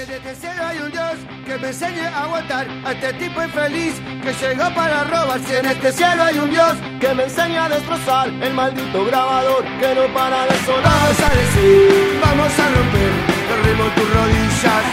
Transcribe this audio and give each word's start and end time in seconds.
Si 0.00 0.06
en 0.06 0.12
este 0.12 0.34
cielo 0.34 0.64
hay 0.64 0.78
un 0.78 0.90
Dios 0.90 1.12
que 1.44 1.58
me 1.58 1.68
enseñe 1.68 2.06
a 2.06 2.22
aguantar 2.22 2.66
a 2.86 2.92
este 2.92 3.12
tipo 3.14 3.42
infeliz 3.42 4.00
que 4.22 4.32
llegó 4.32 4.74
para 4.74 5.04
robar. 5.04 5.38
Si 5.40 5.54
en 5.54 5.66
este 5.66 5.92
cielo 5.92 6.22
hay 6.22 6.38
un 6.38 6.48
Dios 6.48 6.72
que 6.98 7.12
me 7.12 7.24
enseña 7.24 7.66
a 7.66 7.68
destrozar 7.68 8.28
el 8.28 8.54
maldito 8.54 9.04
grabador 9.04 9.62
que 9.78 9.94
no 9.94 10.14
para 10.14 10.46
de 10.46 10.56
sonar. 10.64 10.84
Vamos 10.84 11.20
a 11.20 11.28
decir, 11.36 12.18
vamos 12.24 12.46
a 12.46 12.68
romper 12.76 13.12
los 13.50 13.66
ritmos 13.66 13.94
tus 13.94 14.14
rodillas. 14.14 14.84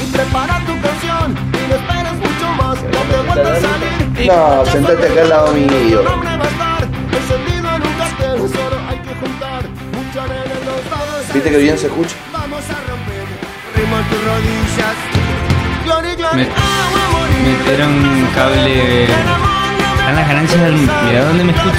Y 0.00 0.12
prepara 0.12 0.58
tu 0.60 0.80
canción 0.80 1.34
y 1.52 1.68
no 1.68 1.74
esperes 1.74 2.14
mucho 2.22 2.48
más. 2.62 2.80
No 2.80 3.00
te 3.10 3.16
vuelvas 3.26 3.56
a 3.56 3.60
salir. 3.60 4.26
No, 4.28 4.66
sentate 4.66 5.06
acá 5.08 5.22
al 5.22 5.28
lado 5.28 5.52
mío. 5.52 6.02
No 6.04 6.16
me 6.18 6.36
va 6.36 6.44
a 6.44 6.48
estar 6.48 6.84
encendido 6.84 7.74
en 7.74 7.82
un 7.82 7.94
cartel. 7.98 8.38
Solo 8.38 8.76
hay 8.88 8.98
que 8.98 9.14
juntar 9.16 9.62
mucha 9.90 10.22
arena 10.22 10.44
en 10.44 10.64
los 10.64 10.90
dados. 10.90 11.34
¿Viste 11.34 11.50
que 11.50 11.58
bien 11.58 11.76
se 11.76 11.86
escucha? 11.88 12.14
Ritmos 13.92 14.08
tus 14.10 14.24
rodillas. 14.24 14.96
Glory, 15.84 16.14
glory, 16.16 16.36
Me- 16.36 16.42
agua, 16.44 17.20
morir. 17.20 17.58
Metieron 17.58 18.28
cable. 18.34 19.04
Están 19.04 20.16
las 20.16 20.28
ganancias 20.28 20.62
del. 20.62 20.74
Mira 20.74 21.24
dónde 21.26 21.44
me 21.44 21.52
escucho. 21.52 21.76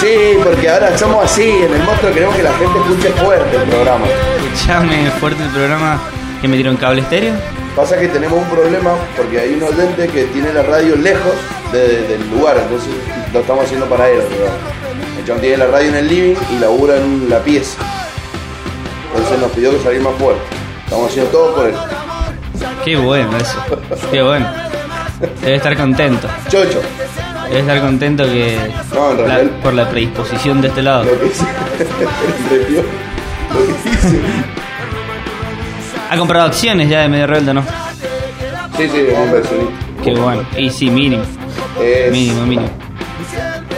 Sí, 0.00 0.38
porque 0.42 0.68
ahora 0.70 0.96
somos 0.96 1.24
así. 1.24 1.42
En 1.50 1.74
el 1.74 1.82
monstruo 1.82 2.12
queremos 2.14 2.34
que 2.36 2.42
la 2.42 2.52
gente 2.54 2.78
escuche 2.78 3.10
fuerte 3.22 3.56
el 3.56 3.62
programa. 3.64 4.06
Escuchame 4.54 5.10
fuerte 5.20 5.42
el 5.42 5.50
programa 5.50 6.00
que 6.40 6.48
metieron 6.48 6.76
cable 6.76 7.02
estéreo. 7.02 7.34
Pasa 7.76 7.98
que 7.98 8.08
tenemos 8.08 8.38
un 8.38 8.48
problema 8.48 8.92
porque 9.16 9.40
hay 9.40 9.54
un 9.54 9.62
oyente 9.64 10.06
que 10.08 10.24
tiene 10.24 10.52
la 10.52 10.62
radio 10.62 10.96
lejos 10.96 11.32
de- 11.72 12.02
del 12.06 12.30
lugar, 12.30 12.56
entonces 12.56 12.90
lo 13.32 13.40
estamos 13.40 13.64
haciendo 13.64 13.86
para 13.86 14.08
él. 14.08 14.20
el 14.20 14.26
programa. 14.26 14.56
El 15.18 15.24
chabón 15.26 15.40
tiene 15.40 15.56
la 15.58 15.66
radio 15.66 15.88
en 15.88 15.94
el 15.96 16.08
living 16.08 16.36
y 16.52 16.58
labura 16.60 16.96
en 16.96 17.28
la 17.28 17.38
pieza. 17.40 17.78
Entonces 19.14 19.38
nos 19.40 19.50
pidió 19.52 19.70
que 19.76 19.82
salir 19.82 20.00
más 20.00 20.14
fuerte. 20.18 20.42
Estamos 20.84 21.08
haciendo 21.10 21.30
todo 21.30 21.54
por 21.54 21.66
él. 21.66 21.74
Qué 22.84 22.96
bueno 22.96 23.36
eso. 23.36 23.58
Qué 24.10 24.22
bueno. 24.22 24.46
Debe 25.40 25.56
estar 25.56 25.76
contento. 25.76 26.28
Chocho, 26.48 26.80
Debe 27.48 27.60
estar 27.60 27.80
contento 27.80 28.24
que. 28.24 28.58
No, 28.94 29.10
en 29.12 29.16
la- 29.18 29.24
realidad- 29.26 29.60
por 29.62 29.74
la 29.74 29.88
predisposición 29.88 30.60
de 30.60 30.68
este 30.68 30.82
lado. 30.82 31.04
lo 31.04 31.18
que 31.20 31.26
hice. 31.26 31.44
Lo 33.54 33.60
que 33.60 33.72
hice. 33.72 34.20
Ha 36.10 36.16
comprado 36.18 36.46
acciones 36.46 36.88
ya 36.88 37.00
de 37.02 37.08
medio 37.08 37.26
rebelde, 37.26 37.54
¿no? 37.54 37.62
Sí, 38.76 38.88
sí, 38.88 38.98
es 39.08 39.16
un 39.18 39.24
inversionista. 39.24 39.72
Qué 40.02 40.14
bueno. 40.14 40.42
Y 40.56 40.70
sí, 40.70 40.90
mínimo. 40.90 41.22
Es- 41.80 42.10
Mínimo, 42.12 42.42
mínimo. 42.46 42.68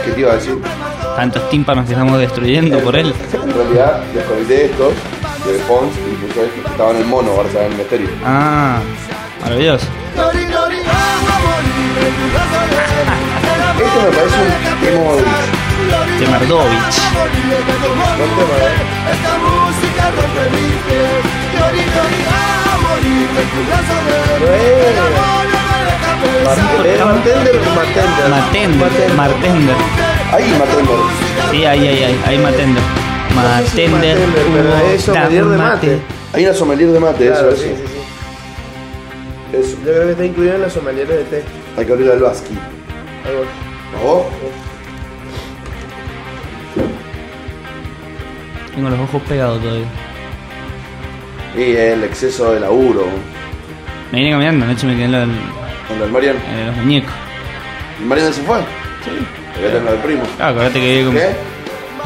¿Qué 0.05 0.11
te 0.11 0.19
iba 0.21 0.31
a 0.31 0.35
decir? 0.35 0.57
Tantos 1.15 1.49
tímpanos 1.49 1.85
que 1.85 1.93
estamos 1.93 2.19
destruyendo 2.19 2.79
por 2.79 2.95
él. 2.95 3.13
En 3.33 3.53
realidad 3.53 4.01
desconecté 4.13 4.65
estos 4.65 4.93
de 5.47 5.59
Pons 5.59 5.93
y 5.97 6.33
que 6.33 6.41
estaban 6.69 6.95
en 6.95 7.01
el 7.03 7.07
mono, 7.07 7.31
ahora 7.31 7.49
se 7.49 7.65
en 7.65 7.79
estéreo. 7.79 8.09
Ah, 8.25 8.79
maravilloso. 9.41 9.87
Este 13.77 13.99
me 13.99 14.09
parece 14.17 14.37
un 14.41 14.47
tema 14.81 15.11
de- 15.15 15.23
De 16.19 16.25
Mardovich. 16.27 16.97
buen 17.17 18.31
tema, 18.35 18.55
¿eh? 18.57 18.75
Esta 19.13 19.31
música 19.37 20.03
rompe 20.17 20.43
mi 20.51 20.67
piel. 20.85 21.21
Glory, 21.53 21.83
glory, 21.93 22.21
a 22.27 22.77
morir 22.83 23.27
en 23.37 23.47
tu 23.53 23.59
brazo 23.67 23.95
de 24.07 24.17
¿Es 26.93 26.99
Martender 26.99 27.01
o 27.01 27.65
Martender? 27.75 28.29
Matender. 28.29 29.09
Martender. 29.15 29.75
Ahí 30.33 30.47
Matendo. 30.59 30.95
Sí, 31.51 31.57
ahí, 31.65 31.87
ahí, 31.87 32.03
ahí. 32.03 32.15
Ahí. 32.25 32.37
Martender, 32.39 32.83
hubo 33.35 34.87
es 34.93 35.01
sommelier 35.03 35.45
de 35.45 35.57
mate. 35.57 35.99
Hay 36.33 36.43
una 36.45 36.53
sommelier 36.53 36.89
de 36.91 36.99
mate, 36.99 37.27
Claro, 37.27 37.49
eso, 37.49 37.61
sí, 37.63 37.69
eso. 37.69 37.77
sí, 37.77 37.83
sí. 39.51 39.57
Eso. 39.57 39.77
Yo 39.85 39.91
creo 39.93 40.03
que 40.05 40.11
está 40.11 40.25
incluido 40.25 40.55
en 40.55 40.61
los 40.61 40.73
sommeliers 40.73 41.09
de 41.09 41.23
té. 41.23 41.43
Hay 41.77 41.85
que 41.85 41.91
abrir 41.93 42.11
al 42.11 42.19
Basqui. 42.19 42.53
Ahí 43.25 43.35
voy. 43.35 43.45
¿Vos? 44.03 44.25
Tengo 48.75 48.89
los 48.89 48.99
ojos 48.99 49.21
pegados 49.27 49.61
todavía. 49.61 49.85
Y 51.55 51.75
el 51.75 52.03
exceso 52.03 52.51
de 52.53 52.59
laburo. 52.59 53.07
Me 54.11 54.19
vine 54.19 54.31
caminando, 54.31 54.65
anoche 54.65 54.85
me 54.85 54.95
quedé 54.95 55.05
en, 55.05 55.11
la- 55.11 55.23
en 55.23 55.31
¿Dónde 55.89 56.05
el 56.05 56.11
Marian? 56.11 56.35
los 56.67 56.75
muñecos. 56.77 57.11
¿El 57.99 58.05
Marian 58.05 58.33
se 58.33 58.41
fue? 58.43 58.57
Sí. 59.03 59.65
Acá 59.65 59.77
está 59.77 59.91
el 59.91 59.97
primo. 59.99 60.23
Ah, 60.39 60.49
acordate 60.49 60.79
que 60.79 60.91
vive 60.91 61.05
con, 61.05 61.13
¿Qué? 61.15 61.27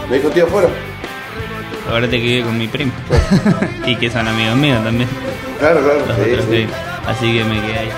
¿Me 0.09 0.17
dijo 0.17 0.29
tío 0.29 0.45
afuera? 0.45 0.69
Acordate 1.91 2.17
que 2.21 2.23
vive 2.25 2.43
con 2.43 2.57
mi 2.57 2.67
primo. 2.67 2.93
y 3.85 3.95
que 3.97 4.09
son 4.09 4.27
amigos 4.27 4.55
míos 4.55 4.83
también. 4.83 5.09
Claro, 5.59 5.81
claro. 5.81 5.99
Los 6.07 6.15
Sí, 6.17 6.31
otros 6.31 6.45
sí. 6.49 6.67
Así 7.05 7.33
que 7.33 7.43
me 7.43 7.61
quedé 7.61 7.77
ahí. 7.79 7.89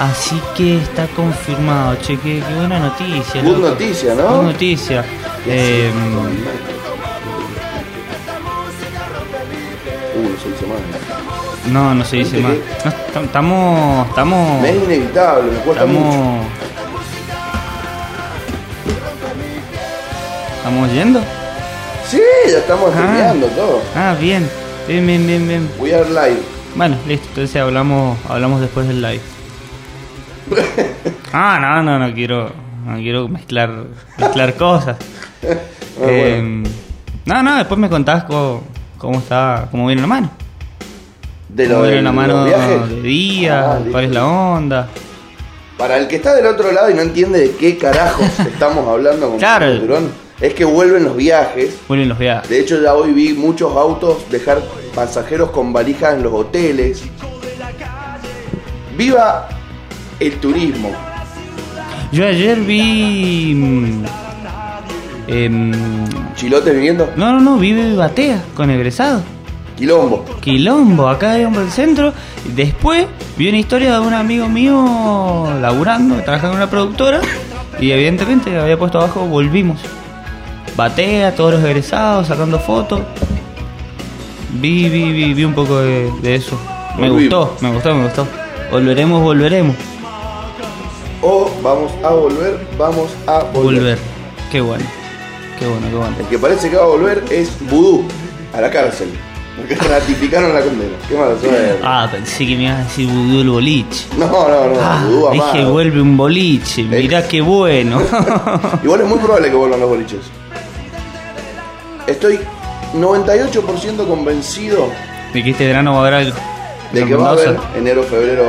Así 0.00 0.40
que 0.56 0.78
está 0.78 1.06
confirmado, 1.08 1.94
che, 2.02 2.16
qué, 2.18 2.42
qué 2.46 2.54
buena 2.56 2.80
noticia. 2.80 3.40
Loco. 3.42 3.58
noticia, 3.68 4.14
¿no? 4.14 4.36
Good 4.38 4.42
noticia. 4.46 5.04
Eh, 5.46 5.92
no, 11.70 11.94
no 11.94 12.04
se 12.04 12.16
dice 12.16 12.36
¿Viste 12.38 12.60
más. 12.84 12.94
Estamos. 13.24 14.08
Estamos. 14.08 14.64
Es 14.64 14.82
inevitable, 14.84 15.50
me 15.52 15.58
cuesta 15.58 15.86
mucho. 15.86 16.08
Estamos. 16.08 17.02
¿Estamos 20.58 20.92
yendo? 20.92 21.20
Sí, 22.08 22.20
ya 22.50 22.58
estamos 22.58 22.90
Ah. 22.94 22.98
terminando 22.98 23.46
todo. 23.48 23.82
Ah, 23.94 24.14
bien. 24.20 24.48
Bien, 24.88 25.06
bien, 25.06 25.26
bien, 25.26 25.48
bien. 25.48 25.70
We 25.78 25.94
are 25.94 26.08
live. 26.08 26.40
Bueno, 26.74 26.96
listo, 27.06 27.26
entonces 27.28 27.60
hablamos, 27.60 28.18
hablamos 28.28 28.60
después 28.60 28.86
del 28.88 29.00
live. 29.02 29.20
Ah, 31.34 31.58
no, 31.58 31.82
no, 31.82 31.98
no 31.98 32.12
quiero, 32.14 32.50
no 32.84 32.96
quiero 32.96 33.26
mezclar, 33.26 33.70
mezclar 34.18 34.54
cosas. 34.58 34.96
Ah, 35.42 35.54
Eh, 36.02 36.62
No, 37.24 37.42
no, 37.42 37.56
después 37.56 37.80
me 37.80 37.88
contás 37.88 38.24
cómo, 38.24 38.62
cómo 38.98 39.18
está, 39.20 39.68
cómo 39.70 39.86
viene 39.86 40.02
la 40.02 40.08
mano. 40.08 40.30
De 41.54 41.66
lo 41.68 41.82
de 41.82 41.96
la 41.96 42.02
los 42.02 42.14
mano 42.14 42.44
viajes. 42.46 42.88
de 42.88 43.02
día, 43.02 43.72
Ah, 43.72 43.78
cuál 43.90 44.04
es 44.04 44.10
la 44.10 44.26
onda. 44.26 44.88
Para 45.76 45.98
el 45.98 46.06
que 46.08 46.16
está 46.16 46.34
del 46.34 46.46
otro 46.46 46.72
lado 46.72 46.90
y 46.90 46.94
no 46.94 47.02
entiende 47.02 47.40
de 47.40 47.50
qué 47.52 47.76
carajos 47.76 48.26
estamos 48.38 48.86
hablando 48.88 49.28
con 49.30 49.38
Claro. 49.38 49.74
Durón, 49.78 50.08
es 50.40 50.54
que 50.54 50.64
vuelven 50.64 51.04
los 51.04 51.16
viajes. 51.16 51.74
Vuelven 51.88 52.08
los 52.08 52.18
viajes. 52.18 52.48
De 52.48 52.58
hecho, 52.60 52.80
ya 52.82 52.94
hoy 52.94 53.12
vi 53.12 53.34
muchos 53.34 53.76
autos 53.76 54.30
dejar 54.30 54.62
pasajeros 54.94 55.50
con 55.50 55.72
valijas 55.72 56.14
en 56.14 56.22
los 56.22 56.32
hoteles. 56.32 57.02
¡Viva 58.96 59.48
el 60.20 60.32
turismo! 60.36 60.90
Yo 62.12 62.26
ayer 62.26 62.60
vi... 62.60 63.54
mm, 63.54 64.04
em, 65.28 65.72
¿Chilotes 66.34 66.74
viniendo? 66.74 67.10
no, 67.16 67.32
no, 67.32 67.40
no, 67.40 67.56
vi 67.56 67.94
Batea 67.94 68.42
con 68.54 68.70
egresado. 68.70 69.22
Quilombo. 69.76 70.24
Quilombo, 70.40 71.08
acá 71.08 71.38
en 71.38 71.54
el 71.54 71.70
centro. 71.70 72.12
Después 72.54 73.06
vi 73.36 73.48
una 73.48 73.58
historia 73.58 73.94
de 73.94 74.00
un 74.00 74.14
amigo 74.14 74.48
mío 74.48 75.48
laburando, 75.60 76.16
trabajando 76.22 76.52
en 76.56 76.62
una 76.62 76.70
productora. 76.70 77.20
Y 77.80 77.90
evidentemente 77.90 78.58
había 78.58 78.78
puesto 78.78 78.98
abajo, 78.98 79.26
volvimos. 79.26 79.80
Batea, 80.76 81.34
todos 81.34 81.54
los 81.54 81.64
egresados, 81.64 82.28
sacando 82.28 82.58
fotos. 82.58 83.00
Vi, 84.60 84.88
vi, 84.88 85.12
vi, 85.12 85.34
vi 85.34 85.44
un 85.44 85.54
poco 85.54 85.80
de, 85.80 86.10
de 86.22 86.34
eso. 86.36 86.58
Me 86.98 87.08
Volvimos. 87.08 87.48
gustó, 87.48 87.56
me 87.66 87.72
gustó, 87.72 87.94
me 87.94 88.04
gustó. 88.04 88.26
Volveremos, 88.70 89.22
volveremos. 89.22 89.76
O 91.22 91.50
vamos 91.62 91.92
a 92.04 92.10
volver, 92.10 92.66
vamos 92.78 93.10
a 93.26 93.38
volver. 93.44 93.52
Volver. 93.80 93.98
Qué 94.50 94.60
bueno. 94.60 94.84
Qué 95.58 95.66
bueno, 95.66 95.86
qué 95.88 95.96
bueno. 95.96 96.16
El 96.18 96.26
que 96.26 96.38
parece 96.38 96.68
que 96.70 96.76
va 96.76 96.82
a 96.82 96.86
volver 96.86 97.24
es 97.30 97.50
Vudú, 97.70 98.04
a 98.52 98.60
la 98.60 98.70
cárcel. 98.70 99.08
Porque 99.56 99.74
ratificaron 99.74 100.54
la 100.54 100.60
condena. 100.62 100.92
Qué 101.08 101.14
mala 101.14 101.38
suerte. 101.38 101.78
Ah, 101.84 102.08
pensé 102.10 102.46
que 102.46 102.56
me 102.56 102.62
ibas 102.64 102.80
a 102.80 102.84
decir 102.84 103.06
vudú 103.06 103.40
el 103.42 103.50
boliche. 103.50 104.06
No, 104.16 104.26
no, 104.26 104.68
no, 104.68 104.80
Ah, 104.80 105.04
Vudú 105.06 105.30
dije, 105.32 105.44
amado. 105.58 105.72
vuelve 105.72 106.00
un 106.00 106.16
boliche. 106.16 106.82
Mirá 106.84 107.28
qué 107.28 107.40
bueno. 107.42 108.00
Igual 108.82 109.00
es 109.02 109.06
muy 109.06 109.18
probable 109.18 109.50
que 109.50 109.56
vuelvan 109.56 109.80
los 109.80 109.88
boliches. 109.90 110.20
Estoy 112.06 112.38
98% 112.94 114.06
convencido 114.08 114.88
de 115.32 115.42
que 115.42 115.50
este 115.50 115.66
verano 115.66 115.92
va 115.92 115.98
a 115.98 116.00
haber 116.00 116.14
algo. 116.14 116.36
de 116.92 117.04
que 117.06 117.14
va 117.14 117.28
a 117.28 117.32
haber 117.32 117.56
enero, 117.76 118.02
febrero. 118.02 118.44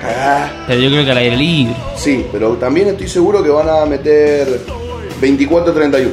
cagá. 0.00 0.52
Pero 0.66 0.80
yo 0.80 0.90
creo 0.90 1.04
que 1.04 1.10
al 1.12 1.18
aire 1.18 1.36
libre. 1.36 1.74
Sí, 1.96 2.26
pero 2.32 2.50
también 2.54 2.88
estoy 2.88 3.08
seguro 3.08 3.42
que 3.42 3.48
van 3.50 3.68
a 3.68 3.86
meter 3.86 4.60
24-31. 5.20 6.08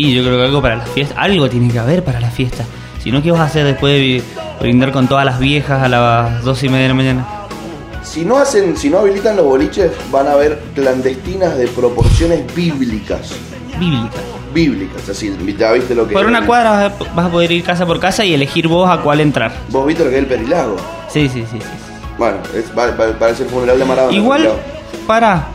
Y 0.00 0.14
yo 0.14 0.22
creo 0.22 0.38
que 0.38 0.44
algo 0.44 0.62
para 0.62 0.76
la 0.76 0.86
fiesta. 0.86 1.20
Algo 1.20 1.50
tiene 1.50 1.70
que 1.70 1.78
haber 1.78 2.02
para 2.02 2.20
la 2.20 2.30
fiesta. 2.30 2.64
Si 3.02 3.12
no, 3.12 3.22
¿qué 3.22 3.30
vas 3.32 3.42
a 3.42 3.44
hacer 3.44 3.66
después 3.66 3.92
de 3.92 4.22
brindar 4.58 4.92
con 4.92 5.06
todas 5.06 5.26
las 5.26 5.38
viejas 5.38 5.82
a 5.82 5.88
las 5.90 6.42
dos 6.42 6.62
y 6.62 6.70
media 6.70 6.84
de 6.84 6.88
la 6.88 6.94
mañana? 6.94 7.28
Si 8.02 8.24
no 8.24 8.38
hacen, 8.38 8.78
si 8.78 8.88
no 8.88 9.00
habilitan 9.00 9.36
los 9.36 9.44
boliches, 9.44 9.92
van 10.10 10.26
a 10.26 10.32
haber 10.32 10.58
clandestinas 10.74 11.58
de 11.58 11.68
proporciones 11.68 12.42
bíblicas. 12.54 13.32
Bíblica. 13.78 14.16
Bíblicas, 14.54 15.06
así, 15.06 15.36
ya 15.58 15.72
viste 15.72 15.94
lo 15.94 16.08
que 16.08 16.14
Por 16.14 16.22
es 16.22 16.28
una 16.28 16.46
cuadra 16.46 16.94
vas 17.14 17.26
a, 17.26 17.30
poder 17.30 17.52
ir 17.52 17.62
casa 17.62 17.84
por 17.84 18.00
casa 18.00 18.24
y 18.24 18.32
elegir 18.32 18.68
vos 18.68 18.88
a 18.88 19.02
cuál 19.02 19.20
entrar. 19.20 19.52
Vos 19.68 19.86
viste 19.86 20.02
lo 20.02 20.08
que 20.08 20.16
es 20.16 20.22
el 20.22 20.28
perilago. 20.28 20.76
Sí, 21.08 21.28
sí, 21.28 21.44
sí. 21.50 21.58
sí. 21.60 21.66
Bueno, 22.16 22.38
es, 22.56 22.64
parece 23.18 23.42
el 23.42 23.50
funeral 23.50 23.78
de 23.78 23.84
Maradona. 23.84 24.16
Igual, 24.16 24.48
para, 25.06 25.48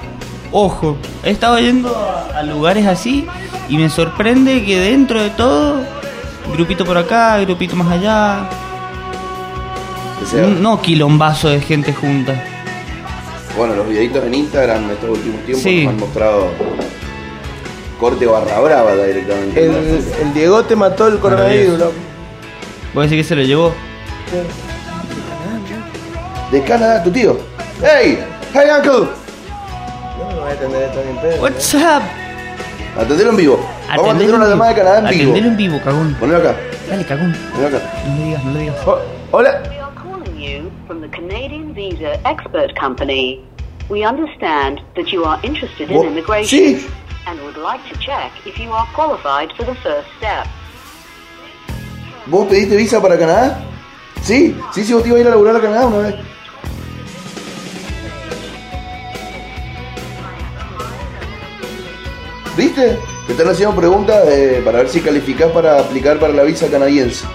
ojo, 0.51 0.97
he 1.23 1.31
estado 1.31 1.57
yendo 1.57 1.95
a 2.33 2.43
lugares 2.43 2.85
así 2.85 3.27
y 3.69 3.77
me 3.77 3.89
sorprende 3.89 4.63
que 4.63 4.79
dentro 4.79 5.21
de 5.21 5.29
todo, 5.31 5.81
grupito 6.53 6.85
por 6.85 6.97
acá, 6.97 7.39
grupito 7.39 7.75
más 7.75 7.91
allá, 7.91 8.47
sea, 10.29 10.47
no 10.47 10.81
quilombazo 10.81 11.49
de 11.49 11.61
gente 11.61 11.93
junta. 11.93 12.33
Bueno, 13.57 13.75
los 13.75 13.87
videitos 13.87 14.23
en 14.25 14.33
Instagram 14.33 14.89
estos 14.91 15.09
últimos 15.11 15.39
tiempos 15.45 15.63
Sí. 15.63 15.83
nos 15.85 15.93
han 15.93 15.99
mostrado 15.99 16.47
corte 17.99 18.25
barra 18.25 18.59
brava 18.59 18.95
directamente. 18.95 19.65
El, 19.65 19.75
el 20.21 20.33
Diegote 20.33 20.75
mató 20.75 21.07
el 21.07 21.19
coronavirus, 21.19 21.79
loco. 21.79 21.93
¿Vos 22.93 23.03
decís 23.09 23.23
que 23.23 23.29
se 23.29 23.35
lo 23.35 23.43
llevó? 23.43 23.73
De 26.51 26.61
Canadá, 26.63 27.03
tu 27.03 27.11
tío. 27.11 27.37
¡Hey! 27.81 28.19
¡Hey, 28.53 28.67
uncle! 28.77 29.07
No 30.19 30.27
me 30.29 30.35
voy 30.39 30.49
a 30.49 30.53
atender 30.53 30.83
esto 30.83 30.99
ni 31.11 31.19
pedo. 31.19 31.41
What's 31.41 31.73
up? 31.73 32.01
Atendelo 32.97 33.31
en 33.31 33.37
vivo. 33.37 33.59
Vamos 33.89 34.07
a 34.07 34.11
atender 34.11 34.35
una 34.35 34.47
llamada 34.47 34.73
de. 34.73 34.77
Canadá 34.79 34.99
en 34.99 35.17
vivo. 35.17 35.31
Atendelo 35.31 35.47
en 35.47 35.57
vivo, 35.57 35.81
cagón. 35.83 36.15
Ponelo 36.19 36.37
acá. 36.39 36.55
Dale, 36.89 37.05
cagón. 37.05 37.35
Ponelo 37.53 37.77
acá. 37.77 37.93
No 38.07 38.15
le 38.17 38.23
digas, 38.25 38.43
no 38.45 38.51
le 38.53 38.59
digas. 38.59 38.75
Oh, 38.85 38.99
hola. 39.31 39.61
We 39.69 39.79
are 39.79 39.91
calling 39.95 40.39
you 40.41 40.71
from 40.87 41.01
the 41.01 41.09
Canadian 41.09 41.73
Visa 41.73 42.19
Expert 42.25 42.73
Company. 42.79 43.41
We 43.89 44.03
understand 44.05 44.81
that 44.95 45.11
you 45.11 45.23
are 45.25 45.39
interested 45.43 45.91
in 45.91 46.01
immigration 46.01 46.47
Sí. 46.79 46.87
and 47.27 47.39
would 47.41 47.57
like 47.57 47.81
to 47.91 47.99
check 47.99 48.31
if 48.45 48.57
you 48.57 48.71
are 48.71 48.87
qualified 48.95 49.51
for 49.55 49.63
the 49.65 49.75
first 49.75 50.07
step. 50.17 50.47
¿Vos 52.27 52.47
pediste 52.47 52.75
visa 52.75 52.99
para 53.01 53.17
Canadá? 53.19 53.59
Sí, 54.23 54.55
sí, 54.73 54.83
sí, 54.83 54.93
vos 54.93 55.03
te 55.03 55.09
ibas 55.09 55.19
a 55.19 55.21
ir 55.21 55.27
a 55.27 55.29
laburar 55.31 55.55
a 55.57 55.61
Canadá 55.61 55.85
una 55.85 55.97
vez. 55.99 56.15
¿Viste? 62.57 62.99
Te 63.27 63.33
están 63.33 63.49
haciendo 63.49 63.75
preguntas 63.75 64.23
eh, 64.27 64.61
para 64.63 64.79
ver 64.79 64.89
si 64.89 65.01
calificás 65.01 65.51
para 65.51 65.79
aplicar 65.79 66.19
para 66.19 66.33
la 66.33 66.43
visa 66.43 66.67
canadiense. 66.67 67.25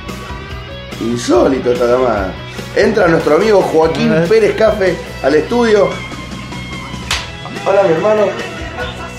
Insólito 1.00 1.72
esta 1.72 1.87
llamada. 1.87 2.32
Entra 2.76 3.08
nuestro 3.08 3.37
amigo 3.37 3.61
Joaquín. 3.61 4.14
Pérez 4.28 4.55
Cafe 4.56 4.96
al 5.22 5.34
estudio. 5.34 5.88
Hola 7.67 7.82
mi 7.82 7.93
hermano. 7.93 8.26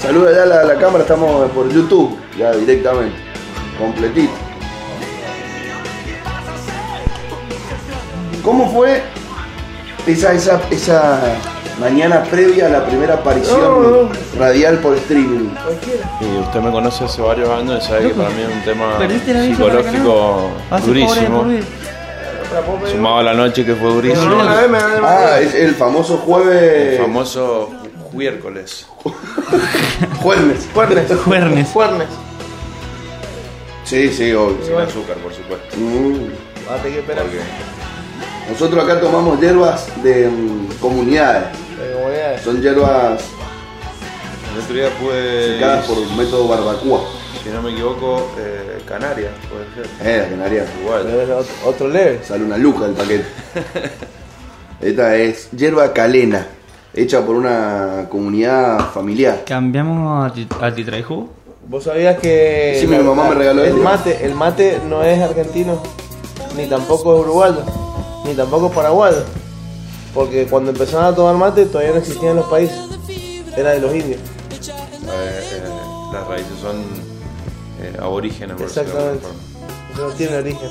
Saluda 0.01 0.31
ya 0.33 0.43
a 0.43 0.45
la, 0.47 0.63
la 0.63 0.75
cámara, 0.75 1.03
estamos 1.03 1.51
por 1.51 1.69
YouTube, 1.71 2.17
ya 2.35 2.51
directamente. 2.53 3.15
Completito. 3.77 4.33
¿Cómo 8.43 8.71
fue 8.71 9.03
esa, 10.07 10.33
esa, 10.33 10.59
esa 10.71 11.35
mañana 11.79 12.23
previa 12.23 12.67
a 12.67 12.69
la 12.69 12.85
primera 12.85 13.15
aparición 13.15 13.59
No, 13.59 13.79
no. 14.03 14.09
radial 14.37 14.77
por 14.79 14.95
streaming? 14.97 15.49
Y 16.21 16.37
usted 16.39 16.59
me 16.59 16.71
conoce 16.71 17.05
hace 17.05 17.21
varios 17.21 17.49
años 17.49 17.83
y 17.83 17.87
sabe 17.87 18.09
que 18.09 18.13
para 18.13 18.29
mí 18.29 18.41
es 18.41 18.55
un 18.55 18.61
tema 18.63 18.97
psicológico 19.45 20.49
Vas 20.69 20.81
a 20.81 20.85
ser 20.85 20.93
pobre 20.93 21.21
de 21.21 21.27
durísimo. 21.27 21.45
Sumado 22.91 23.17
a 23.19 23.23
la 23.23 23.33
noche 23.33 23.65
que 23.65 23.75
fue 23.75 23.89
durísimo. 23.93 24.35
Ah, 25.03 25.39
es 25.39 25.55
el 25.55 25.73
famoso 25.75 26.17
jueves. 26.17 26.99
El 26.99 27.01
famoso 27.05 27.69
miércoles. 28.13 28.85
Jueves. 30.21 30.67
Juernes. 30.73 31.11
Juernes. 31.23 31.67
Juernes. 31.69 32.07
Sí, 33.85 34.09
sí, 34.09 34.33
obvio. 34.33 34.57
Sin 34.65 34.75
azúcar, 34.75 35.17
por 35.17 35.33
supuesto. 35.33 35.75
Mm. 35.77 36.29
Va 36.69 36.75
a 36.75 36.77
tener 36.77 36.93
que 36.93 36.99
esperar. 36.99 37.25
Nosotros 38.51 38.83
acá 38.83 38.99
tomamos 38.99 39.39
hierbas 39.39 39.87
de 40.03 40.27
mm, 40.29 40.67
comunidades. 40.79 41.43
De 41.79 41.93
comunidades. 41.93 42.41
Son 42.41 42.61
hierbas 42.61 43.21
El 44.53 44.61
otro 44.61 44.75
día 44.75 44.89
pude, 44.99 45.53
secadas 45.55 45.85
por 45.85 45.97
método 46.17 46.47
barbacoa. 46.47 47.01
si 47.43 47.49
no 47.49 47.61
me 47.61 47.71
equivoco, 47.71 48.29
eh, 48.37 48.81
Canarias, 48.87 49.31
puede 49.49 49.65
ser. 49.87 50.07
Eh, 50.07 50.23
la 50.23 50.29
canaria. 50.37 50.65
Igual. 50.81 51.07
Otro- 51.31 51.45
Otro 51.69 51.87
leve. 51.87 52.19
Sale 52.23 52.43
una 52.43 52.57
luca 52.57 52.85
el 52.85 52.91
paquete. 52.91 53.25
Esta 54.81 55.15
es 55.15 55.49
hierba 55.51 55.93
calena, 55.93 56.47
hecha 56.93 57.23
por 57.25 57.35
una 57.35 58.07
comunidad 58.09 58.79
familiar. 58.91 59.43
Cambiamos 59.45 60.29
a, 60.29 60.33
ti- 60.33 60.47
a 60.59 60.73
Titraiju. 60.73 61.29
¿Vos 61.67 61.83
sabías 61.83 62.19
que 62.19 62.77
Sí, 62.81 62.87
mi 62.87 62.97
mamá 62.97 63.29
me 63.29 63.35
regaló 63.35 63.61
el 63.61 63.69
esto. 63.69 63.81
mate, 63.81 64.25
el 64.25 64.33
mate 64.33 64.79
no 64.89 65.03
es 65.03 65.21
argentino, 65.21 65.81
ni 66.57 66.65
tampoco 66.65 67.13
es 67.15 67.21
uruguayo, 67.21 67.61
ni 68.25 68.33
tampoco 68.33 68.67
es 68.67 68.73
paraguayo? 68.73 69.23
Porque 70.13 70.45
cuando 70.47 70.71
empezaron 70.71 71.05
a 71.05 71.15
tomar 71.15 71.35
mate 71.35 71.65
todavía 71.65 71.93
no 71.93 71.99
existían 71.99 72.35
los 72.35 72.45
países, 72.47 72.77
era 73.55 73.71
de 73.71 73.79
los 73.79 73.93
indios. 73.95 74.19
Eh, 74.19 75.49
eh, 75.53 75.61
las 76.13 76.27
raíces 76.27 76.53
son 76.61 76.77
eh, 77.81 77.97
aborígenes, 78.01 78.55
por 78.57 78.65
Exactamente. 78.67 79.25
no 79.97 80.07
tiene 80.09 80.35
origen. 80.37 80.69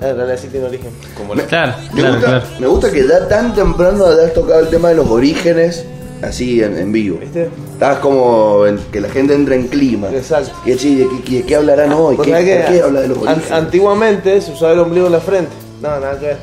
En 0.00 0.14
realidad 0.16 0.38
sí 0.40 0.48
tiene 0.48 0.66
origen. 0.66 0.90
Como 1.16 1.34
la- 1.34 1.44
Claro, 1.46 1.72
Me, 1.92 2.00
claro, 2.02 2.14
gusta, 2.16 2.28
claro. 2.28 2.46
me 2.60 2.66
gusta 2.66 2.90
que 2.92 3.08
ya 3.08 3.28
tan 3.28 3.54
temprano 3.54 4.04
hayas 4.06 4.34
tocado 4.34 4.60
el 4.60 4.68
tema 4.68 4.88
de 4.90 4.96
los 4.96 5.08
orígenes 5.08 5.84
así 6.22 6.62
en, 6.62 6.76
en 6.78 6.92
vivo. 6.92 7.18
¿Viste? 7.20 7.50
Estás 7.72 7.98
como 7.98 8.66
en- 8.66 8.78
que 8.92 9.00
la 9.00 9.08
gente 9.08 9.34
entra 9.34 9.54
en 9.54 9.68
clima. 9.68 10.08
Exacto. 10.10 10.52
¿Qué, 10.64 10.76
chi, 10.76 10.94
de, 10.96 11.08
qué, 11.24 11.36
de 11.38 11.42
qué 11.44 11.56
hablarán 11.56 11.92
hoy? 11.92 12.16
¿Qué, 12.18 12.30
sabés 12.30 12.62
¿Por 12.64 12.72
qué 12.74 12.82
habla 12.82 13.00
de 13.00 13.08
los 13.08 13.26
an- 13.26 13.42
antiguamente 13.52 14.40
se 14.40 14.52
usaba 14.52 14.72
el 14.72 14.78
ombligo 14.80 15.06
en 15.06 15.12
la 15.12 15.20
frente. 15.20 15.52
No, 15.82 15.88
nada 16.00 16.18
que 16.18 16.26
ver. 16.26 16.38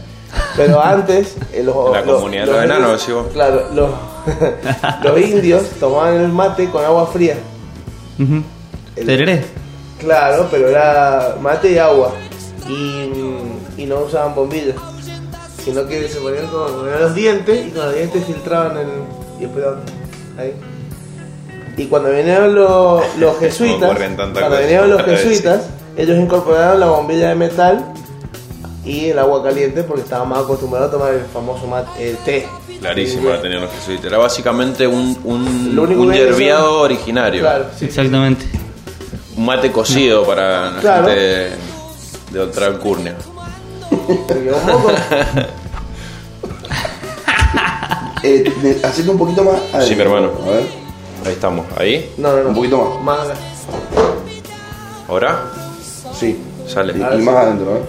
Pero 0.56 0.82
antes, 0.84 1.36
eh, 1.54 1.64
los, 1.64 1.92
la 1.92 2.02
los- 2.02 2.16
comunidad 2.16 2.46
de 2.46 2.52
los 2.52 2.64
enanos. 2.64 3.10
Claro, 3.34 3.64
los, 3.74 3.90
los 5.04 5.20
indios 5.22 5.64
tomaban 5.80 6.16
el 6.22 6.30
mate 6.30 6.70
con 6.70 6.84
agua 6.86 7.08
fría. 7.08 7.36
Ujú. 8.20 8.42
Tereré. 8.96 9.44
Claro, 10.00 10.48
pero 10.52 10.68
era 10.70 11.36
mate 11.42 11.72
y 11.72 11.78
agua. 11.78 12.12
Y, 12.70 13.10
y 13.78 13.86
no 13.86 14.02
usaban 14.02 14.36
bombillas. 14.36 14.76
Sino 15.64 15.86
que 15.88 16.08
se 16.10 16.20
ponían 16.20 16.48
con, 16.48 16.68
con 16.74 16.92
los 17.00 17.16
dientes 17.16 17.68
y 17.68 17.70
con 17.72 17.86
los 17.86 17.96
dientes 17.96 18.26
filtraban 18.26 18.78
el. 18.78 18.88
Y 19.44 19.46
después 19.46 19.66
ahí. 20.38 20.54
Y 21.76 21.86
cuando 21.88 22.12
vinieron 22.12 22.56
los, 22.56 23.04
los 23.18 23.40
jesuitas, 23.40 23.98
cuando 24.34 24.58
vinieron 24.58 24.90
los 24.90 25.02
jesuitas, 25.06 25.66
ellos 25.98 26.18
incorporaron 26.18 26.80
la 26.80 26.88
bombilla 26.88 27.30
de 27.30 27.36
metal 27.36 27.84
y 28.86 29.10
el 29.10 29.20
agua 29.20 29.44
caliente 29.44 29.84
porque 29.84 30.02
estaban 30.04 30.30
más 30.30 30.40
acostumbrados 30.40 30.90
a 30.90 30.92
tomar 30.92 31.14
el 31.14 31.22
famoso 31.26 31.68
mate, 31.68 32.10
el 32.12 32.18
té. 32.18 32.48
Clarísimo 32.80 33.30
la 33.30 33.42
tenían 33.42 33.62
los 33.62 33.72
jesuitas. 33.72 34.06
Era 34.06 34.18
básicamente 34.18 34.86
un, 34.88 35.18
un, 35.24 35.80
originario. 36.82 37.42
Claro, 37.42 37.66
sí. 37.78 37.86
Exactamente. 37.86 38.46
Un 39.38 39.46
mate 39.46 39.72
cocido 39.72 40.26
para 40.26 40.72
la 40.72 40.80
Claro. 40.82 41.08
gente 41.08 41.20
de, 41.22 41.50
de 42.32 42.40
otra 42.40 42.68
alcurnia. 42.68 43.16
Eh, 48.24 48.80
hacete 48.84 49.10
un 49.10 49.18
poquito 49.18 49.44
más. 49.44 49.56
adentro. 49.56 49.82
Sí, 49.82 49.96
mi 49.96 50.02
hermano. 50.02 50.32
A 50.46 50.50
ver. 50.52 50.64
Ahí 51.26 51.32
estamos. 51.34 51.66
Ahí. 51.78 52.12
No, 52.18 52.32
no, 52.36 52.44
no. 52.44 52.50
Un 52.50 52.56
poquito 52.56 52.78
más. 52.78 53.18
Más 53.20 53.28
acá. 53.30 53.40
Ahora 55.08 55.40
Sí. 56.18 56.40
sale. 56.68 56.94
Y, 56.94 56.98
y 56.98 57.22
más 57.24 57.36
adentro, 57.36 57.78
¿eh? 57.78 57.82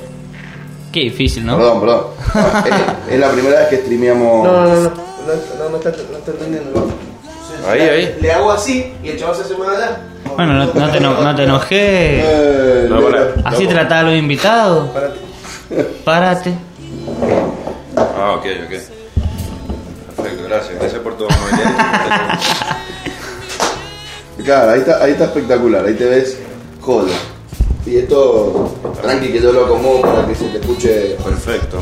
Qué 0.92 1.00
difícil, 1.00 1.44
¿no? 1.46 1.56
Perdón, 1.56 1.80
perdón. 1.80 2.04
Ah, 2.34 2.64
es, 3.08 3.14
es 3.14 3.20
la 3.20 3.30
primera 3.30 3.58
vez 3.60 3.68
que 3.68 3.76
streameamos. 3.78 4.44
No, 4.46 4.52
no, 4.52 4.64
no, 4.64 4.74
no, 4.74 4.80
no, 4.82 5.64
no, 5.64 5.70
no 5.70 5.76
está, 5.76 5.90
no 5.90 6.18
está 6.18 6.30
entendiendo. 6.30 6.70
¿no? 6.80 7.68
Ahí, 7.70 7.78
Le- 7.80 7.90
ahí. 7.90 8.16
Le 8.20 8.32
hago 8.32 8.50
así 8.52 8.92
y 9.02 9.08
el 9.08 9.18
chaval 9.18 9.36
se 9.36 9.42
hace 9.42 9.56
más 9.56 9.68
allá. 9.76 10.00
Bueno, 10.36 10.52
no, 10.54 10.66
no 10.66 10.90
te, 10.90 11.00
no 11.00 11.34
te 11.36 11.42
enojes. 11.44 11.68
Eh, 11.80 12.86
No, 12.90 13.00
para. 13.02 13.34
Así 13.44 13.66
trataba 13.66 14.00
a 14.00 14.04
los 14.04 14.14
invitados. 14.14 14.88
Párate. 14.90 15.18
Párate. 16.04 16.54
Ah, 17.96 18.34
ok, 18.38 18.46
ok. 18.66 18.72
Perfecto, 20.24 20.48
gracias. 20.48 20.78
Gracias 20.80 21.02
por 21.02 21.16
todo. 21.16 21.28
Claro, 24.44 24.72
ahí 24.72 24.80
está, 24.80 25.02
ahí 25.02 25.12
está 25.12 25.24
espectacular. 25.24 25.84
Ahí 25.86 25.94
te 25.94 26.04
ves 26.06 26.38
joda. 26.80 27.12
Y 27.86 27.96
esto, 27.96 28.74
tranqui 29.02 29.28
que 29.28 29.40
yo 29.40 29.52
lo 29.52 29.66
acomodo 29.66 30.00
para 30.00 30.26
que 30.26 30.34
se 30.34 30.46
te 30.48 30.58
escuche 30.58 31.16
Perfecto. 31.22 31.78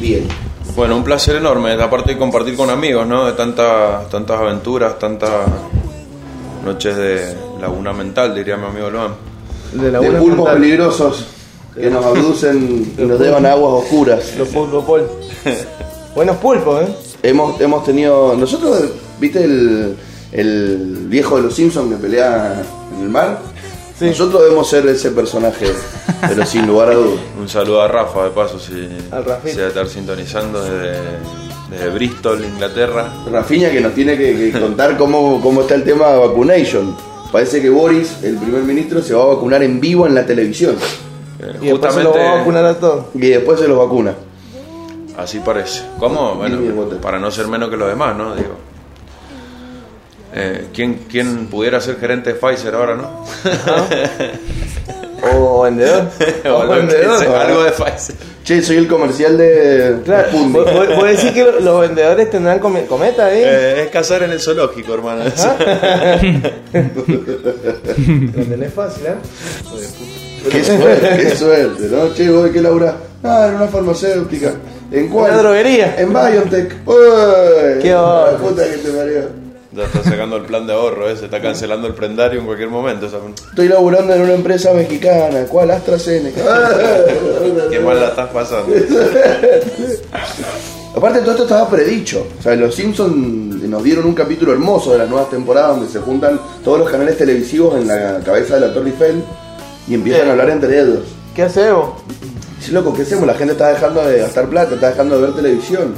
bien. 0.00 0.26
Bueno, 0.74 0.96
un 0.96 1.04
placer 1.04 1.36
enorme, 1.36 1.72
aparte 1.72 2.12
de 2.12 2.18
compartir 2.18 2.56
con 2.56 2.68
amigos, 2.70 3.06
¿no? 3.06 3.26
De 3.26 3.32
tantas, 3.32 4.08
tantas 4.10 4.38
aventuras, 4.40 4.98
tantas 4.98 5.30
noches 6.64 6.96
de 6.96 7.34
laguna 7.60 7.92
mental, 7.92 8.34
diría 8.34 8.56
mi 8.56 8.66
amigo 8.66 8.90
Luan. 8.90 9.14
De 9.72 9.90
De 9.90 9.98
pulpos 10.18 10.36
mental. 10.38 10.54
peligrosos 10.54 11.26
que 11.74 11.88
nos 11.90 12.04
abducen 12.04 12.94
y 12.98 13.02
nos 13.02 13.20
llevan 13.20 13.46
a 13.46 13.52
aguas 13.52 13.84
oscuras. 13.84 14.34
Los 14.36 14.48
pulpos 14.48 14.84
pol. 14.84 15.08
Buenos 16.14 16.36
pulpos, 16.38 16.82
¿eh? 16.82 16.94
Hemos, 17.28 17.60
hemos 17.60 17.84
tenido. 17.84 18.36
Nosotros, 18.36 18.84
¿viste 19.20 19.42
el, 19.44 19.96
el 20.32 21.06
viejo 21.08 21.36
de 21.36 21.42
los 21.42 21.54
Simpsons 21.54 21.90
que 21.90 21.96
pelea 22.00 22.62
en 22.96 23.02
el 23.02 23.08
mar? 23.08 23.38
Sí. 23.98 24.06
Nosotros 24.06 24.42
debemos 24.42 24.68
ser 24.68 24.86
ese 24.88 25.10
personaje, 25.10 25.66
pero 26.28 26.44
sin 26.44 26.66
lugar 26.66 26.90
a 26.90 26.94
dudas. 26.94 27.20
Un 27.40 27.48
saludo 27.48 27.80
a 27.82 27.88
Rafa, 27.88 28.24
de 28.24 28.30
paso, 28.30 28.58
si 28.60 28.72
se 28.72 29.60
va 29.60 29.64
a 29.64 29.68
estar 29.68 29.88
sintonizando 29.88 30.62
desde, 30.62 30.98
desde 31.70 31.88
Bristol, 31.90 32.44
Inglaterra. 32.44 33.10
Rafiña 33.30 33.70
que 33.70 33.80
nos 33.80 33.94
tiene 33.94 34.16
que, 34.18 34.52
que 34.52 34.60
contar 34.60 34.96
cómo, 34.98 35.40
cómo 35.40 35.62
está 35.62 35.74
el 35.76 35.84
tema 35.84 36.08
de 36.10 36.18
vacunation. 36.18 36.94
Parece 37.32 37.60
que 37.60 37.70
Boris, 37.70 38.22
el 38.22 38.36
primer 38.36 38.62
ministro, 38.62 39.02
se 39.02 39.14
va 39.14 39.22
a 39.24 39.26
vacunar 39.26 39.62
en 39.62 39.80
vivo 39.80 40.06
en 40.06 40.14
la 40.14 40.24
televisión. 40.24 40.76
Eh, 41.40 41.56
Y 41.62 41.66
después 41.68 41.92
se 41.94 42.02
lo 42.02 42.12
va 42.12 42.32
a 42.32 42.34
vacunar 42.36 42.66
a 42.66 42.74
todos. 42.74 43.06
Y 43.14 43.28
después 43.28 43.58
se 43.58 43.66
los 43.66 43.78
vacuna. 43.78 44.14
Así 45.16 45.40
parece. 45.40 45.82
¿Cómo? 45.98 46.34
Bueno, 46.34 46.58
para 47.00 47.18
no 47.18 47.30
ser 47.30 47.46
menos 47.48 47.70
que 47.70 47.76
los 47.76 47.88
demás, 47.88 48.14
¿no? 48.16 48.34
Digo. 48.34 48.56
Eh, 50.34 50.66
¿quién, 50.74 51.06
¿Quién 51.10 51.46
pudiera 51.46 51.80
ser 51.80 51.98
gerente 51.98 52.34
de 52.34 52.38
Pfizer 52.38 52.74
ahora, 52.74 52.96
no? 52.96 53.24
O 55.32 55.62
vendedor. 55.62 56.04
O 56.44 56.66
vendedor. 56.68 57.18
sea- 57.18 57.40
algo 57.42 57.64
de 57.64 57.70
Pfizer. 57.72 58.14
Che, 58.44 58.62
soy 58.62 58.76
el 58.76 58.86
comercial 58.86 59.36
de, 59.38 59.96
Claro, 60.04 60.26
de 60.26 60.32
Fundi. 60.32 60.52
¿vos, 60.52 60.70
vos- 60.72 60.94
vos 60.96 61.04
decís 61.08 61.32
que 61.32 61.42
lo- 61.42 61.58
los 61.60 61.80
vendedores 61.80 62.30
tendrán 62.30 62.58
come- 62.60 62.84
cometa 62.86 63.26
ahí? 63.26 63.40
Eh, 63.42 63.82
es 63.84 63.88
cazar 63.90 64.22
en 64.22 64.30
el 64.32 64.40
zoológico, 64.40 64.92
hermano. 64.94 65.24
Lo 65.24 65.30
tenés 68.44 68.72
fácil, 68.74 69.06
¿eh? 69.06 69.14
Qué 70.50 70.62
suerte, 70.62 71.08
qué 71.16 71.34
suerte, 71.36 71.82
¿no? 71.90 72.14
Che, 72.14 72.30
vos 72.30 72.44
de 72.44 72.52
qué 72.52 72.60
labura. 72.60 72.96
Ah, 73.24 73.46
en 73.48 73.54
una 73.56 73.66
farmacéutica. 73.66 74.52
¿En 74.92 75.08
cuál? 75.08 75.32
Una 75.32 75.42
droguería. 75.42 75.96
En 75.98 76.12
BioNTech. 76.12 76.74
Uy, 76.86 76.94
Qué 77.82 77.90
la 77.90 78.36
puta 78.40 78.62
que 78.64 78.76
te 78.78 78.90
parió. 78.90 79.46
Ya 79.72 79.82
está 79.84 80.02
sacando 80.04 80.36
el 80.36 80.44
plan 80.44 80.66
de 80.66 80.72
ahorro, 80.72 81.06
eh, 81.10 81.16
se 81.18 81.26
está 81.26 81.42
cancelando 81.42 81.86
el 81.86 81.92
prendario 81.94 82.40
en 82.40 82.46
cualquier 82.46 82.70
momento. 82.70 83.06
esa- 83.06 83.18
Estoy 83.50 83.68
laburando 83.68 84.14
en 84.14 84.22
una 84.22 84.32
empresa 84.32 84.72
mexicana. 84.72 85.44
¿Cuál? 85.50 85.70
AstraZeneca. 85.70 86.40
Qué 87.70 87.78
mal 87.80 88.00
la 88.00 88.08
estás 88.08 88.28
pasando. 88.30 88.72
Aparte 90.94 91.18
todo 91.20 91.32
esto 91.32 91.42
estaba 91.42 91.68
predicho. 91.68 92.26
O 92.38 92.42
sea, 92.42 92.54
los 92.56 92.74
Simpsons 92.74 93.62
nos 93.64 93.82
dieron 93.84 94.06
un 94.06 94.14
capítulo 94.14 94.52
hermoso 94.52 94.92
de 94.92 94.98
las 94.98 95.10
nuevas 95.10 95.28
temporadas 95.28 95.76
donde 95.76 95.92
se 95.92 95.98
juntan 95.98 96.40
todos 96.64 96.78
los 96.78 96.90
canales 96.90 97.18
televisivos 97.18 97.78
en 97.78 97.86
la 97.88 98.20
cabeza 98.24 98.54
de 98.54 98.60
la 98.68 98.72
Torre 98.72 98.88
Eiffel 98.90 99.22
y 99.88 99.94
empiezan 99.94 100.28
a 100.28 100.32
hablar 100.32 100.48
entre 100.50 100.80
ellos. 100.80 101.00
¿Qué 101.34 101.42
hacemos? 101.42 101.90
Sí, 102.08 102.35
loco, 102.72 102.92
¿qué 102.94 103.02
hacemos? 103.02 103.26
La 103.26 103.34
gente 103.34 103.52
está 103.52 103.68
dejando 103.68 104.04
de 104.06 104.18
gastar 104.18 104.46
plata, 104.48 104.74
está 104.74 104.90
dejando 104.90 105.16
de 105.16 105.22
ver 105.26 105.36
televisión. 105.36 105.94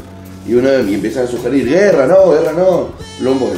Y 0.46 0.54
uno 0.54 0.68
y 0.80 0.94
empiezan 0.94 1.24
a 1.24 1.26
sugerir, 1.26 1.68
guerra, 1.68 2.06
no, 2.06 2.30
guerra, 2.30 2.52
no. 2.52 2.88
Lombo, 3.20 3.50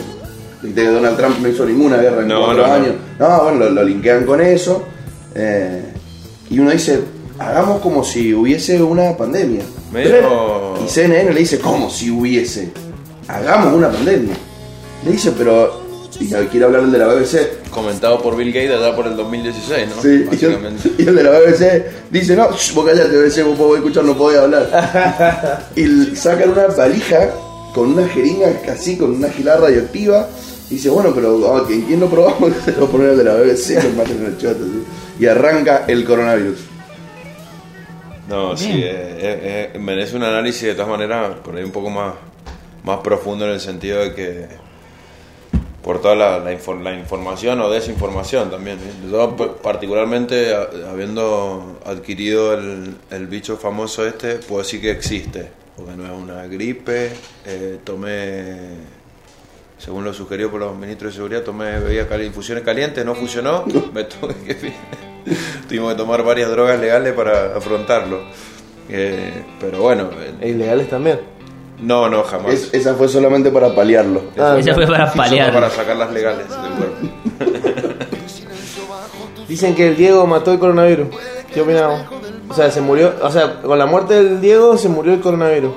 que 0.62 0.84
Donald 0.84 1.16
Trump 1.16 1.38
no 1.40 1.48
hizo 1.48 1.64
ninguna 1.64 1.96
guerra 1.98 2.22
en 2.22 2.28
No, 2.28 2.44
cuatro 2.44 2.66
no, 2.66 2.72
años. 2.72 2.94
No, 3.18 3.42
bueno, 3.44 3.58
lo, 3.60 3.70
lo 3.70 3.84
linkean 3.84 4.24
con 4.24 4.40
eso. 4.40 4.82
eh, 5.34 5.84
y 6.50 6.58
uno 6.58 6.70
dice, 6.72 7.00
hagamos 7.38 7.80
como 7.80 8.02
si 8.02 8.34
hubiese 8.34 8.82
una 8.82 9.16
pandemia. 9.16 9.62
Medio- 9.92 10.74
Y 10.84 10.88
CNN 10.88 11.32
le 11.32 11.40
dice, 11.40 11.58
¿cómo 11.60 11.88
si 11.88 12.10
hubiese? 12.10 12.72
Hagamos 13.28 13.72
una 13.74 13.88
pandemia. 13.90 14.34
Le 15.04 15.12
dice, 15.12 15.32
pero... 15.38 15.80
Y 16.18 16.26
quiere 16.28 16.66
hablar 16.66 16.82
el 16.82 16.90
de 16.92 16.98
la 16.98 17.06
BBC. 17.06 17.59
Comentado 17.70 18.20
por 18.20 18.36
Bill 18.36 18.52
Gates 18.52 18.70
allá 18.72 18.96
por 18.96 19.06
el 19.06 19.16
2016, 19.16 19.88
¿no? 19.88 20.02
Sí, 20.02 20.08
y 20.08 20.12
el, 20.12 20.26
Básicamente. 20.26 20.90
y 20.98 21.06
el 21.06 21.14
de 21.14 21.22
la 21.22 21.30
BBC 21.30 21.84
dice, 22.10 22.36
no, 22.36 22.50
shh, 22.52 22.74
vos 22.74 22.84
callate, 22.84 23.16
BBC, 23.16 23.44
vos 23.44 23.56
podés 23.56 23.76
escuchar, 23.76 24.04
no 24.04 24.16
podés 24.16 24.40
hablar. 24.40 25.68
y 25.76 26.16
sacan 26.16 26.50
una 26.50 26.66
valija 26.66 27.30
con 27.72 27.92
una 27.92 28.08
jeringa 28.08 28.50
así, 28.68 28.96
con 28.96 29.12
una 29.12 29.28
gilada 29.30 29.60
radioactiva. 29.60 30.28
Y 30.68 30.74
dice, 30.74 30.90
bueno, 30.90 31.12
pero 31.14 31.56
ah, 31.56 31.64
¿en 31.68 31.82
quién 31.82 32.00
lo 32.00 32.08
probamos? 32.08 32.52
Se 32.64 32.72
lo 32.72 32.88
ponen 32.88 33.16
de 33.16 33.24
la 33.24 33.34
BBC, 33.34 33.82
lo 33.82 33.90
matan 33.90 34.18
en 34.18 34.26
el 34.26 34.38
chat. 34.38 34.56
así. 34.56 34.84
Y 35.18 35.26
arranca 35.26 35.84
el 35.86 36.04
coronavirus. 36.04 36.58
No, 38.28 38.56
sí, 38.56 38.70
eh, 38.70 39.18
eh, 39.18 39.70
eh, 39.74 39.78
merece 39.80 40.14
un 40.14 40.22
análisis 40.22 40.62
de 40.62 40.74
todas 40.74 40.88
maneras 40.88 41.34
por 41.44 41.56
ahí 41.56 41.64
un 41.64 41.72
poco 41.72 41.90
más, 41.90 42.14
más 42.84 43.00
profundo 43.00 43.44
en 43.44 43.52
el 43.52 43.60
sentido 43.60 43.98
de 43.98 44.14
que 44.14 44.46
por 45.82 46.00
toda 46.00 46.14
la, 46.14 46.38
la, 46.38 46.52
infor- 46.52 46.82
la 46.82 46.94
información 46.94 47.60
o 47.60 47.70
desinformación 47.70 48.50
también. 48.50 48.78
¿eh? 48.78 49.08
Yo 49.10 49.36
particularmente 49.62 50.54
habiendo 50.90 51.78
adquirido 51.86 52.54
el, 52.54 52.96
el 53.10 53.26
bicho 53.26 53.56
famoso 53.56 54.06
este, 54.06 54.36
puedo 54.36 54.62
decir 54.62 54.80
que 54.80 54.90
existe, 54.90 55.48
porque 55.76 55.92
no 55.96 56.04
es 56.04 56.10
una 56.12 56.46
gripe, 56.46 57.10
eh, 57.46 57.78
tomé, 57.84 58.56
según 59.78 60.04
lo 60.04 60.12
sugerido 60.12 60.50
por 60.50 60.60
los 60.60 60.76
ministros 60.76 61.12
de 61.12 61.16
seguridad, 61.16 61.42
tomé 61.42 61.78
bebidas 61.80 62.06
cali- 62.08 62.26
infusiones 62.26 62.62
calientes, 62.64 63.04
no 63.04 63.14
funcionó, 63.14 63.64
me 63.94 64.04
tuve 64.04 64.34
que... 64.46 64.72
Tuvimos 65.68 65.92
que 65.92 65.98
tomar 65.98 66.24
varias 66.24 66.50
drogas 66.50 66.80
legales 66.80 67.12
para 67.12 67.54
afrontarlo. 67.56 68.22
Eh, 68.88 69.44
pero 69.60 69.80
bueno, 69.82 70.10
eh, 70.18 70.34
E 70.40 70.48
ilegales 70.48 70.88
también. 70.88 71.20
No, 71.82 72.08
no, 72.08 72.22
jamás. 72.22 72.52
Es- 72.54 72.74
esa 72.74 72.94
fue 72.94 73.08
solamente 73.08 73.50
para 73.50 73.74
paliarlo. 73.74 74.22
Ah, 74.38 74.56
Esa 74.58 74.74
fue 74.74 74.86
para 74.86 75.12
paliar. 75.12 75.52
para 75.52 75.70
sacar 75.70 75.96
las 75.96 76.12
legales 76.12 76.46
del 76.48 76.70
cuerpo. 76.72 76.96
Dicen 79.48 79.74
que 79.74 79.88
el 79.88 79.96
Diego 79.96 80.26
mató 80.26 80.52
el 80.52 80.58
coronavirus. 80.58 81.08
¿Qué 81.52 81.60
opinamos? 81.62 82.02
O 82.48 82.54
sea, 82.54 82.70
se 82.70 82.80
murió. 82.80 83.12
O 83.22 83.30
sea, 83.30 83.60
con 83.60 83.78
la 83.78 83.86
muerte 83.86 84.14
del 84.22 84.40
Diego 84.40 84.76
se 84.78 84.88
murió 84.88 85.12
el 85.14 85.20
coronavirus. 85.20 85.72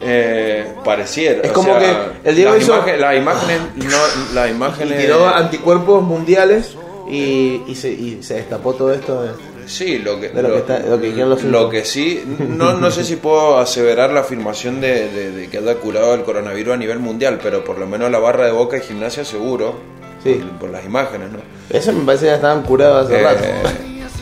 Eh, 0.00 0.74
pareciera. 0.84 1.42
Es 1.42 1.50
o 1.50 1.54
como 1.54 1.78
sea, 1.78 2.12
que 2.22 2.28
el 2.30 2.36
Diego 2.36 2.52
las, 2.54 2.62
hizo- 2.62 2.74
imagen- 2.76 3.00
las 3.00 3.16
imágenes, 3.16 3.60
no, 3.76 4.34
las 4.34 4.48
Y 4.48 4.50
imágenes. 4.52 4.98
tiró 5.00 5.26
anticuerpos 5.28 6.02
mundiales 6.02 6.76
y, 7.08 7.62
y, 7.66 7.74
se, 7.74 7.90
y 7.90 8.22
se 8.22 8.34
destapó 8.34 8.74
todo 8.74 8.92
esto. 8.92 9.22
de- 9.22 9.55
Sí, 9.66 9.98
lo 9.98 10.20
que, 10.20 10.28
De 10.28 10.42
lo 10.42 10.52
que 10.52 10.58
está- 10.58 10.78
lo 10.78 11.00
que 11.00 11.06
dijeron 11.08 11.30
los 11.30 11.42
lo 11.42 11.58
Simpsons. 11.60 11.72
que 11.72 11.84
sí, 11.84 12.24
no, 12.48 12.74
no 12.74 12.90
sé 12.90 13.04
si 13.04 13.16
puedo 13.16 13.58
aseverar 13.58 14.10
la 14.12 14.20
afirmación 14.20 14.80
de, 14.80 15.08
de- 15.10 15.30
de 15.32 15.48
que 15.48 15.58
haya 15.58 15.74
curado 15.74 16.14
el 16.14 16.22
coronavirus 16.22 16.74
a 16.74 16.76
nivel 16.76 16.98
mundial, 17.00 17.38
pero 17.42 17.64
por 17.64 17.78
lo 17.78 17.86
menos 17.86 18.10
la 18.10 18.18
barra 18.18 18.46
de 18.46 18.52
boca 18.52 18.76
y 18.76 18.80
gimnasia 18.80 19.24
seguro, 19.24 19.74
Sí. 20.22 20.34
por, 20.34 20.58
por 20.58 20.70
las 20.70 20.84
imágenes, 20.84 21.30
¿no? 21.32 21.38
Eso 21.70 21.92
me 21.92 22.04
parece 22.04 22.24
que 22.24 22.30
ya 22.30 22.36
estaban 22.36 22.62
curados 22.62 23.06
hace 23.06 23.20
Eh, 23.20 23.22
rato. 23.22 23.44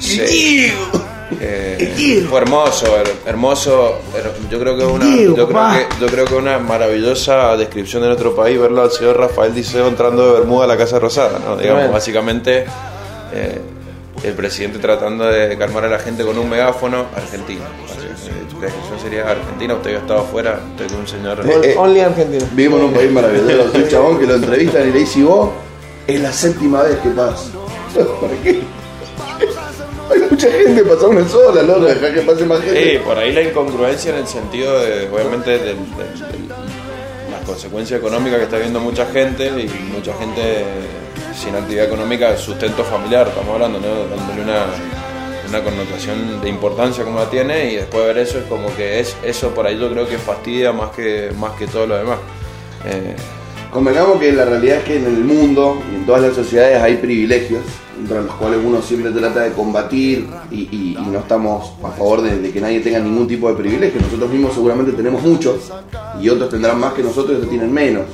sí. 0.01 0.73
Eh, 1.41 2.25
fue 2.29 2.39
hermoso, 2.41 2.87
her- 2.99 3.13
hermoso. 3.27 3.99
her- 4.15 4.31
Yo 4.51 4.59
creo 4.61 4.77
que 4.77 4.85
una, 4.85 5.05
yo 5.17 5.35
creo 5.35 5.49
que, 5.49 5.87
yo 6.01 6.07
creo 6.07 6.25
que 6.27 6.35
una 6.35 6.59
maravillosa 6.59 7.57
descripción 7.57 8.03
de 8.03 8.09
nuestro 8.09 8.35
país 8.37 8.59
verlo 8.61 8.83
al 8.83 8.91
señor 8.93 9.19
Rafael 9.19 9.55
Diceo 9.55 9.89
entrando 9.89 10.27
de 10.27 10.41
Bermuda 10.41 10.65
a 10.65 10.69
la 10.69 10.77
Casa 10.77 10.99
Rosada, 10.99 11.39
¿no? 11.39 11.57
Digamos, 11.57 11.91
básicamente 11.91 12.65
eh, 13.33 13.59
el 14.25 14.33
presidente 14.35 14.79
tratando 14.79 15.25
de 15.27 15.57
calmar 15.59 15.85
a 15.85 15.89
la 15.89 15.99
gente 15.99 16.25
con 16.25 16.37
un 16.39 16.49
megáfono 16.49 17.07
argentino. 17.15 17.63
Así, 17.85 18.31
La 18.61 18.61
descripción 18.67 18.99
sería 19.01 19.31
Argentina, 19.31 19.75
usted 19.75 19.91
que 19.91 19.97
ha 19.97 20.01
estado 20.01 20.21
afuera, 20.21 20.61
usted 20.73 20.87
es 20.87 20.93
un 20.93 21.07
señor. 21.07 21.41
Ol- 21.41 21.65
eh, 21.65 21.75
Only 21.77 22.01
Argentina. 22.01 22.45
Vivimos 22.53 22.81
en 22.81 22.87
un 22.87 22.93
país 22.95 23.13
maravilloso. 23.13 23.71
Un 23.75 23.89
chabón 23.89 24.19
que 24.19 24.27
lo 24.27 24.35
entrevistan 24.37 24.89
y 24.89 24.93
le 24.93 24.99
dice, 25.01 25.19
"¿Y 25.21 25.23
vos, 25.25 25.51
es 26.07 26.21
la 26.21 26.33
séptima 26.33 26.83
vez 26.83 26.97
que 26.99 27.11
pasa. 27.11 27.51
¿Para 28.21 28.35
qué? 28.43 28.61
Hay 30.11 30.21
mucha 30.31 30.51
gente, 30.51 30.85
pasa 30.85 31.07
una 31.09 31.29
sola, 31.29 31.63
loco, 31.63 31.81
deja 31.87 32.13
que 32.13 32.21
pase 32.23 32.45
más 32.45 32.61
gente. 32.63 32.93
Sí, 32.93 32.99
por 33.05 33.19
ahí 33.19 33.33
la 33.33 33.43
incongruencia 33.43 34.13
en 34.13 34.19
el 34.19 34.27
sentido 34.27 34.79
de, 34.81 35.09
obviamente, 35.09 35.51
del- 35.51 35.61
del- 35.61 35.77
del- 35.77 36.49
las 37.31 37.41
consecuencias 37.47 38.01
económicas 38.01 38.39
que 38.39 38.45
está 38.45 38.59
viendo 38.59 38.81
mucha 38.81 39.07
gente 39.07 39.47
y 39.47 39.69
mucha 39.95 40.13
gente 40.15 40.65
sin 41.37 41.55
actividad 41.55 41.87
económica, 41.87 42.37
sustento 42.37 42.85
familiar, 42.85 43.29
estamos 43.29 43.55
hablando, 43.55 43.81
¿no? 43.81 44.17
dándole 44.17 44.43
una, 44.43 44.67
una 45.49 45.63
connotación 45.63 46.41
de 46.41 46.49
importancia 46.49 47.05
como 47.05 47.19
la 47.19 47.29
tiene 47.31 47.73
y 47.73 47.77
después 47.77 48.07
de 48.07 48.13
ver 48.13 48.19
eso 48.19 48.39
es 48.39 48.45
como 48.45 48.75
que 48.75 49.01
es 49.01 49.17
eso 49.23 49.51
por 49.51 49.67
ahí 49.67 49.79
yo 49.79 49.91
creo 49.91 50.09
que 50.09 50.19
fastidia 50.19 50.73
más 50.73 50.91
que, 50.91 51.33
más 51.39 51.53
que 51.53 51.67
todo 51.67 51.87
lo 51.87 51.97
demás. 51.97 52.19
Eh, 52.87 53.15
Convengamos 53.75 54.21
que 54.21 54.31
la 54.31 54.45
realidad 54.45 54.79
es 54.79 54.85
que 54.85 54.97
en 54.99 55.05
el 55.05 55.25
mundo 55.25 55.83
y 55.91 55.97
en 55.97 56.07
todas 56.07 56.23
las 56.23 56.35
sociedades 56.35 56.81
hay 56.81 56.95
privilegios, 56.99 57.65
entre 57.99 58.23
los 58.23 58.33
cuales 58.37 58.61
uno 58.65 58.81
siempre 58.81 59.11
trata 59.11 59.41
de 59.41 59.51
combatir 59.51 60.29
y, 60.49 60.97
no 61.11 61.19
estamos 61.19 61.73
a 61.83 61.91
favor 61.91 62.23
de, 62.23 62.39
de 62.39 62.53
que 62.53 62.61
nadie 62.61 62.79
tenga 62.79 63.01
ningún 63.01 63.27
tipo 63.27 63.49
de 63.49 63.57
privilegio. 63.57 64.01
Nosotros 64.01 64.31
mismos 64.31 64.55
seguramente 64.55 64.93
tenemos 64.93 65.23
muchos 65.23 65.73
y 66.21 66.29
otros 66.29 66.51
tendrán 66.51 66.79
más 66.79 66.93
que 66.93 67.03
nosotros 67.03 67.33
y 67.33 67.35
otros 67.35 67.51
tienen 67.51 67.73
menos. 67.73 68.05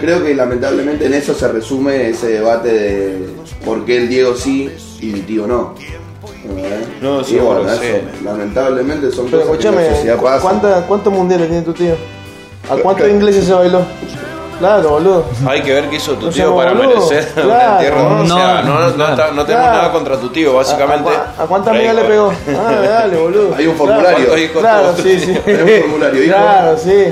Creo 0.00 0.24
que 0.24 0.34
lamentablemente 0.34 1.06
en 1.06 1.14
eso 1.14 1.34
se 1.34 1.46
resume 1.48 2.08
ese 2.10 2.28
debate 2.28 2.68
de 2.72 3.18
por 3.64 3.84
qué 3.84 3.98
el 3.98 4.08
Diego 4.08 4.34
sí 4.34 4.70
y 5.00 5.06
mi 5.06 5.20
tío 5.20 5.46
no. 5.46 5.74
¿Eh? 6.56 6.84
No, 7.02 7.20
Y 7.20 7.24
seguro, 7.24 7.62
bueno, 7.62 7.74
sí. 7.78 7.86
eso, 7.86 7.98
lamentablemente 8.24 9.10
son 9.12 9.26
Pero 9.30 9.42
cosas 9.46 9.58
que 9.58 9.70
la 9.72 9.94
sociedad 9.96 10.16
¿cu- 10.16 10.24
pasan. 10.24 10.40
¿cuánta- 10.42 10.86
¿cuántos 10.86 11.12
mundiales 11.12 11.48
tiene 11.48 11.62
tu 11.62 11.72
tío? 11.74 11.94
¿A 12.70 12.76
cuántos 12.76 13.08
ingleses 13.08 13.44
se 13.44 13.52
bailó? 13.52 13.82
Claro, 14.60 14.88
boludo. 14.90 15.24
Hay 15.48 15.62
que 15.62 15.72
ver 15.72 15.88
qué 15.90 15.96
hizo 15.96 16.12
tu 16.14 16.26
No 16.26 16.32
tío 16.32 16.54
para 16.56 16.72
boludos. 16.74 17.10
merecer 17.10 17.32
un 17.36 17.42
Claro. 17.50 17.72
entierro. 17.72 18.06
O 18.06 18.10
No, 18.24 18.36
sea, 18.36 18.62
no, 18.62 18.78
no, 18.80 18.94
claro. 18.94 19.10
está- 19.12 19.30
no 19.32 19.44
tenemos 19.44 19.46
Claro. 19.66 19.76
nada 19.78 19.92
contra 19.92 20.16
tu 20.18 20.28
tío, 20.28 20.54
básicamente. 20.54 21.10
¿A, 21.10 21.40
a, 21.40 21.44
a 21.44 21.46
cuántas 21.46 21.74
amigas 21.74 21.94
le 21.96 22.02
pegó? 22.04 22.32
Ah, 22.56 22.72
dale, 22.80 23.16
boludo. 23.16 23.54
Hay 23.56 23.66
un 23.66 23.74
formulario. 23.76 24.16
¿Cuántos 24.28 24.38
hijos 24.38 24.60
Claro, 24.60 24.94
sí, 25.02 25.18
sí. 25.18 25.38
Hay 25.46 25.54
un 25.74 25.80
formulario, 25.80 26.22
hijo. 26.24 26.32
Claro, 26.34 26.78
sí. 26.78 27.04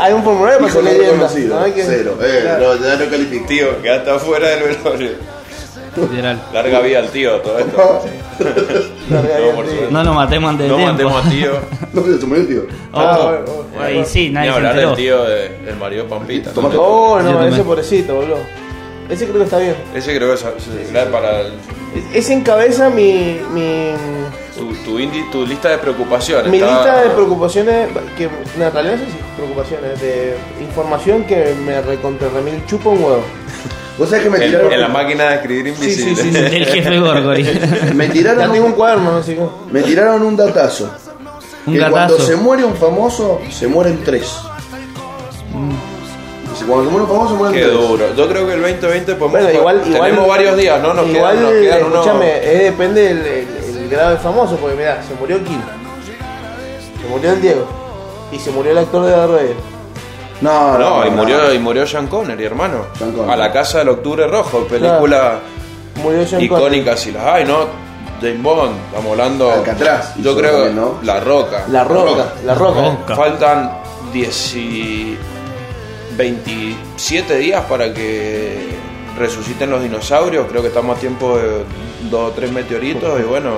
Hay 0.00 0.12
un 0.12 0.22
formulario 0.22 0.58
para 0.60 0.70
Hijo 0.70 0.82
ser 0.82 0.92
no 0.92 0.98
leyenda. 0.98 1.28
No 1.56 1.64
hay 1.64 1.72
que- 1.72 1.82
Cero. 1.84 2.14
Eh, 2.22 2.40
Claro. 2.42 2.74
no, 2.74 2.84
ya 2.86 2.96
no 2.96 3.10
califica. 3.10 3.46
Tío, 3.46 3.82
que 3.82 3.90
hasta 3.90 4.18
fuera 4.18 4.48
del 4.48 4.62
velorio. 4.62 5.10
Literal. 5.96 6.42
Larga 6.52 6.80
vida 6.80 6.98
al 7.00 7.08
tío, 7.10 7.36
todo 7.40 7.58
esto. 7.58 8.02
No, 9.08 9.18
por 9.54 9.66
suerte. 9.66 9.88
No 9.90 10.02
lo 10.04 10.14
matemos 10.14 10.50
antes 10.50 10.64
de 10.66 10.70
No 10.70 10.76
tiempo. 10.76 10.92
matemos 11.10 11.26
a 11.26 11.30
tío. 11.30 11.52
No, 11.92 12.02
se 12.02 12.26
murió 12.26 12.42
el 12.42 12.48
tío. 12.48 12.62
Ah, 12.94 13.16
Ojo. 13.18 13.28
bueno, 13.28 13.44
bueno. 13.74 13.84
Ahí 13.84 14.04
sí, 14.06 14.28
Ni 14.28 14.34
nadie 14.34 14.50
se 14.50 14.56
hablar 14.56 14.74
del 14.74 14.84
enteró. 14.88 14.96
tío 14.96 15.24
de- 15.24 15.48
del 15.58 15.76
marido 15.76 16.06
Pampita. 16.08 16.50
Toma- 16.52 16.70
¿no? 16.70 16.80
Oh, 16.80 17.18
Yo 17.18 17.24
no, 17.24 17.30
también. 17.32 17.52
ese 17.54 17.62
pobrecito, 17.64 18.14
boludo. 18.14 18.38
Ese 19.10 19.24
creo 19.26 19.38
que 19.38 19.44
está 19.44 19.58
bien. 19.58 19.74
Ese 19.94 20.16
creo 20.16 20.28
que 20.28 20.34
es, 20.34 20.42
es- 20.42 20.94
es 20.96 21.06
para 21.08 21.42
Ese 22.14 22.32
encabeza 22.32 22.88
mi, 22.88 23.38
mi, 23.52 23.90
tu, 24.56 24.72
tu, 24.84 24.98
indi- 24.98 25.30
tu 25.30 25.44
lista 25.46 25.68
de 25.68 25.78
preocupaciones. 25.78 26.50
mi 26.50 26.56
Está- 26.58 26.70
lista 26.74 27.02
de 27.02 27.10
preocupaciones, 27.10 27.88
que 28.16 28.24
en 28.24 28.72
realidad 28.72 28.94
no 28.96 29.04
sé 29.04 29.04
si 29.10 29.18
preocupaciones, 29.36 30.00
de 30.00 30.36
información 30.62 31.24
que 31.24 31.54
me 31.66 31.82
recontra 31.82 32.28
remil 32.30 32.64
chupa 32.66 32.88
un 32.88 33.04
huevo. 33.04 33.22
Vos 33.98 34.08
sabés 34.08 34.24
que 34.24 34.30
me 34.30 34.38
En, 34.38 34.50
tiraron. 34.50 34.72
en 34.72 34.80
la 34.80 34.88
máquina 34.88 35.28
de 35.28 35.34
escribir 35.36 35.74
Sí, 35.76 35.92
sí, 35.94 36.02
invisible. 36.08 36.40
sí, 36.44 36.48
sí. 36.50 36.56
El 36.56 36.66
jefe 36.66 36.98
Gorgori. 36.98 37.44
Me 37.94 38.08
tiraron, 38.08 38.50
tengo 38.52 38.66
un 38.66 38.72
cuaderno, 38.72 39.16
así 39.18 39.34
que. 39.34 39.42
me 39.70 39.82
tiraron 39.82 40.22
un 40.22 40.36
datazo. 40.36 40.90
Un 41.66 41.74
que 41.74 41.90
cuando 41.90 42.18
se 42.18 42.34
muere 42.36 42.64
un 42.64 42.74
famoso, 42.74 43.40
se 43.50 43.68
mueren 43.68 44.02
tres. 44.04 44.34
Dice, 46.50 46.64
Cuando 46.66 46.84
se 46.84 46.90
muere 46.90 47.02
un 47.04 47.08
famoso, 47.08 47.30
se 47.30 47.36
mueren 47.38 47.60
Qué 47.60 47.66
tres. 47.66 47.78
duro. 47.88 48.14
Yo 48.16 48.28
creo 48.28 48.46
que 48.46 48.54
el 48.54 48.62
2020 48.62 49.14
podemos. 49.14 49.30
Bueno, 49.42 49.58
igual, 49.58 49.82
igual. 49.86 50.02
tenemos 50.10 50.28
varios 50.28 50.56
días, 50.56 50.82
¿no? 50.82 50.94
Nos 50.94 51.06
igual, 51.08 51.36
quedan, 51.38 51.42
nos 51.52 51.60
quedan 51.62 51.84
unos- 51.84 52.06
escúchame, 52.06 52.36
eh, 52.42 52.58
depende 52.64 53.00
del 53.02 53.18
el- 53.26 53.76
el 53.82 53.88
grado 53.88 54.10
de 54.10 54.16
famoso, 54.18 54.56
porque 54.56 54.76
mirá, 54.76 55.02
se 55.06 55.14
murió 55.14 55.42
Kim. 55.44 55.60
Se 57.00 57.08
murió 57.08 57.32
el 57.32 57.40
Diego. 57.42 57.66
Y 58.32 58.38
se 58.38 58.50
murió 58.50 58.72
el 58.72 58.78
actor 58.78 59.04
de 59.04 59.10
Darth 59.12 59.30
Vader. 59.30 59.56
No, 60.42 60.76
No, 60.78 61.06
y 61.06 61.10
murió, 61.10 61.54
y 61.54 61.58
murió 61.58 61.86
Sean 61.86 62.06
Connery, 62.08 62.44
hermano. 62.44 62.86
Sean 62.98 63.12
Connery. 63.12 63.32
A 63.32 63.36
la 63.36 63.52
casa 63.52 63.78
del 63.78 63.88
Octubre 63.90 64.26
Rojo, 64.26 64.66
película 64.66 65.38
Murió 66.02 66.26
Sean 66.26 66.46
Connery. 66.46 66.46
icónica 66.46 66.96
si 66.96 67.12
las 67.12 67.24
hay, 67.24 67.44
¿no? 67.44 67.66
James 68.20 68.42
Bond, 68.42 68.76
estamos 68.86 69.10
hablando. 69.12 69.50
Alcatraz 69.50 70.14
Yo 70.16 70.36
creo 70.36 70.52
también, 70.52 70.76
¿no? 70.76 70.94
La 71.02 71.18
Roca. 71.20 71.64
La 71.68 71.82
Roca, 71.84 72.24
La 72.44 72.54
Roca. 72.54 72.80
Roca. 72.80 73.16
Faltan 73.16 73.72
10 74.12 74.54
y 74.56 75.18
27 76.16 77.36
días 77.38 77.64
para 77.68 77.92
que 77.92 78.76
resuciten 79.18 79.70
los 79.70 79.82
dinosaurios. 79.82 80.46
Creo 80.48 80.62
que 80.62 80.68
estamos 80.68 80.96
a 80.96 81.00
tiempo 81.00 81.36
de 81.36 81.64
dos 82.10 82.30
o 82.30 82.32
tres 82.32 82.52
meteoritos 82.52 83.18
y 83.20 83.22
bueno, 83.24 83.50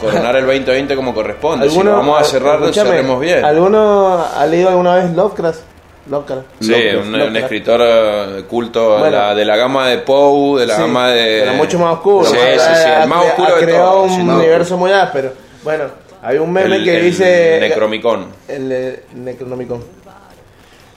coronar 0.00 0.36
el 0.36 0.46
2020 0.46 0.96
como 0.96 1.14
corresponde. 1.14 1.68
Si 1.68 1.82
lo 1.82 1.92
vamos 1.92 2.20
a 2.20 2.24
cerrar, 2.24 2.72
cerremos 2.72 3.20
bien. 3.20 3.44
¿Alguno 3.44 4.24
ha 4.34 4.46
leído 4.46 4.70
alguna 4.70 4.94
vez 4.96 5.10
Lovecraft? 5.14 5.60
Lovecraft. 6.10 6.46
Sí, 6.60 6.70
Lovecraft, 6.70 6.96
un, 6.96 7.06
un 7.14 7.18
Lovecraft. 7.18 7.36
escritor 7.44 7.80
eh, 7.84 8.42
culto 8.48 8.92
de, 8.94 8.98
Bueno. 9.00 9.16
la, 9.16 9.34
de 9.34 9.44
la 9.44 9.56
gama 9.56 9.88
de 9.88 9.98
Poe, 9.98 10.60
de 10.60 10.66
la 10.66 10.74
Sí, 10.76 10.80
gama 10.82 11.08
de. 11.10 11.40
Pero 11.42 11.52
mucho 11.54 11.78
más 11.78 11.94
oscuro. 11.94 12.24
Sí, 12.26 12.36
sí, 12.36 12.58
sí, 12.82 12.88
el 13.02 13.08
más 13.08 13.24
oscuro 13.26 13.48
ha 13.54 13.58
de 13.58 13.64
creado 13.64 13.90
todos. 13.92 14.12
un 14.12 14.30
universo 14.30 14.76
muy 14.76 14.90
áspero. 14.92 15.32
Bueno, 15.62 15.84
hay 16.22 16.38
un 16.38 16.52
meme 16.52 16.76
El- 16.76 16.84
que 16.84 16.96
el 16.98 17.04
dice. 17.04 17.58
Necromicon. 17.60 18.26
El 18.48 18.72
eh, 18.72 19.02
Necronomicon. 19.14 19.84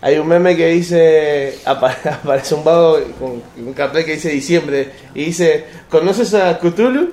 Hay 0.04 0.18
un 0.18 0.28
meme 0.28 0.56
que 0.56 0.68
dice. 0.68 1.60
apa- 1.66 1.96
Aparece 2.24 2.56
un 2.56 2.64
vago 2.64 2.98
con 3.20 3.42
un 3.58 3.74
cartel 3.74 4.04
que 4.06 4.14
dice 4.14 4.30
diciembre. 4.30 4.92
Y 5.14 5.26
dice: 5.26 5.66
¿Conoces 5.90 6.34
a 6.34 6.58
Cthulhu? 6.58 7.12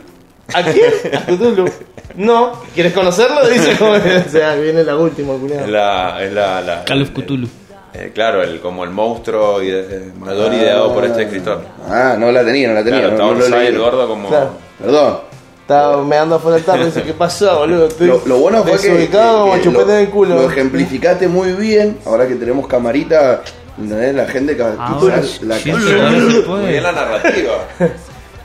¿A 0.55 0.63
quién? 0.63 0.91
A 1.15 1.27
Cthulhu. 1.27 1.67
No. 2.15 2.53
¿Quieres 2.75 2.95
conocerlo? 2.95 3.47
Dice 3.51 3.73
O 4.27 4.31
sea, 4.31 4.55
viene 4.55 4.83
la 4.83 4.97
última, 4.97 5.35
culiao. 5.35 5.61
Es 5.61 5.69
la, 5.69 6.25
es 6.25 6.33
la, 6.33 6.61
la- 6.63 6.85
Call 6.87 7.03
of 7.03 7.11
Cthulhu. 7.11 7.47
Eh, 7.95 8.11
claro, 8.15 8.43
el, 8.43 8.61
como 8.61 8.85
el 8.85 8.91
monstruo 8.91 9.63
ide- 9.63 10.13
mayor 10.19 10.53
ideado 10.53 10.93
por 10.95 11.05
este 11.05 11.23
escritor. 11.23 11.61
Ah, 11.89 12.17
no 12.19 12.31
la 12.31 12.45
tenía, 12.45 12.69
no 12.69 12.75
la 12.75 12.85
tenía. 12.85 13.01
Claro, 13.01 13.17
no, 13.19 13.35
no 13.35 13.49
lo 13.49 13.61
el 13.61 13.79
gordo 13.79 14.09
como. 14.09 14.29
Claro. 14.29 14.51
Perdón. 14.79 15.19
Estaba 15.63 16.03
meando 16.03 16.37
afuera 16.37 16.57
del 16.57 16.65
tarro 16.65 16.83
y 16.83 16.87
dice: 16.87 17.03
¿Qué 17.03 17.13
pasó, 17.13 17.59
boludo? 17.59 17.87
Estoy 17.89 18.07
Lo, 18.07 18.23
lo 18.25 18.39
bueno 18.39 18.63
fue 18.65 18.79
que, 18.81 19.09
como 19.11 19.59
chupete 19.59 19.85
lo, 19.87 19.93
en 19.95 20.01
el 20.01 20.11
culo. 20.11 20.35
lo 20.37 20.51
ejemplificaste 20.51 21.29
muy 21.29 21.53
bien. 21.53 21.99
Ahora 22.07 22.27
que 22.27 22.37
tenemos 22.37 22.67
camarita, 22.67 23.43
¿entendés? 23.79 24.15
la 24.15 24.27
gente 24.27 24.57
que 24.57 24.63
Ahora, 24.63 25.21
la 25.43 25.57
Muy 26.47 26.67
bien 26.67 26.83
la 26.83 26.93
narrativa. 26.93 27.53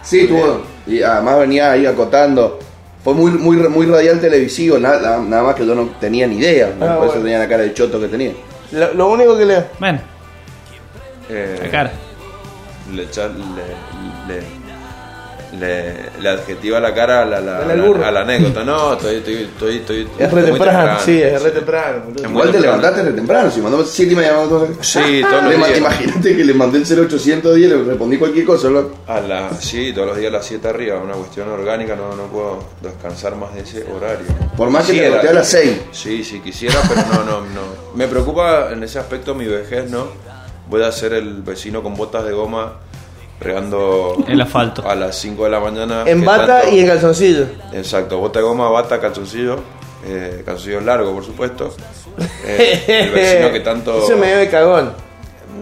Sí, 0.04 0.28
tuvo. 0.28 0.62
Y 0.86 1.02
además 1.02 1.40
venía 1.40 1.72
ahí 1.72 1.86
acotando. 1.86 2.60
Fue 3.06 3.14
muy, 3.14 3.32
muy, 3.32 3.56
muy 3.56 3.86
radial 3.86 4.20
televisivo, 4.20 4.78
nada, 4.78 5.20
nada 5.22 5.44
más 5.44 5.56
que 5.56 5.66
yo 5.66 5.74
no 5.76 5.90
tenía 6.00 6.28
ni 6.28 6.40
idea. 6.40 6.74
¿no? 6.78 6.86
Ah, 6.86 6.98
Por 6.98 7.08
eso 7.08 7.20
tenía 7.20 7.40
la 7.40 7.48
cara 7.48 7.64
de 7.64 7.74
choto 7.74 8.02
que 8.02 8.08
tenía. 8.10 8.34
Lo, 8.74 8.94
lo 8.94 9.08
único 9.10 9.38
que 9.38 9.46
leo. 9.46 9.66
Bueno, 9.80 10.00
Eh, 11.30 11.60
la 11.64 11.70
cara. 11.72 11.92
le, 12.92 13.04
echa- 13.04 13.28
le, 13.28 14.34
le, 14.36 14.44
le, 15.60 16.10
le 16.20 16.30
adjetiva 16.30 16.80
la 16.80 16.94
cara 16.94 17.22
a 17.22 17.26
la, 17.26 17.40
la- 17.40 17.58
a 17.60 17.66
la- 17.66 18.08
a 18.08 18.12
la 18.12 18.22
anécdota. 18.22 18.64
No, 18.64 18.94
estoy, 18.94 19.16
estoy, 19.18 19.34
estoy, 19.44 19.76
estoy 19.78 20.08
Es 20.18 20.32
re 20.32 20.44
temprano, 20.44 20.98
sí, 21.04 21.22
es 21.22 21.42
re 21.42 21.52
temprano. 21.52 22.04
Es 22.16 22.22
Igual 22.24 22.48
te 22.48 22.54
temprano. 22.54 22.62
levantaste 22.78 23.04
re 23.04 23.12
temprano, 23.14 23.52
si 23.52 23.62
mandó 23.62 23.86
7 23.86 24.12
y 24.12 24.16
media. 24.16 24.34
mandó- 24.36 24.68
Sí, 24.82 25.22
todos 25.22 25.44
Le 25.44 25.58
los 25.58 25.68
días. 25.68 25.78
Imagínate 25.80 26.36
que 26.38 26.44
le 26.44 26.54
mandé 26.54 26.78
el 26.80 26.86
0810 26.86 27.58
y 27.58 27.68
le 27.68 27.84
respondí 27.84 28.18
cualquier 28.18 28.46
cosa. 28.46 28.70
loco. 28.70 28.96
A 29.08 29.20
la, 29.22 29.50
sí, 29.60 29.92
todos 29.94 30.08
los 30.08 30.18
días 30.18 30.30
a 30.34 30.38
las 30.38 30.46
7 30.46 30.68
arriba, 30.68 31.00
una 31.00 31.14
cuestión 31.14 31.50
orgánica, 31.50 31.96
no, 31.96 32.16
no 32.16 32.24
puedo 32.28 32.60
descansar 32.82 33.36
más 33.36 33.54
de 33.54 33.62
ese 33.62 33.86
horario. 33.92 34.26
Por 34.58 34.70
más 34.70 34.86
que 34.88 34.94
te 34.94 35.00
Quisiera, 35.04 35.30
a 35.30 35.34
las 35.34 35.48
6. 35.48 35.82
Sí, 35.92 36.24
sí, 36.24 36.40
quisiera, 36.40 36.76
pero 36.88 37.02
no, 37.14 37.24
no, 37.24 37.42
no. 37.42 37.62
Me 37.96 38.08
preocupa 38.08 38.70
en 38.72 38.84
ese 38.84 38.98
aspecto 39.00 39.36
mi 39.36 39.46
vejez, 39.46 39.90
¿no? 39.90 40.08
Voy 40.70 40.82
a 40.84 40.92
ser 40.92 41.14
el 41.14 41.42
vecino 41.44 41.84
con 41.84 41.94
botas 41.96 42.26
de 42.26 42.32
goma 42.32 42.78
regando 43.40 44.16
El 44.28 44.40
asfalto. 44.42 44.88
a 44.88 44.96
las 44.96 45.18
5 45.18 45.44
de 45.46 45.50
la 45.50 45.60
mañana. 45.60 46.04
En 46.06 46.24
bata 46.24 46.62
tanto- 46.62 46.76
y 46.76 46.80
en 46.80 46.88
calzoncillo. 46.88 47.46
Exacto, 47.74 48.18
bota 48.20 48.40
de 48.40 48.46
goma, 48.46 48.70
bata, 48.70 49.00
calzoncillo. 49.00 49.58
Eh, 50.06 50.42
calzoncillo 50.46 50.82
largo, 50.82 51.14
por 51.14 51.26
supuesto. 51.26 51.74
Eh, 52.46 52.84
el 52.88 53.10
vecino 53.12 53.52
que 53.52 53.62
tanto. 53.62 54.04
Eso 54.04 54.16
me 54.18 54.28
de 54.36 54.48
cagón. 54.50 54.94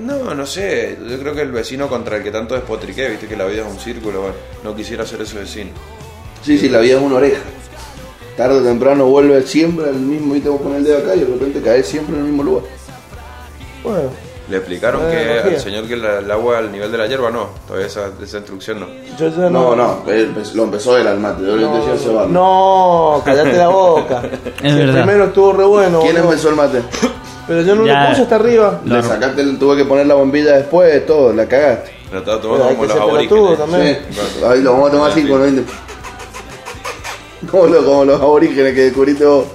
No, 0.04 0.34
no 0.36 0.46
sé. 0.46 0.98
Yo 1.08 1.18
creo 1.20 1.34
que 1.34 1.42
el 1.44 1.52
vecino 1.52 1.88
contra 1.88 2.18
el 2.18 2.24
que 2.24 2.32
tanto 2.32 2.56
despotriqué, 2.56 3.08
viste 3.08 3.28
que 3.28 3.38
la 3.38 3.46
vida 3.46 3.62
es 3.66 3.72
un 3.72 3.80
círculo. 3.80 4.20
Bueno, 4.22 4.36
no 4.64 4.76
quisiera 4.76 5.06
ser 5.06 5.22
ese 5.22 5.38
vecino. 5.40 5.70
Sí, 6.44 6.58
sí, 6.58 6.68
la 6.70 6.80
vida 6.80 6.98
es 6.98 7.02
una 7.02 7.16
oreja. 7.18 7.40
Tarde 8.36 8.60
o 8.60 8.64
temprano 8.64 9.06
vuelve 9.06 9.42
siempre 9.44 9.86
al 9.90 9.96
mismo, 9.96 10.36
y 10.36 10.40
te 10.42 10.50
voy 10.50 10.58
a 10.60 10.62
poner 10.62 10.78
el 10.80 10.84
dedo 10.86 10.98
acá 10.98 11.16
y 11.16 11.20
de 11.20 11.26
repente 11.26 11.62
caes 11.62 11.86
siempre 11.88 12.16
en 12.16 12.22
el 12.22 12.28
mismo 12.28 12.44
lugar. 12.44 12.64
Bueno, 13.84 14.10
Le 14.52 14.58
explicaron 14.58 15.02
que 15.10 15.40
al 15.44 15.60
señor 15.60 15.88
que 15.88 15.96
la- 15.96 16.20
el 16.20 16.30
agua 16.30 16.58
al 16.60 16.72
nivel 16.72 16.92
de 16.92 16.98
la 16.98 17.08
hierba 17.08 17.32
no. 17.32 17.48
Todavía 17.66 17.88
esa, 17.88 18.10
esa 18.22 18.38
instrucción 18.38 18.82
no. 18.82 18.88
yo 19.18 19.30
ya 19.30 19.50
No, 19.50 19.76
no. 19.76 20.04
no, 20.06 20.12
él 20.12 20.34
lo 20.54 20.64
empezó 20.66 20.98
él 20.98 21.08
al 21.08 21.20
mate, 21.20 21.42
yo 21.44 21.56
le 21.56 21.68
decía 21.68 21.94
ese 21.96 22.10
bar. 22.10 22.28
No, 22.28 23.22
callate 23.26 23.54
la 23.58 23.70
boca. 23.70 24.22
Es 24.62 24.74
el 24.74 24.78
verdad. 24.88 25.04
primero 25.04 25.24
estuvo 25.26 25.54
re 25.54 25.64
bueno. 25.64 26.00
¿Quién 26.02 26.14
boludo. 26.16 26.30
empezó 26.32 26.50
el 26.50 26.56
mate? 26.56 26.82
Pero 27.48 27.62
yo 27.62 27.76
no 27.76 27.86
Ya. 27.88 28.04
lo 28.04 28.10
puse 28.10 28.22
hasta 28.24 28.36
arriba. 28.36 28.82
Le 28.86 29.02
sacaste, 29.04 29.42
el- 29.42 29.58
tuve 29.58 29.78
que 29.78 29.86
poner 29.86 30.06
la 30.06 30.14
bombilla 30.16 30.58
después, 30.58 31.06
todo, 31.06 31.34
la 31.34 31.48
cagaste. 31.48 31.92
Lo 32.12 32.20
estaba 32.20 32.42
Pero 32.42 32.54
tomando 32.54 32.68
hay 32.70 32.76
como 32.76 32.82
que 32.82 32.88
los 32.88 32.98
ser 32.98 33.08
pelotudo 33.08 33.48
aborígenes. 33.48 33.58
también. 33.58 34.00
Sí. 34.12 34.44
Ahí 34.46 34.62
lo 34.62 34.74
vamos 34.74 34.90
a 34.90 34.92
tomar 34.92 35.12
así 35.12 35.28
con 35.28 35.42
20. 35.42 35.64
Como, 37.50 37.66
lo- 37.68 37.84
como 37.86 38.06
los 38.06 38.22
aborígenes 38.22 38.76
que 38.76 38.82
descubriste 38.82 39.26
vos. 39.26 39.46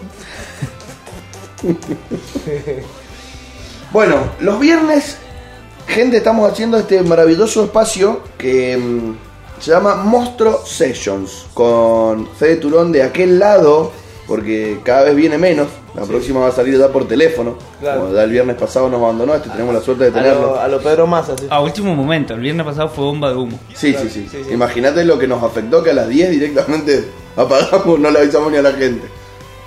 bueno, 3.97 4.17
los 4.41 4.61
viernes, 4.61 5.17
gente, 5.89 6.19
estamos 6.19 6.53
haciendo 6.53 6.77
este 6.77 7.01
maravilloso 7.01 7.65
espacio 7.65 8.21
que 8.37 8.77
mm, 8.77 9.17
se 9.59 9.71
llama 9.71 9.95
Monstruo 9.95 10.61
Sessions 10.67 11.47
con 11.55 12.29
Fede 12.37 12.57
Turón 12.57 12.93
de 12.93 13.03
aquel 13.03 13.39
lado, 13.39 13.93
porque 14.29 14.81
cada 14.85 15.05
vez 15.05 15.17
viene 15.17 15.39
menos. 15.39 15.69
La 15.95 16.03
próxima 16.03 16.41
va 16.41 16.49
a 16.49 16.53
salir 16.53 16.79
ya 16.79 16.89
por 16.89 17.09
teléfono. 17.09 17.57
Claro. 17.81 18.03
Como 18.03 18.13
ya 18.13 18.25
el 18.25 18.33
viernes 18.33 18.57
pasado 18.57 18.91
nos 18.91 19.01
abandonó, 19.01 19.35
este 19.35 19.49
tenemos 19.49 19.75
la 19.75 19.81
suerte 19.81 20.05
de 20.05 20.11
A 20.11 20.13
tenerlo. 20.13 20.43
lo, 20.43 20.61
a 20.61 20.69
lo 20.69 20.79
Pedro 20.79 21.07
Massa, 21.07 21.35
sí. 21.39 21.47
A 21.49 21.63
último 21.63 21.95
momento, 21.95 22.35
el 22.35 22.41
viernes 22.41 22.67
pasado 22.67 22.91
fue 22.91 23.03
bomba 23.03 23.31
de 23.31 23.37
humo. 23.37 23.59
Sí, 23.75 23.93
Claro, 23.93 24.11
sí, 24.11 24.29
sí, 24.29 24.29
sí, 24.31 24.45
sí. 24.45 24.53
Imagínate 24.53 25.07
lo 25.07 25.19
que 25.19 25.27
nos 25.27 25.43
afectó 25.43 25.83
que 25.83 25.93
a 25.93 25.95
las 25.95 26.09
10 26.09 26.33
directamente 26.33 27.09
apagamos, 27.35 27.99
no 27.99 28.11
le 28.11 28.19
avisamos 28.19 28.53
ni 28.53 28.59
a 28.59 28.63
la 28.63 28.73
gente. 28.73 29.09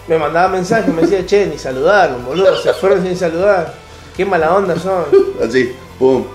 Me 0.08 0.20
mandaba 0.20 0.50
mensajes, 0.50 0.94
me 0.94 1.02
decía, 1.02 1.26
che, 1.26 1.48
ni 1.48 1.58
saludaron, 1.58 2.24
boludo. 2.24 2.56
Se 2.58 2.74
fueron 2.74 3.02
sin 3.02 3.18
saludar. 3.18 3.89
Qué 4.20 4.26
mala 4.26 4.54
onda 4.54 4.78
son. 4.78 5.06
Así, 5.42 5.72
pum. 5.98 6.26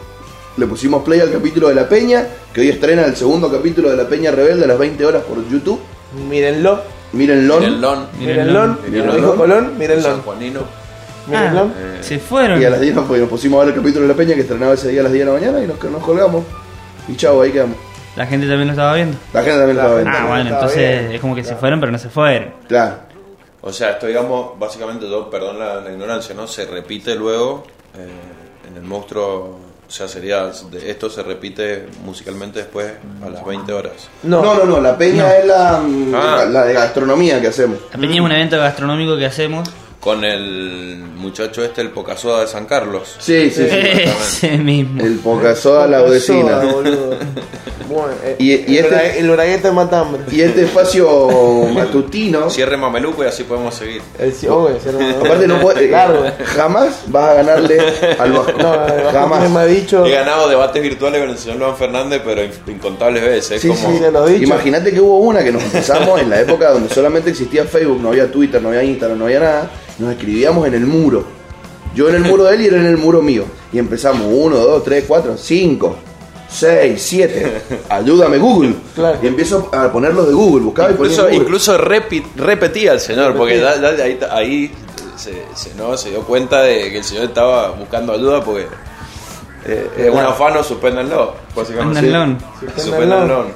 Le 0.56 0.66
pusimos 0.66 1.02
play 1.02 1.20
al 1.20 1.30
capítulo 1.30 1.68
de 1.68 1.74
La 1.74 1.86
Peña, 1.86 2.26
que 2.50 2.62
hoy 2.62 2.70
estrena 2.70 3.04
el 3.04 3.14
segundo 3.14 3.52
capítulo 3.52 3.90
de 3.90 3.96
La 3.98 4.08
Peña 4.08 4.30
Rebelde 4.30 4.64
a 4.64 4.68
las 4.68 4.78
20 4.78 5.04
horas 5.04 5.22
por 5.24 5.46
YouTube. 5.46 5.78
Mírenlo. 6.26 6.80
Mírenlo. 7.12 7.60
Mírenlo. 7.60 8.08
Mírenlo. 8.18 8.78
Como 8.88 9.12
dijo 9.12 9.36
Colón, 9.36 9.78
mírenlo. 9.78 10.02
San 10.02 10.22
Juanino. 10.22 10.60
Mirelón. 11.26 11.74
Ah, 11.76 12.02
se 12.02 12.18
fueron. 12.18 12.58
Y 12.58 12.64
a 12.64 12.70
las 12.70 12.80
10 12.80 12.94
nos, 12.94 13.10
nos 13.10 13.28
pusimos 13.28 13.60
a 13.60 13.66
ver 13.66 13.74
el 13.74 13.80
capítulo 13.82 14.06
de 14.06 14.08
La 14.08 14.16
Peña 14.16 14.34
que 14.34 14.40
estrenaba 14.40 14.72
ese 14.72 14.88
día 14.88 15.00
a 15.00 15.04
las 15.04 15.12
10 15.12 15.26
de 15.26 15.30
la 15.30 15.38
mañana 15.38 15.62
y 15.62 15.66
nos, 15.66 15.84
nos 15.84 16.02
colgamos. 16.02 16.42
Y 17.06 17.16
chao, 17.16 17.42
ahí 17.42 17.52
quedamos. 17.52 17.76
La 18.16 18.24
gente 18.24 18.46
también 18.46 18.68
lo 18.68 18.72
estaba 18.72 18.94
viendo. 18.94 19.18
La 19.34 19.42
gente 19.42 19.58
también 19.58 19.76
lo 19.76 19.82
estaba 19.82 20.00
viendo. 20.00 20.18
Ah, 20.18 20.26
bueno, 20.26 20.50
entonces 20.54 21.00
bien. 21.00 21.12
es 21.12 21.20
como 21.20 21.34
que 21.34 21.44
se 21.44 21.54
fueron, 21.54 21.80
pero 21.80 21.92
no 21.92 21.98
se 21.98 22.08
fueron. 22.08 22.54
Claro. 22.66 23.13
O 23.66 23.72
sea, 23.72 23.92
esto 23.92 24.06
digamos, 24.06 24.58
básicamente 24.58 25.08
yo, 25.08 25.30
perdón 25.30 25.58
la, 25.58 25.80
la 25.80 25.90
ignorancia, 25.90 26.34
¿no? 26.34 26.46
Se 26.46 26.66
repite 26.66 27.14
luego 27.14 27.64
eh, 27.96 28.68
en 28.68 28.76
el 28.76 28.82
monstruo, 28.82 29.58
o 29.86 29.90
sea, 29.90 30.06
sería, 30.06 30.50
de- 30.70 30.90
esto 30.90 31.08
se 31.08 31.22
repite 31.22 31.86
musicalmente 32.04 32.58
después 32.58 32.92
a 33.24 33.30
las 33.30 33.44
20 33.44 33.72
horas. 33.72 33.92
No, 34.22 34.42
No, 34.42 34.54
no, 34.54 34.64
no, 34.64 34.80
la 34.80 34.98
peña 34.98 35.34
es 35.36 35.46
la, 35.46 35.78
Ah. 35.78 35.82
la, 36.12 36.44
la 36.44 36.64
de 36.64 36.74
gastronomía 36.74 37.40
que 37.40 37.48
hacemos. 37.48 37.78
La 37.92 37.98
Peña 37.98 38.14
es 38.16 38.20
un 38.20 38.32
evento 38.32 38.58
gastronómico 38.58 39.16
que 39.16 39.24
hacemos. 39.26 39.68
Con 40.04 40.22
el 40.22 40.98
muchacho 41.16 41.64
este, 41.64 41.80
el 41.80 41.88
Pocasoda 41.90 42.42
de 42.42 42.46
San 42.46 42.66
Carlos. 42.66 43.16
Sí, 43.18 43.50
sí, 43.50 43.66
sí. 43.70 43.76
Ese 44.46 44.58
mismo. 44.58 45.02
El 45.02 45.14
Pocasoda 45.16 45.86
la 45.86 46.02
boludo. 46.02 47.16
Bueno, 47.86 48.08
eh, 48.24 48.36
Y- 48.38 48.72
y 48.72 48.78
el, 48.78 48.86
este- 48.86 49.20
el 49.20 49.30
bragueta 49.30 49.70
matambre. 49.70 50.22
Y 50.32 50.40
este 50.40 50.62
espacio 50.64 51.66
matutino, 51.74 52.48
Cierre 52.50 52.76
Mameluco 52.78 53.22
y 53.22 53.26
así 53.26 53.44
podemos 53.44 53.74
seguir. 53.74 54.00
El, 54.18 54.34
oh, 54.48 54.68
un- 54.68 55.26
aparte 55.26 55.46
no 55.46 55.60
puede, 55.60 55.90
Largo. 55.90 56.24
jamás 56.44 57.02
vas 57.08 57.30
a 57.30 57.34
ganarle 57.34 57.78
al 58.18 58.32
Vasco. 58.32 58.52
No, 58.58 59.10
jamás. 59.12 59.50
me 59.50 59.60
ha 59.60 59.66
dicho. 59.66 60.04
He 60.06 60.10
ganado 60.12 60.48
debates 60.48 60.82
virtuales 60.82 61.20
con 61.20 61.30
el 61.30 61.38
señor 61.38 61.58
Luan 61.58 61.76
Fernández, 61.76 62.22
pero 62.24 62.42
in- 62.42 62.50
incontables 62.68 63.22
veces. 63.22 63.60
Sí, 63.60 63.68
como, 63.68 63.92
sí, 63.92 63.98
se 63.98 64.10
lo 64.10 64.26
he 64.28 64.32
dicho. 64.32 64.44
Imagínate 64.44 64.90
que 64.90 65.00
hubo 65.00 65.18
una 65.18 65.44
que 65.44 65.52
nos 65.52 65.62
empezamos 65.62 66.20
en 66.20 66.30
la 66.30 66.40
época 66.40 66.70
donde 66.70 66.92
solamente 66.92 67.30
existía 67.30 67.64
Facebook, 67.66 68.00
no 68.00 68.08
había 68.08 68.32
Twitter, 68.32 68.62
no 68.62 68.68
había 68.70 68.82
Instagram, 68.82 69.18
no 69.18 69.26
había 69.26 69.40
nada. 69.40 69.70
Nos 69.98 70.12
escribíamos 70.12 70.66
en 70.66 70.74
el 70.74 70.86
muro. 70.86 71.24
Yo 71.94 72.08
en 72.08 72.16
el 72.16 72.22
muro 72.24 72.44
de 72.44 72.54
él 72.56 72.62
y 72.62 72.66
él 72.66 72.74
en 72.74 72.86
el 72.86 72.96
muro 72.98 73.22
mío. 73.22 73.44
Y 73.72 73.78
empezamos 73.78 74.26
1, 74.28 74.56
2, 74.56 74.82
3, 74.84 75.04
4, 75.06 75.36
5, 75.38 75.96
6, 76.48 77.02
7. 77.02 77.62
Ayúdame 77.88 78.38
Google. 78.38 78.74
Claro. 78.94 79.18
Y 79.22 79.26
empiezo 79.28 79.68
a 79.72 79.92
ponerlos 79.92 80.26
de 80.26 80.34
Google, 80.34 80.64
buscaba 80.64 80.90
y 80.90 80.94
ponía 80.94 81.12
Incluso, 81.12 81.22
Google. 81.28 81.36
incluso 81.44 81.78
repi- 81.78 82.24
repetía 82.36 82.92
el 82.92 83.00
señor, 83.00 83.36
porque 83.36 83.58
de 83.58 84.02
ahí, 84.02 84.18
ahí 84.30 84.72
se, 85.16 85.44
se- 85.54 85.74
no, 85.76 85.96
se 85.96 86.10
dio 86.10 86.22
cuenta 86.22 86.62
de 86.62 86.90
que 86.90 86.98
el 86.98 87.04
señor 87.04 87.24
estaba 87.26 87.70
buscando 87.70 88.12
ayuda 88.12 88.42
porque 88.44 88.66
eh, 89.66 89.88
es 89.96 90.10
un 90.10 90.18
afano, 90.18 90.62
suspéndanlo. 90.64 91.34
básicamente. 91.54 92.00
Suspéndanlo. 92.76 93.46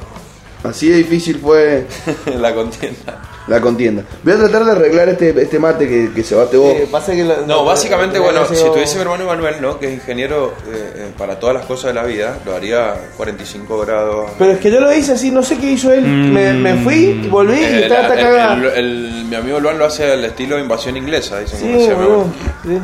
Así 0.63 0.89
de 0.89 0.97
difícil 0.99 1.39
fue 1.41 1.87
la 2.41 2.55
contienda. 2.55 3.23
La 3.49 3.61
contienda. 3.61 4.03
Voy 4.23 4.33
a 4.35 4.37
tratar 4.37 4.65
de 4.65 4.73
arreglar 4.73 5.09
este, 5.09 5.31
este 5.41 5.59
mate 5.59 5.89
que, 5.89 6.11
que 6.15 6.23
se 6.23 6.35
bate 6.35 6.57
vos. 6.57 6.73
Eh, 6.73 6.89
pasa 6.91 7.13
que 7.13 7.25
lo- 7.25 7.47
No, 7.47 7.65
básicamente, 7.65 8.19
lo- 8.19 8.25
bueno, 8.25 8.45
si 8.47 8.55
tuviese 8.65 8.97
mi 8.97 9.03
hermano 9.03 9.25
Manuel, 9.27 9.57
¿no? 9.61 9.79
Que 9.79 9.87
es 9.89 9.95
ingeniero 9.95 10.53
eh, 10.71 10.93
eh, 10.97 11.11
para 11.17 11.39
todas 11.39 11.57
las 11.57 11.65
cosas 11.67 11.95
de 11.95 11.95
la 11.95 12.05
vida, 12.05 12.39
lo 12.45 12.55
haría 12.55 12.95
45 13.17 13.79
grados. 13.81 14.31
Pero 14.39 14.53
es 14.53 14.59
que 14.59 14.71
yo 14.71 14.81
lo 14.81 14.93
hice 14.95 15.13
así, 15.13 15.31
no 15.31 15.43
sé 15.43 15.57
qué 15.59 15.73
hizo 15.73 15.93
él. 15.93 16.03
Me, 16.07 16.53
me 16.53 16.75
fui, 16.83 17.27
volví 17.31 17.59
y 17.61 17.65
estaba 17.83 18.15
la- 18.15 18.53
hasta 18.53 18.75
el- 18.79 19.25
mi 19.29 19.35
amigo 19.37 19.59
Luan 19.61 19.79
lo 19.79 19.87
hace 19.87 20.13
al 20.13 20.25
estilo 20.25 20.59
invasión 20.59 20.97
inglesa, 20.97 21.39
dicen 21.41 21.61
como 21.61 21.79
Sí, 21.81 21.91
abuelo. 21.91 22.25
Sí. 22.65 22.79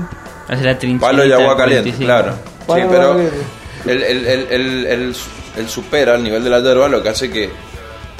Hace 0.49 0.65
la 0.65 0.79
trinchita. 0.79 1.07
Palo 1.07 1.25
y 1.25 1.33
agua 1.33 1.57
caliente, 1.57 1.91
45. 1.93 2.05
claro. 2.05 2.33
Palo 2.67 2.81
sí, 2.81 2.87
y 2.87 2.91
pero 2.91 3.03
agua 3.03 3.15
caliente. 3.17 3.39
él, 3.87 4.03
él- 4.03 4.27
él- 4.27 4.47
él- 4.51 4.87
él- 4.87 5.17
él 5.57 5.69
supera 5.69 6.15
el 6.17 6.23
nivel 6.23 6.43
de 6.43 6.51
la 6.51 6.61
hierba, 6.61 6.89
lo 6.89 7.03
que 7.03 7.09
hace 7.11 7.31
que 7.31 7.49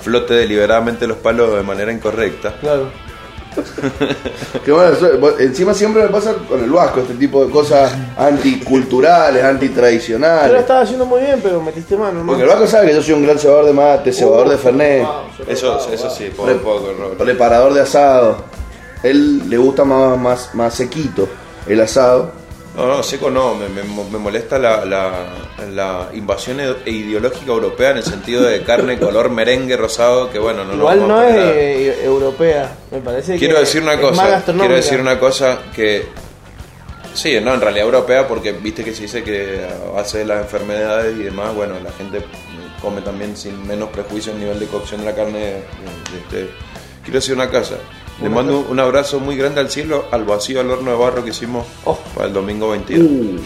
flote 0.05 0.35
deliberadamente 0.35 1.07
los 1.07 1.17
palos 1.19 1.55
de 1.57 1.63
manera 1.63 1.91
incorrecta. 1.93 2.55
Claro. 2.61 2.89
Qué. 4.65 4.73
Vos- 4.73 5.39
Encima 5.41 5.73
siempre 5.75 6.03
me 6.03 6.09
pasa 6.09 6.35
con 6.49 6.63
el 6.63 6.71
vasco 6.71 7.01
este 7.01 7.15
tipo 7.15 7.45
de 7.45 7.51
cosas 7.53 7.93
anticulturales, 8.17 9.37
Yo 9.37 9.43
lo 9.43 9.49
antitradicionales. 9.49 10.61
estaba 10.61 10.81
haciendo 10.81 11.07
muy 11.07 11.21
bien, 11.23 11.41
pero 11.43 11.61
metiste 11.63 11.95
mano, 11.97 12.09
hermano. 12.21 12.27
Porque 12.27 12.43
el 12.43 12.49
vasco 12.49 12.67
sabe 12.67 12.89
que 12.89 12.95
yo 12.95 13.03
soy 13.03 13.15
un 13.15 13.23
gran 13.25 13.39
cebador 13.39 13.67
de 13.67 13.73
mate, 13.73 14.13
cebador 14.13 14.49
de 14.49 14.59
fernet, 14.59 15.07
Eso, 15.47 15.79
eso 15.93 16.11
sí, 16.11 16.31
poco 16.37 16.51
a 16.51 16.55
poco, 16.55 16.93
Robert. 16.99 17.17
preparador 17.19 17.75
de 17.75 17.81
asado. 17.83 18.45
Él 19.03 19.49
le 19.49 19.57
gusta 19.57 19.85
más, 19.85 20.19
más, 20.19 20.51
más 20.55 20.75
sequito 20.75 21.29
el 21.67 21.81
asado. 21.81 22.33
No, 22.77 22.87
no, 22.89 23.03
seco 23.05 23.31
no, 23.31 23.55
me, 23.55 23.69
me- 23.69 23.85
me 23.85 24.19
molesta 24.19 24.59
la, 24.59 24.85
la, 24.85 25.27
la 25.73 26.09
invasión 26.13 26.59
ide- 26.59 26.91
ideológica 26.91 27.53
europea 27.53 27.91
en 27.93 27.99
el 27.99 28.03
sentido 28.03 28.43
de 28.43 28.63
carne 28.63 28.99
color 28.99 29.31
merengue 29.31 29.77
rosado, 29.77 30.29
que 30.31 30.41
bueno, 30.41 30.65
no 30.65 30.75
Igual 30.75 31.07
no 31.07 31.19
a 31.19 31.29
es 31.29 31.37
eh, 31.37 32.05
europea, 32.05 32.75
me 32.91 32.99
parece 32.99 33.39
Quiero 33.39 33.55
que 33.55 33.61
decir 33.61 33.81
una 33.83 33.95
es 33.95 34.01
cosa, 34.01 34.43
quiero 34.45 34.75
decir 34.75 35.01
una 35.01 35.21
cosa 35.21 35.59
que 35.75 36.07
sí, 37.15 37.39
no, 37.41 37.55
en 37.55 37.61
realidad 37.61 37.85
europea 37.87 38.27
porque 38.27 38.51
viste 38.53 38.83
que 38.83 38.93
se 38.93 39.03
dice 39.03 39.23
que 39.23 39.65
a 39.65 39.91
base 39.93 40.19
de 40.19 40.25
las 40.25 40.41
enfermedades 40.43 41.17
y 41.17 41.23
demás, 41.23 41.55
bueno, 41.55 41.75
la 41.79 41.93
gente 41.93 42.25
come 42.83 43.03
también 43.03 43.37
sin 43.37 43.65
menos 43.67 43.91
prejuicio 43.91 44.33
el 44.33 44.41
nivel 44.41 44.59
de 44.59 44.67
cocción 44.67 45.01
de 45.01 45.07
la 45.07 45.15
carne. 45.15 45.59
este. 46.13 46.51
Quiero 47.05 47.19
decir 47.21 47.35
una 47.35 47.49
cosa, 47.49 47.77
le 48.23 48.29
mando 48.29 48.61
un 48.69 48.79
abrazo 48.81 49.19
muy 49.21 49.37
grande 49.37 49.61
al 49.61 49.71
cielo, 49.71 50.07
al 50.11 50.25
vacío 50.25 50.61
al 50.61 50.71
horno 50.71 50.91
de 50.93 50.97
barro 50.97 51.25
que 51.25 51.31
hicimos 51.31 51.67
Oh. 51.85 51.99
para 52.15 52.27
el 52.29 52.33
domingo 52.33 52.71
22. 52.71 53.03
Uh, 53.07 53.41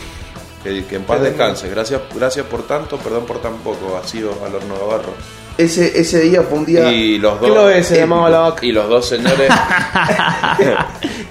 Que, 0.62 0.85
que 0.85 0.96
en 0.96 1.04
paz 1.04 1.20
descanse. 1.22 1.68
Gracias, 1.70 2.00
gracias 2.14 2.44
por 2.46 2.66
tanto, 2.66 2.96
perdón 2.98 3.24
por 3.26 3.40
tan 3.40 3.54
poco. 3.59 3.92
Vacío 3.94 4.33
al 4.44 4.54
horno 4.57 4.74
de 4.74 4.85
barro. 4.87 5.14
ese, 5.57 5.98
ese 5.98 6.20
día 6.20 6.42
fue 6.42 6.59
un 6.59 6.66
día. 6.66 6.92
Y 6.92 7.18
los 7.18 7.38
¿Qué 7.38 7.48
dos. 7.48 7.87
Se 7.87 7.96
llamaba 7.96 8.28
la 8.28 8.40
vaca. 8.40 8.66
Y 8.66 8.72
los 8.72 8.88
dos 8.88 9.09
señores. 9.09 9.50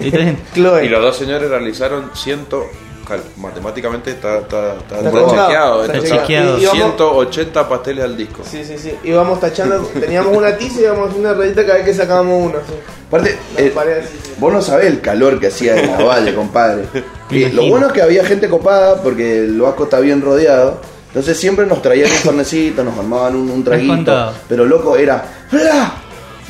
Y 0.00 0.88
los 0.88 1.02
dos 1.02 1.16
señores 1.16 1.50
realizaron 1.50 2.10
ciento. 2.14 2.64
Cal- 3.08 3.22
Matemáticamente 3.36 4.10
está, 4.10 4.38
está, 4.38 4.74
está, 4.74 4.96
Está 4.96 5.08
está 5.08 5.10
chequeado, 5.10 5.46
chequeado. 5.46 5.84
está 5.84 5.96
esto 5.98 6.16
chequeado. 6.16 6.58
Y- 6.58 6.62
y 6.62 6.66
vamos- 6.66 6.76
180 6.82 7.68
pasteles 7.68 8.04
al 8.04 8.16
disco. 8.16 8.42
Sí, 8.48 8.64
sí, 8.64 8.76
sí. 8.78 8.94
Íbamos 9.04 9.40
tachando, 9.40 9.78
teníamos 9.98 10.36
una 10.36 10.56
tiza 10.56 10.80
y 10.80 10.84
íbamos 10.84 11.08
haciendo 11.08 11.30
una 11.30 11.38
rayita 11.38 11.62
cada 11.62 11.74
vez 11.78 11.84
que 11.86 11.94
sacábamos 11.94 12.42
uno. 12.46 12.58
Sí. 12.66 12.74
Aparte, 13.08 13.38
Una 13.56 13.64
eh, 13.90 14.02
sí. 14.06 14.32
vos 14.38 14.52
no 14.52 14.60
sabés 14.60 14.86
el 14.86 15.00
calor 15.00 15.40
que 15.40 15.46
hacía 15.46 15.76
en 15.80 15.90
la 15.90 15.98
valle, 16.04 16.34
compadre. 16.34 16.84
Y 17.30 17.40
lo 17.40 17.48
imagino. 17.48 17.68
bueno 17.70 17.86
es 17.86 17.92
que 17.94 18.02
había 18.02 18.24
gente 18.24 18.48
copada 18.48 19.02
porque 19.02 19.38
el 19.38 19.60
vasco 19.60 19.84
está 19.84 19.98
bien 20.00 20.20
rodeado. 20.20 20.80
Entonces 21.08 21.38
siempre 21.38 21.64
nos 21.66 21.80
traían 21.80 22.10
un 22.10 22.16
fernecito, 22.18 22.84
nos 22.84 22.98
armaban 22.98 23.34
un, 23.34 23.50
un 23.50 23.64
traguito. 23.64 24.32
Pero 24.46 24.66
loco, 24.66 24.94
era 24.96 25.24
¡fla! 25.48 25.92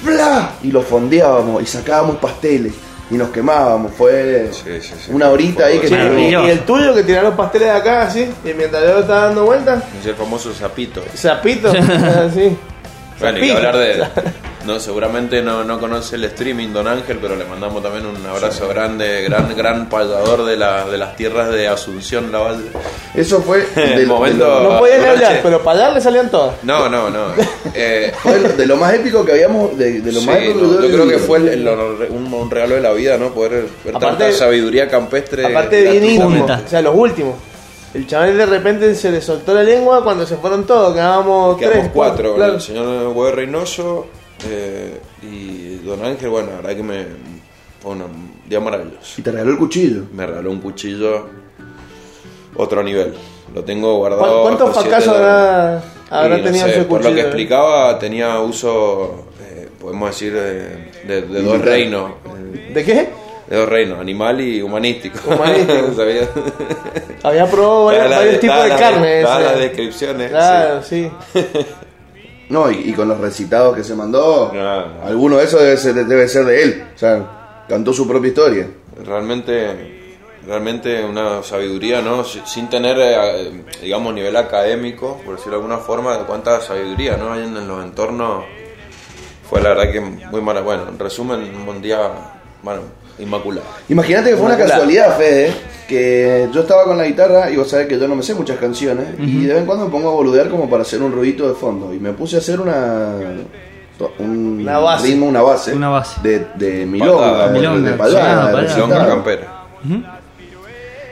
¡fla! 0.05 0.51
Y 0.62 0.73
lo 0.73 0.83
fondeábamos 0.83 1.62
y 1.62 1.66
sacábamos 1.66 2.16
pasteles 2.16 2.73
y 3.11 3.14
nos 3.14 3.31
quemábamos. 3.31 3.92
Fue 3.92 4.49
Sí, 4.53 4.81
sí, 4.81 4.94
sí. 5.07 5.11
una 5.12 5.31
horita 5.31 5.66
ahí 5.66 5.79
que 5.79 5.88
Sí, 5.88 5.94
y, 5.94 6.29
y 6.31 6.35
el 6.51 6.61
tuyo 6.61 6.94
que 6.94 7.03
tiró 7.05 7.23
los 7.23 7.35
pasteles 7.35 7.68
de 7.68 7.75
acá, 7.75 8.03
así, 8.03 8.31
y 8.44 8.53
mientras 8.55 8.83
yo 8.83 8.94
lo 8.94 9.01
estaba 9.01 9.27
dando 9.27 9.44
vueltas, 9.44 9.83
Es 10.01 10.07
el 10.07 10.14
famoso 10.14 10.53
zapito. 10.53 11.03
zapito, 11.16 11.68
así. 12.27 12.57
Bueno, 13.21 13.44
y 13.44 13.51
hablar 13.51 13.77
de. 13.77 14.05
No, 14.68 14.78
seguramente 14.78 15.40
no, 15.40 15.64
no 15.64 15.81
conoce 15.81 16.16
el 16.16 16.24
streaming, 16.24 16.74
don 16.74 16.87
Ángel, 16.87 17.18
pero 17.22 17.35
le 17.37 17.46
mandamos 17.46 17.83
también 17.83 18.04
un 18.04 18.24
abrazo 18.26 18.68
grande, 18.68 19.22
gran, 19.22 19.57
gran 19.57 19.88
payador 19.88 20.44
de, 20.44 20.57
la, 20.59 20.85
de 20.87 20.98
las 20.98 21.16
tierras 21.16 21.50
de 21.50 21.66
Asunción, 21.66 22.31
la 22.31 22.40
Valle. 22.40 22.66
Eso 23.14 23.40
fue 23.40 23.66
El 23.76 23.90
de, 23.96 24.07
lo- 24.07 24.14
momento- 24.14 24.44
de 24.44 24.62
lo, 24.64 24.72
No 24.74 24.78
podía 24.78 24.98
ni 24.98 25.07
Noche. 25.07 25.11
hablar, 25.24 25.40
pero 25.42 25.62
para 25.62 25.87
allá 25.87 25.94
le 25.94 26.00
salían 26.02 26.31
todas. 26.31 26.54
No, 26.64 26.88
no, 26.88 27.09
no. 27.09 27.28
Eh, 27.74 28.12
fue 28.22 28.38
de 28.40 28.66
lo 28.66 28.76
más 28.76 28.92
épico 28.94 29.24
que 29.24 29.33
habíamos. 29.33 29.76
De, 29.78 30.00
de 30.00 30.12
lo 30.12 30.20
sí, 30.20 30.26
más 30.26 30.37
épico 30.37 30.61
no, 30.61 30.81
que 30.81 30.88
yo 30.88 30.94
creo 30.94 31.09
que 31.09 31.18
fue 31.18 31.38
el- 31.38 31.48
el 31.48 31.68
un, 32.11 32.33
un 32.33 32.50
regalo 32.50 32.74
de 32.74 32.81
la 32.83 32.92
vida, 32.92 33.16
¿no? 33.16 33.33
Poder 33.33 33.64
ver 33.85 33.96
Aparte- 33.96 34.24
tanta 34.24 34.33
sabiduría 34.33 34.88
campestre. 34.88 35.46
Aparte 35.46 35.81
bien 35.83 36.04
íntimo, 36.04 36.28
Punta. 36.28 36.62
o 36.66 36.68
sea, 36.68 36.83
los 36.83 36.94
últimos. 36.94 37.37
El 37.94 38.07
chaval 38.07 38.37
de 38.37 38.44
repente 38.44 38.94
se 38.94 39.11
le 39.11 39.22
soltó 39.22 39.54
la 39.54 39.62
lengua 39.62 40.04
cuando 40.04 40.26
se 40.26 40.37
fueron 40.37 40.64
todos, 40.66 40.92
quedábamos 40.92 41.57
Quedamos 41.57 41.78
tres, 41.78 41.90
cuatro, 41.94 42.35
claro. 42.35 42.54
el 42.57 42.61
señor 42.61 43.14
Güey 43.14 43.33
Reynoso 43.33 44.07
eh, 44.46 45.01
y 45.22 45.77
don 45.85 46.05
Ángel, 46.05 46.29
bueno, 46.31 46.51
la 46.51 46.57
verdad 46.57 46.77
que 46.77 46.83
me 46.83 47.05
fue 47.81 47.92
un 47.92 48.33
día 48.48 48.61
maravilloso. 48.61 48.98
Y 49.18 49.22
te 49.22 49.31
regaló 49.33 49.51
el 49.53 49.59
cuchillo. 49.59 50.03
Me 50.12 50.27
regaló 50.27 50.51
un 50.51 50.61
cuchillo 50.61 51.27
otro 52.57 52.83
nivel. 52.83 53.14
Lo 53.55 53.64
tengo 53.64 53.96
guardado. 53.98 54.42
¿Cuán- 54.42 54.57
¿Cuántos 54.57 54.83
fracasos 54.83 55.14
habrá, 55.14 55.83
habrá 56.11 56.37
no 56.38 56.44
tenido 56.44 56.64
sé, 56.66 56.70
ese 56.72 56.83
Por 56.83 56.98
cuchillo? 56.98 57.11
lo 57.11 57.14
que 57.16 57.20
explicaba, 57.22 57.98
tenía 57.98 58.38
uso, 58.40 59.27
eh, 59.51 59.68
podemos 59.81 60.11
decir, 60.11 60.35
eh, 60.37 60.90
de, 61.07 61.22
de 61.22 61.42
dos 61.42 61.61
reinos. 61.61 62.12
eh, 62.55 62.70
¿De 62.74 62.85
qué? 62.85 63.09
De 63.48 63.57
dos 63.57 63.68
reinos, 63.68 63.98
animal 63.98 64.40
y 64.42 64.61
humanístico. 64.61 65.18
Humanístico. 65.35 65.92
¿Sabías? 65.96 66.29
Había 67.22 67.46
probado 67.51 67.85
varios, 67.87 68.40
tipos 68.40 68.62
de 68.64 68.68
carne. 68.70 69.20
ese. 69.20 69.22
las 69.29 69.59
descripciones. 69.59 70.31
Claro, 70.31 70.83
sí. 70.83 71.11
No, 72.50 72.70
y, 72.70 72.76
y 72.90 72.92
con 72.94 73.08
los 73.08 73.18
recitados 73.20 73.76
que 73.76 73.84
se 73.84 73.94
mandó, 73.94 74.50
No, 74.54 74.87
no. 74.87 75.02
alguno 75.06 75.37
de 75.37 75.44
esos 75.44 75.61
debe 75.61 75.76
ser, 75.76 75.94
debe 76.06 76.28
ser 76.28 76.44
de 76.46 76.62
él. 76.62 76.88
O 76.94 76.98
sea, 76.98 77.64
cantó 77.68 77.92
su 77.92 78.06
propia 78.08 78.28
historia. 78.28 78.68
realmente 79.04 79.94
realmente 80.46 81.04
una 81.04 81.42
sabiduría 81.42 82.00
no 82.00 82.24
Si- 82.24 82.40
sin 82.46 82.70
tener 82.70 82.96
eh, 82.98 83.64
digamos 83.82 84.14
nivel 84.14 84.34
académico 84.37 85.20
por 85.24 85.37
decirlo 85.37 85.58
de 85.58 85.64
alguna 85.64 85.78
forma 85.78 86.16
de 86.16 86.24
cuánta 86.24 86.61
sabiduría 86.62 87.16
no 87.18 87.32
hay 87.32 87.42
en, 87.42 87.68
los 87.68 87.84
entornos 87.84 88.44
fue 89.50 89.61
la 89.61 89.70
verdad 89.70 89.92
que 89.92 90.00
muy 90.00 90.40
mala 90.40 90.62
bueno 90.62 90.88
en 90.88 90.98
resumen 90.98 91.40
un 91.66 91.82
día 91.82 91.98
bueno 92.62 92.80
Inmaculada. 93.18 93.66
Imagínate 93.88 94.31
que 94.31 94.37
fue 94.37 94.46
una 94.46 94.57
casualidad, 94.57 95.16
Fede, 95.16 95.52
que 95.88 96.48
yo 96.52 96.61
estaba 96.61 96.85
con 96.85 96.96
la 96.98 97.04
guitarra 97.04 97.50
y 97.50 97.57
vos 97.57 97.68
sabés 97.68 97.87
que 97.88 97.98
yo 97.98 98.07
no 98.07 98.14
me 98.14 98.22
sé 98.22 98.35
muchas 98.35 98.59
canciones 98.59 99.09
y 99.18 99.44
de 99.44 99.52
vez 99.54 99.61
en 99.61 99.66
cuando 99.66 99.87
me 99.87 99.90
pongo 99.90 100.11
a 100.11 100.12
boludear 100.12 100.48
como 100.48 100.68
para 100.70 100.83
hacer 100.83 101.02
un 101.02 101.12
ruidito 101.12 101.48
de 101.48 101.54
fondo 101.54 101.92
y 101.94 101.98
me 101.98 102.12
puse 102.12 102.37
a 102.37 102.38
hacer 102.40 102.61
una 102.61 103.14
un 104.20 104.61
Una 104.62 104.78
base. 104.78 105.07
ritmo, 105.09 105.26
una 105.26 105.42
base, 105.42 105.74
Una 105.74 105.88
base. 105.88 106.20
de, 106.22 106.46
de 106.54 106.87
milonga, 106.87 107.20
Patada, 107.33 107.48
de, 107.48 107.59
milonga, 107.59 107.90
de 107.90 107.96
palada. 107.96 108.62
Milonga 108.62 109.07
campera. 109.09 109.64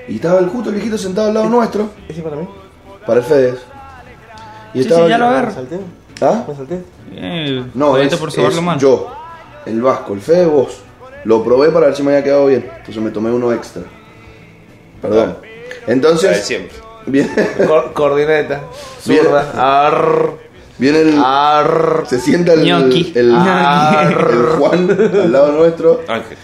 y 0.08 0.14
estaba 0.16 0.38
el 0.38 0.46
justo 0.48 0.68
el 0.70 0.76
viejito 0.76 0.96
sentado 0.96 1.28
al 1.28 1.34
lado 1.34 1.48
nuestro 1.48 1.88
¿Ese 2.08 2.22
para 2.22 2.36
mí? 2.36 2.46
para 3.04 3.18
el 3.20 3.24
Fede 3.26 3.54
y 4.74 4.82
Sí, 4.82 4.88
sí, 4.88 4.94
ya 5.08 5.18
lo 5.18 5.26
¿Me 5.26 5.30
agarro. 5.36 5.52
salté? 5.52 5.80
¿Ah? 6.20 6.44
¿Me 6.46 6.54
salté? 6.54 6.82
Eh, 7.12 7.64
No, 7.74 7.96
es, 7.96 8.14
por 8.16 8.28
es 8.28 8.36
yo, 8.78 9.10
el 9.64 9.80
vasco, 9.82 10.12
el 10.14 10.20
Fede 10.20 10.46
vos. 10.46 10.80
Lo 11.26 11.42
probé 11.42 11.70
para 11.70 11.86
ver 11.86 11.96
si 11.96 12.02
me 12.04 12.12
había 12.12 12.22
quedado 12.22 12.46
bien. 12.46 12.64
Entonces 12.78 13.02
me 13.02 13.10
tomé 13.10 13.30
uno 13.32 13.52
extra. 13.52 13.82
Perdón. 15.02 15.36
La 15.40 15.86
de 15.86 15.92
Entonces, 15.92 16.46
siempre. 16.46 16.76
viene, 17.06 17.30
Cor- 17.66 17.92
coordineta. 17.92 18.60
Bien. 19.04 19.24
Zurda. 19.24 19.86
Arr. 19.86 20.32
viene 20.78 21.00
el. 21.00 21.18
Arr. 21.22 22.04
Se 22.08 22.20
sienta 22.20 22.52
el, 22.52 22.64
Ñoqui. 22.64 23.12
el, 23.16 23.30
el 23.34 24.46
Juan 24.56 24.90
al 24.90 25.32
lado 25.32 25.52
nuestro. 25.52 26.00
Ángel. 26.06 26.38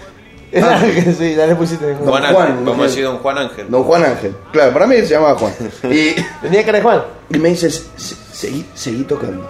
sí, 1.18 1.34
ya 1.34 1.46
le 1.46 1.54
pusiste. 1.54 1.86
Don 1.94 1.96
Juan 1.98 2.08
Juan, 2.08 2.24
Ángel. 2.24 2.34
Juan. 2.34 2.64
Vamos 2.66 2.80
a 2.80 2.88
decir 2.88 3.04
Don 3.04 3.18
Juan 3.18 3.38
Ángel. 3.38 3.66
Don 3.70 3.84
Juan 3.84 4.04
Ángel. 4.04 4.34
Claro, 4.52 4.72
para 4.72 4.86
mí 4.86 4.96
se 4.96 5.06
llamaba 5.06 5.38
Juan. 5.38 5.52
Y, 5.84 6.14
Tenía 6.42 6.64
cara 6.64 6.78
de 6.78 6.82
Juan. 6.82 7.02
y 7.30 7.38
me 7.38 7.48
dice, 7.50 7.70
"Se- 7.70 7.84
seguí, 8.32 8.66
seguí 8.74 9.04
tocando. 9.04 9.48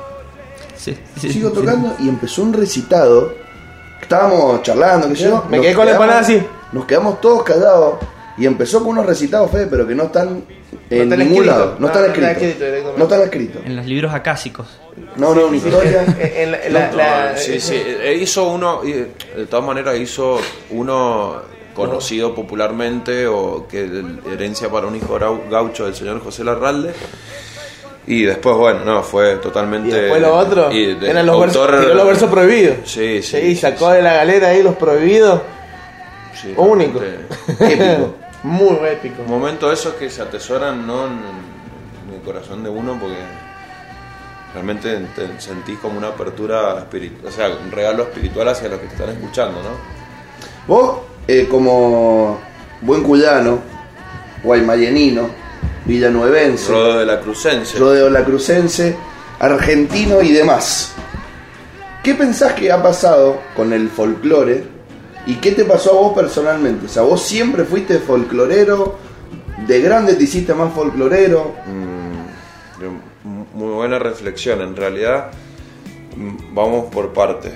Sí, 0.76 0.96
sí, 1.18 1.32
Sigo 1.32 1.48
sí. 1.50 1.54
tocando 1.56 1.94
y 1.98 2.08
empezó 2.08 2.42
un 2.42 2.52
recitado. 2.52 3.32
Estábamos 4.16 4.62
charlando, 4.62 5.08
que 5.08 5.14
yo. 5.14 5.44
Me 5.48 5.58
quedé 5.58 5.72
con 5.74 5.86
la 5.86 5.92
empanada 5.92 6.20
así. 6.20 6.42
Nos 6.72 6.84
quedamos 6.84 7.18
todos 7.22 7.42
callados 7.44 7.94
y 8.36 8.44
empezó 8.44 8.80
con 8.80 8.88
unos 8.88 9.06
recitados, 9.06 9.50
Fede, 9.50 9.66
pero 9.68 9.86
que 9.86 9.94
no 9.94 10.04
están 10.04 10.44
en 10.90 11.08
ningún 11.08 11.22
escritos. 11.22 11.46
lado. 11.46 11.74
No 11.78 11.80
No, 11.80 11.86
están 11.86 12.02
no 12.02 12.08
están 12.08 12.24
escritos. 12.24 12.32
escritos 12.32 12.58
directamente. 12.60 12.98
No 12.98 13.04
están 13.04 13.20
escritos. 13.22 13.62
En 13.64 13.76
los 13.76 13.86
libros 13.86 14.12
acásicos. 14.12 14.66
No, 15.16 15.34
no, 15.34 15.46
una 15.46 15.56
historia. 15.56 16.04
Sí, 17.36 17.58
sí. 17.58 17.74
eh, 17.74 18.18
Hizo 18.20 18.48
uno, 18.48 18.80
y, 18.84 18.92
de 18.92 19.46
todas 19.48 19.64
maneras 19.64 19.96
hizo 19.96 20.38
uno 20.70 21.36
conocido 21.74 22.34
popularmente 22.34 23.26
o 23.26 23.66
que 23.66 23.88
herencia 24.30 24.68
para 24.68 24.86
un 24.88 24.94
hijo 24.96 25.18
gaucho 25.50 25.86
del 25.86 25.94
señor 25.94 26.22
José 26.22 26.44
Larralde. 26.44 26.92
Y 28.06 28.22
después, 28.24 28.56
bueno, 28.56 28.84
no, 28.84 29.02
fue 29.02 29.36
totalmente... 29.36 29.88
Y 29.88 29.92
después 29.92 30.20
lo 30.20 30.34
otro. 30.36 30.72
y 30.72 30.94
de- 30.94 31.10
Eran 31.10 31.24
los 31.26 31.40
versos, 31.40 31.66
tiró 31.68 31.94
los 31.94 32.06
versos 32.06 32.30
prohibidos. 32.30 32.76
Sí, 32.84 33.22
sí. 33.22 33.40
Sí, 33.40 33.56
sacó 33.56 33.90
de 33.90 34.02
la 34.02 34.14
galera 34.14 34.48
ahí 34.48 34.62
los 34.62 34.74
prohibidos. 34.74 35.40
sí, 36.34 36.52
Único. 36.56 37.00
Épico. 37.60 38.14
Muy 38.44 38.76
épico. 38.90 39.22
Un 39.22 39.30
momento 39.30 39.68
de 39.68 39.74
esos 39.74 39.94
que 39.94 40.10
se 40.10 40.20
atesoran 40.20 40.84
¿no? 40.84 41.06
en, 41.06 41.12
en 41.12 42.14
el 42.16 42.20
corazón 42.24 42.64
de 42.64 42.70
uno 42.70 42.98
porque 43.00 43.14
realmente 44.52 44.98
te 45.14 45.40
sentís 45.40 45.78
como 45.78 45.96
una 45.96 46.08
apertura 46.08 46.76
espiritual, 46.80 47.28
o 47.28 47.30
sea, 47.30 47.48
un 47.64 47.70
regalo 47.70 48.02
espiritual 48.02 48.48
hacia 48.48 48.68
los 48.68 48.80
que 48.80 48.86
te 48.88 48.94
están 48.94 49.10
escuchando, 49.10 49.60
¿no? 49.62 49.70
Vos, 50.66 50.98
eh, 51.28 51.46
como 51.48 52.40
buen 52.80 53.04
cuyano, 53.04 53.60
guaymayenino, 54.42 55.30
villanuevense, 55.84 56.70
Rodo 56.70 56.98
de 56.98 57.06
la 57.06 57.20
Crucense. 57.20 57.78
rodeo 57.78 58.08
lacrucense, 58.10 58.96
argentino 59.38 60.22
y 60.22 60.32
demás. 60.32 60.92
¿Qué 62.02 62.14
pensás 62.14 62.54
que 62.54 62.70
ha 62.72 62.82
pasado 62.82 63.40
con 63.56 63.72
el 63.72 63.88
folclore? 63.88 64.64
¿Y 65.26 65.36
qué 65.36 65.52
te 65.52 65.64
pasó 65.64 65.90
a 65.90 66.00
vos 66.02 66.14
personalmente? 66.14 66.86
O 66.86 66.88
sea, 66.88 67.02
vos 67.02 67.22
siempre 67.22 67.64
fuiste 67.64 67.98
folclorero, 67.98 68.98
de 69.66 69.80
grande 69.80 70.14
te 70.14 70.24
hiciste 70.24 70.52
más 70.54 70.72
folclorero. 70.72 71.54
Mm, 71.66 72.80
yo- 72.82 72.88
m- 73.24 73.46
muy 73.54 73.72
buena 73.72 73.98
reflexión, 74.00 74.60
en 74.62 74.74
realidad 74.74 75.30
mm, 76.16 76.52
vamos 76.54 76.92
por 76.92 77.12
partes, 77.12 77.52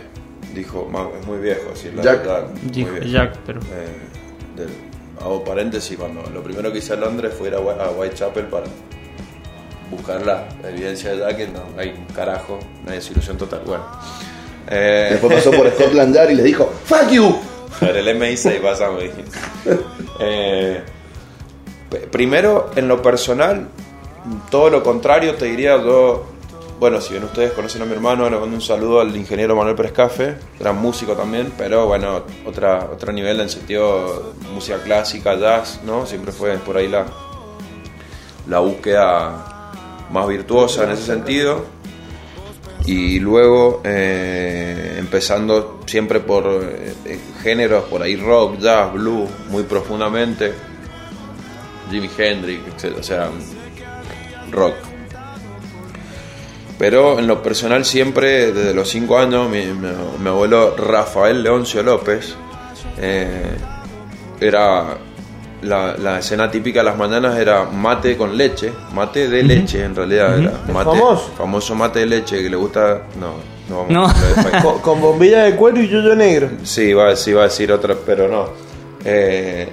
dijo, 0.54 0.88
es 1.20 1.26
muy 1.26 1.38
viejo, 1.38 1.70
sí, 1.74 1.90
la 1.94 2.02
Jack. 2.02 2.18
verdad, 2.20 2.46
Dijo. 2.70 2.96
Jack, 3.04 3.36
pero. 3.44 3.60
Eh, 3.60 3.96
del- 4.56 4.68
hago 5.20 5.42
paréntesis, 5.44 5.96
cuando 5.96 6.22
lo 6.30 6.42
primero 6.42 6.72
que 6.72 6.78
hice 6.78 6.92
a 6.92 6.96
Londres 6.96 7.34
fue 7.36 7.48
ir 7.48 7.54
a, 7.54 7.58
Whi- 7.60 7.80
a 7.80 7.90
Whitechapel 7.90 8.44
para 8.46 8.66
buscar 9.90 10.24
la 10.26 10.46
evidencia 10.68 11.14
de 11.14 11.36
que 11.36 11.46
no 11.48 11.60
hay 11.78 11.90
un 11.90 12.04
carajo, 12.14 12.58
no 12.84 12.90
hay 12.90 12.96
desilusión 12.96 13.36
total. 13.36 13.62
Bueno, 13.64 13.84
eh, 14.68 15.08
Después 15.12 15.34
pasó 15.34 15.50
por 15.52 15.70
Scotland 15.70 16.14
Yard 16.14 16.30
y 16.30 16.34
les 16.34 16.44
dijo, 16.44 16.72
¡Fuck 16.84 17.10
you! 17.10 17.38
Pero 17.80 17.98
el 17.98 18.08
MI6 18.18 18.60
pasa 18.60 18.90
muy 18.90 19.04
bien. 19.08 19.24
Eh, 20.20 20.80
primero, 22.10 22.70
en 22.74 22.88
lo 22.88 23.00
personal, 23.02 23.68
todo 24.50 24.70
lo 24.70 24.82
contrario, 24.82 25.34
te 25.34 25.44
diría 25.46 25.76
yo. 25.76 26.26
Bueno, 26.78 27.00
si 27.00 27.12
bien 27.12 27.24
ustedes 27.24 27.52
conocen 27.52 27.80
a 27.80 27.86
mi 27.86 27.94
hermano, 27.94 28.28
le 28.28 28.38
mando 28.38 28.54
un 28.54 28.60
saludo 28.60 29.00
al 29.00 29.16
ingeniero 29.16 29.56
Manuel 29.56 29.74
Prescafe, 29.74 30.36
gran 30.60 30.76
músico 30.76 31.14
también, 31.14 31.50
pero 31.56 31.86
bueno, 31.86 32.24
otra, 32.44 32.90
otro 32.92 33.12
nivel 33.12 33.40
en 33.40 33.48
sentido 33.48 34.34
música 34.54 34.78
clásica, 34.82 35.36
jazz, 35.36 35.80
¿no? 35.86 36.04
Siempre 36.04 36.32
fue 36.32 36.54
por 36.58 36.76
ahí 36.76 36.88
la, 36.88 37.06
la 38.46 38.58
búsqueda 38.58 39.72
más 40.10 40.28
virtuosa 40.28 40.84
en 40.84 40.90
ese 40.90 41.04
sentido. 41.04 41.64
Y 42.84 43.20
luego 43.20 43.80
eh, 43.82 44.96
empezando 44.98 45.80
siempre 45.86 46.20
por 46.20 46.44
eh, 46.46 46.94
eh, 47.06 47.18
géneros, 47.42 47.84
por 47.84 48.02
ahí 48.02 48.16
rock, 48.16 48.58
jazz, 48.58 48.92
blues, 48.92 49.30
muy 49.48 49.62
profundamente. 49.62 50.52
Jimi 51.90 52.10
Hendrix, 52.18 52.84
etc. 52.84 52.96
O 52.98 53.02
sea, 53.02 53.30
rock. 54.52 54.74
Pero 56.78 57.18
en 57.18 57.26
lo 57.26 57.42
personal 57.42 57.84
siempre, 57.84 58.52
desde 58.52 58.74
los 58.74 58.88
5 58.90 59.18
años, 59.18 59.48
mi, 59.48 59.64
mi- 59.64 59.88
mi 60.20 60.28
abuelo 60.28 60.76
Rafael 60.76 61.42
Leoncio 61.42 61.82
López 61.82 62.34
eh, 62.98 63.56
era 64.40 64.98
la, 65.62 65.96
la 65.96 66.18
escena 66.18 66.50
típica 66.50 66.80
de 66.80 66.84
las 66.84 66.98
mañanas 66.98 67.38
era 67.38 67.64
mate 67.64 68.16
con 68.16 68.36
leche, 68.36 68.72
mate 68.92 69.28
de 69.28 69.42
leche 69.42 69.82
en 69.84 69.94
realidad 69.96 70.38
era 70.38 70.50
mate, 70.72 70.90
Famoso. 70.90 71.32
famoso 71.36 71.74
mate 71.74 72.00
de 72.00 72.06
leche 72.06 72.42
que 72.42 72.50
le 72.50 72.56
gusta, 72.56 73.02
no, 73.18 73.34
no 73.70 73.86
vamos 73.86 73.90
No. 73.90 74.62
Con, 74.62 74.80
con 74.80 75.00
bombilla 75.00 75.44
de 75.44 75.56
cuero 75.56 75.80
y 75.80 75.88
yoyo 75.88 76.14
negro. 76.14 76.50
Sí, 76.62 76.82
iba, 76.90 77.14
sí, 77.16 77.30
iba 77.30 77.40
a 77.40 77.44
decir 77.44 77.72
otra, 77.72 77.94
pero 78.04 78.28
no. 78.28 78.48
Eh, 79.04 79.72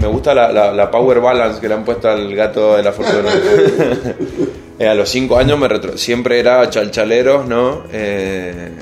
me 0.00 0.06
gusta 0.08 0.34
la, 0.34 0.50
la- 0.52 0.72
la 0.72 0.90
power 0.90 1.20
balance 1.20 1.60
que 1.60 1.68
le 1.68 1.74
han 1.74 1.84
puesto 1.84 2.08
al 2.08 2.34
gato 2.34 2.76
de 2.76 2.82
la 2.82 2.92
fortuna. 2.92 3.30
Eh, 4.80 4.88
a 4.88 4.94
los 4.94 5.10
5 5.10 5.36
años 5.36 5.58
me 5.58 5.68
retro- 5.68 5.98
siempre 5.98 6.40
era 6.40 6.70
chalchaleros, 6.70 7.46
¿no? 7.46 7.82
Eh, 7.92 8.72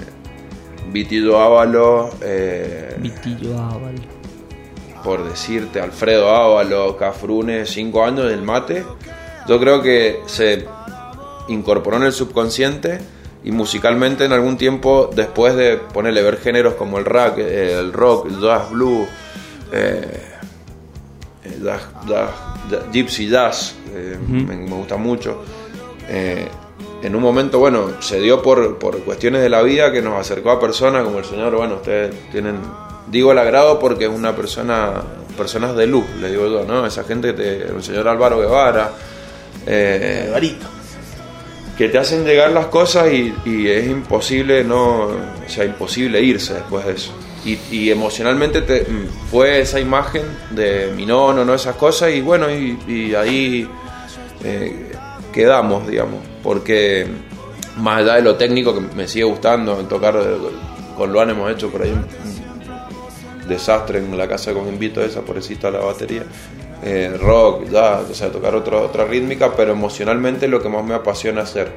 Vitillo 0.93 1.41
Ávalo, 1.41 2.11
eh, 2.23 2.95
Vitillo 2.99 3.59
Ábal. 3.59 3.97
por 5.03 5.29
decirte, 5.29 5.81
Alfredo 5.81 6.31
Ávalo, 6.31 6.97
Cafrune, 6.97 7.67
5 7.67 8.05
años 8.05 8.27
del 8.29 8.43
mate. 8.43 8.85
Yo 9.49 9.59
creo 9.59 9.83
que 9.83 10.21
se 10.27 10.67
incorporó 11.49 11.97
en 11.97 12.05
el 12.05 12.13
subconsciente 12.13 13.01
y 13.43 13.51
musicalmente 13.51 14.25
en 14.25 14.33
algún 14.33 14.57
tiempo, 14.57 15.11
después 15.13 15.57
de 15.57 15.79
ponerle 15.79 16.23
ver 16.23 16.37
géneros 16.39 16.75
como 16.75 16.99
el 16.99 17.07
rock, 17.07 17.39
el 17.39 17.93
rock, 17.93 18.27
el 18.27 18.41
jazz, 18.41 18.71
blues, 18.71 19.09
eh, 19.73 20.28
jazz, 21.63 21.83
jazz- 22.07 22.93
gypsy 22.93 23.29
jazz, 23.29 23.75
eh, 23.95 24.17
me, 24.29 24.57
me 24.57 24.75
gusta 24.77 24.97
mucho. 24.97 25.43
Eh, 26.09 26.47
en 27.03 27.15
un 27.15 27.23
momento, 27.23 27.59
bueno, 27.59 27.93
se 28.01 28.21
dio 28.21 28.43
por, 28.43 28.79
por 28.79 28.99
cuestiones 29.05 29.43
de 29.43 29.49
la 29.49 29.63
vida 29.63 29.93
que 29.93 30.03
nos 30.03 30.19
acercó 30.19 30.51
a 30.51 30.61
personas 30.61 31.05
como 31.05 31.19
el 31.19 31.25
señor, 31.25 31.55
bueno, 31.57 31.77
ustedes 31.77 32.15
tienen, 32.33 32.57
digo 33.09 33.31
el 33.33 33.39
agrado 33.39 33.79
porque 33.79 34.05
es 34.07 34.11
una 34.11 34.35
persona, 34.35 34.95
personas 35.37 35.77
de 35.77 35.87
luz, 35.87 36.05
le 36.21 36.31
digo 36.31 36.49
yo, 36.49 36.65
¿no? 36.65 36.85
Esa 36.85 37.05
gente, 37.05 37.33
te- 37.35 37.63
el 37.69 37.83
señor 37.83 38.09
Álvaro 38.09 38.41
Guevara, 38.41 38.91
eh, 39.67 40.25
Alvarito. 40.27 40.67
que 41.77 41.89
te 41.89 41.99
hacen 41.99 42.25
llegar 42.25 42.51
las 42.51 42.67
cosas 42.67 43.13
y, 43.13 43.33
y 43.45 43.69
es 43.69 43.87
imposible 43.87 44.65
no 44.65 45.03
o 45.05 45.11
sea 45.47 45.65
imposible 45.65 46.21
irse 46.21 46.55
después 46.55 46.85
de 46.87 46.93
eso 46.95 47.13
y, 47.45 47.91
emocionalmente 47.91 48.63
te, 48.63 48.83
mm, 48.83 49.31
fue 49.31 49.61
esa 49.61 49.79
imagen 49.81 50.23
de 50.51 50.93
mi 50.97 51.07
nono 51.07 51.45
no 51.45 51.55
esas 51.55 51.77
cosas 51.77 52.11
y 52.11 52.21
bueno 52.21 52.47
y, 52.51 53.15
ahí 53.15 53.69
eh, 54.45 54.93
quedamos 55.33 55.87
digamos 55.87 56.21
porque 56.43 57.07
más 57.79 57.99
allá 58.03 58.15
de 58.17 58.23
lo 58.23 58.35
técnico 58.37 58.75
que 58.75 58.81
me 58.81 59.07
sigue 59.09 59.25
gustando 59.25 59.79
en 59.81 59.87
tocar 59.89 60.17
eh, 60.17 60.37
con 60.97 61.13
Luan 61.13 61.31
hemos 61.31 61.51
hecho 61.53 61.71
por 61.71 61.83
ahí 61.83 61.91
un, 61.91 62.05
desastre 63.49 63.99
en 63.99 64.17
la 64.19 64.29
casa 64.29 64.53
con 64.53 64.69
invito 64.69 65.03
esa 65.03 65.23
pobrecita 65.23 65.71
la 65.71 65.79
batería. 65.79 66.23
Eh, 66.83 67.17
rock, 67.19 67.65
jazz, 67.71 68.11
o 68.11 68.15
sea, 68.15 68.31
tocar 68.31 68.55
otro- 68.55 68.83
otra 68.85 69.05
rítmica, 69.07 69.53
pero 69.57 69.73
emocionalmente 69.73 70.47
lo 70.47 70.63
que 70.63 70.69
más 70.69 70.85
me 70.85 70.95
apasiona 70.95 71.43
hacer 71.43 71.73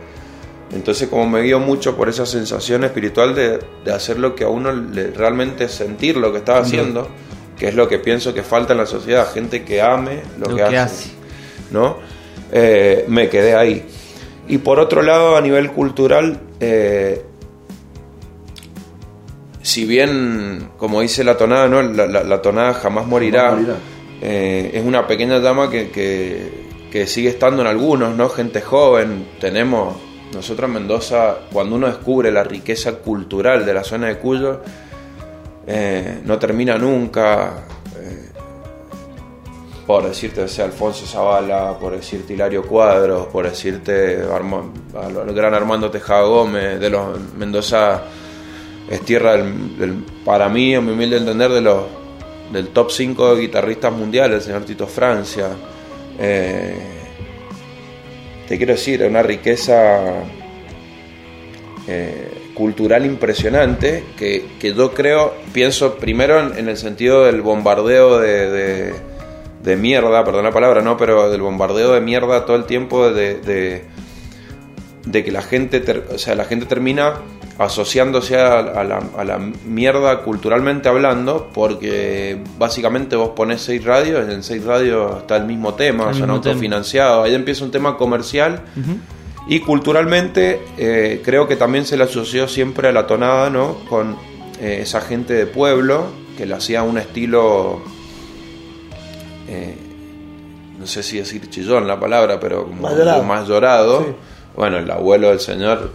Entonces 0.73 1.09
como 1.09 1.27
me 1.27 1.41
guío 1.41 1.59
mucho 1.59 1.97
por 1.97 2.07
esa 2.07 2.25
sensación 2.25 2.83
espiritual 2.83 3.35
de, 3.35 3.59
de 3.83 3.93
hacer 3.93 4.17
lo 4.17 4.35
que 4.35 4.45
a 4.45 4.47
uno 4.47 4.71
le, 4.71 5.11
realmente 5.11 5.67
sentir 5.67 6.15
lo 6.15 6.31
que 6.31 6.37
estaba 6.37 6.59
haciendo, 6.59 7.09
que 7.57 7.67
es 7.67 7.75
lo 7.75 7.87
que 7.87 7.99
pienso 7.99 8.33
que 8.33 8.43
falta 8.43 8.73
en 8.73 8.79
la 8.79 8.85
sociedad, 8.85 9.31
gente 9.31 9.63
que 9.63 9.81
ame 9.81 10.21
lo, 10.39 10.55
que, 10.55 10.63
hace, 10.63 11.11
¿no? 11.71 11.97
Eh, 12.51 13.05
me 13.07 13.29
quedé 13.29 13.55
ahí. 13.55 13.85
Y 14.47 14.57
por 14.59 14.79
otro 14.79 15.01
lado, 15.01 15.35
a 15.35 15.41
nivel 15.41 15.71
cultural, 15.71 16.39
eh, 16.59 17.21
si 19.61 19.85
bien, 19.85 20.69
como 20.77 21.01
dice 21.01 21.23
la 21.23 21.37
tonada, 21.37 21.67
¿no? 21.67 21.81
la, 21.81 22.41
tonada 22.41 22.73
jamás 22.73 23.05
morirá, 23.05 23.57
eh, 24.21 24.71
es 24.73 24.83
una 24.83 25.05
pequeña 25.05 25.39
llama 25.39 25.69
que, 25.69 25.91
que, 25.91 27.07
sigue 27.07 27.29
estando 27.29 27.61
en 27.61 27.67
algunos, 27.67 28.15
¿no? 28.15 28.27
gente 28.29 28.61
joven, 28.61 29.27
tenemos, 29.39 29.95
nosotros 30.33 30.67
en 30.67 30.73
Mendoza, 30.73 31.37
cuando 31.51 31.75
uno 31.75 31.87
descubre 31.87 32.31
la 32.31 32.43
riqueza 32.43 32.93
cultural 32.93 33.65
de 33.65 33.73
la 33.73 33.83
zona 33.83 34.07
de 34.07 34.17
Cuyo, 34.17 34.61
eh, 35.67 36.21
no 36.25 36.39
termina 36.39 36.77
nunca, 36.77 37.65
eh, 37.97 38.29
por 39.85 40.07
decirte 40.07 40.47
sea 40.47 40.65
Alfonso 40.65 41.05
Zavala, 41.05 41.77
por 41.79 41.95
decirte 41.95 42.33
Hilario 42.33 42.63
Cuadros, 42.63 43.27
por 43.27 43.47
decirte 43.49 44.21
al 44.21 45.33
gran 45.33 45.53
Armando 45.53 45.91
Tejada 45.91 46.23
Gómez, 46.23 46.79
de 46.79 46.89
los 46.89 47.19
Mendoza 47.37 48.03
es 48.89 49.01
tierra 49.01 49.37
del, 49.37 50.03
para 50.25 50.49
mí, 50.49 50.73
en 50.73 50.85
mi 50.85 50.91
humilde 50.91 51.17
entender, 51.17 51.51
de 51.51 51.61
los, 51.61 51.83
del 52.51 52.69
top 52.69 52.91
5 52.91 53.37
guitarristas 53.37 53.93
mundiales, 53.93 54.39
el 54.39 54.41
señor 54.41 54.63
Tito 54.63 54.85
Francia. 54.85 55.47
Eh, 56.19 56.90
te 58.51 58.57
quiero 58.57 58.73
decir, 58.73 59.01
una 59.03 59.23
riqueza 59.23 60.25
eh, 61.87 62.51
cultural 62.53 63.05
impresionante 63.05 64.03
que, 64.17 64.45
yo 64.75 64.93
creo, 64.93 65.33
pienso 65.53 65.95
primero 65.95 66.57
en, 66.57 66.67
el 66.67 66.75
sentido 66.75 67.23
del 67.23 67.41
bombardeo 67.41 68.19
de, 68.19 68.93
de, 69.63 69.75
mierda, 69.77 70.25
perdón 70.25 70.43
la 70.43 70.51
palabra, 70.51 70.81
no, 70.81 70.97
pero 70.97 71.31
del 71.31 71.41
bombardeo 71.41 71.93
de 71.93 72.01
mierda 72.01 72.45
todo 72.45 72.57
el 72.57 72.65
tiempo 72.65 73.09
de, 73.13 73.85
de, 75.05 75.23
que 75.23 75.31
la 75.31 75.43
gente, 75.43 75.81
o 76.13 76.17
sea, 76.17 76.35
la 76.35 76.43
gente 76.43 76.65
termina 76.65 77.21
asociándose 77.63 78.39
a, 78.39 78.83
la, 78.83 79.39
mierda 79.65 80.23
culturalmente 80.23 80.89
hablando, 80.89 81.49
porque 81.53 82.41
básicamente 82.57 83.15
vos 83.15 83.29
pones 83.29 83.61
6 83.61 83.83
radios, 83.85 84.29
en 84.29 84.41
6 84.41 84.65
radios 84.65 85.19
está 85.19 85.37
el 85.37 85.45
mismo 85.45 85.75
tema, 85.75 86.13
son 86.13 86.31
autofinanciados, 86.31 87.25
ahí 87.25 87.35
empieza 87.35 87.63
un 87.63 87.71
tema 87.71 87.97
comercial. 87.97 88.63
Y 89.47 89.59
culturalmente 89.59 90.61
eh, 90.77 91.21
creo 91.23 91.47
que 91.47 91.55
también 91.55 91.85
se 91.85 91.97
le 91.97 92.03
asoció 92.03 92.47
siempre 92.47 92.87
a 92.87 92.91
la 92.91 93.05
tonada, 93.07 93.49
¿no? 93.49 93.77
Con 93.89 94.15
eh, 94.59 94.79
esa 94.81 95.01
gente 95.01 95.33
de 95.33 95.45
pueblo 95.45 96.05
que 96.37 96.45
le 96.45 96.53
hacía 96.53 96.83
un 96.83 96.97
estilo, 96.97 97.81
eh, 99.47 99.75
no 100.79 100.87
sé 100.87 101.03
si 101.03 101.17
decir 101.17 101.49
chillón 101.49 101.87
la 101.87 101.99
palabra, 101.99 102.39
pero 102.39 102.65
como 102.65 102.81
más 103.23 103.47
llorado. 103.47 104.15
Bueno, 104.55 104.77
el 104.77 104.89
abuelo 104.89 105.29
del 105.29 105.39
señor 105.39 105.91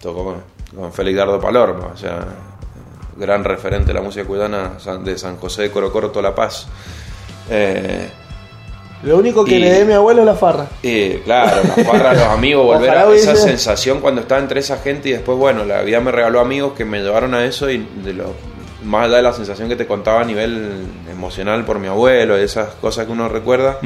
tocó 0.00 0.36
con 0.76 0.92
Félix 0.92 1.16
Dardo 1.16 1.40
Palorma, 1.40 1.86
o 1.94 1.96
sea, 1.96 2.24
gran 3.16 3.42
referente 3.42 3.88
de 3.88 3.94
la 3.94 4.02
música 4.02 4.26
cubana 4.26 4.72
de 5.02 5.18
San 5.18 5.36
José 5.38 5.62
de 5.62 5.70
Corocorto 5.70 6.20
La 6.20 6.34
Paz. 6.34 6.68
Eh, 7.50 8.08
lo 9.02 9.18
único 9.18 9.44
que 9.44 9.58
le 9.58 9.70
dé 9.70 9.84
mi 9.84 9.92
abuelo 9.92 10.22
es 10.22 10.26
la 10.26 10.34
farra. 10.34 10.66
Y 10.82 11.14
claro, 11.18 11.62
la 11.76 11.84
farra, 11.84 12.12
los 12.12 12.22
amigos, 12.28 12.64
volver 12.66 12.90
a 12.90 13.10
esa 13.12 13.36
sensación 13.36 14.00
cuando 14.00 14.22
estaba 14.22 14.40
entre 14.40 14.60
esa 14.60 14.78
gente 14.78 15.08
y 15.08 15.12
después, 15.12 15.38
bueno, 15.38 15.64
la 15.64 15.82
vida 15.82 16.00
me 16.00 16.12
regaló 16.12 16.40
amigos 16.40 16.72
que 16.74 16.84
me 16.84 17.00
llevaron 17.00 17.34
a 17.34 17.44
eso 17.44 17.70
y 17.70 17.86
de 18.04 18.12
lo 18.12 18.34
más 18.84 19.06
allá 19.06 19.16
de 19.16 19.22
la 19.22 19.32
sensación 19.32 19.68
que 19.68 19.76
te 19.76 19.86
contaba 19.86 20.20
a 20.20 20.24
nivel 20.24 20.86
emocional 21.10 21.64
por 21.64 21.78
mi 21.78 21.88
abuelo, 21.88 22.36
esas 22.36 22.74
cosas 22.74 23.06
que 23.06 23.12
uno 23.12 23.28
recuerda, 23.28 23.78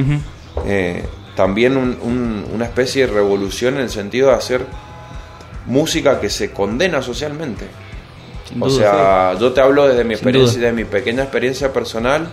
eh, 0.66 1.04
también 1.36 1.76
una 1.76 2.64
especie 2.64 3.06
de 3.06 3.12
revolución 3.12 3.76
en 3.76 3.82
el 3.82 3.90
sentido 3.90 4.28
de 4.28 4.34
hacer 4.34 4.66
música 5.70 6.20
que 6.20 6.28
se 6.28 6.50
condena 6.50 7.00
socialmente. 7.00 7.66
o 8.58 8.68
sea, 8.68 9.34
yo 9.38 9.52
te 9.52 9.60
hablo 9.60 9.88
desde 9.88 10.04
mi 10.04 10.14
experiencia, 10.14 10.60
de 10.60 10.72
mi 10.72 10.84
pequeña 10.84 11.22
experiencia 11.22 11.72
personal. 11.72 12.28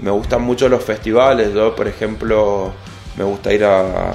Me 0.00 0.10
gustan 0.10 0.42
mucho 0.42 0.68
los 0.68 0.82
festivales. 0.82 1.52
Yo, 1.52 1.76
por 1.76 1.86
ejemplo, 1.86 2.72
me 3.18 3.24
gusta 3.24 3.52
ir 3.52 3.64
a, 3.64 4.14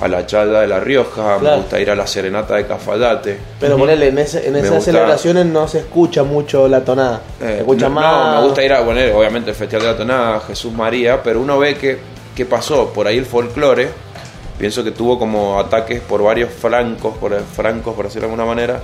a 0.00 0.08
la 0.08 0.26
Chalda 0.26 0.62
de 0.62 0.66
La 0.66 0.80
Rioja, 0.80 1.38
me 1.38 1.56
gusta 1.56 1.78
ir 1.78 1.90
a 1.90 1.94
la 1.94 2.06
Serenata 2.06 2.56
de 2.56 2.66
Cafayate. 2.66 3.38
Pero 3.60 3.76
ponele, 3.76 4.08
en, 4.08 4.18
en 4.18 4.56
esas 4.56 4.82
celebraciones 4.82 5.46
no 5.46 5.68
se 5.68 5.80
escucha 5.80 6.24
mucho 6.24 6.66
la 6.66 6.82
tonada. 6.82 7.20
Eh, 7.40 7.58
escucha 7.60 7.88
no, 7.88 7.94
más. 7.94 8.34
No, 8.34 8.40
me 8.40 8.46
gusta 8.46 8.64
ir 8.64 8.72
a 8.72 8.84
poner, 8.84 9.12
obviamente, 9.14 9.50
el 9.50 9.56
Festival 9.56 9.84
de 9.84 9.92
la 9.92 9.96
Tonada, 9.98 10.40
Jesús 10.40 10.72
María, 10.72 11.22
pero 11.22 11.40
uno 11.40 11.58
ve 11.58 11.76
que, 11.76 11.98
qué 12.34 12.46
pasó. 12.46 12.92
Por 12.92 13.06
ahí 13.06 13.18
el 13.18 13.26
folclore 13.26 13.90
Pienso 14.60 14.84
que 14.84 14.90
tuvo 14.90 15.18
como 15.18 15.58
ataques 15.58 16.02
por 16.02 16.22
varios 16.22 16.52
francos, 16.52 17.16
por 17.16 17.42
francos, 17.44 17.94
por 17.94 18.04
decirlo 18.04 18.28
de 18.28 18.34
alguna 18.34 18.46
manera. 18.46 18.78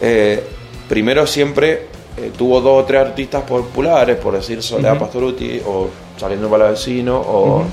Eh, 0.00 0.46
primero 0.88 1.26
siempre 1.26 1.88
eh, 2.16 2.30
tuvo 2.38 2.60
dos 2.60 2.84
o 2.84 2.86
tres 2.86 3.00
artistas 3.00 3.42
populares, 3.42 4.16
por 4.18 4.34
decir 4.34 4.62
Soledad 4.62 4.96
Pastoruti, 4.96 5.60
o 5.66 5.88
Saliendo 6.16 6.48
para 6.48 6.70
Vecino, 6.70 7.18
o 7.18 7.64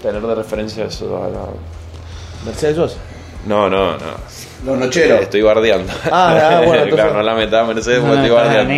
tener 0.00 0.22
de 0.22 0.34
referencia 0.36 0.84
eso 0.84 1.16
a 1.16 1.28
la... 1.28 1.46
Mercedes 2.46 2.76
Sosa. 2.76 2.98
No, 3.44 3.68
no, 3.68 3.94
no. 3.94 4.14
Los 4.64 4.78
Nocheros. 4.78 5.22
Estoy 5.22 5.42
bardeando. 5.42 5.92
Ah, 6.04 6.62
bueno, 6.64 6.86
claro, 6.94 7.14
no 7.14 7.22
la 7.24 7.34
metas 7.34 7.66
Mercedes 7.66 7.98
porque 7.98 8.14
estoy 8.14 8.30
bardeando. 8.30 8.74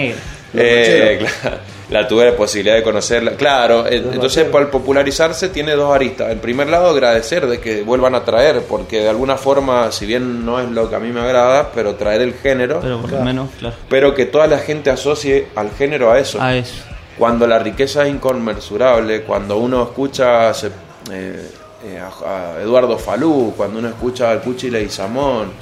Eh, 0.54 1.26
claro 1.42 1.69
la 1.90 2.06
tuve 2.06 2.24
la 2.24 2.36
posibilidad 2.36 2.76
de 2.76 2.82
conocerla. 2.82 3.32
Claro, 3.32 3.86
entonces 3.86 4.44
para 4.44 4.70
popularizarse 4.70 5.48
tiene 5.48 5.72
dos 5.72 5.92
aristas. 5.94 6.30
En 6.30 6.38
primer 6.38 6.68
lado, 6.68 6.88
agradecer 6.88 7.46
de 7.46 7.60
que 7.60 7.82
vuelvan 7.82 8.14
a 8.14 8.24
traer, 8.24 8.62
porque 8.62 9.00
de 9.00 9.08
alguna 9.08 9.36
forma, 9.36 9.90
si 9.90 10.06
bien 10.06 10.46
no 10.46 10.60
es 10.60 10.70
lo 10.70 10.88
que 10.88 10.96
a 10.96 11.00
mí 11.00 11.10
me 11.10 11.20
agrada, 11.20 11.72
pero 11.74 11.96
traer 11.96 12.22
el 12.22 12.34
género. 12.34 12.80
Pero 12.80 13.00
por 13.00 13.12
lo 13.12 13.20
menos, 13.20 13.50
claro. 13.58 13.76
Pero 13.88 14.14
que 14.14 14.26
toda 14.26 14.46
la 14.46 14.58
gente 14.58 14.90
asocie 14.90 15.48
al 15.56 15.70
género 15.72 16.12
a 16.12 16.18
eso. 16.18 16.40
A 16.40 16.54
eso. 16.54 16.82
Cuando 17.18 17.46
la 17.46 17.58
riqueza 17.58 18.04
es 18.04 18.10
inconmensurable, 18.10 19.22
cuando 19.22 19.58
uno 19.58 19.82
escucha 19.82 20.52
eh, 20.52 21.50
eh, 21.84 22.00
a, 22.00 22.60
Eduardo 22.62 22.96
Falú, 22.98 23.52
cuando 23.56 23.80
uno 23.80 23.88
escucha 23.88 24.30
al 24.30 24.40
Cuchi 24.40 24.70
Samón, 24.88 25.52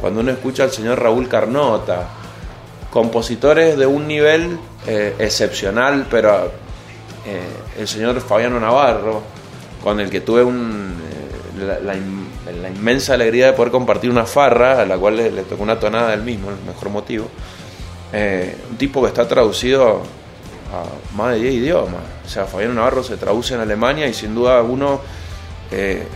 cuando 0.00 0.20
uno 0.20 0.32
escucha 0.32 0.64
al 0.64 0.70
señor 0.72 1.00
Raúl 1.00 1.28
Carnota 1.28 2.08
compositores 2.96 3.76
de 3.76 3.84
un 3.84 4.08
nivel 4.08 4.58
eh, 4.86 5.14
excepcional, 5.18 6.06
pero 6.10 6.46
eh, 7.26 7.42
el 7.78 7.86
señor 7.86 8.18
Fabiano 8.22 8.58
Navarro, 8.58 9.20
con 9.84 10.00
el 10.00 10.08
que 10.08 10.22
tuve 10.22 10.40
eh, 10.40 11.78
la, 11.84 12.70
inmensa 12.70 13.12
alegría 13.12 13.48
de 13.48 13.52
poder 13.52 13.70
compartir 13.70 14.08
una 14.08 14.24
farra, 14.24 14.80
a 14.80 14.86
la 14.86 14.96
cual 14.96 15.16
le, 15.16 15.42
tocó 15.42 15.62
una 15.62 15.78
tonada 15.78 16.12
del 16.12 16.22
mismo, 16.22 16.48
el 16.48 16.56
mejor 16.66 16.88
motivo. 16.88 17.26
un 18.14 18.76
tipo 18.78 19.02
que 19.02 19.08
está 19.08 19.28
traducido 19.28 20.00
a 20.72 21.14
más 21.14 21.34
de 21.34 21.40
10 21.40 21.54
idiomas. 21.54 22.00
O 22.24 22.28
sea, 22.30 22.46
Fabiano 22.46 22.72
Navarro 22.72 23.02
se 23.02 23.18
traduce 23.18 23.52
en 23.52 23.60
Alemania 23.60 24.06
y 24.08 24.14
sin 24.14 24.34
duda 24.34 24.62
uno 24.62 25.02
eh, 25.70 26.06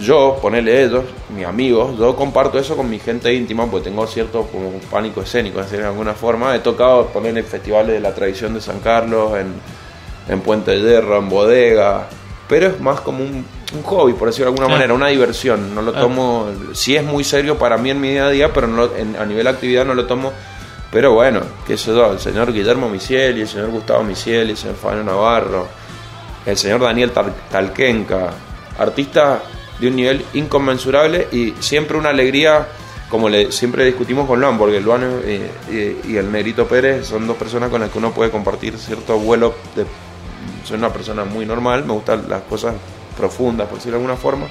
yo, 0.00 0.38
ponerle 0.40 0.84
ellos, 0.84 1.04
mis 1.34 1.46
amigos, 1.46 1.98
yo 1.98 2.14
comparto 2.14 2.58
eso 2.58 2.76
con 2.76 2.90
mi 2.90 2.98
gente 2.98 3.32
íntima, 3.32 3.66
porque 3.66 3.88
tengo 3.88 4.06
cierto 4.06 4.42
como 4.52 4.70
pánico 4.90 5.22
escénico, 5.22 5.62
de 5.62 5.84
alguna 5.84 6.14
forma. 6.14 6.54
He 6.54 6.60
tocado 6.60 7.06
poner 7.06 7.36
en 7.36 7.44
festivales 7.44 7.94
de 7.94 8.00
la 8.00 8.14
tradición 8.14 8.54
de 8.54 8.60
San 8.60 8.80
Carlos, 8.80 9.38
en, 9.38 9.54
en 10.32 10.40
Puente 10.40 10.72
de 10.72 10.80
Hierro, 10.80 11.18
en 11.18 11.28
Bodega, 11.28 12.08
pero 12.48 12.68
es 12.68 12.80
más 12.80 13.00
como 13.00 13.22
un, 13.24 13.44
hobby, 13.84 14.14
por 14.14 14.28
decirlo 14.28 14.50
de 14.50 14.56
alguna 14.56 14.74
manera, 14.74 14.94
una 14.94 15.08
diversión. 15.08 15.74
No 15.74 15.82
lo 15.82 15.92
tomo, 15.92 16.46
sí 16.72 16.96
es 16.96 17.04
muy 17.04 17.22
serio 17.22 17.58
para 17.58 17.76
mí 17.76 17.90
en 17.90 18.00
mi 18.00 18.10
día 18.10 18.26
a 18.26 18.30
día, 18.30 18.52
pero 18.52 18.66
a 18.66 19.26
nivel 19.26 19.44
de 19.44 19.50
actividad 19.50 19.84
no 19.84 19.94
lo 19.94 20.06
tomo. 20.06 20.32
Pero 20.90 21.12
bueno, 21.12 21.42
qué 21.66 21.76
sé 21.76 21.92
yo, 21.92 22.12
el 22.12 22.18
señor 22.18 22.50
Guillermo 22.50 22.88
Misieli, 22.88 23.42
el 23.42 23.48
señor 23.48 23.68
Gustavo 23.68 24.02
Misieli, 24.02 24.52
el 24.52 24.56
señor 24.56 24.76
Fabio 24.76 25.04
Navarro, 25.04 25.68
el 26.46 26.56
señor 26.56 26.80
Daniel 26.80 27.12
Talquenca, 27.50 28.30
artista 28.78 29.42
de 29.78 29.88
un 29.88 29.96
nivel 29.96 30.24
inconmensurable 30.34 31.28
y 31.32 31.54
siempre 31.60 31.96
una 31.96 32.10
alegría, 32.10 32.66
como 33.08 33.28
le, 33.28 33.52
siempre 33.52 33.84
discutimos 33.84 34.26
con 34.26 34.40
Luan, 34.40 34.58
porque 34.58 34.80
Luan 34.80 35.20
y, 35.70 36.16
el 36.16 36.32
Negrito 36.32 36.66
Pérez 36.66 37.06
son 37.06 37.26
dos 37.26 37.36
personas 37.36 37.70
con 37.70 37.80
las 37.80 37.90
que 37.90 37.98
uno 37.98 38.12
puede 38.12 38.30
compartir 38.30 38.76
cierto 38.78 39.18
vuelo. 39.18 39.54
De, 39.74 39.84
soy 40.64 40.78
una 40.78 40.92
persona 40.92 41.24
muy 41.24 41.46
normal, 41.46 41.84
me 41.84 41.92
gustan 41.92 42.28
las 42.28 42.42
cosas 42.42 42.74
profundas, 43.16 43.68
por 43.68 43.78
decirlo 43.78 43.98
de 43.98 44.04
alguna 44.04 44.20
forma, 44.20 44.46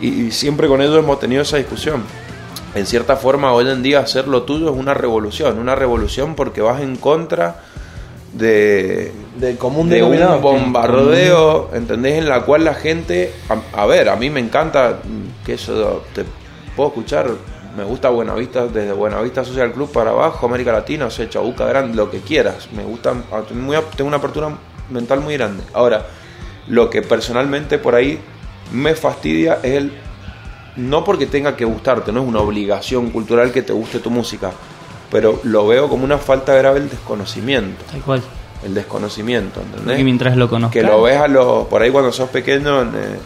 y, 0.00 0.30
siempre 0.30 0.68
con 0.68 0.80
ellos 0.80 0.98
hemos 0.98 1.18
tenido 1.18 1.42
esa 1.42 1.56
discusión. 1.56 2.02
En 2.74 2.86
cierta 2.86 3.16
forma, 3.16 3.52
hoy 3.52 3.68
en 3.68 3.82
día 3.82 4.00
hacer 4.00 4.28
lo 4.28 4.42
tuyo 4.42 4.70
es 4.70 4.76
una 4.76 4.94
revolución, 4.94 5.58
una 5.58 5.74
revolución 5.74 6.34
porque 6.34 6.60
vas 6.60 6.80
en 6.82 6.96
contra 6.96 7.64
de, 8.32 9.12
del 9.36 9.56
común 9.56 9.88
de 9.88 10.02
un 10.02 10.42
bombardeo, 10.42 11.70
¿entendés? 11.74 12.18
En 12.18 12.28
la 12.28 12.42
cual 12.42 12.64
la 12.64 12.74
gente, 12.74 13.32
a, 13.74 13.86
ver, 13.86 14.08
a 14.08 14.16
mí 14.16 14.30
me 14.30 14.40
encanta 14.40 14.98
que 15.44 15.54
eso, 15.54 16.04
te 16.14 16.24
puedo 16.76 16.90
escuchar 16.90 17.30
me 17.76 17.84
gusta 17.84 18.08
Buenavista, 18.08 18.66
desde 18.66 18.92
Buenavista 18.92 19.44
Social 19.44 19.72
Club 19.72 19.92
para 19.92 20.10
abajo, 20.10 20.46
América 20.46 20.72
Latina, 20.72 21.06
o 21.06 21.10
sea, 21.10 21.28
Chabuca 21.28 21.64
Grande, 21.64 21.94
lo 21.94 22.10
que 22.10 22.18
quieras. 22.18 22.68
Me 22.72 22.82
gusta, 22.82 23.14
ah, 23.30 23.42
tengo 23.46 24.08
una 24.08 24.16
apertura 24.16 24.58
mental 24.90 25.20
muy 25.20 25.34
grande. 25.34 25.62
Ahora, 25.72 26.06
lo 26.66 26.90
que 26.90 27.02
personalmente 27.02 27.78
por 27.78 27.94
ahí 27.94 28.18
me 28.72 28.96
fastidia 28.96 29.60
es 29.62 29.74
el 29.74 29.92
no 30.74 31.04
porque 31.04 31.26
tenga 31.26 31.56
que 31.56 31.64
gustarte, 31.64 32.12
no 32.12 32.22
es 32.22 32.28
una 32.28 32.40
obligación 32.40 33.10
cultural 33.10 33.52
que 33.52 33.62
te 33.62 33.72
guste 33.72 34.00
tu 34.00 34.10
música, 34.10 34.50
pero 35.10 35.40
lo 35.44 35.66
veo 35.66 35.88
como 35.88 36.04
una 36.04 36.18
falta 36.18 36.54
grave 36.54 36.80
el 36.80 36.90
desconocimiento. 36.90 37.84
Tal 37.90 38.00
cual. 38.02 38.22
El 38.64 38.74
desconocimiento, 38.74 39.60
¿entendés? 39.60 39.96
Que 39.96 40.04
mientras 40.04 40.36
lo 40.36 40.48
conozcas. 40.48 40.72
Que 40.72 40.82
lo 40.82 41.02
ves 41.02 41.18
a 41.18 41.28
los, 41.28 41.66
por 41.68 41.82
ahí 41.82 41.90
cuando 41.90 42.12
sos 42.12 42.28
pequeño 42.28 42.82
en, 42.82 42.88
eh, 42.88 43.18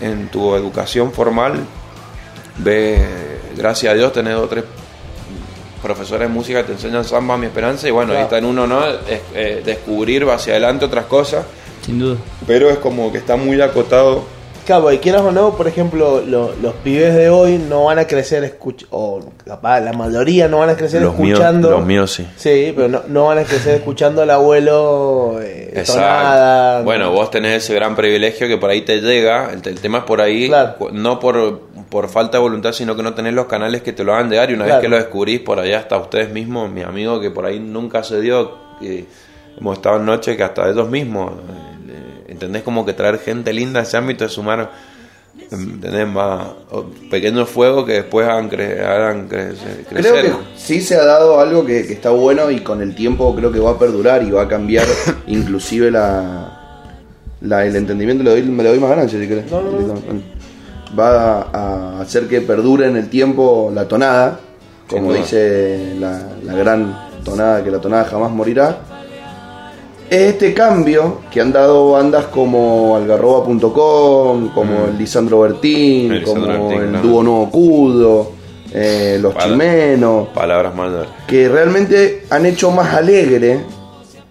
en 0.00 0.28
tu 0.28 0.54
educación 0.54 1.12
formal, 1.12 1.64
ves, 2.58 3.00
gracias 3.56 3.92
a 3.92 3.96
Dios, 3.96 4.12
tenés 4.12 4.34
dos 4.34 4.44
o 4.44 4.48
tres 4.48 4.64
profesores 5.82 6.28
de 6.28 6.34
música 6.34 6.62
que 6.62 6.68
te 6.68 6.72
enseñan 6.72 7.04
samba, 7.04 7.36
mi 7.36 7.46
esperanza, 7.46 7.86
y 7.86 7.92
bueno, 7.92 8.12
ahí 8.12 8.22
está 8.22 8.38
en 8.38 8.44
uno, 8.44 8.66
¿no? 8.66 8.82
Eh, 9.08 9.62
descubrir 9.64 10.24
hacia 10.28 10.54
adelante 10.54 10.84
otras 10.84 11.06
cosas. 11.06 11.46
Sin 11.84 12.00
duda. 12.00 12.16
Pero 12.46 12.68
es 12.70 12.78
como 12.78 13.12
que 13.12 13.18
está 13.18 13.36
muy 13.36 13.60
acotado 13.60 14.24
Claro, 14.66 14.90
y 14.90 14.98
quieras 14.98 15.22
o 15.22 15.30
no, 15.30 15.56
por 15.56 15.68
ejemplo, 15.68 16.20
los 16.26 16.74
pibes 16.82 17.14
de 17.14 17.30
hoy 17.30 17.56
no 17.56 17.84
van 17.84 18.00
a 18.00 18.06
crecer 18.08 18.42
escuchando, 18.42 18.96
o 18.96 19.20
la, 19.44 19.92
mayoría 19.92 20.48
no 20.48 20.58
van 20.58 20.70
a 20.70 20.76
crecer 20.76 21.04
escuchando. 21.04 21.70
los 21.70 21.86
míos 21.86 22.10
sí. 22.10 22.26
Sí, 22.34 22.72
pero 22.74 22.88
no, 22.88 23.02
no 23.06 23.26
van 23.26 23.38
a 23.38 23.44
crecer 23.44 23.76
escuchando 23.76 24.22
al 24.22 24.30
abuelo 24.30 25.38
eh, 25.40 25.84
Bueno, 26.84 27.12
vos 27.12 27.30
tenés 27.30 27.62
ese 27.62 27.74
gran 27.74 27.94
privilegio 27.94 28.48
que 28.48 28.58
por 28.58 28.70
ahí 28.70 28.82
te 28.82 29.00
llega, 29.00 29.52
el, 29.52 29.62
tema 29.62 29.98
es 29.98 30.04
por 30.04 30.20
ahí, 30.20 30.50
no 30.92 31.20
por, 31.20 31.60
por 31.88 32.08
falta 32.08 32.38
de 32.38 32.42
voluntad, 32.42 32.72
sino 32.72 32.96
que 32.96 33.04
no 33.04 33.14
tenés 33.14 33.34
los 33.34 33.46
canales 33.46 33.82
que 33.82 33.92
te 33.92 34.02
lo 34.02 34.14
hagan 34.14 34.28
llegar 34.28 34.50
y 34.50 34.54
una 34.54 34.64
vez 34.64 34.78
que 34.80 34.88
lo 34.88 34.96
descubrís, 34.96 35.38
por 35.38 35.60
allá 35.60 35.78
hasta 35.78 35.96
ustedes 35.96 36.32
mismos, 36.32 36.72
mi 36.72 36.82
amigo 36.82 37.20
que 37.20 37.30
por 37.30 37.46
ahí 37.46 37.60
nunca 37.60 38.02
se 38.02 38.20
dio, 38.20 38.58
que 38.80 39.06
hemos 39.60 39.76
estado 39.76 39.98
en 39.98 40.06
noche 40.06 40.36
que 40.36 40.42
hasta 40.42 40.68
ellos 40.68 40.88
mismos 40.88 41.34
¿Entendés? 42.36 42.62
Como 42.64 42.84
que 42.84 42.92
traer 42.92 43.18
gente 43.18 43.50
linda 43.54 43.80
a 43.80 43.82
ese 43.84 43.96
ámbito 43.96 44.24
de 44.24 44.28
sumar, 44.28 44.70
¿entendés? 45.50 46.06
Más 46.06 46.48
pequeños 47.10 47.48
fuegos 47.48 47.86
que 47.86 47.94
después 47.94 48.28
hagan, 48.28 48.50
crecer. 48.50 49.86
Creo 49.88 50.20
que 50.20 50.32
sí 50.54 50.82
se 50.82 50.96
ha 50.96 51.04
dado 51.06 51.40
algo 51.40 51.64
que, 51.64 51.80
está 51.80 52.10
bueno 52.10 52.50
y 52.50 52.60
con 52.60 52.82
el 52.82 52.94
tiempo 52.94 53.34
creo 53.34 53.50
que 53.50 53.58
va 53.58 53.70
a 53.70 53.78
perdurar 53.78 54.22
y 54.22 54.30
va 54.30 54.42
a 54.42 54.48
cambiar 54.48 54.86
inclusive 55.26 55.90
la, 55.90 56.82
la 57.40 57.64
el 57.64 57.74
entendimiento. 57.74 58.22
Le 58.22 58.30
doy, 58.32 58.42
me 58.42 58.62
le 58.62 58.68
doy 58.68 58.80
más 58.80 58.90
ganancia 58.90 59.18
si 59.18 59.26
querés. 59.26 59.46
Va 60.98 61.40
a, 61.40 62.00
hacer 62.02 62.28
que 62.28 62.42
perdure 62.42 62.86
en 62.86 62.98
el 62.98 63.08
tiempo 63.08 63.72
la 63.74 63.88
tonada, 63.88 64.40
como 64.90 65.14
dice 65.14 65.94
la, 65.98 66.20
la 66.44 66.52
gran 66.52 67.08
tonada, 67.24 67.64
que 67.64 67.70
la 67.70 67.80
tonada 67.80 68.04
jamás 68.04 68.30
morirá 68.30 68.95
este 70.10 70.54
cambio 70.54 71.20
que 71.30 71.40
han 71.40 71.52
dado 71.52 71.92
bandas 71.92 72.26
como 72.26 72.96
algarroba.com, 72.96 74.48
como 74.48 74.86
mm. 74.86 74.88
el 74.90 74.98
Lisandro 74.98 75.40
Bertín, 75.40 76.22
como 76.22 76.70
el 76.72 77.02
Dúo 77.02 77.22
Nuevo 77.22 77.50
Cudo, 77.50 78.32
eh, 78.72 79.18
Los 79.20 79.36
Chimenos. 79.36 80.28
Palabras 80.28 80.72
Que 81.26 81.48
realmente 81.48 82.24
han 82.30 82.46
hecho 82.46 82.70
más 82.70 82.94
alegre 82.94 83.60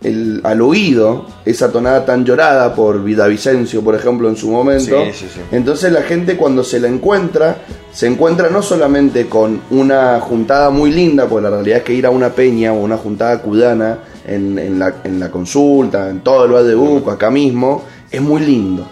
el, 0.03 0.41
al 0.43 0.61
oído 0.61 1.25
esa 1.45 1.71
tonada 1.71 2.05
tan 2.05 2.23
llorada 2.23 2.73
por 2.73 3.03
Vicencio, 3.03 3.81
por 3.81 3.95
ejemplo, 3.95 4.29
en 4.29 4.35
su 4.35 4.49
momento. 4.49 5.03
Entonces 5.51 5.91
la 5.91 6.03
gente 6.03 6.37
cuando 6.37 6.63
se 6.63 6.79
la 6.79 6.87
encuentra, 6.87 7.57
se 7.91 8.07
encuentra 8.07 8.49
no 8.49 8.61
solamente 8.61 9.27
con 9.27 9.61
una 9.71 10.19
juntada 10.19 10.69
muy 10.69 10.91
linda, 10.91 11.27
porque 11.27 11.43
la 11.43 11.49
realidad 11.49 11.79
es 11.79 11.83
que 11.83 11.93
ir 11.93 12.05
a 12.05 12.11
una 12.11 12.29
peña 12.29 12.71
o 12.71 12.75
una 12.75 12.97
juntada 12.97 13.41
cudana 13.41 13.99
en, 14.27 14.79
la, 14.79 14.95
en 15.03 15.19
la 15.19 15.29
consulta, 15.29 16.09
en 16.09 16.21
todo 16.21 16.45
el 16.45 16.51
Valle 16.51 16.69
de 16.69 16.75
Buco, 16.75 17.11
acá 17.11 17.29
mismo, 17.29 17.83
es 18.11 18.21
muy 18.21 18.41
lindo. 18.41 18.87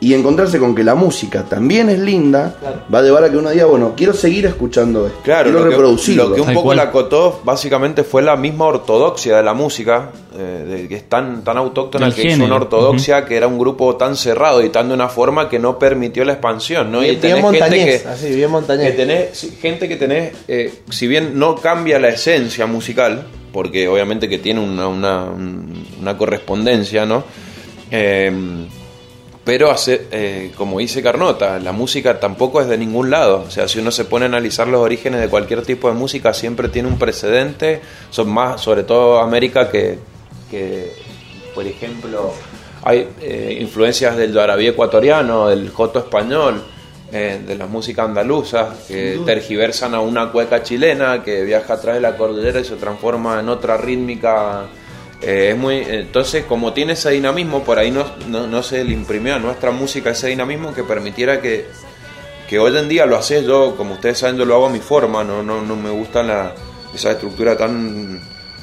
Y 0.00 0.14
encontrarse 0.14 0.60
con 0.60 0.76
que 0.76 0.84
la 0.84 0.94
música 0.94 1.42
también 1.42 1.88
es 1.88 1.98
linda, 1.98 2.54
va 2.92 3.00
a 3.00 3.02
llevar 3.02 3.24
a 3.24 3.30
que 3.30 3.36
uno 3.36 3.50
diga, 3.50 3.64
bueno, 3.64 3.94
quiero 3.96 4.12
seguir 4.12 4.46
escuchando 4.46 5.08
esto, 5.08 5.18
claro, 5.24 5.50
quiero 5.50 5.64
lo 5.64 5.70
reproducirlo. 5.70 6.28
lo 6.28 6.34
que 6.36 6.40
un 6.40 6.54
poco 6.54 6.72
la 6.72 6.84
acotó 6.84 7.40
básicamente 7.42 8.04
fue 8.04 8.22
la 8.22 8.36
misma 8.36 8.66
ortodoxia 8.66 9.36
de 9.38 9.42
la 9.42 9.54
música, 9.54 10.10
eh, 10.36 10.64
de, 10.68 10.88
que 10.88 10.94
es 10.94 11.08
tan, 11.08 11.42
tan 11.42 11.56
autóctona 11.56 12.12
que 12.12 12.28
hizo 12.28 12.44
una 12.44 12.54
ortodoxia, 12.54 13.24
que 13.24 13.36
era 13.36 13.48
un 13.48 13.58
grupo 13.58 13.96
tan 13.96 14.14
cerrado 14.14 14.62
y 14.62 14.68
tan 14.68 14.86
de 14.86 14.94
una 14.94 15.08
forma 15.08 15.48
que 15.48 15.58
no 15.58 15.80
permitió 15.80 16.24
la 16.24 16.34
expansión. 16.34 16.92
¿no? 16.92 17.04
Y, 17.04 17.16
tenés 17.16 17.44
gente 17.44 17.84
que, 17.84 18.08
así, 18.08 18.28
bien 18.36 18.52
montañés. 18.52 18.92
Que 18.92 18.96
tenés, 18.96 19.56
gente 19.60 19.88
que 19.88 19.96
tenés, 19.96 20.32
eh, 20.46 20.74
si 20.90 21.08
bien 21.08 21.36
no 21.40 21.56
cambia 21.56 21.98
la 21.98 22.10
esencia 22.10 22.66
musical, 22.66 23.26
porque 23.58 23.88
obviamente 23.88 24.28
que 24.28 24.38
tiene 24.38 24.60
una, 24.60 24.86
una, 24.86 26.16
correspondencia, 26.16 27.04
¿no? 27.04 27.24
Eh, 27.90 28.30
pero 29.42 29.72
hace, 29.72 30.06
eh, 30.12 30.52
como 30.56 30.78
dice 30.78 31.02
Carnota, 31.02 31.58
la 31.58 31.72
música 31.72 32.20
tampoco 32.20 32.60
es 32.60 32.68
de 32.68 32.78
ningún 32.78 33.10
lado. 33.10 33.44
O 33.44 33.50
sea, 33.50 33.66
si 33.66 33.80
uno 33.80 33.90
se 33.90 34.04
pone 34.04 34.26
a 34.26 34.28
analizar 34.28 34.68
los 34.68 34.80
orígenes 34.80 35.20
de 35.20 35.28
cualquier 35.28 35.62
tipo 35.62 35.88
de 35.88 35.94
música, 35.94 36.32
siempre 36.34 36.68
tiene 36.68 36.86
un 36.86 37.00
precedente. 37.00 37.80
Son 38.10 38.30
más, 38.30 38.60
sobre 38.60 38.84
todo 38.84 39.18
América, 39.18 39.68
que, 39.68 39.98
por 41.52 41.66
ejemplo, 41.66 42.32
hay 42.84 43.08
eh, 43.20 43.58
influencias 43.60 44.16
del 44.16 44.38
arabí 44.38 44.68
ecuatoriano, 44.68 45.48
del 45.48 45.70
joto 45.70 45.98
español, 45.98 46.62
eh, 47.12 47.40
de 47.46 47.54
la 47.56 47.66
música 47.66 48.04
andaluza, 48.04 48.74
que 48.86 49.20
tergiversan 49.24 49.94
a 49.94 50.00
una 50.00 50.30
cueca 50.30 50.62
chilena 50.62 51.22
que 51.22 51.44
viaja 51.44 51.74
atrás 51.74 51.94
de 51.96 52.00
la 52.00 52.16
cordillera 52.16 52.60
y 52.60 52.64
se 52.64 52.76
transforma 52.76 53.40
en 53.40 53.48
otra 53.48 53.76
rítmica 53.76 54.66
eh, 55.20 55.50
es 55.50 55.56
muy, 55.56 55.78
entonces, 55.88 56.44
como 56.44 56.72
tiene 56.72 56.92
ese 56.92 57.10
dinamismo, 57.10 57.64
por 57.64 57.78
ahí 57.78 57.90
no, 57.90 58.06
no, 58.28 58.62
se 58.62 58.84
le 58.84 58.92
imprimió 58.92 59.34
a 59.34 59.38
nuestra 59.38 59.70
música 59.72 60.10
ese 60.10 60.28
dinamismo 60.28 60.72
que 60.72 60.84
permitiera 60.84 61.40
que, 61.40 61.66
que 62.48 62.58
hoy 62.58 62.76
en 62.76 62.88
día 62.88 63.04
lo 63.04 63.16
haces 63.16 63.44
yo, 63.44 63.74
como 63.76 63.94
ustedes 63.94 64.18
saben, 64.18 64.36
yo 64.36 64.44
lo 64.44 64.54
hago 64.54 64.66
a 64.66 64.70
mi 64.70 64.78
forma, 64.78 65.24
no, 65.24 65.42
no, 65.42 65.62
no 65.62 65.74
me 65.74 65.90
gusta 65.90 66.22
la, 66.22 66.54
esa 66.94 67.12
estructura 67.12 67.56
tan, 67.56 68.20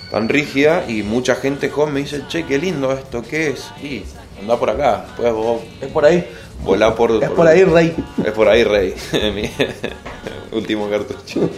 tan 0.09 0.29
rígida 0.29 0.85
y 0.87 1.03
mucha 1.03 1.35
gente 1.35 1.69
joven 1.69 1.93
me 1.93 1.99
dice, 2.01 2.23
che, 2.29 2.45
qué 2.45 2.57
lindo 2.57 2.93
esto, 2.93 3.21
¿qué 3.21 3.49
es? 3.49 3.69
Y 3.83 4.03
anda 4.39 4.57
por 4.57 4.69
acá, 4.69 5.05
pues 5.17 5.33
vos... 5.33 5.61
Es 5.81 5.89
por 5.89 6.05
ahí. 6.05 6.25
Volá 6.63 6.95
por... 6.95 7.23
Es 7.23 7.29
por, 7.29 7.47
ahí, 7.47 7.63
rey. 7.63 7.95
Es 8.23 8.31
por 8.31 8.47
ahí, 8.47 8.63
rey. 8.63 8.93
mi 9.35 9.49
último 10.57 10.89
cartucho. 10.89 11.49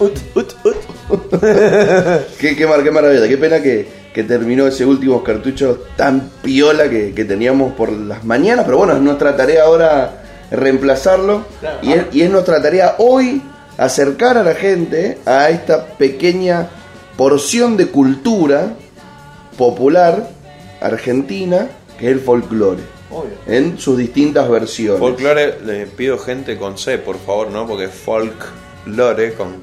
Ut, 0.00 0.18
ut, 0.34 0.54
ut. 0.64 1.40
qué, 2.40 2.56
qué, 2.56 2.56
qué 2.56 2.90
maravilla, 2.90 3.28
qué 3.28 3.38
pena 3.38 3.62
que 3.62 4.04
que 4.14 4.22
terminó 4.22 4.68
ese 4.68 4.86
último 4.86 5.24
cartucho 5.24 5.80
tan 5.96 6.30
piola 6.40 6.88
que, 6.88 7.12
teníamos 7.26 7.74
por 7.74 7.90
las 7.90 8.24
mañanas, 8.24 8.64
pero 8.64 8.78
bueno, 8.78 8.94
es 8.94 9.00
nuestra 9.00 9.36
tarea 9.36 9.64
ahora 9.64 10.22
reemplazarlo 10.52 11.44
y, 11.82 11.92
es, 11.92 12.04
y, 12.12 12.22
es, 12.22 12.30
nuestra 12.30 12.62
tarea 12.62 12.94
hoy 12.98 13.42
acercar 13.76 14.38
a 14.38 14.44
la 14.44 14.54
gente 14.54 15.18
a 15.26 15.50
esta 15.50 15.84
pequeña 15.84 16.68
porción 17.16 17.76
de 17.76 17.88
cultura 17.88 18.74
popular 19.58 20.28
argentina 20.80 21.66
que 21.98 22.06
es 22.06 22.12
el 22.12 22.20
folclore. 22.20 22.93
En 23.46 23.78
sus 23.78 23.98
distintas 23.98 24.48
versiones. 24.48 25.00
Folclore, 25.00 25.60
le 25.64 25.86
pido 25.86 26.18
gente 26.18 26.56
con 26.56 26.78
C, 26.78 26.98
por 26.98 27.18
favor, 27.18 27.50
¿no? 27.50 27.66
Porque 27.66 27.88
folklore 27.88 29.34
con 29.34 29.62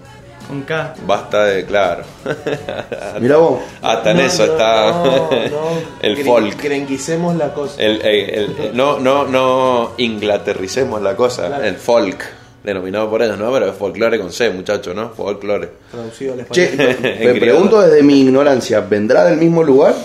con 0.52 0.64
K. 0.64 0.96
Basta 1.08 1.46
de, 1.46 1.66
claro. 1.66 2.04
Mira 3.22 3.38
vos. 3.38 3.62
Hasta 3.82 4.12
en 4.12 4.20
eso 4.20 4.44
está 4.44 5.30
el 6.02 6.18
folk. 6.26 6.58
Crenguicemos 6.58 7.38
la 7.38 7.54
cosa. 7.54 7.82
El, 7.82 8.74
no, 8.74 9.00
no, 9.00 9.26
no 9.26 9.94
inglaterricemos 9.98 11.02
la 11.02 11.16
cosa. 11.16 11.66
El 11.66 11.76
folk. 11.76 12.26
Denominado 12.66 13.10
por 13.10 13.24
ellos, 13.24 13.40
¿no? 13.40 13.52
Pero 13.52 13.70
es 13.70 13.76
folclore 13.76 14.20
con 14.20 14.32
C, 14.32 14.50
muchacho, 14.50 14.94
¿no? 14.94 15.12
Folclore. 15.12 15.70
Traducido 15.90 16.34
al 16.34 16.42
español. 16.42 16.70
Che, 17.00 17.18
me 17.34 17.40
pregunto 17.40 17.82
desde 17.82 18.04
mi 18.04 18.20
ignorancia, 18.20 18.82
¿vendrá 18.82 19.24
del 19.24 19.38
mismo 19.38 19.64
lugar? 19.64 19.96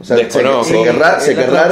O 0.00 0.04
sea, 0.04 0.16
se, 0.16 0.28
querrá, 0.28 1.18
se, 1.18 1.34
querrá, 1.34 1.68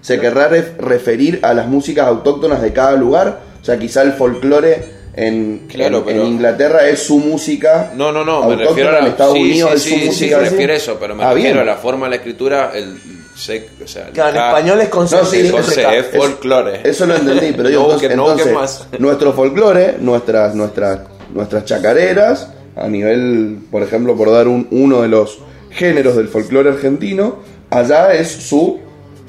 se 0.00 0.20
querrá 0.20 0.48
referir 0.48 1.40
a 1.42 1.54
las 1.54 1.66
músicas 1.66 2.06
autóctonas 2.06 2.62
de 2.62 2.72
cada 2.72 2.92
lugar. 2.92 3.40
O 3.60 3.64
sea, 3.64 3.78
quizá 3.78 4.02
el 4.02 4.12
folclore 4.12 4.98
en, 5.14 5.68
en, 5.70 6.26
Inglaterra 6.26 6.88
es 6.88 7.02
su 7.02 7.18
música. 7.18 7.92
No, 7.94 8.12
no, 8.12 8.24
no, 8.24 8.48
me 8.48 8.56
refiero 8.56 8.90
a 8.90 9.06
Estados 9.06 9.34
Unidos 9.34 9.80
sí, 9.82 9.94
es 9.94 10.06
su 10.06 10.12
sí, 10.12 10.34
refiero 10.34 10.72
a 10.72 10.76
eso, 10.76 10.96
pero 11.00 11.14
me 11.14 11.24
ah, 11.24 11.34
refiero 11.34 11.60
a 11.60 11.64
la 11.64 11.76
forma 11.76 12.06
de 12.06 12.10
la 12.10 12.16
escritura, 12.16 12.72
el 12.74 12.98
o 13.38 13.86
sea, 13.86 14.06
claro, 14.12 14.36
en 14.36 14.44
español 14.44 14.80
es 14.80 14.88
con 14.88 15.08
no, 15.08 15.24
sí, 15.24 15.48
con 15.50 15.60
es 15.60 16.06
folclore. 16.12 16.80
Eso 16.82 17.06
lo 17.06 17.14
entendí, 17.14 17.52
pero 17.56 17.70
yo 17.70 17.84
entonces, 17.84 18.16
no, 18.16 18.30
entonces 18.30 18.52
más. 18.52 18.88
nuestro 18.98 19.32
folclore, 19.32 19.96
nuestras, 20.00 20.56
nuestras, 20.56 21.00
nuestras 21.32 21.64
chacareras, 21.64 22.52
a 22.74 22.88
nivel, 22.88 23.60
por 23.70 23.84
ejemplo, 23.84 24.16
por 24.16 24.32
dar 24.32 24.48
un, 24.48 24.66
uno 24.72 25.02
de 25.02 25.08
los 25.08 25.38
géneros 25.70 26.16
del 26.16 26.26
folclore 26.26 26.70
argentino, 26.70 27.36
allá 27.70 28.12
es 28.12 28.28
su 28.28 28.80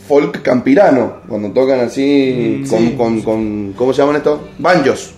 folk 0.10 0.42
campirano, 0.42 1.18
cuando 1.30 1.52
tocan 1.52 1.80
así 1.82 2.64
mm, 2.66 2.68
con, 2.70 2.92
con, 2.98 3.22
con, 3.22 3.74
¿cómo 3.78 3.94
se 3.94 4.02
llaman 4.02 4.16
esto? 4.18 4.50
Banjos. 4.58 5.12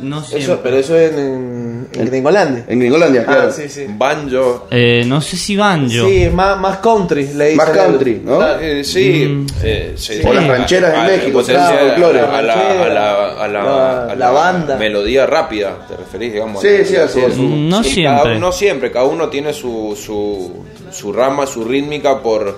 no 0.00 0.22
sé. 0.24 0.38
Eso, 0.38 0.60
pero 0.62 0.76
eso 0.78 0.96
es 0.96 1.12
en, 1.12 1.88
en, 1.92 2.06
Gringolandia. 2.06 2.64
En 2.68 2.78
Gringolandia, 2.78 3.24
claro. 3.24 3.48
Ah, 3.48 3.52
sí, 3.52 3.68
sí. 3.68 3.84
Banjo. 3.88 4.68
Eh, 4.70 5.02
no 5.06 5.20
sé 5.20 5.36
si 5.36 5.56
banjo. 5.56 6.06
Sí, 6.08 6.22
es 6.22 6.32
más, 6.32 6.58
más 6.60 6.78
country, 6.78 7.24
le 7.34 7.44
dicen. 7.50 7.56
Más 7.56 7.70
country, 7.70 8.22
¿no? 8.24 8.40
Ah, 8.40 8.56
eh, 8.60 8.82
sí, 8.84 9.26
Mm. 9.28 9.46
eh, 9.64 9.92
sí, 9.96 10.20
O 10.24 10.32
las 10.32 10.46
rancheras 10.46 10.94
en 10.94 11.00
A- 11.00 11.04
México, 11.04 11.42
claro, 11.42 11.76
a, 11.76 11.78
folclore. 11.88 12.20
a 12.20 12.42
la, 12.42 12.54
a 12.54 12.88
la, 12.88 13.28
a 13.44 13.48
la, 13.48 13.62
La- 13.64 14.04
a 14.12 14.14
la 14.14 14.30
banda. 14.30 14.76
melodía 14.76 15.26
rápida, 15.26 15.84
te 15.88 15.96
referís, 15.96 16.32
digamos. 16.32 16.62
Sí, 16.62 16.84
sí, 16.84 16.96
así 16.96 17.20
es. 17.20 17.36
No 17.36 17.82
Sí, 17.82 17.90
siempre. 17.90 18.22
Cada, 18.22 18.38
no 18.38 18.52
siempre, 18.52 18.90
cada 18.92 19.04
uno 19.06 19.28
tiene 19.28 19.52
su, 19.52 19.98
su, 20.00 20.64
su 20.92 21.12
rama, 21.12 21.44
su 21.46 21.64
rítmica 21.64 22.22
por, 22.22 22.56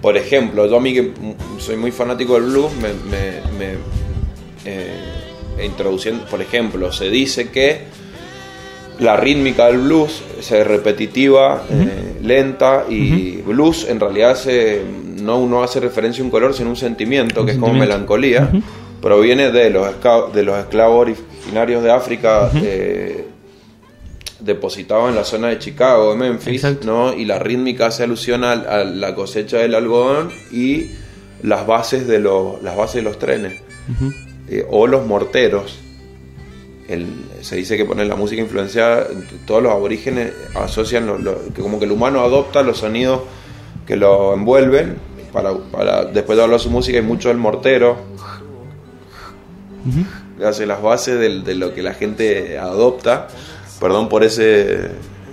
por 0.00 0.16
ejemplo, 0.16 0.66
yo 0.66 0.76
a 0.76 0.80
mí 0.80 0.94
que 0.94 1.12
soy 1.58 1.76
muy 1.76 1.90
fanático 1.90 2.34
del 2.34 2.44
blues, 2.44 2.72
me, 2.76 2.88
me, 2.88 3.40
me, 3.58 3.74
eh, 4.64 5.64
introduciendo, 5.64 6.24
por 6.26 6.40
ejemplo, 6.40 6.92
se 6.92 7.10
dice 7.10 7.50
que 7.50 7.82
la 8.98 9.16
rítmica 9.16 9.66
del 9.66 9.78
blues 9.78 10.22
es 10.38 10.66
repetitiva, 10.66 11.64
eh, 11.70 12.18
lenta 12.22 12.84
y 12.88 13.36
blues 13.38 13.86
en 13.88 14.00
realidad 14.00 14.36
se, 14.36 14.82
no 15.20 15.38
uno 15.38 15.62
hace 15.62 15.80
referencia 15.80 16.22
a 16.22 16.24
un 16.24 16.30
color 16.30 16.54
sino 16.54 16.70
un 16.70 16.76
sentimiento 16.76 17.44
que 17.44 17.52
es 17.52 17.58
como 17.58 17.74
melancolía. 17.74 18.50
Proviene 19.00 19.52
de 19.52 19.70
los, 19.70 19.88
de 20.34 20.42
los 20.42 20.58
esclavos 20.58 21.02
originarios 21.02 21.84
de 21.84 21.92
África 21.92 22.50
eh, 22.56 23.24
depositados 24.40 25.08
en 25.10 25.16
la 25.16 25.24
zona 25.24 25.48
de 25.48 25.58
Chicago, 25.58 26.10
de 26.12 26.16
Memphis, 26.16 26.64
Exacto. 26.64 26.86
¿no? 26.86 27.12
y 27.12 27.24
la 27.24 27.38
rítmica 27.38 27.86
hace 27.86 28.04
alusión 28.04 28.44
a, 28.44 28.52
a 28.52 28.84
la 28.84 29.14
cosecha 29.14 29.58
del 29.58 29.74
algodón 29.74 30.30
y 30.52 30.90
las 31.42 31.66
bases 31.66 32.06
de 32.06 32.18
los, 32.20 32.62
las 32.62 32.76
bases 32.76 32.96
de 32.96 33.02
los 33.02 33.18
trenes 33.18 33.60
eh, 34.48 34.64
o 34.70 34.86
los 34.86 35.06
morteros. 35.06 35.78
El- 36.88 37.06
se 37.42 37.56
dice 37.56 37.76
que 37.76 37.84
poner 37.84 38.06
la 38.06 38.16
música 38.16 38.40
influenciada, 38.42 39.06
todos 39.46 39.62
los 39.62 39.70
aborígenes 39.72 40.32
asocian 40.54 41.06
lo- 41.06 41.18
lo- 41.18 41.52
que 41.54 41.60
como 41.62 41.78
que 41.78 41.84
el 41.84 41.92
humano 41.92 42.20
adopta 42.22 42.62
los 42.62 42.78
sonidos 42.78 43.20
que 43.86 43.96
lo 43.96 44.34
envuelven 44.34 44.96
para, 45.32 45.54
para 45.56 46.04
después 46.06 46.36
de 46.38 46.44
hablar 46.44 46.58
su 46.60 46.70
música 46.70 46.98
y 46.98 47.02
mucho 47.02 47.30
el 47.30 47.36
mortero 47.38 47.96
que 50.38 50.44
hace 50.44 50.66
las 50.66 50.82
bases 50.82 51.18
del- 51.18 51.44
de, 51.44 51.54
lo 51.54 51.74
que 51.74 51.82
la 51.82 51.94
gente 51.94 52.58
adopta. 52.58 53.28
Perdón 53.80 54.08
por 54.08 54.24
ese 54.24 54.90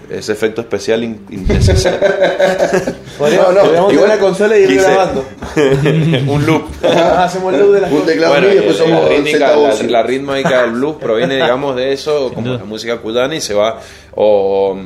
ese 0.10 0.34
efecto 0.34 0.62
especial 0.62 1.04
in- 1.04 1.26
innecesario. 1.32 2.00
Podríamos, 3.18 3.56
No, 3.56 3.64
no, 3.64 3.72
igual 3.72 3.90
tener 3.92 4.08
la 4.10 4.18
consola 4.20 4.58
y 4.58 4.64
ir 4.64 4.76
grabando. 4.82 5.26
Un 6.32 6.46
loop. 6.46 6.64
Hacemos 6.86 7.54
el 7.54 7.60
loop 7.62 7.74
de 7.74 7.82
las 7.82 7.92
Un 7.92 8.06
teclado 8.06 8.34
Bueno, 8.34 8.48
y 8.52 8.56
después 8.56 8.80
la, 8.80 8.86
somos 8.86 9.10
rítmica, 9.10 9.56
la, 9.56 9.74
la 9.90 10.04
rítmica 10.04 10.62
del 10.62 10.72
blues 10.74 10.98
proviene, 11.00 11.36
digamos, 11.36 11.76
de 11.76 11.92
eso, 11.94 12.32
como 12.34 12.48
duda. 12.50 12.58
la 12.60 12.66
música 12.66 12.98
cubana 12.98 13.34
y 13.36 13.42
se 13.42 13.56
va. 13.56 13.80
O, 14.14 14.78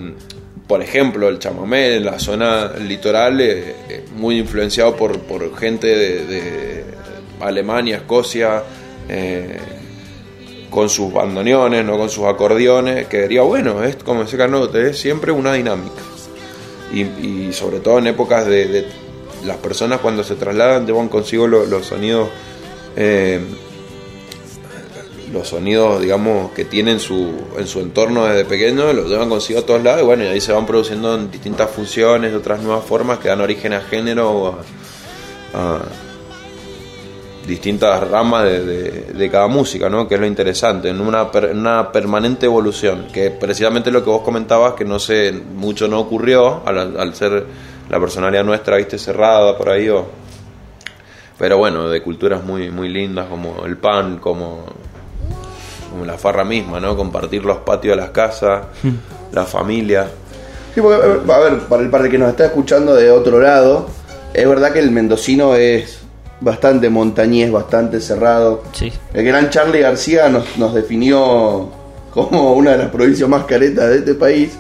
por 0.68 0.82
ejemplo, 0.82 1.28
el 1.28 1.38
chamamé 1.40 1.98
en 1.98 2.06
la 2.06 2.18
zona 2.18 2.72
litoral, 2.80 3.42
eh, 3.42 3.76
eh, 3.90 4.06
muy 4.16 4.38
influenciado 4.40 4.96
por, 4.96 5.20
por 5.20 5.58
gente 5.58 5.88
de, 5.88 6.26
de 6.28 6.84
Alemania, 7.42 7.98
Escocia, 7.98 8.64
eh, 9.10 9.58
con 10.70 10.90
sus 10.90 11.12
bandoneones, 11.12 11.84
no 11.86 11.98
con 11.98 12.10
sus 12.10 12.26
acordeones, 12.26 13.08
que 13.08 13.24
diría, 13.24 13.42
bueno, 13.42 13.84
es 13.84 13.96
como 13.98 14.22
decía 14.24 14.38
Carnote, 14.40 14.90
es 14.90 15.00
siempre 15.00 15.32
una 15.32 15.54
dinámica. 15.54 16.02
Y, 16.94 17.02
y 17.02 17.54
sobre 17.54 17.80
todo 17.80 18.00
en 18.00 18.08
épocas 18.08 18.46
de, 18.48 18.68
de 18.68 18.86
las 19.46 19.58
personas 19.58 20.00
cuando 20.00 20.24
se 20.24 20.36
trasladan 20.36 20.86
llevan 20.88 21.08
consigo 21.08 21.48
lo- 21.48 21.66
los 21.66 21.86
sonidos 21.86 22.30
eh, 22.96 23.40
los 25.32 25.48
sonidos 25.48 26.02
digamos 26.02 26.52
que 26.54 26.66
tienen 26.66 27.00
su, 27.00 27.32
en 27.58 27.68
su 27.68 27.80
entorno 27.82 28.26
desde 28.26 28.46
pequeño 28.46 28.92
los 28.94 29.08
llevan 29.08 29.30
consigo 29.30 29.60
a 29.60 29.66
todos 29.66 29.84
lados 29.84 30.02
y 30.02 30.06
bueno 30.06 30.24
y 30.24 30.28
ahí 30.28 30.42
se 30.42 30.52
van 30.52 30.66
produciendo 30.66 31.14
en 31.14 31.30
distintas 31.30 31.70
funciones 31.70 32.34
otras 32.34 32.62
nuevas 32.62 32.84
formas 32.84 33.20
que 33.20 33.28
dan 33.28 33.40
origen 33.42 33.74
a 33.74 33.82
género 33.82 34.32
o 34.32 34.48
a, 34.48 34.58
a 35.54 35.80
distintas 37.50 38.08
ramas 38.10 38.46
de, 38.46 38.64
de- 38.66 38.92
de 39.14 39.30
cada 39.30 39.48
música, 39.48 39.90
¿no? 39.90 40.08
Que 40.08 40.16
es 40.16 40.22
lo 40.22 40.28
interesante, 40.28 40.90
en 40.90 41.02
una, 41.02 41.30
per- 41.32 41.52
una 41.54 41.92
permanente 41.92 42.46
evolución, 42.46 43.08
que 43.12 43.32
precisamente 43.32 43.92
lo 43.92 44.04
que 44.04 44.10
vos 44.10 44.22
comentabas, 44.22 44.74
que 44.76 44.86
no 44.86 45.00
sé, 45.00 45.34
mucho 45.56 45.88
no 45.88 46.00
ocurrió 46.00 46.62
al, 46.66 46.98
al 46.98 47.16
ser 47.16 47.46
la 47.90 48.00
personalidad 48.00 48.44
nuestra, 48.44 48.78
viste, 48.78 48.98
cerrada 48.98 49.58
por 49.58 49.70
ahí, 49.70 49.90
o, 49.90 50.06
pero 51.38 51.58
bueno, 51.58 51.90
de 51.90 52.02
culturas 52.02 52.44
muy, 52.44 52.70
muy 52.70 52.90
lindas 52.90 53.28
como 53.28 53.66
el 53.66 53.78
pan, 53.78 54.18
como, 54.20 54.66
como 55.90 56.06
la 56.06 56.18
farra 56.18 56.44
misma, 56.44 56.80
¿no? 56.80 56.96
Compartir 56.96 57.44
los 57.46 57.58
patios 57.60 57.96
de 57.96 58.02
las 58.02 58.12
casas, 58.12 58.64
la 59.32 59.46
familia. 59.46 60.08
Sí, 60.76 60.82
porque, 60.82 61.02
a 61.04 61.40
ver, 61.40 61.60
para 61.68 61.82
el, 61.84 61.90
para 61.90 62.06
el 62.06 62.12
que 62.12 62.18
nos 62.20 62.30
está 62.30 62.46
escuchando 62.46 62.94
de 62.94 63.10
otro 63.10 63.40
lado, 63.40 63.88
es 64.34 64.48
verdad 64.48 64.72
que 64.72 64.80
el 64.80 64.92
mendocino 64.92 65.56
es 65.56 65.99
bastante 66.42 66.90
montañés, 66.90 67.52
bastante 67.52 68.00
cerrado. 68.00 68.64
Sí. 68.74 68.92
El 69.14 69.26
gran 69.26 69.50
Charlie 69.50 69.82
García 69.82 70.30
nos, 70.30 70.58
nos 70.58 70.74
definió 70.74 71.70
como 72.12 72.54
una 72.54 72.72
de 72.72 72.78
las 72.78 72.90
provincias 72.90 73.30
más 73.30 73.46
caretas 73.46 73.90
de 73.90 73.98
este 73.98 74.16
país. 74.16 74.52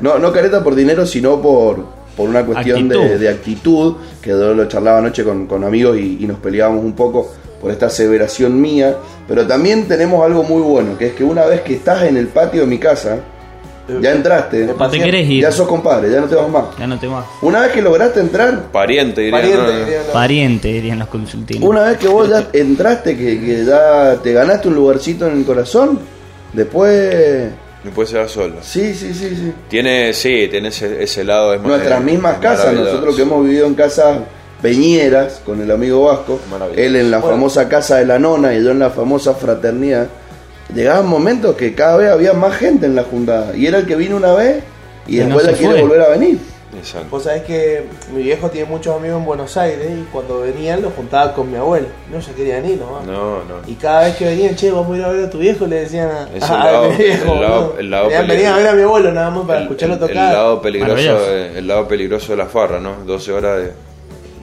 No, 0.00 0.18
no 0.18 0.32
careta 0.32 0.62
por 0.62 0.74
dinero, 0.74 1.06
sino 1.06 1.40
por, 1.40 1.84
por 2.16 2.28
una 2.28 2.44
cuestión 2.44 2.88
de, 2.88 2.96
Actitud. 2.96 3.18
de 3.20 3.28
actitud, 3.28 3.94
que 4.20 4.32
lo 4.32 4.68
charlaba 4.68 4.98
anoche 4.98 5.24
con, 5.24 5.46
con 5.46 5.64
amigos 5.64 5.96
y, 5.98 6.18
y 6.20 6.26
nos 6.26 6.38
peleábamos 6.38 6.84
un 6.84 6.92
poco 6.92 7.30
por 7.60 7.70
esta 7.70 7.86
aseveración 7.86 8.60
mía. 8.60 8.96
Pero 9.26 9.46
también 9.46 9.88
tenemos 9.88 10.24
algo 10.24 10.42
muy 10.42 10.60
bueno, 10.62 10.98
que 10.98 11.08
es 11.08 11.12
que 11.14 11.24
una 11.24 11.46
vez 11.46 11.62
que 11.62 11.74
estás 11.74 12.02
en 12.04 12.16
el 12.16 12.28
patio 12.28 12.62
de 12.62 12.66
mi 12.66 12.78
casa, 12.78 13.18
ya 14.00 14.12
entraste, 14.12 14.66
te 14.90 14.98
querés 15.02 15.28
ir. 15.28 15.42
ya 15.42 15.50
sos 15.52 15.66
compadre, 15.66 16.10
ya 16.10 16.20
no 16.20 16.26
te 16.26 16.34
vas 16.34 16.48
más. 16.48 16.64
Ya 16.78 16.86
no 16.86 16.98
te 16.98 17.06
vas. 17.06 17.24
Una 17.42 17.60
vez 17.62 17.72
que 17.72 17.80
lograste 17.82 18.20
entrar, 18.20 18.64
Pariente, 18.70 19.22
diría. 19.22 19.38
Pariente, 19.40 19.62
¿no? 19.72 19.78
dirían 19.78 20.02
los- 20.04 20.12
Pariente, 20.12 20.68
dirían 20.68 20.98
los 20.98 21.08
consultines. 21.08 21.62
una 21.62 21.82
vez 21.84 21.98
que 21.98 22.08
vos 22.08 22.28
ya 22.28 22.48
entraste, 22.52 23.16
que, 23.16 23.40
que 23.40 23.64
ya 23.64 24.16
te 24.22 24.32
ganaste 24.32 24.68
un 24.68 24.74
lugarcito 24.74 25.26
en 25.26 25.38
el 25.38 25.44
corazón, 25.44 25.98
después... 26.52 27.48
Después 27.84 28.08
se 28.08 28.18
va 28.18 28.26
solo. 28.28 28.56
Sí, 28.60 28.92
sí, 28.94 29.14
sí, 29.14 29.30
sí. 29.36 29.52
Tiene, 29.68 30.12
sí, 30.12 30.48
tiene 30.50 30.68
ese, 30.68 31.02
ese 31.02 31.22
lado. 31.24 31.54
Es 31.54 31.62
Nuestras 31.62 32.00
es- 32.00 32.04
mismas 32.04 32.34
es 32.34 32.40
casas, 32.40 32.74
nosotros 32.74 33.14
que 33.16 33.22
hemos 33.22 33.44
vivido 33.44 33.66
en 33.66 33.74
casas 33.74 34.18
peñeras 34.60 35.40
con 35.46 35.60
el 35.62 35.70
amigo 35.70 36.04
Vasco, 36.04 36.40
Maravilloso. 36.50 36.82
él 36.82 36.96
en 36.96 37.10
la 37.10 37.20
famosa 37.22 37.68
casa 37.68 37.96
de 37.96 38.04
la 38.06 38.18
nona 38.18 38.52
y 38.54 38.62
yo 38.64 38.72
en 38.72 38.80
la 38.80 38.90
famosa 38.90 39.34
fraternidad, 39.34 40.08
llegaban 40.74 41.06
momentos 41.06 41.56
que 41.56 41.74
cada 41.74 41.96
vez 41.96 42.10
había 42.10 42.32
más 42.32 42.56
gente 42.56 42.86
en 42.86 42.94
la 42.94 43.04
juntada 43.04 43.56
y 43.56 43.66
era 43.66 43.78
el 43.78 43.86
que 43.86 43.96
vino 43.96 44.16
una 44.16 44.32
vez 44.34 44.62
y 45.06 45.16
Y 45.16 45.18
después 45.20 45.46
no 45.46 45.52
quiere 45.52 45.72
fue. 45.74 45.82
volver 45.82 46.00
a 46.02 46.08
venir. 46.08 46.38
Exacto. 46.76 47.08
Vos 47.10 47.22
sabés 47.24 47.42
que 47.44 47.84
mi 48.14 48.22
viejo 48.22 48.50
tiene 48.50 48.68
muchos 48.68 48.94
amigos 48.94 49.18
en 49.20 49.24
Buenos 49.24 49.56
Aires 49.56 49.88
y 49.90 50.02
cuando 50.12 50.40
venían 50.40 50.82
los 50.82 50.92
juntaba 50.92 51.32
con 51.32 51.50
mi 51.50 51.56
abuela. 51.56 51.88
No 52.12 52.20
se 52.20 52.32
querían 52.32 52.64
ir 52.66 52.78
nomás. 52.78 53.06
No, 53.06 53.36
no. 53.44 53.54
Y 53.66 53.74
cada 53.74 54.02
vez 54.02 54.16
que 54.16 54.26
venían, 54.26 54.54
che, 54.54 54.70
vamos 54.70 54.94
a 54.94 54.98
ir 54.98 55.04
a 55.04 55.08
ver 55.08 55.24
a 55.24 55.30
tu 55.30 55.38
viejo, 55.38 55.66
le 55.66 55.76
decían 55.80 56.10
a, 56.10 56.28
Es 56.36 56.42
a- 56.44 56.54
el 56.56 56.60
a 56.60 56.64
lado- 56.72 56.90
mi 56.90 56.96
viejo. 56.96 57.32
el 57.34 57.40
lado- 57.40 57.72
¿no? 57.74 57.80
el 57.80 57.90
lado 57.90 58.04
Venían, 58.04 58.26
peli- 58.26 58.36
venían 58.36 58.52
a 58.52 58.56
ver 58.58 58.68
a 58.68 58.72
mi 58.74 58.82
abuelo 58.82 59.12
nada 59.12 59.30
más 59.30 59.46
para 59.46 59.58
El- 59.60 59.64
escucharlo 59.64 59.94
el, 59.94 60.00
tocar. 60.00 60.16
El 60.28 60.32
lado 60.34 60.62
peligroso, 60.62 61.20
de- 61.26 61.58
el 61.58 61.66
lado 61.66 61.88
peligroso 61.88 62.32
de 62.32 62.36
la 62.38 62.46
farra, 62.46 62.78
¿no? 62.78 62.96
12 63.06 63.32
horas 63.32 63.58
de. 63.62 63.72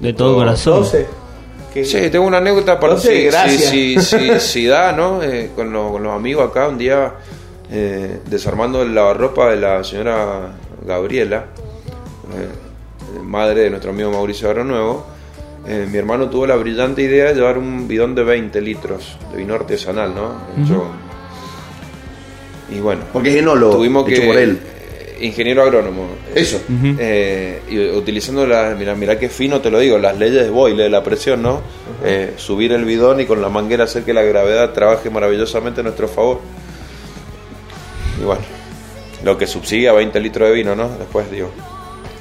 De 0.02 0.14
todo 0.14 0.36
corazón. 0.36 0.80
12. 0.80 1.06
Que- 1.76 1.86
Sí, 1.86 2.10
tengo 2.10 2.26
una 2.26 2.38
anécdota 2.38 2.80
para 2.80 2.94
No 2.94 3.00
sé, 3.00 3.16
si, 3.18 3.24
gracias. 3.26 3.70
si, 3.70 4.00
si, 4.00 4.18
si- 4.18 4.40
si 4.40 4.66
da, 4.66 4.92
¿no? 4.94 5.22
Eh, 5.22 5.52
con, 5.56 5.72
los, 5.72 5.92
con 5.92 6.02
los 6.02 6.14
amigos 6.16 6.50
acá, 6.50 6.68
un 6.70 6.78
día 6.80 7.14
eh, 7.72 8.20
desarmando 8.26 8.82
el 8.82 8.96
lavarropa 8.96 9.50
de 9.52 9.58
la 9.58 9.84
señora 9.84 10.54
Gabriela, 10.86 11.46
eh, 12.34 13.22
madre 13.24 13.62
de 13.64 13.70
nuestro 13.72 13.92
amigo 13.92 14.10
Mauricio 14.12 14.48
Barro 14.48 14.64
Nuevo. 14.64 15.06
eh, 15.68 15.88
mi 15.92 15.98
hermano 15.98 16.30
tuvo 16.30 16.46
la 16.48 16.56
brillante 16.56 17.02
idea 17.02 17.26
de 17.26 17.34
llevar 17.36 17.58
un 17.58 17.88
bidón 17.88 18.14
de 18.16 18.24
20 18.24 18.62
litros 18.62 19.18
de 19.32 19.38
vino 19.38 19.54
artesanal, 19.56 20.14
¿no? 20.16 20.34
Hecho- 20.64 20.86
Y 22.72 22.80
bueno, 22.80 23.02
Porque 23.14 23.30
es 23.32 23.36
enólogo, 23.38 23.76
tuvimos 23.78 24.08
hecho 24.10 24.22
que. 24.22 24.28
por 24.28 24.38
él. 24.38 24.60
Ingeniero 25.22 25.64
agrónomo. 25.64 26.08
Eso. 26.34 26.62
Eh, 27.00 27.62
y 27.70 27.80
utilizando 27.90 28.46
las, 28.46 28.78
mira, 28.78 28.96
mira 28.96 29.18
qué 29.18 29.30
fino 29.30 29.62
te 29.62 29.72
lo 29.72 29.80
digo, 29.80 29.98
las 29.98 30.18
leyes 30.18 30.44
de 30.44 30.50
Boyle, 30.50 30.84
de 30.84 30.90
la 30.90 31.04
presión, 31.04 31.42
¿no? 31.42 31.62
Eh, 32.04 32.34
subir 32.38 32.72
el 32.74 32.86
bidón 32.86 33.22
y 33.22 33.26
con 33.26 33.42
la 33.42 33.50
manguera 33.50 33.86
hacer 33.86 34.04
que 34.04 34.14
la 34.14 34.24
gravedad 34.24 34.74
trabaje 34.74 35.10
maravillosamente 35.10 35.82
a 35.82 35.84
nuestro 35.84 36.08
favor. 36.08 36.40
Y 38.22 38.24
bueno, 38.24 38.42
lo 39.24 39.38
que 39.38 39.48
subsidia 39.48 39.94
20 39.94 40.20
litros 40.20 40.50
de 40.50 40.56
vino, 40.56 40.76
¿no? 40.76 40.90
Después 40.90 41.30
digo. 41.32 41.52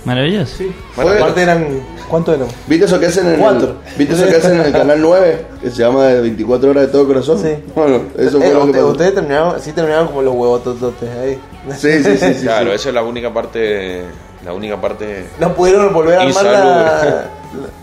Maravilloso. 0.05 0.57
Sí. 0.59 0.72
Fue- 0.94 1.16
Aparte 1.16 1.42
eran. 1.42 1.66
¿Cuánto 2.09 2.34
eran? 2.34 2.46
¿Viste 2.66 2.84
eso 2.84 3.00
que 3.00 3.07
hacen 3.07 3.26
en 3.26 3.40
Cuatro. 3.40 3.76
el, 3.86 3.96
¿viste 3.98 4.14
eso 4.14 4.26
que 4.26 4.36
hacen 4.36 4.61
en 4.61 4.66
el 4.66 4.72
canal 4.72 5.00
9? 5.00 5.46
Que 5.62 5.70
se 5.70 5.76
llama 5.82 6.07
de 6.09 6.20
24 6.20 6.70
horas 6.70 6.86
de 6.86 6.92
todo 6.92 7.07
corazón. 7.07 7.38
Sí. 7.40 7.55
Bueno, 7.74 8.02
eso 8.18 8.38
fue 8.38 8.48
Eh, 8.48 8.52
lo 8.52 8.61
que 8.61 8.66
usted- 8.66 8.72
pasó. 8.80 8.88
ustedes 8.88 9.14
terminaban, 9.14 9.61
sí 9.62 9.72
terminaban 9.72 10.07
como 10.09 10.22
los 10.22 10.34
huevotototes 10.34 11.09
ahí. 11.22 11.38
Sí, 11.78 12.02
sí, 12.05 12.16
sí, 12.18 12.34
sí. 12.34 12.42
claro, 12.42 12.70
sí. 12.70 12.76
esa 12.76 12.88
es 12.90 12.94
la 12.94 13.02
única 13.02 13.32
parte, 13.32 14.02
la 14.44 14.52
única 14.52 14.78
parte. 14.80 15.24
No 15.40 15.55
pudieron 15.55 15.92
volver 15.94 16.18
a 16.18 16.22
armar 16.22 16.44
la, 16.44 16.52
la- 16.52 17.30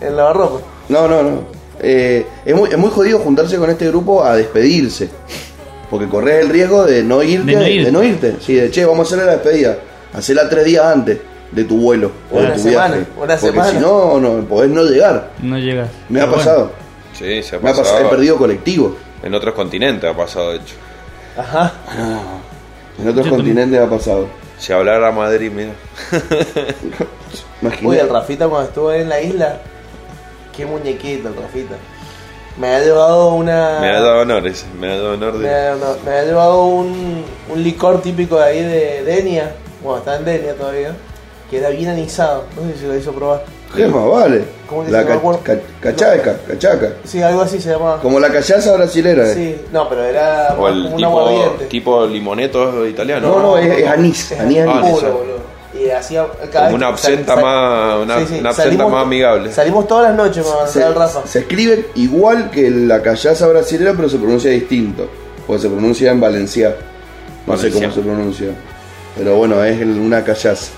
el 0.06 0.16
lavarropa. 0.16 0.60
No, 0.88 1.08
no, 1.08 1.22
no. 1.24 1.62
Eh, 1.80 2.24
es, 2.44 2.54
muy, 2.54 2.68
es 2.70 2.78
muy 2.78 2.90
jodido 2.90 3.18
juntarse 3.18 3.56
con 3.56 3.68
este 3.68 3.88
grupo 3.88 4.22
a 4.22 4.36
despedirse. 4.36 5.08
Porque 5.90 6.08
corres 6.08 6.42
el 6.44 6.48
riesgo 6.48 6.84
de 6.84 7.02
no 7.02 7.22
irte, 7.22 7.50
De 7.50 7.56
no 7.56 7.66
irte. 7.66 7.84
de 7.86 7.92
no 7.92 8.02
irte. 8.04 8.36
Sí, 8.40 8.54
de 8.54 8.70
che, 8.70 8.84
vamos 8.86 9.10
a 9.12 9.14
hacer 9.16 9.26
la 9.26 9.32
despedida. 9.32 9.76
Hacela 10.14 10.48
tres 10.48 10.64
días 10.64 10.84
antes 10.86 11.18
de 11.52 11.64
tu 11.64 11.76
vuelo 11.78 12.10
o 12.30 12.38
de 12.38 12.44
Una 12.46 12.54
tu 12.54 12.60
semana, 12.60 12.94
viaje. 12.96 13.10
una 13.16 13.36
Porque 13.36 13.38
semana. 13.38 13.70
si 13.70 13.76
no, 13.78 14.20
no 14.20 14.44
podés 14.46 14.70
no 14.70 14.82
llegar. 14.84 15.30
No 15.42 15.58
llegas. 15.58 15.88
Me 16.08 16.20
ha 16.20 16.24
bueno. 16.24 16.38
pasado. 16.38 16.70
Sí, 17.12 17.42
se 17.42 17.56
ha 17.56 17.58
Me 17.60 17.68
ha 17.70 17.72
pasado. 17.72 17.88
pasado, 17.94 18.06
he 18.06 18.10
perdido 18.10 18.36
colectivo. 18.36 18.96
En 19.22 19.34
otros 19.34 19.54
continentes 19.54 20.10
ha 20.10 20.16
pasado, 20.16 20.50
de 20.52 20.56
hecho. 20.56 20.74
Ajá. 21.36 21.72
En 22.98 23.08
otros 23.08 23.26
Yo 23.26 23.32
continentes 23.32 23.80
ha 23.80 23.88
pasado. 23.88 24.26
Si 24.58 24.72
hablara 24.72 25.10
Madrid, 25.12 25.50
mira. 25.50 25.72
Imagínate. 27.60 27.86
Uy, 27.86 27.96
el 27.98 28.08
Rafita 28.08 28.48
cuando 28.48 28.68
estuvo 28.68 28.88
ahí 28.88 29.00
en 29.02 29.08
la 29.08 29.20
isla, 29.20 29.58
qué 30.56 30.66
muñequito 30.66 31.28
el 31.28 31.36
Rafita. 31.36 31.74
Me 32.58 32.68
ha 32.68 32.80
llevado 32.80 33.30
una. 33.34 33.78
Me 33.80 33.88
ha 33.90 34.00
dado 34.00 34.20
honores, 34.22 34.66
me 34.78 34.86
ha 34.88 34.96
dado 34.96 35.12
honor 35.14 35.34
me 35.34 35.48
de... 35.48 35.56
ha, 35.68 35.74
no, 35.74 35.96
me 36.04 36.10
ha 36.12 36.24
llevado 36.24 36.64
un, 36.66 37.24
un 37.48 37.62
licor 37.62 38.02
típico 38.02 38.38
de 38.38 38.44
ahí 38.44 38.62
de 38.62 39.04
Denia, 39.04 39.52
bueno, 39.82 39.98
está 39.98 40.16
en 40.16 40.24
Denia 40.26 40.54
todavía, 40.54 40.94
que 41.52 41.58
era 41.58 41.68
bien 41.68 41.90
anisado. 41.90 42.44
No 42.56 42.72
sé 42.72 42.78
si 42.80 42.86
lo 42.86 42.96
hizo 42.96 43.12
probar. 43.12 43.44
¿Qué 43.76 43.86
más 43.86 44.06
vale? 44.08 44.44
¿Cómo 44.68 44.84
que 44.86 44.90
La 44.90 45.00
se 45.02 45.06
ca- 45.06 45.14
llama? 45.22 45.38
ca- 45.42 45.58
cachaca, 45.80 46.36
cachaca. 46.48 46.88
Sí, 47.04 47.20
algo 47.22 47.42
así 47.42 47.60
se 47.60 47.70
llamaba. 47.70 48.00
Como 48.00 48.18
la 48.18 48.30
callaza 48.32 48.72
brasilera. 48.74 49.28
eh. 49.30 49.34
Sí, 49.34 49.56
no, 49.70 49.86
pero 49.88 50.02
era 50.04 50.54
O 50.58 50.66
el 50.68 50.74
como 50.82 50.88
un 50.90 50.96
tipo, 50.96 51.08
aguardiente. 51.20 51.64
tipo 51.66 52.06
limoneto 52.06 52.86
italiano. 52.86 53.28
No, 53.28 53.40
no, 53.40 53.58
es, 53.58 53.78
es 53.80 53.86
anís. 53.86 54.32
Es 54.32 54.40
Anís, 54.40 54.60
anís. 54.60 54.90
puro, 54.90 55.12
boludo. 55.12 55.42
Y 55.78 55.88
hacía 55.90 56.26
cada 56.52 56.66
Como 56.70 56.78
vez 56.78 56.86
una 56.86 56.86
sal- 56.86 56.92
absenta 57.12 57.34
sal- 57.34 57.44
más- 57.44 57.94
una- 57.96 58.02
una 58.02 58.14
absenta 58.50 58.52
salimos- 58.54 58.90
más 58.92 59.02
amigable. 59.02 59.52
Salimos 59.52 59.86
todas 59.86 60.08
las 60.08 60.16
noches 60.16 60.44
con 60.46 60.68
Se, 60.68 60.82
el 60.82 60.94
Rafa. 60.94 61.20
se 61.26 61.38
escribe 61.40 61.86
igual 61.96 62.50
que 62.50 62.70
la 62.70 63.02
callaza 63.02 63.46
brasilera, 63.46 63.92
pero 63.94 64.08
se 64.08 64.16
pronuncia 64.18 64.50
distinto. 64.50 65.06
Porque 65.46 65.62
se 65.62 65.68
pronuncia 65.68 66.10
en 66.12 66.20
valenciano. 66.20 66.74
No 67.46 67.56
sé 67.58 67.70
cómo 67.70 67.90
se 67.90 68.00
pronuncia. 68.00 68.48
Pero 69.18 69.36
bueno, 69.36 69.62
es 69.64 69.80
el- 69.80 69.98
una 69.98 70.22
callaza. 70.24 70.72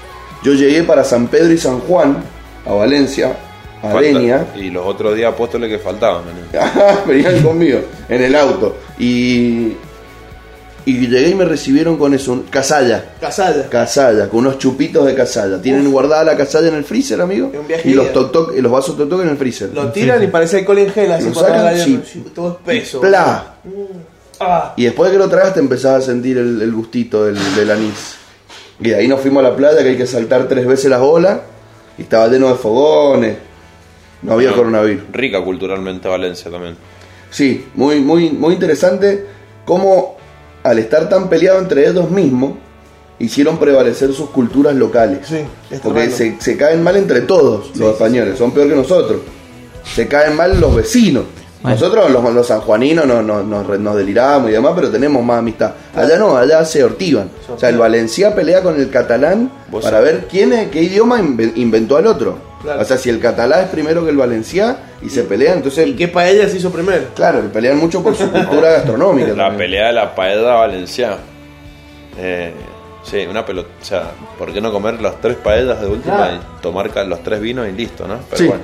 Yo 0.44 0.52
llegué 0.52 0.82
para 0.84 1.02
San 1.04 1.26
Pedro 1.28 1.52
y 1.52 1.58
San 1.58 1.80
Juan, 1.80 2.18
a 2.66 2.72
Valencia, 2.74 3.36
a 3.82 3.90
Falta- 3.90 4.00
Denia. 4.00 4.46
Y 4.54 4.70
los 4.70 4.86
otros 4.86 5.16
días 5.16 5.32
apóstoles 5.32 5.70
que 5.70 5.78
faltaban. 5.78 6.22
¿no? 6.26 6.60
Venían 7.06 7.42
conmigo 7.42 7.80
en 8.08 8.22
el 8.22 8.36
auto. 8.36 8.76
Y, 8.98 9.72
y 10.86 11.06
llegué 11.08 11.30
y 11.30 11.34
me 11.34 11.46
recibieron 11.46 11.96
con 11.96 12.12
eso, 12.12 12.32
un- 12.32 12.42
casalla. 12.42 13.12
Casalla. 13.20 13.68
Casalla, 13.70 14.28
con 14.28 14.40
unos 14.40 14.58
chupitos 14.58 15.06
de 15.06 15.14
casalla. 15.14 15.60
Tienen 15.62 15.90
guardada 15.90 16.24
la 16.24 16.36
casalla 16.36 16.68
en 16.68 16.74
el 16.74 16.84
freezer, 16.84 17.20
amigo. 17.22 17.50
Es 17.52 17.58
un 17.60 17.66
viaje 17.66 17.88
Y 17.88 17.94
los, 17.94 18.12
toc 18.12 18.30
toc, 18.32 18.52
y 18.56 18.60
los 18.60 18.70
vasos 18.70 18.96
toc 18.98 19.08
toc 19.08 19.22
en 19.22 19.28
el 19.30 19.36
freezer. 19.38 19.70
Lo 19.72 19.90
tiran 19.92 20.22
y 20.22 20.26
parece 20.26 20.58
alcohol 20.58 20.78
en 20.78 20.90
gel, 20.90 21.10
así 21.12 21.32
sacan, 21.32 21.64
la 21.64 21.76
sí. 21.78 22.02
todo 22.34 22.52
espeso. 22.60 23.00
¡Pla! 23.00 23.54
Ah, 24.40 24.74
Y 24.76 24.84
después 24.84 25.10
de 25.10 25.16
que 25.16 25.22
lo 25.24 25.30
tragaste 25.30 25.60
empezabas 25.60 26.02
a 26.02 26.06
sentir 26.06 26.36
el, 26.36 26.60
el 26.60 26.72
gustito 26.72 27.24
del, 27.24 27.38
del 27.54 27.70
anís. 27.70 28.16
Y 28.80 28.88
de 28.90 28.96
ahí 28.96 29.08
nos 29.08 29.20
fuimos 29.20 29.44
a 29.44 29.48
la 29.50 29.56
playa 29.56 29.82
que 29.82 29.90
hay 29.90 29.96
que 29.96 30.06
saltar 30.06 30.48
tres 30.48 30.66
veces 30.66 30.90
las 30.90 31.00
olas. 31.00 31.40
Y 31.98 32.02
estaba 32.02 32.28
lleno 32.28 32.48
de 32.48 32.54
fogones. 32.54 33.36
No 34.22 34.32
había 34.32 34.50
No, 34.50 34.56
coronavirus. 34.56 35.04
Rica 35.12 35.42
culturalmente 35.44 36.08
Valencia 36.08 36.50
también. 36.50 36.76
Sí, 37.30 37.66
muy, 37.74 38.00
muy, 38.00 38.30
muy 38.30 38.54
interesante 38.54 39.26
cómo 39.64 40.16
al 40.62 40.78
estar 40.78 41.08
tan 41.08 41.28
peleado 41.28 41.58
entre 41.58 41.88
ellos 41.88 42.10
mismos, 42.10 42.54
hicieron 43.18 43.58
prevalecer 43.58 44.12
sus 44.12 44.30
culturas 44.30 44.74
locales. 44.74 45.18
Sí, 45.22 45.40
es 45.70 45.80
Porque 45.80 46.10
se, 46.10 46.40
se 46.40 46.56
caen 46.56 46.82
mal 46.82 46.96
entre 46.96 47.20
todos 47.20 47.76
los 47.76 47.92
españoles, 47.92 48.38
son 48.38 48.50
peor 48.52 48.68
que 48.68 48.74
nosotros. 48.74 49.20
Se 49.94 50.08
caen 50.08 50.34
mal 50.34 50.58
los 50.58 50.74
vecinos. 50.74 51.24
Bueno. 51.64 51.78
Nosotros 51.80 52.10
los, 52.10 52.34
los 52.34 52.46
sanjuaninos 52.46 53.06
nos, 53.06 53.24
nos, 53.24 53.42
nos, 53.44 53.78
nos 53.80 53.96
deliramos 53.96 54.50
y 54.50 54.52
demás, 54.52 54.72
pero 54.76 54.90
tenemos 54.90 55.24
más 55.24 55.38
amistad. 55.38 55.72
Allá 55.96 56.18
no, 56.18 56.36
allá 56.36 56.62
se 56.66 56.84
ortigan. 56.84 57.30
O 57.52 57.58
sea, 57.58 57.70
el 57.70 57.78
Valencia 57.78 58.34
pelea 58.34 58.62
con 58.62 58.78
el 58.78 58.90
catalán 58.90 59.50
para 59.82 60.00
ver 60.00 60.26
quién 60.30 60.52
es, 60.52 60.68
qué 60.70 60.82
idioma 60.82 61.18
inve- 61.20 61.52
inventó 61.56 61.96
al 61.96 62.06
otro. 62.06 62.36
Claro. 62.62 62.82
O 62.82 62.84
sea, 62.84 62.98
si 62.98 63.08
el 63.08 63.18
catalán 63.18 63.64
es 63.64 63.68
primero 63.70 64.04
que 64.04 64.10
el 64.10 64.16
valenciá 64.18 64.76
y 65.02 65.08
se 65.10 65.22
pelean, 65.24 65.56
entonces 65.58 65.86
¿Y 65.88 65.94
qué 65.96 66.06
paella 66.08 66.48
se 66.48 66.58
hizo 66.58 66.70
primero? 66.70 67.02
Claro, 67.14 67.40
pelean 67.52 67.78
mucho 67.78 68.02
por 68.02 68.14
su 68.14 68.30
cultura 68.30 68.70
gastronómica. 68.72 69.28
La 69.28 69.44
también. 69.48 69.56
pelea 69.58 69.86
de 69.86 69.92
la 69.94 70.14
paella 70.14 70.42
valenciana. 70.54 71.16
Eh, 72.18 72.52
sí, 73.02 73.26
una 73.28 73.44
pelota. 73.44 73.68
O 73.80 73.84
sea, 73.84 74.10
¿por 74.38 74.52
qué 74.52 74.60
no 74.60 74.70
comer 74.72 75.00
las 75.00 75.20
tres 75.20 75.36
paellas 75.36 75.80
de 75.80 75.86
última 75.86 76.16
Claro. 76.16 76.36
y 76.36 76.62
tomar 76.62 77.06
los 77.06 77.22
tres 77.22 77.40
vinos 77.40 77.66
y 77.68 77.72
listo, 77.72 78.06
no? 78.06 78.18
Pero 78.30 78.36
Sí. 78.38 78.46
bueno. 78.48 78.62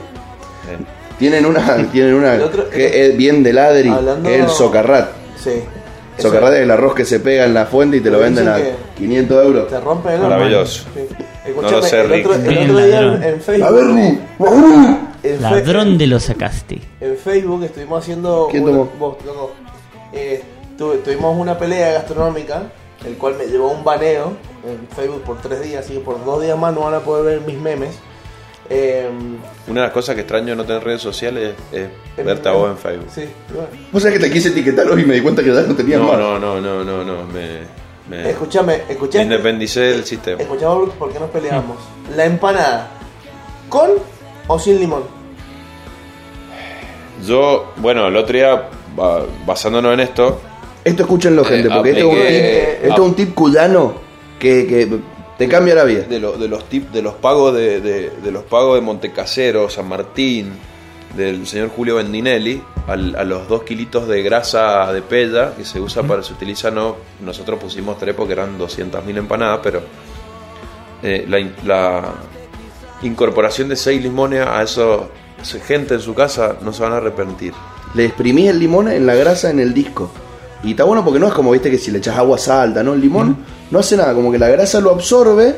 Eh, 0.70 0.78
Tienen 1.20 1.46
una, 1.46 1.86
tienen 1.92 2.14
una 2.14 2.34
El 2.34 2.42
otro- 2.42 2.68
que 2.68 3.06
es 3.06 3.16
bien 3.16 3.44
de 3.44 3.52
ladri, 3.52 3.88
Hablando- 3.88 4.28
que 4.28 4.34
es 4.36 4.44
el 4.44 4.48
socarrat. 4.50 5.10
Sí. 5.40 5.62
Socarrat 6.18 6.54
es 6.54 6.60
el 6.62 6.70
arroz 6.72 6.94
que 6.96 7.04
se 7.04 7.20
pega 7.20 7.44
en 7.44 7.54
la 7.54 7.66
fuente 7.66 7.98
y 7.98 8.00
te 8.00 8.10
lo 8.10 8.18
Pero 8.18 8.24
venden 8.28 8.48
a 8.48 8.56
dicen 8.56 8.74
500 8.98 9.44
euros. 9.44 9.68
Te 9.68 9.80
rompe 9.80 10.12
el 10.14 10.20
Maravilloso. 10.20 10.84
Sí. 10.94 11.00
No 11.62 11.70
lo 11.70 11.82
sé, 11.82 12.00
el 12.00 12.08
Rick. 12.10 12.26
otro, 12.26 12.38
el 12.40 12.48
Bien, 12.48 12.70
otro 12.70 12.84
día 12.84 12.98
en, 13.00 13.06
ladrón. 13.06 13.22
en 13.24 13.40
Facebook. 13.40 13.66
A 13.66 13.70
ver, 13.70 13.84
Ru. 13.84 13.98
en 15.22 15.36
Fe- 15.36 15.40
Ladrón 15.40 15.98
de 15.98 16.06
lo 16.06 16.20
sacaste. 16.20 16.80
En 17.00 17.16
Facebook 17.16 17.64
estuvimos 17.64 18.02
haciendo. 18.02 18.48
¿Quién 18.50 18.62
una- 18.64 18.72
tomó? 18.72 18.90
vos, 18.98 19.16
loco. 19.24 19.52
Eh, 20.12 20.42
tu- 20.76 20.96
tuvimos 20.98 21.38
una 21.38 21.58
pelea 21.58 21.92
gastronómica, 21.92 22.62
el 23.06 23.14
cual 23.16 23.34
me 23.38 23.46
llevó 23.46 23.70
a 23.70 23.72
un 23.72 23.84
baneo 23.84 24.32
en 24.66 24.86
Facebook 24.94 25.22
por 25.22 25.38
tres 25.40 25.62
días, 25.62 25.84
así 25.84 25.94
que 25.94 26.00
por 26.00 26.22
dos 26.24 26.42
días 26.42 26.58
más 26.58 26.74
no 26.74 26.80
van 26.82 26.94
a 26.94 27.00
poder 27.00 27.24
ver 27.24 27.40
mis 27.46 27.58
memes. 27.58 27.90
Eh, 28.72 29.08
una 29.66 29.80
de 29.80 29.86
las 29.88 29.92
cosas 29.92 30.14
que 30.14 30.20
extraño 30.20 30.54
no 30.54 30.64
tener 30.64 30.82
redes 30.84 31.02
sociales 31.02 31.54
es, 31.72 31.88
en- 32.16 32.24
verte 32.24 32.48
a 32.48 32.52
vos 32.52 32.70
en 32.70 32.78
Facebook. 32.78 33.08
Sí, 33.12 33.24
bueno. 33.52 33.68
Vos 33.90 34.02
sabés 34.02 34.18
que 34.20 34.26
te 34.26 34.32
quise 34.32 34.50
etiquetar 34.50 34.86
hoy 34.88 35.02
y 35.02 35.04
me 35.04 35.14
di 35.14 35.20
cuenta 35.20 35.42
que 35.42 35.52
ya 35.52 35.62
no 35.62 35.74
tenías 35.74 36.00
No, 36.00 36.06
más. 36.08 36.18
no, 36.18 36.38
no, 36.38 36.60
no, 36.60 36.84
no, 36.84 37.04
no. 37.04 37.26
Me, 37.26 37.58
me, 38.08 38.30
Escúchame, 38.30 38.78
me 38.86 38.92
escuchame. 38.92 39.24
independicé 39.24 39.80
del 39.80 40.04
sistema. 40.04 40.40
Escuchame 40.40 40.86
por 40.98 41.12
qué 41.12 41.18
nos 41.18 41.30
peleamos. 41.30 41.76
La 42.16 42.24
empanada, 42.26 42.90
¿con 43.68 43.90
o 44.46 44.58
sin 44.58 44.78
limón? 44.78 45.02
Yo, 47.26 47.72
bueno, 47.76 48.06
el 48.08 48.16
otro 48.16 48.34
día, 48.34 48.68
ba- 48.96 49.24
basándonos 49.46 49.92
en 49.94 50.00
esto, 50.00 50.40
Esto 50.84 51.02
escúchenlo, 51.02 51.44
gente, 51.44 51.68
Eh, 51.68 51.70
porque 51.74 51.90
esto, 51.90 52.00
es 52.00 52.04
un 52.06 52.12
apliqué- 52.20 52.76
tip, 52.80 52.84
esto 52.88 53.02
es 53.02 53.08
un 53.08 53.14
tip 53.14 53.34
cuyano 53.34 53.94
que, 54.38 54.66
que 54.66 54.88
te 55.40 55.48
cambia 55.48 55.74
la 55.74 55.84
vida. 55.84 56.02
de, 56.02 56.20
lo- 56.20 56.36
de 56.36 56.48
los 56.48 56.68
tip, 56.68 56.90
de 56.92 57.00
los 57.02 57.14
pagos 57.14 57.54
de, 57.54 57.80
de- 57.80 58.10
de 58.10 58.30
los 58.30 58.44
pagos 58.44 58.74
de 58.76 58.82
Montecasero, 58.82 59.68
San 59.70 59.88
Martín, 59.88 60.52
del 61.16 61.46
señor 61.46 61.70
Julio 61.70 61.96
Bendinelli, 61.96 62.62
al- 62.86 63.16
a 63.16 63.24
los 63.24 63.48
dos 63.48 63.62
kilitos 63.64 64.06
de 64.06 64.22
grasa 64.22 64.92
de 64.92 65.02
pella 65.02 65.54
que 65.56 65.64
se 65.64 65.80
usa 65.80 66.02
para, 66.02 66.22
se 66.22 66.32
utiliza, 66.34 66.70
no, 66.70 66.96
nosotros 67.24 67.58
pusimos 67.58 67.98
tres 67.98 68.14
porque 68.14 68.34
eran 68.34 68.58
200.000 68.58 69.16
empanadas, 69.16 69.60
pero 69.62 69.80
eh, 71.02 71.24
la, 71.28 71.38
la 71.64 72.14
incorporación 73.02 73.68
de 73.68 73.76
seis 73.76 74.02
limones 74.02 74.46
a 74.46 74.62
eso, 74.62 75.08
gente 75.66 75.94
en 75.94 76.00
su 76.00 76.14
casa 76.14 76.58
no 76.60 76.72
se 76.72 76.82
van 76.82 76.92
a 76.92 76.96
arrepentir. 76.98 77.54
Le 77.94 78.04
exprimís 78.04 78.50
el 78.50 78.58
limón 78.58 78.88
en 78.88 79.06
la 79.06 79.14
grasa 79.14 79.50
en 79.50 79.58
el 79.58 79.72
disco. 79.74 80.10
Y 80.62 80.70
está 80.72 80.84
bueno 80.84 81.04
porque 81.04 81.18
no 81.18 81.26
es 81.28 81.32
como, 81.32 81.50
viste, 81.52 81.70
que 81.70 81.78
si 81.78 81.90
le 81.90 81.98
echas 81.98 82.16
agua 82.18 82.36
salta, 82.38 82.82
¿no? 82.82 82.92
El 82.94 83.00
limón 83.00 83.36
no 83.70 83.78
hace 83.78 83.96
nada, 83.96 84.12
como 84.14 84.30
que 84.30 84.38
la 84.38 84.48
grasa 84.48 84.80
lo 84.80 84.90
absorbe 84.90 85.56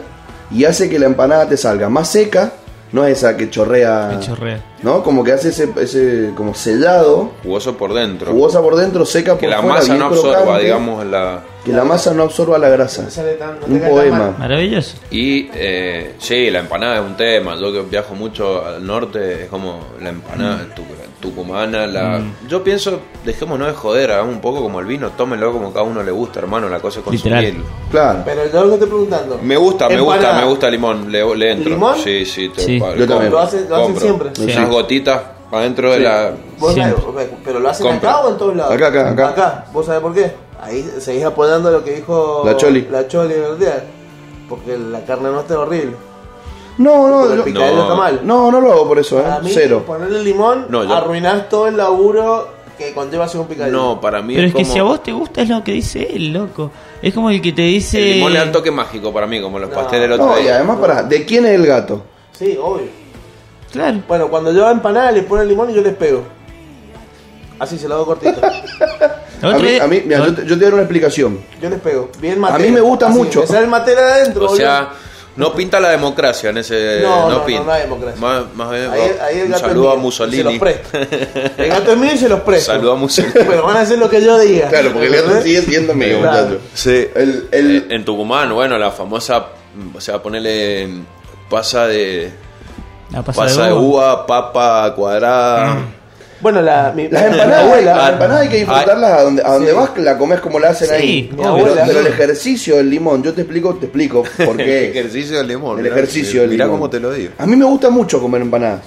y 0.50 0.64
hace 0.64 0.88
que 0.88 0.98
la 0.98 1.06
empanada 1.06 1.48
te 1.48 1.56
salga 1.56 1.88
más 1.88 2.08
seca, 2.08 2.52
no 2.92 3.04
es 3.06 3.18
esa 3.18 3.36
que 3.38 3.48
chorrea, 3.48 4.10
Que 4.20 4.26
chorrea. 4.26 4.62
¿no? 4.82 5.02
Como 5.02 5.24
que 5.24 5.32
hace 5.32 5.48
ese, 5.48 5.70
ese 5.80 6.30
como 6.36 6.54
sellado, 6.54 7.30
Jugoso 7.42 7.76
por 7.76 7.94
dentro. 7.94 8.30
jugosa 8.32 8.60
por 8.60 8.76
dentro, 8.76 9.06
seca 9.06 9.32
por 9.32 9.40
que 9.40 9.48
la 9.48 9.60
fuera, 9.62 9.76
masa 9.76 9.94
no 9.94 10.04
absorba, 10.06 10.36
crocante, 10.42 10.64
digamos, 10.64 11.06
la... 11.06 11.42
Que 11.64 11.72
la 11.72 11.84
masa 11.84 12.12
no 12.12 12.24
absorba 12.24 12.58
la 12.58 12.68
grasa. 12.68 13.02
No 13.04 13.10
sale 13.10 13.32
tan- 13.34 13.58
no 13.60 13.66
Un 13.66 13.80
poema. 13.80 14.34
Maravilloso. 14.38 14.96
Y 15.10 15.48
eh, 15.54 16.14
sí, 16.18 16.50
la 16.50 16.58
empanada 16.58 16.96
es 16.96 17.02
un 17.02 17.16
tema. 17.16 17.56
Yo 17.56 17.72
que 17.72 17.82
viajo 17.82 18.14
mucho 18.16 18.66
al 18.66 18.84
norte, 18.84 19.44
es 19.44 19.48
como 19.48 19.78
la 20.00 20.08
empanada 20.10 20.66
tu- 20.74 20.82
tucumana. 21.22 21.86
La... 21.86 22.20
Yo 22.48 22.62
pienso, 22.62 23.00
dejémonos 23.24 23.68
de 23.68 23.72
joder, 23.72 24.10
hagamos 24.12 24.34
un 24.34 24.40
poco 24.42 24.60
como 24.60 24.80
el 24.80 24.86
vino, 24.86 25.08
tómenlo 25.16 25.50
como 25.52 25.72
cada 25.72 25.84
uno 25.86 26.02
le 26.02 26.10
gusta, 26.10 26.40
hermano. 26.40 26.68
La 26.68 26.80
cosa 26.80 27.00
es 27.00 27.06
Literal. 27.10 27.42
consumirlo. 27.44 27.70
Claro. 27.90 28.18
Pero 28.26 28.46
yo 28.52 28.60
lo 28.64 28.68
que 28.68 28.74
estoy 28.74 28.88
preguntando. 28.88 29.38
Me 29.42 29.56
gusta, 29.56 29.88
me 29.88 30.00
gusta, 30.00 30.32
me 30.34 30.44
gusta 30.44 30.66
el 30.66 30.72
limón, 30.72 31.10
le, 31.10 31.36
le 31.36 31.52
entro. 31.52 31.70
¿Limón? 31.70 31.96
Sí, 31.96 32.26
sí, 32.26 32.50
te 32.50 32.60
Sí. 32.60 32.78
pa- 32.78 32.94
Yo 32.94 33.06
también. 33.06 33.30
Lo 33.32 33.38
hacen, 33.38 33.66
lo 33.70 33.76
hacen 33.76 33.96
siempre. 33.98 34.30
Sí. 34.34 34.42
Unas 34.54 34.68
gotitas 34.68 35.22
adentro 35.50 35.92
de 35.92 36.00
la... 36.00 36.32
Vos 36.58 36.74
sabés, 36.74 36.94
pero 37.44 37.60
lo 37.60 37.68
hacen 37.70 37.86
Compra. 37.86 38.10
acá 38.10 38.20
o 38.20 38.30
en 38.32 38.36
todos 38.36 38.56
lados. 38.56 38.74
Acá, 38.74 38.86
acá, 38.88 39.28
acá. 39.28 39.64
¿Vos 39.72 39.86
sabés 39.86 40.00
por 40.02 40.12
qué? 40.12 40.32
Ahí 40.60 40.88
seguís 40.98 41.24
apoyando 41.24 41.70
lo 41.70 41.82
que 41.82 41.94
dijo 41.96 42.42
La 42.44 42.56
Choli. 42.56 42.86
La 42.90 43.08
Choli 43.08 43.34
el 43.34 43.58
día. 43.58 43.82
Porque 44.48 44.76
la 44.76 45.00
carne 45.04 45.30
no 45.30 45.40
está 45.40 45.58
horrible. 45.58 45.96
No, 46.78 47.08
no, 47.34 47.44
picadillo 47.44 47.76
no. 47.76 47.82
está 47.82 47.94
mal. 47.94 48.20
no, 48.24 48.50
no 48.50 48.60
lo 48.60 48.72
hago 48.72 48.88
por 48.88 48.98
eso, 48.98 49.20
¿eh? 49.20 49.24
Mí, 49.42 49.50
Cero. 49.52 49.84
ponerle 49.86 50.22
limón, 50.22 50.66
No, 50.68 50.84
yo- 50.84 50.94
arruinás 50.94 51.48
todo 51.48 51.66
el 51.68 51.76
laburo 51.76 52.48
que 52.78 52.92
conlleva 52.94 53.26
hacer 53.26 53.40
un 53.40 53.46
picadillo. 53.46 53.76
No, 53.76 54.00
para 54.00 54.22
mí 54.22 54.34
Pero 54.34 54.46
es 54.48 54.54
que 54.54 54.62
como... 54.62 54.72
si 54.72 54.78
a 54.78 54.82
vos 54.82 55.02
te 55.02 55.12
gusta 55.12 55.42
es 55.42 55.48
lo 55.48 55.62
que 55.62 55.72
dice 55.72 56.08
él, 56.14 56.32
loco. 56.32 56.70
Es 57.02 57.12
como 57.14 57.30
el 57.30 57.40
que 57.42 57.52
te 57.52 57.62
dice. 57.62 57.98
El 58.12 58.16
limón 58.16 58.32
le 58.32 58.38
da 58.38 58.44
un 58.46 58.52
toque 58.52 58.70
mágico 58.70 59.12
para 59.12 59.26
mí, 59.26 59.40
como 59.40 59.58
los 59.58 59.68
No. 59.68 59.74
pasteles 59.76 60.02
del 60.08 60.12
otro 60.12 60.26
No, 60.34 60.38
y 60.38 60.42
día. 60.44 60.56
además, 60.56 60.78
para, 60.78 61.02
¿de 61.02 61.24
quién 61.26 61.44
es 61.46 61.52
el 61.52 61.66
gato? 61.66 62.02
Sí, 62.32 62.58
obvio. 62.60 62.86
Claro. 63.70 64.00
Bueno, 64.08 64.28
cuando 64.28 64.52
yo 64.52 64.62
hago 64.64 64.72
empanada 64.72 65.10
le 65.12 65.22
ponen 65.22 65.48
limón 65.48 65.70
y 65.70 65.74
yo 65.74 65.82
les 65.82 65.94
pego. 65.94 66.22
Así 67.58 67.78
se 67.78 67.86
lo 67.88 67.94
hago 67.96 68.06
cortito. 68.06 68.40
A 69.42 69.48
Otro 69.48 69.60
mí, 69.60 69.68
día- 69.70 69.82
a 69.84 69.86
mí- 69.88 70.02
mira, 70.04 70.18
yo, 70.24 70.34
te, 70.36 70.42
yo 70.42 70.48
te 70.50 70.54
voy 70.54 70.62
a 70.62 70.66
dar 70.66 70.74
una 70.74 70.82
explicación. 70.82 71.40
Yo 71.60 71.68
les 71.68 71.80
pego. 71.80 72.10
Bien 72.20 72.38
A 72.38 72.40
matera. 72.42 72.64
mí 72.64 72.70
me 72.70 72.80
gusta 72.80 73.08
Así, 73.08 73.18
mucho. 73.18 73.40
Me 73.40 73.46
sale 73.48 73.64
el 73.64 73.70
matera 73.70 74.14
adentro. 74.14 74.42
O 74.44 74.48
boludo. 74.48 74.56
sea, 74.56 74.90
no 75.36 75.54
pinta 75.54 75.80
la 75.80 75.90
democracia 75.90 76.50
en 76.50 76.58
ese. 76.58 77.00
No, 77.02 77.28
no, 77.28 77.38
no, 77.38 77.44
pinta. 77.44 77.64
no 77.64 77.72
hay 77.72 77.82
democracia. 77.82 78.20
Más, 78.20 78.54
más 78.54 78.70
bien, 78.70 78.90
Ahí, 78.90 79.00
ahí 79.20 79.38
el 79.38 79.44
un 79.46 79.50
gato 79.52 79.68
saludo 79.68 79.88
es 79.88 79.96
a 79.96 80.00
Mussolini. 80.00 80.36
Se 80.36 80.44
los 80.44 80.58
presto. 80.58 80.98
El 81.62 81.68
gato 81.68 81.92
es 81.92 81.98
mío 81.98 82.10
y 82.14 82.18
se 82.18 82.28
los 82.28 82.40
presto. 82.40 82.72
Saludo 82.72 82.92
a 82.92 82.96
Mussolini. 82.96 83.32
Pero 83.48 83.62
van 83.62 83.76
a 83.76 83.80
hacer 83.80 83.98
lo 83.98 84.10
que 84.10 84.22
yo 84.22 84.38
diga. 84.38 84.68
Claro, 84.68 84.92
porque 84.92 85.06
el 85.06 85.14
gato 85.14 85.42
sigue 85.42 85.62
siendo 85.62 85.94
mío, 85.94 86.20
Claro. 86.20 86.58
Sí. 86.74 87.08
El, 87.14 87.48
el, 87.50 87.86
En 87.90 88.04
Tucumán, 88.04 88.52
bueno, 88.54 88.76
la 88.78 88.90
famosa. 88.90 89.46
O 89.94 90.00
sea, 90.00 90.22
ponerle. 90.22 90.88
Pasa 91.48 91.86
de. 91.86 92.32
La 93.10 93.22
Pasa 93.22 93.66
de 93.66 93.72
uva, 93.72 94.26
papa 94.26 94.92
cuadrada. 94.94 95.78
Bueno, 96.42 96.60
la, 96.60 96.92
mi, 96.94 97.08
Las 97.08 97.22
empanadas, 97.22 97.62
abuela. 97.64 97.96
las 97.96 98.12
empanadas 98.14 98.42
hay 98.42 98.48
que 98.48 98.56
disfrutarlas 98.56 99.10
a 99.12 99.22
donde, 99.22 99.42
a 99.44 99.52
donde 99.52 99.70
Sí. 99.70 99.76
vas, 99.76 99.90
la 99.98 100.18
comes 100.18 100.40
como 100.40 100.58
la 100.58 100.70
hacen 100.70 100.88
Sí, 100.88 100.94
ahí. 100.94 101.28
mi 101.30 101.36
Pero- 101.36 101.48
abuela. 101.50 101.84
pero, 101.86 102.00
el 102.00 102.06
ejercicio 102.08 102.76
del 102.76 102.90
limón, 102.90 103.22
yo 103.22 103.32
te 103.32 103.42
explico, 103.42 103.74
te 103.76 103.86
explico 103.86 104.24
por 104.44 104.60
El 104.60 104.66
qué. 104.66 104.90
ejercicio 104.90 105.38
del 105.38 105.46
limón. 105.48 105.78
el 105.78 105.84
mirá, 105.84 105.94
ejercicio 105.94 106.40
del 106.40 106.50
Mirá 106.50 106.64
limón. 106.64 106.80
cómo 106.80 106.90
te 106.90 106.98
lo 107.00 107.12
digo. 107.12 107.32
A 107.38 107.46
mí 107.46 107.54
me 107.54 107.64
gusta 107.64 107.90
mucho 107.90 108.20
comer 108.20 108.42
empanadas. 108.42 108.80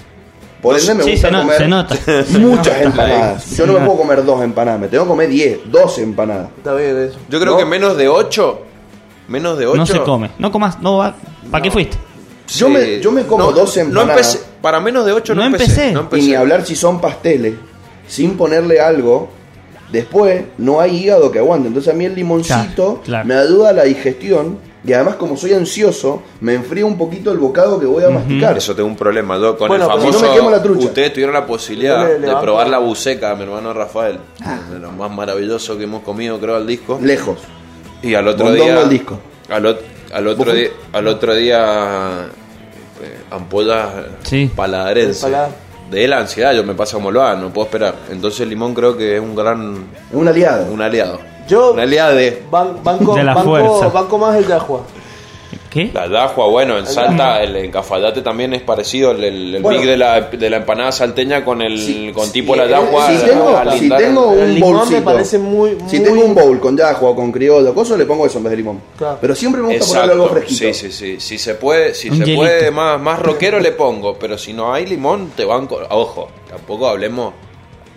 Por 0.61 0.77
ende 0.79 0.95
me 0.95 1.03
Sí, 1.03 1.11
gusta 1.11 1.27
se, 1.27 1.31
no- 1.31 1.41
comer 1.41 1.57
se 1.57 1.67
nota. 1.67 1.95
muchas 2.39 2.81
empanadas. 2.81 3.55
Yo 3.55 3.65
no 3.67 3.73
me 3.73 3.79
puedo 3.85 3.97
comer 3.99 4.25
dos 4.25 4.43
empanadas, 4.43 4.81
me 4.81 4.87
tengo 4.89 5.03
que 5.05 5.09
comer 5.09 5.29
10, 5.29 5.59
12 5.71 6.01
empanadas. 6.03 6.49
Está 6.57 6.73
bien 6.73 6.97
eso. 7.07 7.17
Yo 7.29 7.39
creo 7.39 7.53
No. 7.53 7.57
que 7.59 7.65
menos 7.65 7.95
de 7.95 8.07
8. 8.09 8.61
Menos 9.27 9.57
de 9.57 9.65
8. 9.67 9.77
No 9.77 9.85
se 9.85 9.99
come. 10.01 10.31
No 10.39 10.51
comas, 10.51 10.79
no 10.81 10.97
va. 10.97 11.15
¿Para 11.51 11.61
qué 11.61 11.71
fuiste? 11.71 11.97
Yo 12.47 12.69
me- 12.69 12.99
yo 12.99 13.11
me 13.11 13.23
como 13.23 13.51
12 13.51 13.81
No 13.83 14.01
empanadas. 14.01 14.35
empecé, 14.35 14.39
para 14.65 14.79
menos 14.79 15.05
de 15.05 15.11
8 15.11 15.35
no, 15.35 15.41
No 15.41 15.45
empecé. 15.47 15.65
empecé. 15.89 15.91
No 15.93 15.99
Y 15.99 16.03
empecé. 16.05 16.27
ni 16.27 16.33
hablar 16.33 16.65
si 16.65 16.75
son 16.75 16.99
pasteles, 16.99 17.53
sin 18.07 18.35
ponerle 18.35 18.79
algo. 18.81 19.29
Después 19.91 20.43
no 20.57 20.81
hay 20.81 20.97
hígado 21.03 21.31
que 21.31 21.37
aguante. 21.37 21.67
Entonces 21.67 21.93
a 21.93 21.95
mí 21.95 22.05
el 22.05 22.15
limoncito 22.15 22.55
Claro, 22.73 23.01
claro. 23.03 23.25
me 23.27 23.35
ayuda 23.35 23.69
a 23.69 23.73
la 23.73 23.83
digestión. 23.83 24.57
Y 24.83 24.93
además 24.93 25.15
como 25.17 25.37
soy 25.37 25.53
ansioso, 25.53 26.23
me 26.41 26.55
enfría 26.55 26.83
un 26.83 26.97
poquito 26.97 27.31
el 27.31 27.37
bocado 27.37 27.79
que 27.79 27.85
voy 27.85 28.03
a 28.03 28.09
masticar. 28.09 28.57
Eso 28.57 28.75
tengo 28.75 28.89
un 28.89 28.95
problema. 28.95 29.37
Yo 29.37 29.55
con 29.55 29.67
Bueno, 29.67 29.85
el 29.85 29.89
pero 29.91 29.99
famoso. 30.01 30.19
si 30.19 30.25
no 30.25 30.31
me 30.31 30.35
quemo 30.37 30.49
la 30.49 30.63
trucha. 30.63 30.85
Ustedes 30.87 31.13
tuvieron 31.13 31.33
la 31.35 31.45
posibilidad 31.45 32.01
Yo 32.01 32.07
le- 32.13 32.19
le 32.19 32.27
de 32.27 32.35
probar 32.37 32.67
la 32.67 32.79
buceca 32.79 33.29
de 33.29 33.35
mi 33.35 33.43
hermano 33.43 33.71
Rafael. 33.73 34.17
Ah. 34.43 34.59
De 34.71 34.79
lo 34.79 34.91
más 34.91 35.11
maravilloso 35.11 35.77
que 35.77 35.83
hemos 35.83 36.01
comido, 36.01 36.39
creo, 36.39 36.55
al 36.55 36.65
disco. 36.65 36.97
Lejos. 37.01 37.37
Y 38.01 38.15
al 38.15 38.27
otro 38.27 38.45
Mondongo 38.45 38.71
día. 38.71 38.81
al 38.81 38.89
disco. 38.89 39.19
Al, 39.49 39.63
ot- 39.65 39.79
al 40.13 40.27
otro 40.27 40.45
¿Vos 40.45 40.53
día. 40.55 40.69
Al 40.93 41.07
otro 41.07 41.35
día. 41.35 42.27
Eh, 43.01 43.17
ampollas 43.31 43.87
Sí. 44.23 44.51
paladarense. 44.55 45.25
El 45.27 45.31
paladar. 45.33 45.65
De 45.91 46.07
la 46.07 46.17
ansiedad, 46.17 46.51
yo 46.53 46.63
me 46.63 46.73
pasa 46.73 46.93
como 46.95 47.11
lo 47.11 47.21
hago, 47.21 47.39
no 47.41 47.53
puedo 47.53 47.65
esperar. 47.67 47.93
Entonces 48.09 48.39
el 48.41 48.49
limón 48.49 48.73
creo 48.73 48.97
que 48.97 49.15
es 49.15 49.21
un 49.21 49.35
gran. 49.35 49.85
Un 50.11 50.27
aliado. 50.27 50.71
un 50.71 50.81
aliado. 50.81 51.19
Yo- 51.47 51.73
Un 51.73 51.79
aliado 51.79 52.15
de. 52.15 52.43
Ban- 52.49 52.83
banco, 52.83 53.13
De 53.15 53.23
la 53.23 53.35
banco, 53.35 53.49
fuerza. 53.51 53.87
banco 53.89 54.17
más 54.17 54.35
el 54.35 54.47
Yahua. 54.47 54.81
¿Qué? 55.75 55.91
La 55.93 56.07
dajua, 56.07 56.47
bueno, 56.47 56.77
en 56.77 56.87
Salta, 56.87 57.43
el 57.43 57.53
en 57.57 57.69
Cafayate 57.69 58.21
también 58.21 58.53
es 58.53 58.61
parecido 58.61 59.11
el, 59.11 59.23
el, 59.25 59.55
el 59.55 59.61
Bueno. 59.61 59.79
mix 59.79 59.89
de 59.91 59.97
la, 59.97 60.21
de 60.21 60.49
la 60.49 60.55
empanada 60.57 60.91
salteña 60.93 61.43
con 61.43 61.61
el 61.61 61.77
Sí, 61.77 62.11
con 62.15 62.27
sí, 62.27 62.31
tipo 62.31 62.55
la 62.55 62.63
eh, 62.63 62.69
dajua. 62.69 63.07
si 63.09 63.25
tengo, 63.25 63.57
al 63.57 63.71
si 63.73 63.79
lindar- 63.81 63.99
tengo 63.99 64.31
El 64.33 64.39
un 64.39 64.53
limón 64.55 64.71
me 64.71 64.77
bolsito, 64.79 65.03
parece 65.03 65.37
muy- 65.37 65.77
si 65.87 65.99
muy- 65.99 66.05
tengo 66.07 66.23
un 66.25 66.33
bowl 66.33 66.59
con 66.61 66.77
yahua 66.77 67.09
o 67.09 67.15
con 67.15 67.29
criollo, 67.31 67.73
cosa 67.73 67.97
le 67.97 68.05
pongo 68.05 68.25
eso 68.25 68.37
en 68.37 68.45
vez 68.45 68.51
de 68.51 68.57
limón. 68.57 68.81
Claro. 68.97 69.17
Pero 69.19 69.35
siempre 69.35 69.61
me 69.61 69.67
gusta 69.77 69.85
ponerle 69.85 70.11
algo 70.13 70.23
Exacto, 70.27 70.45
fresquito. 70.47 70.73
sí, 70.73 70.91
sí, 70.91 70.91
sí. 70.91 71.19
Si 71.19 71.37
se 71.37 71.55
puede, 71.55 71.93
si 71.93 72.09
Un 72.09 72.17
se 72.19 72.23
hielito. 72.23 72.39
puede 72.41 72.71
más, 72.71 73.01
más 73.01 73.19
rockero 73.19 73.59
le 73.59 73.73
pongo, 73.73 74.17
pero 74.17 74.37
si 74.37 74.53
no 74.53 74.73
hay 74.73 74.85
limón, 74.85 75.31
te 75.35 75.43
van 75.43 75.67
con... 75.67 75.83
Ojo, 75.89 76.29
tampoco 76.49 76.87
hablemos, 76.87 77.33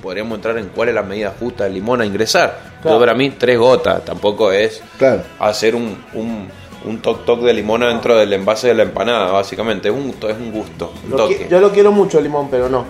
podríamos 0.03 0.35
entrar 0.37 0.59
en 0.59 0.71
cuál 0.75 0.89
es 0.89 0.97
la 0.97 1.03
medida 1.03 1.33
justa 1.39 1.63
del 1.65 1.75
limón 1.75 2.01
a 2.01 2.07
ingresar. 2.07 2.59
Claro. 2.83 2.97
Yo 2.97 3.01
para 3.01 3.15
mí 3.15 3.31
tres 3.39 3.57
gotas, 3.57 4.05
tampoco 4.05 4.51
es 4.51 4.83
Claro. 4.99 5.23
hacer 5.39 5.75
un, 5.77 5.97
un, 6.15 6.49
un 6.85 6.99
toc 7.01 7.25
toc 7.25 7.41
de 7.41 7.53
limón 7.53 7.81
dentro 7.81 8.17
del 8.17 8.33
envase 8.33 8.69
de 8.69 8.75
la 8.75 8.83
empanada, 8.85 9.33
básicamente. 9.33 9.89
Es 9.89 9.95
un, 9.95 10.11
es 10.11 10.37
un 10.37 10.53
gusto, 10.53 10.93
un 11.11 11.17
toque. 11.17 11.47
yo 11.51 11.61
lo 11.61 11.71
quiero 11.73 11.93
mucho 11.93 12.19
el 12.19 12.25
limón, 12.25 12.49
pero 12.51 12.69
no. 12.69 12.85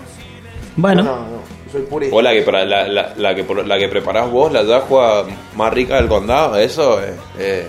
Bueno, 0.75 1.03
No, 1.03 1.15
no, 1.15 1.71
soy 1.71 1.81
purista. 1.81 2.15
O 2.15 2.21
la 2.21 2.31
que, 2.31 2.41
para- 2.43 2.65
la, 2.65 2.87
la, 2.87 3.13
la 3.17 3.35
que, 3.35 3.43
por- 3.43 3.65
la 3.65 3.77
que 3.77 3.87
preparás 3.89 4.29
vos, 4.31 4.51
la 4.51 4.63
yahua 4.63 5.25
más 5.55 5.73
rica 5.73 5.95
del 5.97 6.07
condado, 6.07 6.55
eso 6.57 7.01
es... 7.01 7.11
eh, 7.37 7.67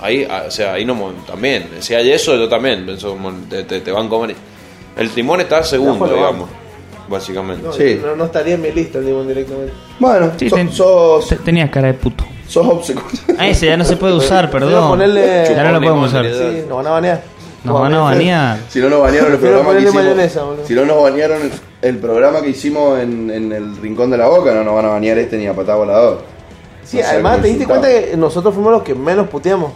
ahí, 0.00 0.26
ah, 0.28 0.44
o 0.48 0.50
sea, 0.50 0.72
ahí 0.74 0.84
no... 0.84 0.94
mon- 0.94 1.24
También, 1.26 1.68
si 1.80 1.94
hay 1.94 2.10
eso, 2.10 2.34
yo 2.36 2.48
también, 2.48 2.86
mon- 3.18 3.48
te, 3.48 3.64
te, 3.64 3.80
te 3.80 3.92
van 3.92 4.06
a 4.06 4.08
comer. 4.08 4.34
El 4.96 5.10
timón 5.10 5.40
está 5.40 5.62
segundo, 5.62 6.06
digamos, 6.08 6.48
básicamente. 7.08 7.62
No, 7.66 7.72
Sí. 7.72 8.00
no, 8.04 8.14
no 8.16 8.24
estaría 8.26 8.54
en 8.54 8.62
mi 8.62 8.70
lista 8.72 8.98
el 8.98 9.06
directamente. 9.26 9.72
Bueno, 9.98 10.30
sí, 10.36 10.48
so- 10.50 10.56
ten- 10.56 10.72
sos, 10.72 11.28
te- 11.28 11.36
tenías 11.36 11.70
cara 11.70 11.88
de 11.88 11.94
puto. 11.94 12.24
sos 12.46 12.66
obsecuente. 12.66 13.18
Ah, 13.38 13.48
ese 13.48 13.66
ya 13.66 13.76
no 13.76 13.84
se 13.84 13.96
puede 13.96 14.12
usar, 14.16 14.50
perdón. 14.50 14.88
ponerle- 14.88 15.44
Ya 15.54 15.64
no 15.64 15.72
lo 15.72 15.80
podemos 15.80 16.08
usar. 16.08 16.24
Sí, 16.26 16.62
nos 16.68 16.76
van 16.78 16.86
a 16.86 16.90
banear. 16.90 17.22
Nos 17.64 17.80
van 17.80 17.92
a 17.94 17.98
banear. 18.00 18.58
Si 18.68 18.78
no 18.78 18.88
nos 18.88 19.00
bañaron 19.02 19.32
el 19.32 19.38
programa 19.38 19.72
que 19.72 19.82
hicimos, 19.82 20.04
si 20.64 20.74
no 20.74 20.84
nos 20.86 21.02
bañaron 21.02 21.42
el, 21.42 21.50
el 21.82 21.98
programa 21.98 22.40
que 22.40 22.48
hicimos 22.50 22.98
en, 23.00 23.30
en 23.30 23.52
el 23.52 23.76
rincón 23.78 24.10
de 24.10 24.16
la 24.18 24.28
boca, 24.28 24.54
no 24.54 24.62
nos 24.64 24.74
van 24.74 24.84
a 24.86 24.88
bañar 24.90 25.18
este 25.18 25.36
ni 25.36 25.46
a 25.48 25.54
patá 25.54 25.74
volador. 25.74 26.22
Sí, 26.84 26.98
No 26.98 27.02
además 27.06 27.42
te 27.42 27.48
diste 27.48 27.66
cuenta 27.66 27.88
que 27.88 28.16
nosotros 28.16 28.54
fuimos 28.54 28.72
los 28.72 28.82
que 28.82 28.94
menos 28.94 29.28
puteamos. 29.28 29.72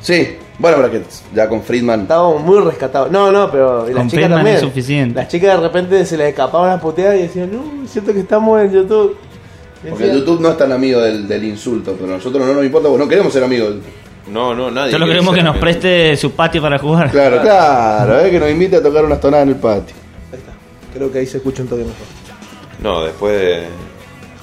Sí, 0.00 0.36
bueno, 0.58 0.76
pero 0.78 0.90
que 0.90 1.02
ya 1.34 1.48
con 1.48 1.62
Friedman. 1.62 2.02
Estábamos 2.02 2.42
muy 2.42 2.60
rescatados. 2.60 3.10
No, 3.10 3.32
no, 3.32 3.50
pero 3.50 3.88
y 3.88 3.92
las 3.94 4.02
Con 4.02 4.10
chicas 4.10 4.28
también. 4.30 4.56
es 4.56 4.60
suficiente. 4.62 5.18
Las 5.20 5.28
chicas 5.28 5.56
de 5.56 5.66
repente 5.66 6.04
se 6.06 6.16
les 6.16 6.28
escapaban 6.28 6.68
las 6.68 6.80
puteadas 6.80 7.18
y 7.18 7.22
decían, 7.22 7.50
no, 7.52 7.84
es 7.84 7.90
cierto 7.90 8.12
que 8.12 8.20
estamos 8.20 8.60
en 8.60 8.72
YouTube. 8.72 9.16
Porque 9.88 10.04
decían, 10.04 10.18
YouTube 10.20 10.40
no 10.40 10.50
es 10.50 10.56
tan 10.58 10.70
amigo 10.72 11.00
del, 11.00 11.26
del 11.26 11.44
insulto, 11.44 11.94
pero 11.98 12.12
a 12.12 12.16
nosotros 12.16 12.46
no 12.46 12.54
nos 12.54 12.64
importa, 12.64 12.88
porque 12.88 13.02
no 13.04 13.08
queremos 13.08 13.32
ser 13.32 13.42
amigos. 13.44 13.74
No, 14.30 14.54
no, 14.54 14.70
nadie. 14.70 14.92
Solo 14.92 15.06
queremos 15.06 15.34
que 15.34 15.42
nos 15.42 15.50
amigo. 15.50 15.60
preste 15.60 16.16
su 16.16 16.30
patio 16.32 16.62
para 16.62 16.78
jugar. 16.78 17.10
Claro, 17.10 17.40
claro, 17.40 18.20
eh, 18.20 18.30
que 18.30 18.38
nos 18.38 18.48
invite 18.50 18.76
a 18.76 18.82
tocar 18.82 19.04
unas 19.04 19.20
tonadas 19.20 19.44
en 19.44 19.48
el 19.54 19.56
patio. 19.56 19.96
Ahí 20.32 20.38
está. 20.38 20.52
Creo 20.94 21.10
que 21.10 21.18
ahí 21.18 21.26
se 21.26 21.38
escucha 21.38 21.62
un 21.62 21.68
toque 21.68 21.82
mejor. 21.82 21.96
No, 22.80 23.02
después 23.04 23.40
de... 23.40 23.66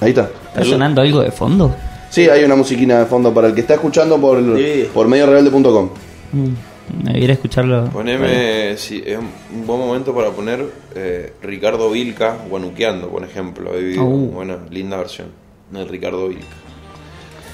Ahí 0.02 0.10
está. 0.10 0.28
¿Está 0.48 0.64
sonando 0.64 1.00
algo 1.00 1.20
de 1.20 1.30
fondo? 1.30 1.74
Sí, 2.10 2.28
hay 2.28 2.42
una 2.44 2.56
musiquina 2.56 2.98
de 2.98 3.06
fondo 3.06 3.32
para 3.32 3.48
el 3.48 3.54
que 3.54 3.60
está 3.62 3.74
escuchando 3.74 4.20
por, 4.20 4.38
Sí. 4.58 4.88
por 4.92 5.06
mediorebelde.com. 5.08 5.88
Mm, 6.32 7.04
Me 7.04 7.18
iré 7.20 7.30
a 7.30 7.34
escucharlo. 7.34 7.84
Poneme, 7.90 8.76
si 8.76 9.00
es 9.06 9.16
un 9.18 9.64
buen 9.66 9.78
momento 9.78 10.12
para 10.14 10.30
poner 10.30 10.66
eh, 10.96 11.32
Ricardo 11.40 11.88
Vilca 11.90 12.36
guanuqueando, 12.48 13.08
por 13.08 13.22
ejemplo. 13.24 13.72
He 13.74 13.80
vivido 13.80 14.04
Uh. 14.04 14.30
buena, 14.32 14.58
linda 14.70 14.96
versión 14.96 15.28
de 15.70 15.84
Ricardo 15.84 16.26
Vilca. 16.28 16.44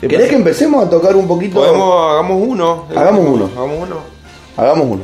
¿Querés 0.00 0.28
que 0.30 0.36
empecemos 0.36 0.86
a 0.86 0.90
tocar 0.90 1.14
un 1.16 1.26
poquito? 1.28 1.56
Podemos, 1.56 2.12
hagamos 2.12 2.42
uno. 2.48 2.86
Hagamos 2.94 3.26
uno. 3.28 3.44
Hagamos 3.54 3.78
uno. 3.88 3.96
Hagamos 4.56 4.86
uno. 4.86 5.02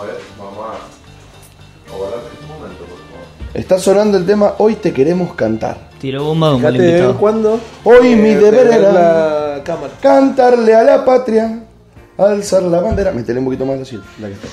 A 0.00 0.04
ver, 0.06 0.16
vamos 0.38 0.58
a... 0.58 1.92
Un 1.92 2.48
momento, 2.48 2.84
por 2.84 2.98
favor. 2.98 3.54
Está 3.54 3.78
sonando 3.78 4.18
el 4.18 4.26
tema 4.26 4.54
Hoy 4.58 4.74
te 4.76 4.92
queremos 4.92 5.34
cantar. 5.34 5.88
Tiro 6.04 6.22
bomba 6.22 6.48
como 6.52 6.58
Fíjate 6.68 6.82
de 6.82 7.06
vez 7.06 7.16
cuando. 7.16 7.58
Hoy 7.82 8.14
mi 8.14 8.34
deber 8.34 8.66
era- 8.66 8.92
la 8.92 9.64
cámara. 9.64 9.94
Cantarle 10.02 10.74
a 10.74 10.82
la 10.84 11.02
patria, 11.02 11.60
alzar 12.18 12.62
la 12.64 12.78
bandera. 12.80 13.10
Metele 13.10 13.38
un 13.38 13.46
poquito 13.46 13.64
más 13.64 13.80
así, 13.80 13.98
la 14.20 14.28
que 14.28 14.34
está. 14.34 14.48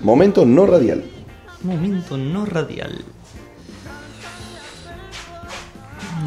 Momento 0.00 0.46
no 0.46 0.64
radial. 0.64 1.04
Momento 1.62 2.16
no 2.16 2.46
radial. 2.46 3.04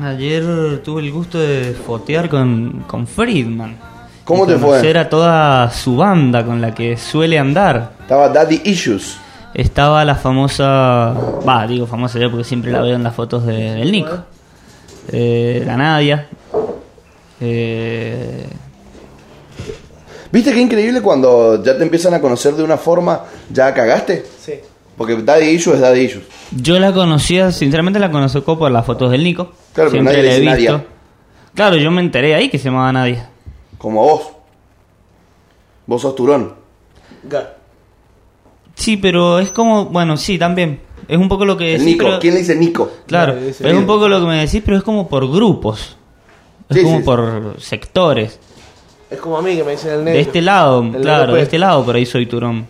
Ayer 0.04 0.84
tuve 0.84 1.02
el 1.02 1.12
gusto 1.12 1.40
de 1.40 1.74
fotear 1.88 2.30
con, 2.30 2.84
con 2.86 3.08
Friedman. 3.08 3.78
¿Cómo 4.26 4.44
Y 4.44 4.48
te 4.50 4.58
fue? 4.60 4.70
conocer 4.70 4.98
a 5.00 5.10
toda 5.10 5.72
su 5.72 5.96
banda 5.98 6.46
con 6.46 6.62
la 6.62 6.76
que 6.76 6.98
suele 6.98 7.40
andar. 7.40 7.94
Estaba 8.02 8.30
Daddy 8.30 8.62
Issues. 8.66 9.18
Estaba 9.56 10.04
la 10.06 10.16
famosa. 10.16 11.14
Va, 11.48 11.66
digo 11.66 11.88
famosa 11.88 12.20
yo 12.20 12.30
porque 12.30 12.44
siempre 12.44 12.72
la 12.72 12.82
veo 12.82 12.96
en 12.96 13.04
las 13.04 13.16
fotos 13.16 13.46
de- 13.46 13.72
del 13.76 13.92
Nico. 13.92 14.18
Eh, 15.12 15.64
la 15.66 15.78
Nadia. 15.78 16.28
Eh, 17.40 18.46
¿Viste 20.32 20.52
qué 20.54 20.60
increíble 20.60 21.02
cuando 21.02 21.64
ya 21.64 21.78
te 21.78 21.84
empiezan 21.84 22.14
a 22.14 22.20
conocer 22.22 22.54
de 22.56 22.64
una 22.64 22.78
forma, 22.78 23.22
ya 23.50 23.74
cagaste? 23.74 24.26
Sí. 24.40 24.54
Porque 24.98 25.16
Daddy 25.16 25.46
Issues 25.48 25.76
es 25.76 25.82
Daddy 25.82 26.02
Issues. 26.02 26.24
yo 26.52 26.78
la 26.80 26.92
conocía, 26.94 27.52
sinceramente 27.52 28.00
la 28.00 28.12
conozco 28.12 28.58
por 28.58 28.70
las 28.72 28.86
fotos 28.86 29.12
del 29.12 29.24
Nico. 29.24 29.52
Claro, 29.74 29.90
pero 29.92 30.04
nadie 30.04 30.24
la 30.24 30.34
he 30.36 30.40
visto. 30.40 30.52
Nadia. 30.74 30.86
Claro, 31.54 31.78
yo 31.78 31.92
me 31.92 32.02
enteré 32.02 32.36
ahí 32.36 32.50
que 32.50 32.58
se 32.58 32.66
llamaba 32.66 32.92
Nadia. 32.92 33.30
Como 33.78 34.02
vos. 34.04 34.22
Vos 35.88 36.02
sos 36.02 36.16
turón. 36.16 36.54
Ga- 37.30 37.50
Sí, 38.76 38.98
pero 38.98 39.40
es 39.40 39.52
como, 39.52 39.86
bueno, 39.86 40.18
sí, 40.18 40.38
también. 40.38 40.80
Es 41.08 41.18
un 41.18 41.30
poco 41.30 41.46
lo 41.46 41.56
que 41.56 41.74
El 41.76 41.80
decís, 41.80 41.94
Nico. 41.94 42.06
pero- 42.06 42.20
¿Quién 42.20 42.34
le 42.34 42.40
dice 42.42 42.56
Nico? 42.56 42.92
Claro, 43.08 43.36
es 43.38 43.62
un 43.62 43.86
poco 43.86 44.08
lo 44.08 44.20
que 44.20 44.26
me 44.26 44.38
decís, 44.46 44.62
pero 44.66 44.78
es 44.78 44.84
como 44.84 45.08
por 45.08 45.30
grupos. 45.32 45.96
Es 46.70 46.78
Sí, 46.78 46.84
como 46.84 46.96
sí, 46.98 47.02
sí. 47.02 47.06
por 47.06 47.56
sectores. 47.60 48.40
Es 49.10 49.20
como 49.20 49.38
a 49.38 49.42
mí 49.42 49.56
que 49.56 49.64
me 49.64 49.72
dicen 49.74 49.92
el 49.92 49.98
negro. 50.04 50.14
De 50.14 50.22
este 50.22 50.42
lado, 50.42 50.82
El 50.84 51.02
claro, 51.02 51.34
de 51.36 51.42
este 51.44 51.60
lado 51.60 51.86
por 51.86 51.96
ahí 51.96 52.06
soy 52.08 52.26
turón. 52.26 52.66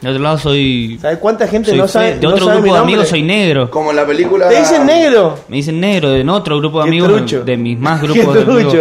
De 0.00 0.08
otro 0.08 0.20
lado 0.22 0.38
soy. 0.38 0.98
¿Sabes 1.00 1.18
cuánta 1.18 1.46
gente 1.46 1.70
soy 1.70 1.78
no 1.78 1.86
sabe? 1.86 2.16
de 2.16 2.22
no 2.22 2.30
otro 2.30 2.46
sabe 2.46 2.56
grupo 2.58 2.66
mi 2.66 2.72
de 2.72 2.78
amigos 2.82 3.08
soy 3.08 3.22
negro. 3.22 3.70
Como 3.70 3.90
en 3.90 3.96
la 3.96 4.06
película. 4.06 4.48
¿Te 4.48 4.58
dicen 4.58 4.84
negro? 4.86 5.38
Me 5.48 5.56
dicen 5.58 5.78
negro, 5.78 6.10
de 6.10 6.28
otro 6.28 6.58
grupo 6.58 6.82
de 6.82 6.88
amigos, 6.88 7.12
trucho. 7.12 7.44
de 7.44 7.56
mis 7.56 7.78
más 7.78 8.02
grupos 8.02 8.34
de 8.34 8.42
amigos. 8.42 8.76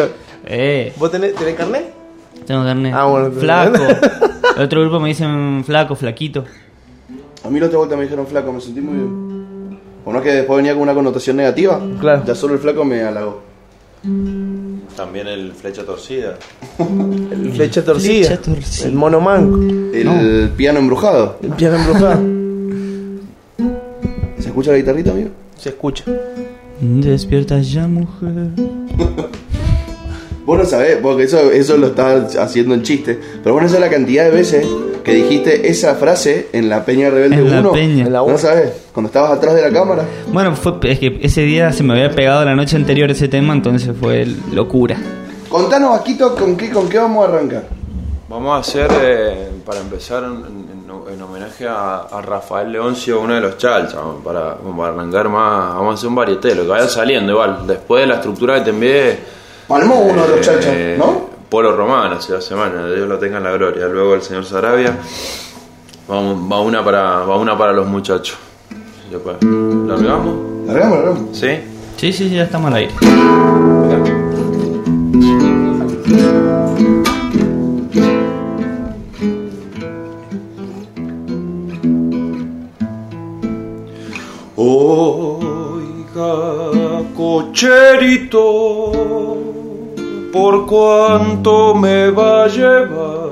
Eh, 0.45 0.93
¿Vos 0.97 1.11
tenés, 1.11 1.35
tenés 1.35 1.55
carnet? 1.55 1.93
tengo 2.47 2.63
carnet. 2.63 2.93
Ah, 2.95 3.05
bueno, 3.05 3.31
Flaco. 3.31 3.83
De 4.59 4.65
otro 4.65 4.81
grupo 4.81 4.99
me 4.99 5.07
dicen 5.07 5.63
flaco, 5.63 5.95
flaquito. 5.95 6.43
A 7.45 7.49
mí 7.49 7.61
la 7.61 7.67
otra 7.67 7.77
vuelta 7.77 7.95
me 7.95 8.03
dijeron 8.03 8.27
flaco, 8.27 8.51
me 8.51 8.59
sentí 8.59 8.81
muy 8.81 8.95
bien. 8.95 9.79
O 10.03 10.11
no 10.11 10.17
es 10.17 10.23
que 10.25 10.33
después 10.33 10.57
venía 10.57 10.73
con 10.73 10.81
una 10.81 10.93
connotación 10.93 11.37
negativa. 11.37 11.79
Claro. 11.97 12.23
Ya 12.25 12.35
solo 12.35 12.55
el 12.55 12.59
flaco 12.59 12.83
me 12.83 13.01
halagó. 13.01 13.41
También 14.97 15.27
el 15.27 15.53
flecha 15.53 15.85
torcida. 15.85 16.37
El 16.77 17.53
flecha 17.53 17.85
torcida. 17.85 18.27
Flecha 18.27 18.41
torcida. 18.41 18.87
El 18.89 18.95
mono 18.95 19.21
manco. 19.21 19.61
El 19.61 20.49
piano 20.57 20.79
embrujado. 20.79 21.37
El 21.41 21.51
piano 21.51 21.77
embrujado. 21.77 22.21
¿Se 24.39 24.49
escucha 24.49 24.71
la 24.71 24.77
guitarrita, 24.77 25.11
amigo? 25.11 25.29
Se 25.55 25.69
escucha. 25.69 26.03
Despierta 26.81 27.61
ya, 27.61 27.87
mujer. 27.87 28.49
Vos 30.49 30.57
no 30.57 30.65
sabés, 30.65 30.97
porque 30.97 31.23
eso, 31.25 31.51
eso 31.51 31.77
lo 31.77 31.87
estás 31.87 32.35
haciendo 32.37 32.73
en 32.73 32.81
chiste. 32.81 33.19
Pero 33.43 33.53
vos 33.53 33.61
no 33.61 33.69
sabés 33.69 33.81
la 33.81 33.89
cantidad 33.91 34.23
de 34.25 34.31
veces 34.31 34.65
que 35.03 35.13
dijiste 35.13 35.69
esa 35.69 35.93
frase 35.93 36.47
en 36.53 36.69
la 36.69 36.83
Peña 36.85 37.11
Rebelde 37.11 37.35
En 37.35 37.51
la 37.51 37.59
1. 37.59 37.71
Peña. 37.71 38.05
En 38.07 38.11
la 38.13 38.19
¿No 38.19 38.25
uno. 38.25 38.37
sabés? 38.39 38.71
Cuando 38.91 39.07
estabas 39.09 39.33
atrás 39.37 39.53
de 39.53 39.61
la 39.61 39.69
cámara. 39.71 40.03
Bueno, 40.33 40.55
fue, 40.55 40.73
es 40.85 40.97
que 40.97 41.19
ese 41.21 41.41
día 41.41 41.71
se 41.71 41.83
me 41.83 41.93
había 41.93 42.09
pegado 42.15 42.43
la 42.45 42.55
noche 42.55 42.75
anterior 42.77 43.11
ese 43.11 43.27
tema, 43.27 43.53
entonces 43.53 43.91
fue 43.99 44.25
locura. 44.51 44.97
Contanos, 45.49 45.91
Vasquito, 45.91 46.33
¿con 46.35 46.57
qué, 46.57 46.71
con 46.71 46.89
qué 46.89 46.97
vamos 46.97 47.25
a 47.25 47.29
arrancar? 47.31 47.63
Vamos 48.27 48.55
a 48.55 48.59
hacer, 48.59 48.89
eh, 49.03 49.49
para 49.63 49.79
empezar, 49.81 50.23
en, 50.23 50.31
en- 50.33 50.79
en 51.13 51.21
homenaje 51.23 51.67
a, 51.67 51.97
a 52.11 52.21
Rafael 52.21 52.71
Leoncio, 52.71 53.19
uno 53.21 53.33
de 53.35 53.41
los 53.41 53.57
chalchas, 53.57 53.95
vamos, 53.95 54.23
para, 54.23 54.55
vamos 54.63 54.85
a 54.85 54.89
arrancar 54.89 55.27
más, 55.29 55.73
vamos 55.75 55.91
a 55.91 55.93
hacer 55.95 56.07
un 56.09 56.15
varieté, 56.15 56.53
lo 56.55 56.63
que 56.63 56.67
vaya 56.69 56.87
saliendo 56.87 57.31
igual. 57.31 57.65
Después 57.65 58.01
de 58.01 58.07
la 58.07 58.15
estructura 58.15 58.55
que 58.59 58.61
te 58.65 58.69
envié, 58.69 59.19
Palmó 59.69 59.99
uno 59.99 60.23
de 60.23 60.35
los 60.35 60.41
chachas, 60.41 60.65
eh, 60.73 60.95
¿no? 60.97 61.29
Polo 61.47 61.75
Romano 61.77 62.15
hace 62.15 62.33
dos 62.33 62.43
semanas, 62.43 62.87
Dios 62.87 63.07
lo 63.07 63.19
tenga 63.19 63.37
en 63.37 63.43
la 63.43 63.51
gloria. 63.51 63.85
Luego 63.87 64.15
el 64.15 64.23
señor 64.23 64.43
Sarabia, 64.43 64.97
va, 66.09 66.59
una 66.59 66.83
para, 66.83 67.19
va 67.19 67.37
una 67.37 67.55
para 67.55 67.71
los 67.71 67.85
muchachos. 67.85 68.35
Después, 69.11 69.37
¿Lo 69.43 69.95
largamos? 69.95 70.65
Largamos, 70.65 70.97
largamos. 70.97 71.37
¿Sí? 71.37 71.49
Sí, 71.97 72.11
sí, 72.11 72.29
sí, 72.29 72.35
ya 72.35 72.43
estamos 72.45 72.71
al 72.71 72.77
aire. 72.77 72.93
Oiga, 85.39 87.03
cocherito, 87.15 88.91
¿por 90.31 90.65
cuánto 90.65 91.75
me 91.75 92.11
va 92.11 92.43
a 92.43 92.47
llevar? 92.47 93.29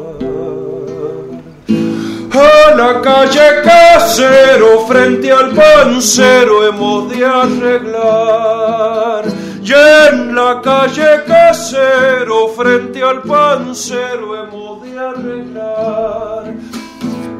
A 2.39 2.75
la 2.75 3.01
calle 3.01 3.63
casero, 3.63 4.85
frente 4.87 5.31
al 5.31 5.49
pancero, 5.51 6.67
hemos 6.67 7.09
de 7.09 7.25
arreglar. 7.25 9.25
Y 9.63 9.73
en 9.73 10.35
la 10.35 10.61
calle 10.61 11.23
casero, 11.25 12.49
frente 12.49 13.01
al 13.01 13.23
pancero, 13.23 14.43
hemos 14.43 14.83
de 14.83 14.99
arreglar. 14.99 16.53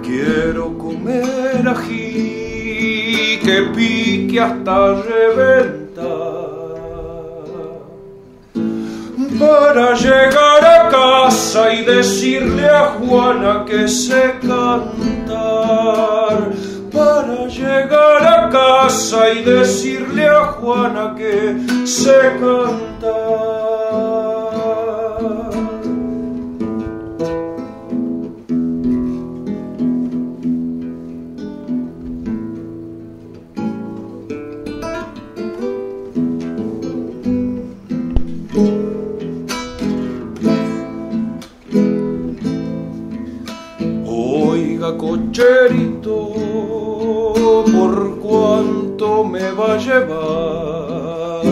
Quiero 0.01 0.75
comer 0.77 1.67
ají 1.67 3.39
que 3.43 3.63
pique 3.75 4.39
hasta 4.39 5.03
reventar. 5.03 6.46
Para 9.39 9.93
llegar 9.93 10.65
a 10.65 10.89
casa 10.89 11.73
y 11.73 11.83
decirle 11.83 12.67
a 12.67 12.95
Juana 12.97 13.65
que 13.65 13.87
sé 13.87 14.35
cantar. 14.41 15.29
Para 16.91 17.47
llegar 17.47 18.23
a 18.25 18.49
casa 18.49 19.29
y 19.29 19.43
decirle 19.43 20.27
a 20.27 20.45
Juana 20.45 21.13
que 21.15 21.57
sé 21.85 22.37
cantar. 22.39 23.76
Oiga, 45.39 45.67
cocherito, 45.67 46.33
¿por 47.71 48.17
cuánto 48.19 49.23
me 49.23 49.51
va 49.51 49.73
a 49.73 49.77
llevar? 49.77 51.45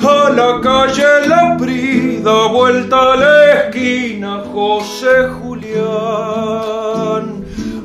A 0.00 0.30
la 0.30 0.60
calle 0.62 1.26
La 1.26 1.56
Prida, 1.58 2.48
vuelta 2.48 3.12
a 3.12 3.16
la 3.16 3.52
esquina, 3.52 4.42
José 4.52 5.28
Julián. 5.40 5.84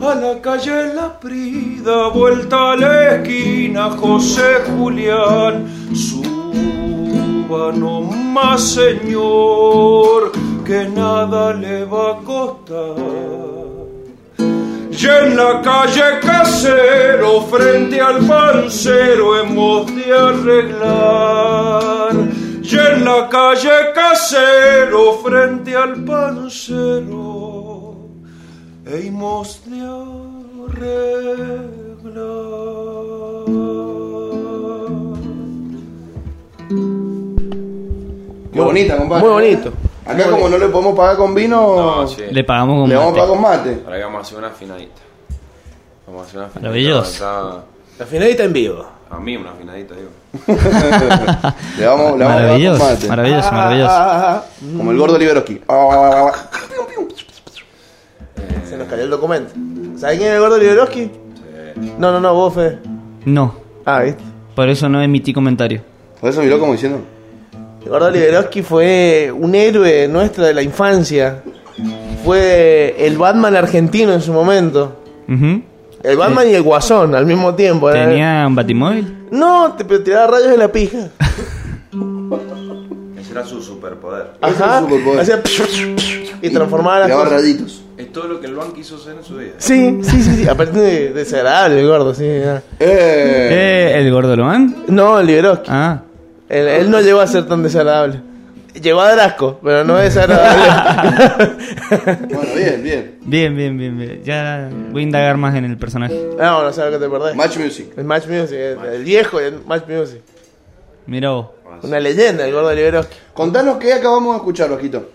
A 0.01 0.15
la 0.15 0.41
calle 0.41 0.93
La 0.93 1.19
Prida, 1.19 2.07
vuelta 2.09 2.71
a 2.71 2.75
la 2.77 3.15
esquina, 3.15 3.89
José 3.91 4.61
Julián. 4.65 5.67
Suba 5.93 7.71
nomás, 7.73 8.61
señor, 8.61 10.31
que 10.65 10.87
nada 10.87 11.53
le 11.53 11.85
va 11.85 12.11
a 12.11 12.17
costar. 12.23 13.52
Y 15.03 15.05
en 15.05 15.35
la 15.35 15.61
calle 15.61 16.19
casero, 16.21 17.41
frente 17.41 17.99
al 17.99 18.25
pancero, 18.25 19.37
hemos 19.37 19.93
de 19.93 20.13
arreglar. 20.13 22.13
Y 22.63 22.77
en 22.77 23.03
la 23.03 23.27
calle 23.27 23.91
casero, 23.93 25.19
frente 25.21 25.75
al 25.75 26.05
pancero, 26.05 27.97
hemos 28.85 29.61
de 29.65 29.81
arreglar. 29.81 31.03
Qué 38.53 38.61
bonita, 38.61 38.95
compadre. 38.95 39.25
Muy 39.25 39.33
bonito. 39.33 39.73
Acá 40.05 40.29
como 40.29 40.49
no 40.49 40.57
le 40.57 40.67
podemos 40.67 40.95
pagar 40.97 41.17
con 41.17 41.33
vino, 41.33 41.75
No, 42.01 42.07
sí. 42.07 42.23
Le 42.29 42.43
pagamos 42.43 42.81
con 42.81 42.89
le 42.89 42.95
vamos 42.95 43.11
a 43.11 43.15
pagar 43.15 43.29
con 43.29 43.41
mate. 43.41 43.81
Ahora 43.85 43.97
que 43.97 44.03
vamos 44.03 44.19
a 44.19 44.21
hacer 44.21 44.37
una 44.37 44.47
afinadita. 44.47 45.01
Vamos 46.07 46.21
a 46.21 46.25
hacer 46.25 46.37
una 46.37 46.47
afinadita. 46.47 46.69
Maravilloso. 46.69 47.63
La 47.99 48.05
finalita 48.05 48.43
en 48.43 48.53
vivo. 48.53 48.85
A 49.09 49.19
mí 49.19 49.37
una 49.37 49.51
afinadita, 49.51 49.93
digo. 49.95 50.09
Le 51.77 51.85
vamos, 51.85 52.17
le 52.17 52.17
vamos 52.17 52.17
a 52.17 52.17
pagar 52.17 52.17
con 52.17 52.19
Maravilloso, 52.19 52.83
mate. 52.83 53.07
maravilloso, 53.07 53.51
maravilloso. 53.51 53.91
Ah, 53.93 54.43
Como 54.77 54.91
el 54.91 54.97
gordo 54.97 55.17
Liberoski. 55.19 55.61
Se 58.67 58.77
nos 58.77 58.87
cayó 58.87 59.03
el 59.03 59.09
documento. 59.09 59.53
¿Sabes 59.97 60.17
quién 60.17 60.29
es 60.29 60.35
el 60.35 60.39
gordo 60.41 60.57
Liberoski? 60.57 61.11
No, 61.97 62.11
no, 62.11 62.19
no, 62.19 62.33
vos, 62.33 62.53
Fede. 62.53 62.79
No, 63.25 63.55
Ah, 63.85 64.01
¿viste? 64.01 64.23
por 64.55 64.69
eso 64.69 64.87
no 64.89 65.01
emití 65.01 65.33
comentario. 65.33 65.81
Por 66.19 66.29
eso 66.29 66.41
miró 66.41 66.59
como 66.59 66.71
diciendo. 66.73 66.99
El 67.83 67.89
gordo 67.89 68.09
Liberoski 68.09 68.61
fue 68.61 69.31
un 69.35 69.55
héroe 69.55 70.07
nuestro 70.07 70.45
de 70.45 70.53
la 70.53 70.61
infancia. 70.61 71.43
Fue 72.23 72.95
el 72.97 73.17
Batman 73.17 73.55
argentino 73.55 74.13
en 74.13 74.21
su 74.21 74.31
momento. 74.31 74.95
El 75.27 76.17
Batman 76.17 76.47
y 76.49 76.53
el 76.53 76.61
Guasón 76.63 77.15
al 77.15 77.25
mismo 77.25 77.53
tiempo. 77.55 77.89
¿eh? 77.89 77.93
¿Tenía 77.93 78.45
un 78.47 78.55
batimóvil? 78.55 79.27
No, 79.31 79.73
te 79.77 79.83
pero 79.85 80.03
tiraba 80.03 80.27
rayos 80.27 80.49
de 80.51 80.57
la 80.57 80.71
pija. 80.71 81.09
Ese 83.19 83.31
era 83.31 83.45
su 83.45 83.61
superpoder. 83.61 84.31
Ese 84.41 84.63
Ajá. 84.63 84.79
su 84.81 84.89
superpoder. 84.89 85.19
Hacía 85.19 85.41
y 86.41 86.49
transformaba 86.49 86.99
las 86.99 87.11
cosas. 87.11 87.31
raditos. 87.31 87.81
Es 87.97 88.11
todo 88.11 88.27
lo 88.27 88.39
que 88.41 88.47
el 88.47 88.55
banco 88.55 88.73
quiso 88.73 88.95
hacer 88.95 89.15
en 89.17 89.23
su 89.23 89.35
vida. 89.37 89.51
Sí, 89.57 89.99
sí, 90.01 90.23
sí, 90.23 90.35
sí. 90.37 90.47
Aparte 90.47 90.79
de 90.79 91.13
desagradable 91.13 91.79
el 91.81 91.87
gordo, 91.87 92.13
sí. 92.13 92.23
Eh. 92.25 92.59
Eh, 92.79 93.91
¿El 93.95 94.11
gordo 94.11 94.35
Loman? 94.35 94.75
No, 94.87 95.19
el 95.19 95.27
Liberoski. 95.27 95.69
Ah. 95.71 96.01
Él, 96.53 96.67
él 96.67 96.91
no 96.91 97.01
llegó 97.01 97.19
a 97.19 97.27
ser 97.27 97.47
tan 97.47 97.63
desagradable. 97.63 98.21
Llegó 98.81 99.01
a 99.01 99.09
dar 99.09 99.19
asco, 99.19 99.59
pero 99.63 99.83
no 99.83 99.99
es 99.99 100.13
desagradable. 100.13 100.63
Bueno, 102.33 102.53
bien, 102.55 102.83
bien. 102.83 103.17
Bien, 103.21 103.55
bien, 103.55 103.77
bien, 103.77 103.97
bien. 103.97 104.23
Ya 104.23 104.69
voy 104.91 105.01
a 105.01 105.03
indagar 105.03 105.37
más 105.37 105.55
en 105.55 105.65
el 105.65 105.77
personaje. 105.77 106.13
no, 106.37 106.63
no 106.63 106.73
sabes 106.73 106.93
lo 106.93 106.99
que 106.99 107.05
te 107.05 107.11
perdés. 107.11 107.35
Match 107.35 107.57
Music. 107.57 107.93
El 107.97 108.03
Match 108.03 108.27
Music, 108.27 108.57
el, 108.57 108.93
el 108.93 109.03
viejo 109.03 109.39
el 109.39 109.61
Match 109.65 109.87
Music. 109.87 110.21
Vos. 111.05 111.47
Una 111.83 111.99
leyenda, 111.99 112.45
el 112.45 112.53
gordo 112.53 112.73
Liberoski. 112.73 113.15
Contanos 113.33 113.77
qué 113.77 113.93
acabamos 113.93 114.33
de 114.33 114.37
escuchar, 114.37 114.71
Ojito. 114.71 115.09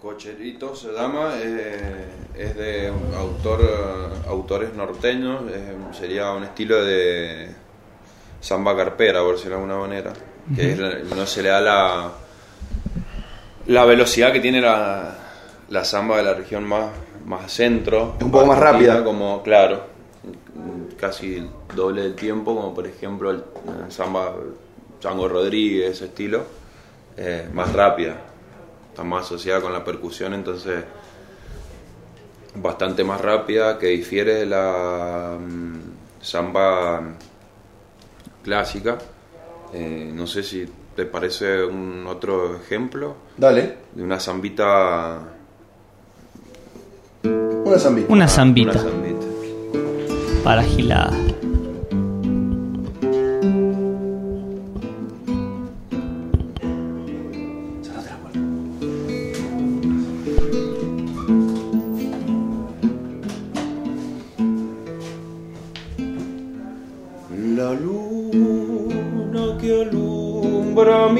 Cocherito 0.00 0.76
se 0.76 0.92
llama, 0.92 1.32
eh, 1.42 2.04
es 2.36 2.56
de 2.56 2.92
autor, 3.16 3.60
eh, 3.62 4.28
autores 4.28 4.72
norteños, 4.74 5.42
eh, 5.50 5.74
sería 5.98 6.30
un 6.32 6.44
estilo 6.44 6.84
de 6.84 7.48
samba 8.46 8.76
carpera, 8.76 9.20
por 9.22 9.34
decirlo 9.34 9.56
de 9.56 9.62
alguna 9.62 9.80
manera, 9.80 10.12
que 10.54 10.72
es 10.72 10.78
la- 10.78 10.98
no 11.16 11.26
se 11.26 11.42
le 11.42 11.48
da 11.48 11.60
la, 11.60 12.12
la 13.66 13.84
velocidad 13.84 14.32
que 14.32 14.38
tiene 14.38 14.60
la, 14.60 15.16
la 15.68 15.84
samba 15.84 16.18
de 16.18 16.22
la 16.22 16.34
región 16.34 16.62
más, 16.64 16.90
más 17.24 17.50
centro. 17.52 18.14
Es 18.18 18.24
un 18.24 18.30
poco 18.30 18.46
más 18.46 18.58
rápida. 18.60 19.02
Como, 19.02 19.42
claro, 19.42 19.80
casi 20.96 21.36
el 21.38 21.50
doble 21.74 22.02
del 22.02 22.14
tiempo, 22.14 22.54
como 22.54 22.72
por 22.72 22.86
ejemplo 22.86 23.32
el, 23.32 23.42
samba 23.88 24.32
Chango 25.00 25.26
Rodríguez, 25.28 25.90
ese 25.96 26.04
estilo, 26.04 26.44
eh, 27.16 27.48
más 27.52 27.72
rápida, 27.72 28.16
está 28.90 29.02
más 29.02 29.26
asociada 29.26 29.60
con 29.60 29.72
la 29.72 29.82
percusión, 29.84 30.32
entonces 30.34 30.84
bastante 32.54 33.02
más 33.02 33.20
rápida, 33.20 33.76
que 33.76 33.88
difiere 33.88 34.34
de 34.34 34.46
la 34.46 35.36
mm, 35.38 35.80
samba 36.22 37.02
clásica. 38.46 38.96
Eh, 39.74 40.12
no 40.14 40.26
sé 40.28 40.44
si 40.44 40.64
te 40.94 41.04
parece 41.04 41.64
un 41.64 42.06
otro 42.06 42.56
ejemplo 42.56 43.16
Dale, 43.36 43.76
de 43.92 44.02
una 44.04 44.20
zambita. 44.20 45.18
una 47.24 47.78
zambita. 47.78 48.06
Una 48.06 48.14
Una 48.14 48.28
zambita 48.28 48.72
zambita. 48.78 49.26
para 50.44 50.62
gilada. 50.62 51.10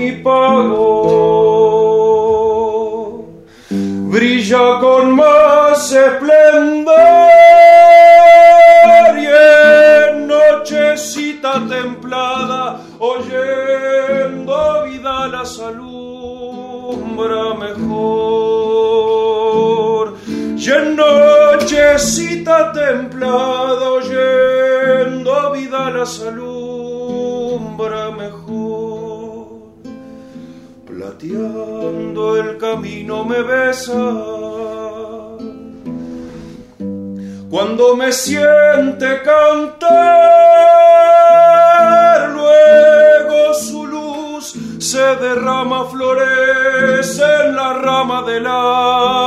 Mi 0.07 0.13
pago. 0.23 0.87
Brilla 4.13 4.67
con 4.81 5.05
más 5.17 5.93
esplendor 5.93 6.95
y 9.25 9.27
en 9.27 10.29
nochecita 10.29 11.53
templada 11.69 12.63
oyendo 12.99 14.55
vida 14.85 15.17
las 15.35 15.53
alumbra 15.59 17.45
mejor. 17.65 18.85
Y 20.57 20.71
en 20.71 20.97
nochecita 20.97 22.57
templada 22.73 23.87
oyendo 24.01 25.53
vida 25.53 25.91
las 25.91 26.21
alumbra 26.21 28.11
mejor 28.11 28.66
plateando 31.07 32.37
el 32.37 32.59
camino 32.59 33.25
me 33.25 33.43
besa. 33.43 33.93
Cuando 37.49 37.97
me 37.97 38.13
siente 38.13 39.23
cantar 39.23 39.89
luego 42.31 43.55
su 43.55 43.87
luz 43.87 44.53
se 44.79 45.17
derrama 45.17 45.85
florece 45.85 47.25
en 47.45 47.55
la 47.57 47.73
rama 47.75 48.23
del 48.23 48.47
algarrobal. 48.47 49.21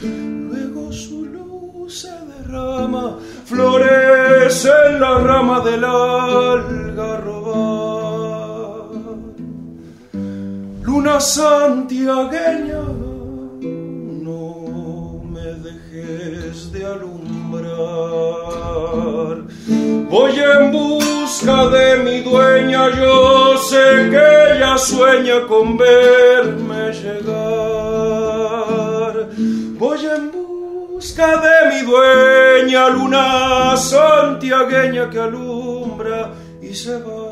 Luego 0.00 0.92
su 0.92 1.24
luz 1.26 2.00
se 2.02 2.12
derrama 2.26 3.18
florece 3.44 4.70
en 4.90 5.00
la 5.00 5.18
rama 5.18 5.60
del 5.60 5.84
algarrobal 5.84 6.87
luna 10.98 11.20
santiagueña 11.20 12.82
no 14.26 15.22
me 15.32 15.48
dejes 15.66 16.72
de 16.72 16.84
alumbrar. 16.84 17.68
Voy 20.10 20.32
en 20.40 20.72
busca 20.72 21.68
de 21.68 21.98
mi 22.02 22.20
dueña 22.22 22.90
yo 22.98 23.56
sé 23.58 24.10
que 24.10 24.56
ella 24.56 24.76
sueña 24.76 25.46
con 25.46 25.76
verme 25.76 26.92
llegar. 26.92 27.28
Voy 29.78 30.04
en 30.04 30.32
busca 30.32 31.28
de 31.46 31.56
mi 31.70 31.80
dueña 31.92 32.88
luna 32.88 33.76
santiagueña 33.76 35.08
que 35.10 35.20
alumbra 35.20 36.32
y 36.60 36.74
se 36.74 37.00
va 37.02 37.27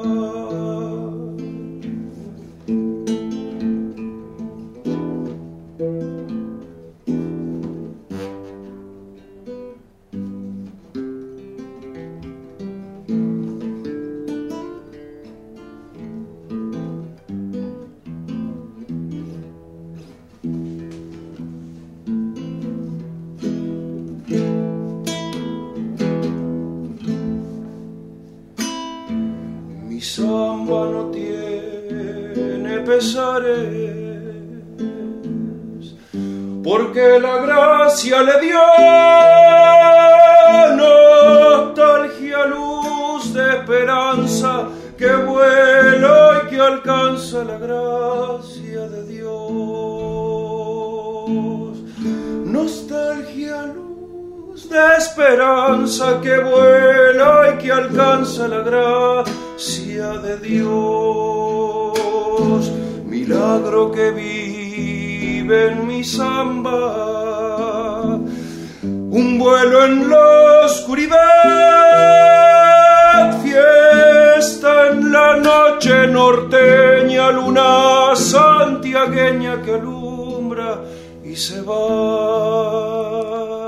porque 36.64 37.20
la 37.20 37.36
gracia 37.38 38.22
le 38.22 38.40
dio 38.40 38.60
nostalgia, 40.76 42.46
luz 42.46 43.32
de 43.32 43.50
esperanza 43.58 44.68
que 44.98 45.14
vuela 45.14 46.42
y 46.42 46.48
que 46.48 46.60
alcanza 46.60 47.44
la 47.44 47.58
gracia 47.58 48.88
de 48.88 49.06
Dios. 49.06 49.36
Nostalgia, 52.44 53.62
luz 53.66 54.68
de 54.68 54.96
esperanza 54.98 56.20
que 56.20 56.38
vuela 56.38 57.54
y 57.54 57.58
que 57.62 57.70
alcanza 57.70 58.48
la 58.48 58.60
gracia 58.62 60.08
de 60.18 60.36
Dios. 60.38 61.45
Milagro 63.26 63.90
que 63.90 64.12
vive 64.12 65.72
en 65.72 65.84
mi 65.84 66.04
samba, 66.04 68.04
un 68.84 69.36
vuelo 69.36 69.84
en 69.84 70.08
la 70.08 70.60
oscuridad, 70.64 71.16
fiesta 73.42 74.92
en 74.92 75.10
la 75.10 75.38
noche 75.38 76.06
norteña, 76.06 77.32
luna 77.32 78.14
santiagueña 78.14 79.60
que 79.60 79.74
alumbra 79.74 80.82
y 81.24 81.34
se 81.34 81.62
va. 81.62 83.66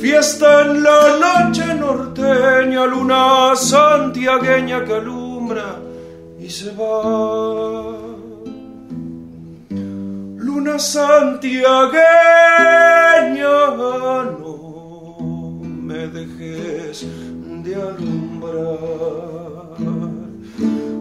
Fiesta 0.00 0.62
en 0.62 0.84
la 0.84 1.18
noche 1.18 1.74
norteña, 1.74 2.86
luna 2.86 3.56
santiagueña 3.56 4.84
que 4.84 4.94
alumbra 4.94 5.80
y 6.38 6.48
se 6.48 6.70
va. 6.76 8.07
Luna 10.58 10.78
santiagueña, 10.80 12.02
no 14.40 15.60
me 15.60 16.08
dejes 16.08 17.06
de 17.62 17.76
alumbrar. 17.76 19.78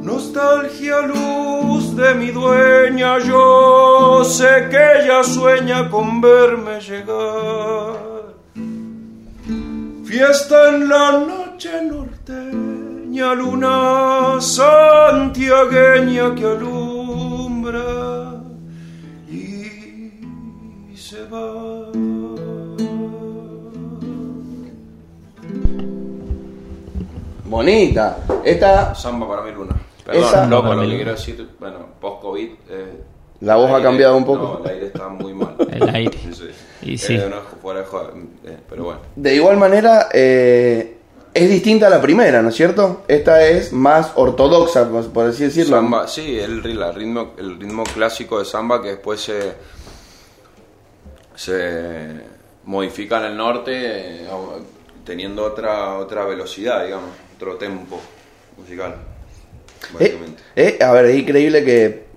Nostalgia, 0.04 1.02
luz 1.02 1.96
de 1.96 2.14
mi 2.14 2.30
dueña, 2.30 3.18
yo 3.18 4.24
sé 4.24 4.68
que 4.70 5.02
ella 5.02 5.24
sueña 5.24 5.90
con 5.90 6.22
verme 6.22 6.80
llegar. 6.80 8.36
Fiesta 10.06 10.70
en 10.70 10.88
la 10.88 11.14
noche 11.14 11.82
norteña, 11.82 13.34
luna 13.34 14.40
santiagueña 14.40 16.36
que 16.36 16.46
alumbra 16.46 16.97
va. 21.32 22.98
Bonita. 27.46 28.18
Esta, 28.44 28.94
Samba 28.96 29.28
para 29.28 29.42
mi 29.44 29.52
luna. 29.52 29.76
Perdón, 30.06 30.24
esa- 30.24 30.46
loco, 30.46 30.74
lo 30.74 30.82
que 30.82 30.96
quiero 30.96 31.12
decir, 31.12 31.50
bueno, 31.60 31.78
post-COVID. 32.00 32.50
eh, 32.70 33.02
La 33.42 33.56
voz 33.56 33.66
el 33.68 33.72
ha 33.72 33.78
aire- 33.78 33.88
cambiado 33.90 34.18
un 34.18 34.26
poco. 34.26 34.60
No, 34.60 34.66
el 34.66 34.72
aire 34.76 34.86
está 34.88 35.08
muy 35.10 35.34
mal. 35.34 35.56
El 35.72 35.90
aire. 35.96 36.18
Sí, 36.18 36.34
sí. 36.34 36.50
Y 36.82 36.98
sí. 36.98 37.16
Eh, 37.16 37.28
no, 37.30 37.38
fuera 37.62 37.82
de 37.82 37.86
joda, 37.86 38.10
eh, 38.46 38.58
pero 38.70 38.86
bueno. 38.86 39.00
De 39.16 39.36
igual 39.36 39.58
manera, 39.58 40.10
eh, 40.14 40.98
es 41.34 41.50
distinta 41.50 41.88
a 41.88 41.90
la 41.90 42.02
primera, 42.02 42.42
¿no 42.42 42.50
es 42.50 42.56
cierto? 42.56 43.04
Esta 43.08 43.46
es 43.46 43.72
más 43.74 44.12
ortodoxa, 44.16 44.90
por 44.90 45.06
por 45.12 45.26
así 45.28 45.44
decirlo. 45.44 45.76
Samba, 45.76 46.08
sí, 46.08 46.40
el, 46.40 46.64
ri- 46.64 46.74
la 46.74 46.92
ritmo, 46.92 47.34
el 47.38 47.60
ritmo 47.60 47.84
clásico 47.84 48.40
de 48.40 48.46
samba 48.46 48.82
que 48.82 48.90
después 48.90 49.22
se, 49.22 49.54
se 51.38 52.08
modifica 52.66 53.20
en 53.20 53.26
el 53.32 53.38
norte 53.38 53.72
eh, 53.76 54.28
teniendo 55.06 55.46
otra, 55.46 55.98
otra 55.98 56.26
velocidad, 56.26 56.84
digamos, 56.84 57.12
otro 57.36 57.56
tempo 57.56 58.02
musical. 58.58 58.96
Eh, 58.96 59.94
Básicamente. 59.94 60.44
eh, 60.56 60.80
a 60.82 60.92
ver, 60.92 61.06
es 61.06 61.20
increíble 61.20 61.64
que 61.64 62.08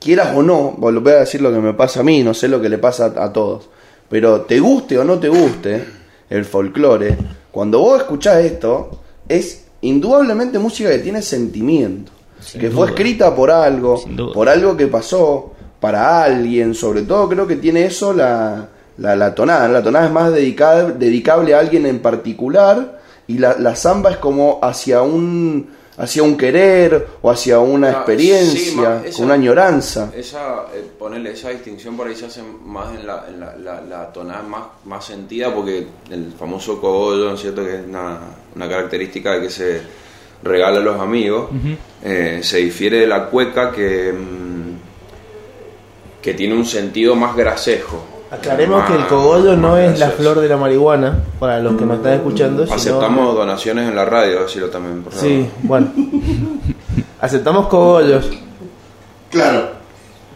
quieras 0.00 0.34
o 0.34 0.42
no, 0.42 0.70
volver 0.78 1.16
a 1.16 1.20
decir 1.20 1.42
lo 1.42 1.52
que 1.52 1.58
me 1.58 1.74
pasa 1.74 2.00
a 2.00 2.02
mí, 2.04 2.22
no 2.22 2.32
sé 2.32 2.46
lo 2.48 2.62
que 2.62 2.68
le 2.68 2.78
pasa 2.78 3.12
a, 3.16 3.24
a 3.24 3.32
todos, 3.32 3.68
pero 4.08 4.42
te 4.42 4.60
guste 4.60 4.96
o 4.96 5.04
no 5.04 5.18
te 5.18 5.28
guste 5.28 5.84
el 6.30 6.44
folclore, 6.44 7.16
cuando 7.50 7.80
vos 7.80 7.98
escuchás 7.98 8.44
esto, 8.44 9.00
es 9.28 9.66
indudablemente 9.80 10.58
música 10.60 10.90
que 10.90 10.98
tiene 10.98 11.20
sentimiento, 11.20 12.12
Sin 12.40 12.60
que 12.60 12.70
fue 12.70 12.86
escrita 12.86 13.34
por 13.34 13.50
algo, 13.50 14.00
por 14.32 14.48
algo 14.48 14.76
que 14.76 14.86
pasó, 14.86 15.54
para 15.80 16.22
alguien, 16.24 16.74
sobre 16.74 17.02
todo 17.02 17.28
creo 17.28 17.46
que 17.46 17.56
tiene 17.56 17.84
eso 17.86 18.12
la, 18.12 18.68
la, 18.98 19.14
la 19.16 19.34
tonada, 19.34 19.68
la 19.68 19.82
tonada 19.82 20.06
es 20.06 20.12
más 20.12 20.32
dedicada, 20.32 20.90
dedicable 20.90 21.54
a 21.54 21.60
alguien 21.60 21.86
en 21.86 22.00
particular 22.00 22.98
y 23.26 23.38
la, 23.38 23.56
la 23.58 23.76
samba 23.76 24.10
es 24.10 24.16
como 24.16 24.58
hacia 24.62 25.02
un 25.02 25.76
hacia 26.00 26.22
un 26.22 26.36
querer 26.36 27.08
o 27.22 27.28
hacia 27.28 27.58
una 27.58 27.88
Ah, 27.88 27.90
experiencia, 27.90 28.60
sí, 28.70 28.76
ma- 28.76 29.02
esa- 29.04 29.16
con 29.16 29.24
una 29.26 29.34
añoranza. 29.34 30.12
Esa, 30.16 30.66
eh, 30.72 30.84
ponerle 30.96 31.32
esa 31.32 31.48
distinción 31.50 31.96
por 31.96 32.06
ahí 32.06 32.14
se 32.14 32.26
hace 32.26 32.40
más 32.64 32.94
en 32.94 33.04
la, 33.04 33.24
en 33.28 33.40
la, 33.40 33.56
la- 33.56 33.80
la 33.80 34.12
tonada 34.12 34.42
más, 34.44 34.62
más 34.84 35.04
sentida 35.04 35.52
porque 35.52 35.88
el 36.10 36.32
famoso 36.38 36.80
cogollo, 36.80 37.24
¿no 37.30 37.34
es 37.34 37.40
cierto? 37.40 37.64
Que 37.64 37.74
es 37.74 37.80
una, 37.88 38.16
una 38.54 38.68
característica 38.68 39.32
de 39.32 39.40
que 39.42 39.50
se 39.50 39.80
regala 40.44 40.78
a 40.78 40.82
los 40.82 41.00
amigos, 41.00 41.50
eh, 42.04 42.40
se 42.44 42.58
difiere 42.58 43.00
de 43.00 43.06
la 43.08 43.24
cueca 43.26 43.72
que, 43.72 44.12
mm, 44.12 44.57
que 46.22 46.34
tiene 46.34 46.54
un 46.54 46.64
sentido 46.64 47.14
más 47.14 47.36
grasejo. 47.36 48.02
Aclaremos 48.30 48.84
que 48.84 48.94
el 48.94 49.06
cogollo 49.06 49.56
no 49.56 49.78
es 49.78 49.98
la 49.98 50.10
flor 50.10 50.40
de 50.40 50.48
la 50.48 50.56
marihuana, 50.58 51.18
para 51.38 51.60
los 51.60 51.76
que 51.78 51.86
nos 51.86 51.96
están 51.98 52.12
escuchando. 52.14 52.64
sino- 52.64 52.76
Aceptamos 52.76 53.34
donaciones 53.34 53.88
en 53.88 53.96
la 53.96 54.04
radio, 54.04 54.42
decirlo 54.42 54.68
también, 54.68 55.02
por 55.02 55.12
favor. 55.12 55.28
Sí, 55.28 55.46
bueno. 55.62 55.90
Aceptamos 57.20 57.66
cogollos. 57.68 58.28
Claro, 59.30 59.68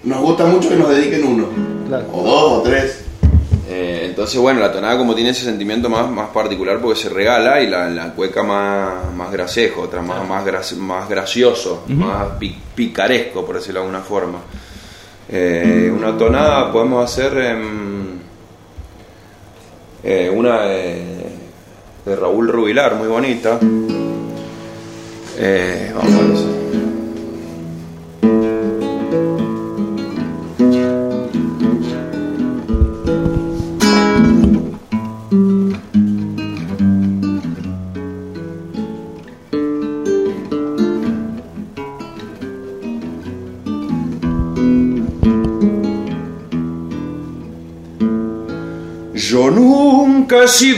nos 0.04 0.20
gusta 0.20 0.44
mucho 0.46 0.68
que 0.68 0.76
nos 0.76 0.88
dediquen 0.88 1.24
uno, 1.24 1.46
Claro. 1.88 2.04
o 2.12 2.22
dos 2.24 2.52
o 2.58 2.62
tres. 2.62 3.04
Eh, 3.68 4.06
entonces, 4.10 4.38
bueno, 4.40 4.60
la 4.60 4.70
tonada 4.72 4.98
como 4.98 5.14
tiene 5.14 5.30
ese 5.30 5.44
sentimiento 5.44 5.88
más, 5.88 6.10
más 6.10 6.28
particular 6.28 6.78
porque 6.80 6.98
se 7.00 7.08
regala 7.08 7.60
y 7.62 7.68
la, 7.68 7.88
la 7.88 8.12
cueca 8.12 8.42
más, 8.42 9.12
más 9.14 9.30
gracejo, 9.32 9.82
otra 9.82 10.02
más, 10.02 10.26
más, 10.28 10.44
gra- 10.44 10.76
más 10.76 11.08
gracioso, 11.08 11.84
más 11.88 12.26
pi- 12.38 12.58
picaresco, 12.74 13.46
por 13.46 13.56
decirlo 13.56 13.80
de 13.80 13.86
alguna 13.86 14.04
forma. 14.04 14.38
Eh, 15.34 15.90
una 15.90 16.14
tonada 16.18 16.70
podemos 16.70 17.02
hacer 17.02 17.32
eh, 20.04 20.30
una 20.30 20.60
de, 20.64 21.24
Raúl 22.04 22.48
Rubilar, 22.48 22.96
muy 22.96 23.08
bonita. 23.08 23.58
Eh, 25.38 25.90
vamos 25.94 26.12
a 26.12 26.18
ver. 26.18 26.51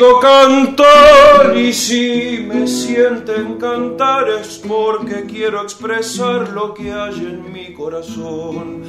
Sido 0.05 0.21
cantor 0.21 1.57
y 1.57 1.73
si 1.73 2.45
me 2.47 2.67
sienten 2.67 3.55
cantar 3.55 4.29
es 4.29 4.61
porque 4.67 5.25
quiero 5.27 5.63
expresar 5.63 6.51
lo 6.51 6.75
que 6.75 6.93
hay 6.93 7.15
en 7.15 7.53
mi 7.53 7.73
corazón. 7.73 8.83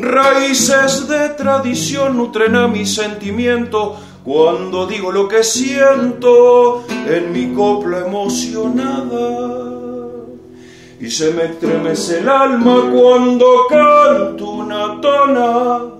Raíces 0.00 1.06
de 1.08 1.28
tradición 1.30 2.16
nutren 2.16 2.56
a 2.56 2.66
mi 2.66 2.84
sentimiento 2.86 3.96
cuando 4.24 4.86
digo 4.86 5.12
lo 5.12 5.28
que 5.28 5.44
siento 5.44 6.84
en 7.06 7.32
mi 7.32 7.54
copla 7.54 8.00
emocionada. 8.00 9.62
Y 10.98 11.10
se 11.10 11.32
me 11.32 11.44
estremece 11.44 12.20
el 12.20 12.28
alma 12.28 12.90
cuando 12.92 13.66
canto 13.68 14.50
una 14.50 15.00
tonada. 15.00 15.95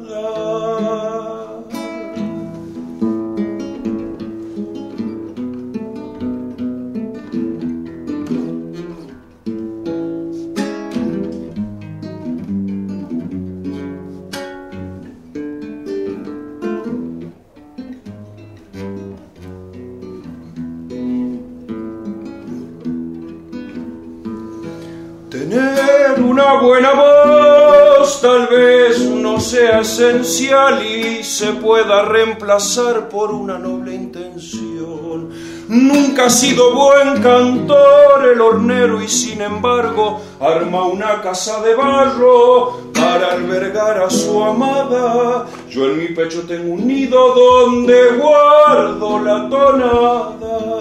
Buena 26.60 26.92
voz 26.92 28.20
tal 28.20 28.46
vez 28.46 29.00
no 29.00 29.40
sea 29.40 29.80
esencial 29.80 30.84
y 30.84 31.22
se 31.24 31.52
pueda 31.54 32.04
reemplazar 32.04 33.08
por 33.08 33.32
una 33.32 33.58
noble 33.58 33.94
intención. 33.94 35.30
Nunca 35.68 36.26
ha 36.26 36.30
sido 36.30 36.74
buen 36.74 37.20
cantor 37.22 38.28
el 38.32 38.40
hornero 38.40 39.02
y 39.02 39.08
sin 39.08 39.40
embargo 39.40 40.20
arma 40.40 40.86
una 40.86 41.20
casa 41.20 41.60
de 41.62 41.74
barro 41.74 42.92
para 42.92 43.32
albergar 43.32 44.02
a 44.02 44.10
su 44.10 44.42
amada. 44.42 45.46
Yo 45.68 45.86
en 45.86 45.98
mi 45.98 46.08
pecho 46.08 46.42
tengo 46.46 46.74
un 46.74 46.86
nido 46.86 47.34
donde 47.34 48.12
guardo 48.16 49.18
la 49.18 49.48
tonada. 49.48 50.76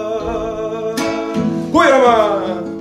¡Fuera 1.72 1.98
más! 1.98 2.75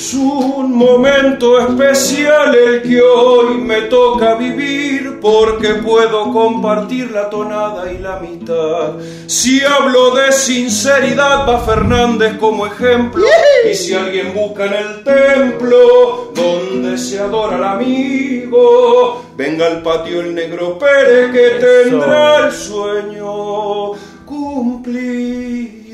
Es 0.00 0.14
un 0.14 0.72
momento 0.72 1.60
especial 1.60 2.54
el 2.54 2.80
que 2.80 3.02
hoy 3.02 3.58
me 3.58 3.82
toca 3.82 4.34
vivir 4.34 5.18
porque 5.20 5.74
puedo 5.74 6.32
compartir 6.32 7.10
la 7.10 7.28
tonada 7.28 7.92
y 7.92 7.98
la 7.98 8.18
mitad. 8.18 8.94
Si 9.26 9.60
hablo 9.62 10.12
de 10.12 10.32
sinceridad 10.32 11.46
va 11.46 11.60
Fernández 11.60 12.38
como 12.38 12.64
ejemplo 12.64 13.26
y 13.70 13.74
si 13.74 13.92
alguien 13.92 14.32
busca 14.32 14.64
en 14.64 14.72
el 14.72 15.04
templo 15.04 16.32
donde 16.34 16.96
se 16.96 17.18
adora 17.18 17.56
al 17.56 17.64
amigo, 17.64 19.22
venga 19.36 19.66
al 19.66 19.82
patio 19.82 20.22
el 20.22 20.34
negro 20.34 20.78
Pérez 20.78 21.30
que 21.30 21.58
tendrá 21.60 22.46
el 22.46 22.52
sueño 22.52 23.92
cumplido. 24.24 25.90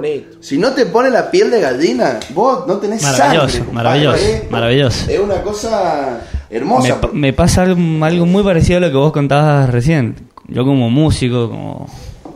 Bonito. 0.00 0.36
Si 0.40 0.58
no 0.58 0.72
te 0.72 0.86
pone 0.86 1.10
la 1.10 1.30
piel 1.30 1.50
de 1.50 1.60
gallina, 1.60 2.18
vos 2.34 2.66
no 2.66 2.76
tenés 2.78 3.02
Maravilloso, 3.02 3.48
sangre. 3.58 3.72
maravilloso, 3.72 4.24
maravilloso. 4.50 5.10
Es 5.10 5.18
una 5.18 5.42
cosa 5.42 6.20
Me, 6.50 6.56
hermosa. 6.56 7.00
me 7.12 7.32
pasa 7.32 7.62
algo, 7.62 8.04
algo 8.04 8.26
muy 8.26 8.42
parecido 8.42 8.78
a 8.78 8.80
lo 8.80 8.90
que 8.90 8.96
vos 8.96 9.12
contabas 9.12 9.70
recién. 9.70 10.16
Yo 10.48 10.64
como 10.64 10.90
músico, 10.90 11.48
como, 11.48 11.86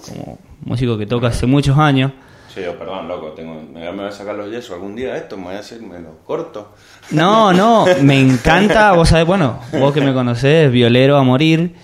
como 0.09 0.39
músico 0.65 0.97
que 0.99 1.07
toca 1.07 1.29
hace 1.29 1.47
muchos 1.47 1.77
años, 1.79 2.13
Sí, 2.55 2.61
yo, 2.65 2.79
perdón, 2.79 3.09
loco, 3.09 3.33
tengo, 3.33 3.61
me 3.73 3.91
voy 3.91 4.05
a 4.07 4.13
sacar 4.13 4.37
los 4.37 4.49
yesos 4.49 4.71
algún 4.75 4.95
día 4.95 5.17
esto, 5.17 5.37
me 5.37 5.47
voy 5.47 5.55
a 5.57 5.59
hacer, 5.59 5.83
me 5.83 5.99
lo 5.99 6.19
corto. 6.25 6.71
No, 7.11 7.53
no, 7.53 7.85
me 8.03 8.21
encanta, 8.21 8.93
vos 8.93 9.09
sabés, 9.09 9.27
bueno, 9.27 9.59
vos 9.73 9.93
que 9.93 10.01
me 10.01 10.15
conocés, 10.15 10.71
violero 10.71 11.17
a 11.17 11.25
morir, 11.25 11.75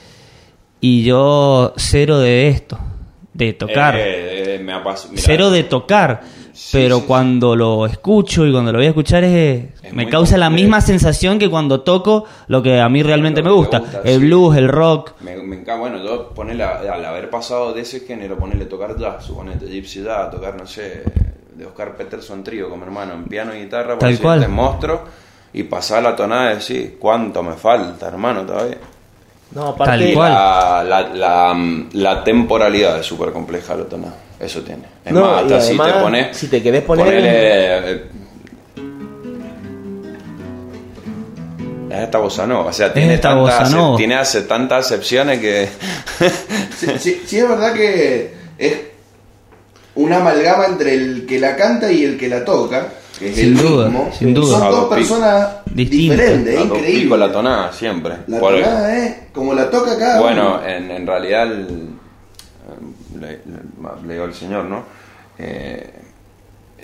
y 0.81 1.03
yo 1.03 1.73
cero 1.77 2.21
de 2.21 2.47
esto, 2.51 2.79
de 3.35 3.53
tocar. 3.53 3.97
Eh, 3.97 4.03
eh, 4.05 4.40
me 4.79 5.19
cero 5.21 5.51
de 5.51 5.65
tocar. 5.65 6.21
Sí, 6.53 6.71
pero 6.73 6.99
sí, 6.99 7.05
cuando 7.07 7.57
lo 7.57 7.87
escucho 7.87 8.45
y 8.47 8.53
cuando 8.53 8.73
lo 8.73 8.79
voy 8.79 8.87
a 8.87 8.91
escuchar 8.91 9.25
es, 9.25 9.65
Es 9.83 9.93
me 9.95 10.09
causa 10.09 10.37
la 10.37 10.51
misma 10.51 10.81
sensación 10.81 11.39
que 11.39 11.49
cuando 11.49 11.81
toco 11.81 12.25
lo 12.49 12.63
que 12.63 12.81
a 12.81 12.89
mí 12.89 13.03
realmente 13.03 13.43
me 13.43 13.51
gusta. 13.51 13.83
el 14.05 14.21
sí. 14.21 14.27
blues, 14.27 14.57
el 14.57 14.69
rock. 14.69 15.13
Me, 15.21 15.37
me 15.37 15.57
encanta, 15.57 15.77
bueno, 15.81 16.05
yo 16.05 16.31
ponerle, 16.31 16.65
al 16.65 17.05
haber 17.05 17.31
pasado 17.31 17.73
de 17.73 17.81
ese 17.83 18.01
género, 18.01 18.37
ponerle 18.37 18.67
tocar 18.67 18.99
jazz, 18.99 19.25
suponete, 19.25 19.67
Gypsy 19.67 20.03
Jazz, 20.03 20.31
tocar, 20.31 20.57
no 20.57 20.67
sé, 20.67 21.03
de 21.55 21.65
Oscar 21.67 21.97
Peterson 21.97 22.43
trío 22.45 22.69
con 22.69 22.79
mi 22.81 22.85
hermano 22.85 23.15
en 23.15 23.25
piano 23.25 23.55
y 23.55 23.61
guitarra, 23.63 23.91
por 23.95 23.99
Tal 24.01 24.11
decirte, 24.11 24.23
cual. 24.25 24.49
monstruo, 24.49 25.01
y 25.53 25.63
pasar 25.63 26.03
la 26.03 26.15
tonada 26.15 26.53
y 26.53 26.55
decir, 26.57 26.97
¿cuánto 26.99 27.43
me 27.43 27.55
falta, 27.55 28.09
hermano, 28.09 28.43
todavía? 28.43 28.79
No, 29.53 29.75
Tal 29.75 29.75
aparte. 29.75 30.15
cual. 30.15 30.33
La, 30.33 30.85
la, 30.85 31.09
la, 31.15 31.87
la 31.93 32.25
temporalidad 32.25 32.99
es 32.99 33.07
súper 33.07 33.33
compleja 33.33 33.75
la 33.77 33.85
tonada, 33.85 34.15
eso 34.41 34.63
tiene. 34.63 34.83
Es 35.05 35.13
No, 35.13 35.21
más, 35.23 35.43
hasta 35.43 35.61
si 35.61 35.77
te 35.77 35.83
además, 35.83 36.03
pones... 36.03 36.37
si 36.37 36.47
te 36.49 36.63
querés 36.63 36.83
poner- 36.85 37.05
ponele, 37.07 37.31
eh, 37.33 38.03
es 41.91 41.99
esta 42.05 42.19
bossa 42.19 42.47
nova, 42.47 42.71
o 42.71 42.73
sea, 42.73 42.93
tiene, 42.93 43.15
esta 43.15 43.31
tantas, 43.35 43.59
bossa 43.69 43.77
nova. 43.77 43.97
tiene 43.97 44.15
hace 44.15 44.43
tantas 44.43 44.87
acepciones 44.87 45.41
que... 45.41 45.69
Sí, 46.77 46.87
sí- 46.99 47.23
sí 47.27 47.39
es 47.39 47.49
verdad 47.49 47.75
que 47.75 48.33
es 48.57 48.75
una 49.97 50.17
amalgama 50.19 50.67
entre 50.67 50.95
el 50.95 51.27
que 51.27 51.39
la 51.41 51.57
canta 51.57 51.91
y 51.93 52.05
el 52.05 52.17
que 52.17 52.29
la 52.29 52.45
toca, 52.45 52.87
que 53.19 53.31
es 53.31 53.35
Sin 53.37 53.49
el 53.49 53.57
duda, 53.59 53.87
mismo. 53.89 54.11
sin 54.19 54.33
duda. 54.33 54.59
Son 54.59 54.71
dos 54.71 54.85
personas 54.95 55.49
diferentes, 55.67 56.55
es 56.55 56.61
increíble. 56.65 57.19
la 57.19 57.31
tonada, 57.33 57.73
siempre. 57.73 58.15
La 58.29 58.39
tonada 58.39 58.97
es 58.97 59.15
como 59.35 59.53
la 59.53 59.69
toca 59.69 59.99
cada 59.99 60.21
Bueno, 60.21 60.59
uno. 60.63 60.67
en, 60.69 60.91
en 60.91 61.07
realidad, 61.07 61.43
el- 61.53 61.89
le, 63.19 63.29
le- 63.29 64.13
digo 64.13 64.25
al 64.25 64.35
señor, 64.35 64.65
¿no? 64.65 64.83
Eh, 65.39 65.91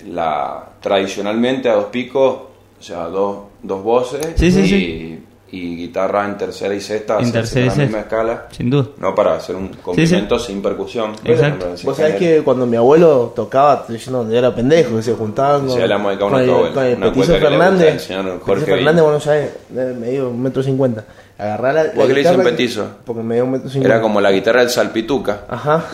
la, 0.07 0.63
tradicionalmente 0.81 1.69
a 1.69 1.73
dos 1.75 1.85
picos, 1.85 2.33
o 2.79 2.83
sea, 2.83 3.05
dos, 3.05 3.37
dos 3.63 3.83
voces 3.83 4.25
Sí, 4.35 4.51
sí, 4.51 4.59
y, 4.61 4.67
sí. 4.67 5.23
y 5.51 5.75
guitarra 5.77 6.25
en 6.25 6.37
tercera 6.37 6.73
y 6.75 6.81
sexta, 6.81 7.17
En 7.19 7.31
tercera 7.31 7.65
y 7.65 7.69
la 7.69 7.75
misma 7.75 7.97
sexta. 7.99 7.99
escala, 8.01 8.47
Sin 8.51 8.69
duda. 8.69 8.89
no 8.99 9.15
para 9.15 9.35
hacer 9.35 9.55
un 9.55 9.69
complemento 9.69 10.37
sin 10.37 10.61
percusión. 10.61 11.13
Exacto. 11.23 11.67
Vos 11.83 11.97
sabés 11.97 12.15
que 12.15 12.41
cuando 12.43 12.67
mi 12.67 12.77
abuelo 12.77 13.33
tocaba, 13.35 13.85
yo 13.87 14.11
no 14.11 14.31
era 14.31 14.53
pendejo, 14.53 15.01
se 15.01 15.13
juntaban 15.15 15.61
Sí, 15.69 15.77
con, 15.79 15.79
dedicar 15.79 15.99
con 16.19 16.39
el, 16.39 16.71
con 16.71 16.85
el 16.85 17.11
gusta 17.13 17.37
Fernández. 17.39 17.93
al 17.93 17.99
señor 17.99 18.39
Jorge 18.41 18.65
Fernández, 18.65 18.93
Villa. 18.93 19.03
bueno, 19.03 19.19
sabés, 19.19 19.51
me 19.71 20.09
dio 20.11 20.29
un 20.29 20.41
metro 20.41 20.61
cincuenta. 20.61 21.05
Agarrar 21.39 21.73
la, 21.75 21.83
la 21.83 21.91
¿Por 21.93 22.07
qué 22.07 22.13
le 22.13 22.19
dicen 22.21 22.33
guitarra- 22.37 22.49
petizo? 22.49 22.87
Porque 23.05 23.21
me 23.23 23.35
dio 23.35 23.45
un 23.45 23.51
metro. 23.51 23.69
Era 23.81 24.01
como 24.01 24.19
la 24.21 24.31
guitarra 24.31 24.61
del 24.61 24.69
salpituca. 24.71 25.41
Ajá. 25.47 25.85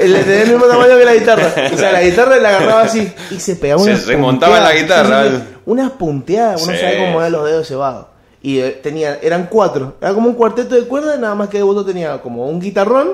Él 0.00 0.14
tenía 0.24 0.42
el 0.42 0.50
mismo 0.50 0.66
tamaño 0.66 0.96
que 0.98 1.04
la 1.04 1.14
guitarra. 1.14 1.52
O 1.72 1.76
sea, 1.76 1.92
la 1.92 2.00
guitarra 2.04 2.36
la 2.38 2.48
agarraba 2.48 2.82
así 2.82 3.12
y 3.30 3.38
se 3.38 3.56
pegaba 3.56 3.82
Se 3.82 3.94
remontaba 4.06 4.58
en 4.58 4.64
la 4.64 4.72
guitarra. 4.74 5.24
Sí, 5.24 5.30
sí, 5.30 5.36
sí. 5.36 5.54
Unas 5.66 5.90
punteadas, 5.92 6.62
uno 6.62 6.72
Sí. 6.72 6.78
sabe 6.80 6.98
cómo 6.98 7.20
eran 7.20 7.32
los 7.32 7.46
dedos 7.46 7.68
cebados. 7.68 8.06
Y 8.42 8.58
eh, 8.58 8.70
tenía, 8.82 9.18
eran 9.22 9.46
cuatro. 9.50 9.94
Era 10.00 10.14
como 10.14 10.28
un 10.28 10.34
cuarteto 10.34 10.74
de 10.74 10.82
cuerdas, 10.82 11.18
nada 11.18 11.34
más 11.34 11.48
que 11.48 11.58
de 11.58 11.62
voto 11.62 11.84
tenía 11.84 12.20
como 12.20 12.48
un 12.48 12.60
guitarrón, 12.60 13.10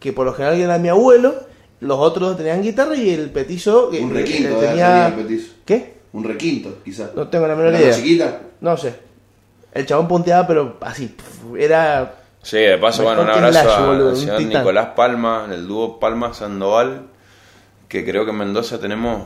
que 0.00 0.12
por 0.12 0.26
lo 0.26 0.32
general 0.32 0.58
era 0.60 0.78
mi 0.78 0.88
abuelo. 0.88 1.34
Los 1.80 1.98
otros 1.98 2.28
dos 2.30 2.36
tenían 2.38 2.62
guitarra 2.62 2.96
y 2.96 3.10
el 3.10 3.30
petizo 3.30 3.90
Un 3.90 4.12
requinto, 4.14 4.56
tenía. 4.56 4.68
tenía 4.70 5.06
el 5.08 5.12
petizo. 5.14 5.52
¿Qué? 5.66 5.96
Un 6.14 6.24
requinto, 6.24 6.78
quizás. 6.82 7.10
No 7.14 7.28
tengo 7.28 7.46
la 7.46 7.54
menor 7.54 7.72
¿Una 7.74 7.80
idea. 7.82 7.94
chiquita? 7.94 8.38
No 8.62 8.76
sé. 8.78 8.94
El 9.76 9.86
chabón 9.86 10.08
punteaba, 10.08 10.46
pero 10.46 10.76
así. 10.80 11.14
Era. 11.58 12.14
Sí, 12.42 12.58
de 12.58 12.78
paso, 12.78 13.02
bueno, 13.02 13.22
un 13.22 13.30
abrazo 13.30 13.52
Slash, 13.60 13.66
a- 13.72 13.86
boludo, 13.86 14.08
al 14.08 14.14
un 14.14 14.20
señor 14.20 14.38
titán. 14.38 14.62
Nicolás 14.62 14.88
Palma, 14.96 15.46
el 15.50 15.66
dúo 15.66 15.98
Palma 16.00 16.32
Sandoval, 16.32 17.02
que 17.88 18.04
creo 18.04 18.24
que 18.24 18.30
en 18.30 18.38
Mendoza 18.38 18.78
tenemos 18.80 19.22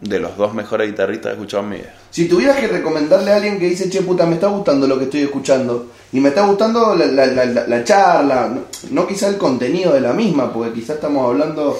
de 0.00 0.20
los 0.20 0.36
dos 0.36 0.54
mejores 0.54 0.88
guitarristas 0.88 1.24
que 1.24 1.30
he 1.30 1.32
escuchado 1.40 1.64
en 1.64 1.68
mi 1.70 1.76
vida. 1.78 1.92
Si 2.10 2.28
tuvieras 2.28 2.56
que 2.56 2.68
recomendarle 2.68 3.32
a 3.32 3.36
alguien 3.36 3.58
que 3.58 3.66
dice, 3.66 3.90
che 3.90 4.02
puta, 4.02 4.26
me 4.26 4.34
está 4.34 4.46
gustando 4.46 4.86
lo 4.86 4.96
que 4.96 5.04
estoy 5.04 5.22
escuchando, 5.22 5.88
y 6.12 6.20
me 6.20 6.28
está 6.28 6.46
gustando 6.46 6.94
la, 6.94 7.04
la- 7.06 7.26
la- 7.26 7.44
la- 7.46 7.66
la 7.66 7.84
charla, 7.84 8.48
no, 8.48 8.60
no 8.92 9.06
quizá 9.08 9.26
el 9.26 9.36
contenido 9.36 9.92
de 9.92 10.00
la 10.00 10.12
misma, 10.12 10.52
porque 10.52 10.72
quizá 10.72 10.94
estamos 10.94 11.26
hablando 11.28 11.76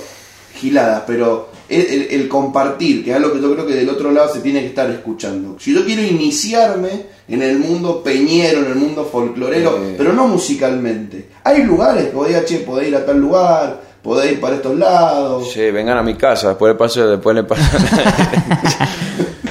giladas, 0.54 1.04
pero 1.06 1.48
el, 1.68 1.80
el- 1.82 2.08
el 2.22 2.28
compartir, 2.28 3.04
que 3.04 3.10
es 3.10 3.16
algo 3.16 3.32
que 3.32 3.40
yo 3.40 3.52
creo 3.54 3.66
que 3.66 3.74
del 3.74 3.88
otro 3.90 4.10
lado 4.10 4.32
se 4.32 4.40
tiene 4.40 4.60
que 4.60 4.66
estar 4.68 4.88
escuchando. 4.90 5.56
Si 5.60 5.74
yo 5.74 5.84
quiero 5.84 6.02
iniciarme 6.02 7.06
en 7.28 7.42
el 7.42 7.58
mundo 7.58 8.02
peñero, 8.02 8.60
en 8.60 8.66
el 8.66 8.74
mundo 8.76 9.04
folclorero, 9.04 9.76
Eh. 9.82 9.94
pero 9.98 10.12
no 10.12 10.26
musicalmente, 10.28 11.28
hay 11.44 11.62
lugares 11.62 12.10
digas, 12.26 12.44
che, 12.46 12.58
podés 12.60 12.88
ir 12.88 12.96
a 12.96 13.04
tal 13.04 13.18
lugar, 13.18 13.80
podés 14.02 14.32
ir 14.32 14.40
para 14.40 14.56
estos 14.56 14.76
lados. 14.78 15.50
Sí, 15.52 15.70
vengan 15.70 15.98
a 15.98 16.02
mi 16.02 16.14
casa, 16.14 16.48
después 16.50 16.72
le 16.72 16.78
paso, 16.78 17.06
después 17.08 17.36
le 17.36 17.44
paso. 17.44 17.62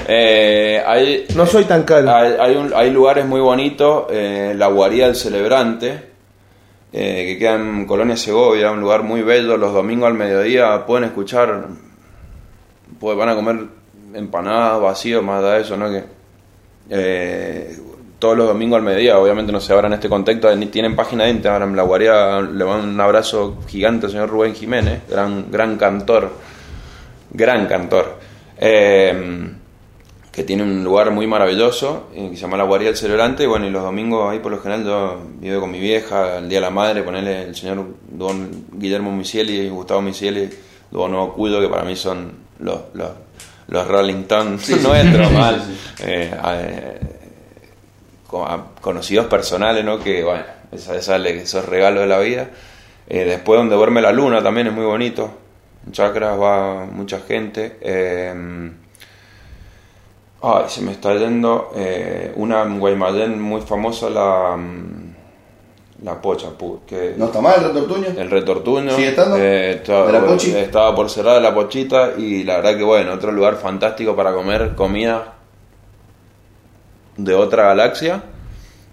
Eh, 0.09 0.81
hay, 0.85 1.25
No 1.35 1.45
soy 1.45 1.65
tan 1.65 1.83
caro. 1.83 2.09
hay, 2.15 2.33
hay 2.39 2.55
un- 2.55 2.73
hay 2.73 2.91
lugares 2.91 3.25
muy 3.25 3.41
bonitos, 3.41 4.05
eh, 4.09 4.53
la 4.55 4.67
Guarida 4.67 5.07
del 5.07 5.15
Celebrante, 5.17 6.01
eh, 6.93 7.25
que 7.27 7.37
queda 7.37 7.55
en 7.55 7.85
Colonia 7.85 8.15
Segovia, 8.15 8.71
un 8.71 8.79
lugar 8.79 9.03
muy 9.03 9.21
bello, 9.21 9.57
los 9.57 9.73
domingos 9.73 10.07
al 10.07 10.13
mediodía 10.13 10.85
pueden 10.85 11.03
escuchar, 11.03 11.67
pues 12.99 13.17
van 13.17 13.29
a 13.29 13.35
comer 13.35 13.65
empanadas, 14.13 14.81
vacíos, 14.81 15.23
más 15.23 15.43
de 15.43 15.61
eso, 15.61 15.77
¿no? 15.77 15.89
Que, 15.89 16.03
eh, 16.89 17.77
todos 18.19 18.35
los 18.35 18.47
domingos 18.47 18.77
al 18.77 18.83
mediodía, 18.83 19.19
obviamente 19.19 19.51
no 19.51 19.59
se 19.59 19.73
abran 19.73 19.91
en 19.91 19.97
este 19.97 20.09
contexto, 20.09 20.53
ni 20.55 20.67
tienen 20.67 20.95
página 20.95 21.25
de 21.25 21.31
Instagram, 21.31 21.75
la 21.75 21.83
Guarida, 21.83 22.41
le 22.41 22.65
mando 22.65 22.87
un 22.87 22.99
abrazo 22.99 23.57
gigante 23.67 24.07
al 24.07 24.11
señor 24.11 24.29
Rubén 24.29 24.55
Jiménez, 24.55 25.01
gran, 25.07 25.51
gran 25.51 25.77
cantor, 25.77 26.31
gran 27.31 27.67
cantor. 27.67 28.17
Eh, 28.59 29.51
que 30.37 30.43
tiene 30.43 30.61
un 30.61 30.83
lugar 30.83 31.09
muy 31.09 31.25
maravilloso, 31.25 32.09
eh, 32.13 32.27
que 32.29 32.35
se 32.35 32.43
llama 32.43 32.57
La 32.57 32.63
Guardia 32.63 32.89
del 32.89 32.95
Celebrante, 32.95 33.41
y 33.41 33.47
bueno, 33.47 33.65
y 33.65 33.71
los 33.71 33.81
domingos 33.81 34.31
ahí 34.31 34.37
por 34.37 34.51
lo 34.51 34.59
general 34.59 34.85
yo 34.85 35.19
vivo 35.39 35.61
con 35.61 35.71
mi 35.71 35.79
vieja, 35.79 36.37
el 36.37 36.47
Día 36.47 36.59
de 36.59 36.61
la 36.61 36.69
Madre, 36.69 37.01
ponerle 37.01 37.41
el 37.45 37.55
señor 37.55 37.83
don 38.07 38.65
Guillermo 38.73 39.11
Misieli 39.11 39.61
y 39.61 39.69
Gustavo 39.69 39.99
Misieli, 40.03 40.47
don 40.91 41.11
Nuevo 41.11 41.33
Cuido, 41.33 41.59
que 41.61 41.67
para 41.67 41.83
mí 41.83 41.95
son 41.95 42.33
los, 42.59 42.79
los, 42.93 43.11
los 43.67 43.87
Rolling 43.87 44.21
Stones 44.21 44.69
nuestros, 44.81 45.31
mal, 45.31 45.63
eh, 45.99 46.31
eh, 46.45 46.99
conocidos 48.81 49.27
personales, 49.27 49.83
¿no? 49.83 49.99
Que 49.99 50.23
bueno, 50.23 50.43
esa, 50.71 50.95
esa, 50.95 51.17
esos 51.17 51.65
regalos 51.65 52.01
de 52.01 52.07
la 52.07 52.19
vida. 52.19 52.49
Eh, 53.09 53.23
después 53.23 53.57
donde 53.57 53.75
duerme 53.75 54.01
la 54.01 54.11
luna 54.11 54.41
también 54.41 54.67
es 54.67 54.73
muy 54.73 54.85
bonito. 54.85 55.31
En 55.85 55.91
Chacras 55.91 56.39
va 56.39 56.85
mucha 56.85 57.19
gente. 57.19 57.77
Eh, 57.81 58.71
Ay, 60.39 60.65
se 60.67 60.81
me 60.81 60.91
está 60.91 61.15
yendo 61.15 61.71
una 62.35 62.61
en 62.61 62.79
Guaymallén 62.79 63.41
muy 63.41 63.61
famosa, 63.61 64.07
la, 64.07 64.55
mm, 64.55 64.96
la 66.03 66.21
Pocha, 66.21 66.49
que 66.85 67.15
¿No 67.17 67.25
está 67.25 67.41
mal 67.41 67.55
el 67.57 67.63
retortuño? 67.73 68.07
el 68.17 68.29
retortuño. 68.29 68.91
¿Sigue 68.91 69.09
estando? 69.09 69.37
eh, 69.37 69.71
estaba, 69.71 70.07
¿De 70.07 70.13
la 70.13 70.25
Pochi? 70.25 70.51
estaba 70.55 70.95
por 70.95 71.09
cerrar 71.09 71.41
la 71.41 71.53
Pochita 71.53 72.11
y 72.17 72.43
la 72.43 72.57
verdad 72.57 72.77
que 72.77 72.83
bueno, 72.83 73.13
otro 73.13 73.31
lugar 73.31 73.55
fantástico 73.55 74.15
para 74.15 74.31
comer 74.33 74.75
comida 74.75 75.33
de 77.17 77.33
otra 77.33 77.63
galaxia 77.67 78.23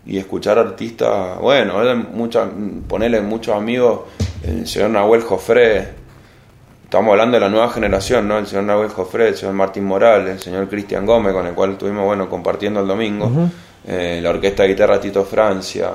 y 0.06 0.18
escuchar 0.18 0.58
artistas, 0.58 1.38
bueno, 1.40 1.74
muchas, 2.12 2.48
ponerle 2.88 3.20
muchos 3.20 3.54
amigos, 3.54 4.00
el 4.42 4.66
señor 4.66 4.90
Nahuel 4.90 5.22
Jofré, 5.22 6.04
Estamos 6.84 7.10
hablando 7.10 7.34
de 7.34 7.40
la 7.40 7.48
nueva 7.48 7.70
generación, 7.70 8.28
¿no? 8.28 8.38
El 8.38 8.46
señor 8.46 8.64
Nahuel 8.64 8.88
Jofre, 8.90 9.28
el 9.28 9.36
señor 9.36 9.54
Martín 9.54 9.84
Morales, 9.84 10.34
el 10.34 10.38
señor 10.38 10.68
Cristian 10.68 11.04
Gómez, 11.04 11.32
con 11.32 11.44
el 11.44 11.52
cual 11.52 11.72
estuvimos, 11.72 12.04
bueno, 12.04 12.28
compartiendo 12.28 12.78
el 12.80 12.86
domingo. 12.86 13.28
Eh, 13.84 14.20
la 14.22 14.30
orquesta 14.30 14.62
de 14.62 14.68
guitarra 14.68 15.00
Tito 15.00 15.24
Francia. 15.24 15.90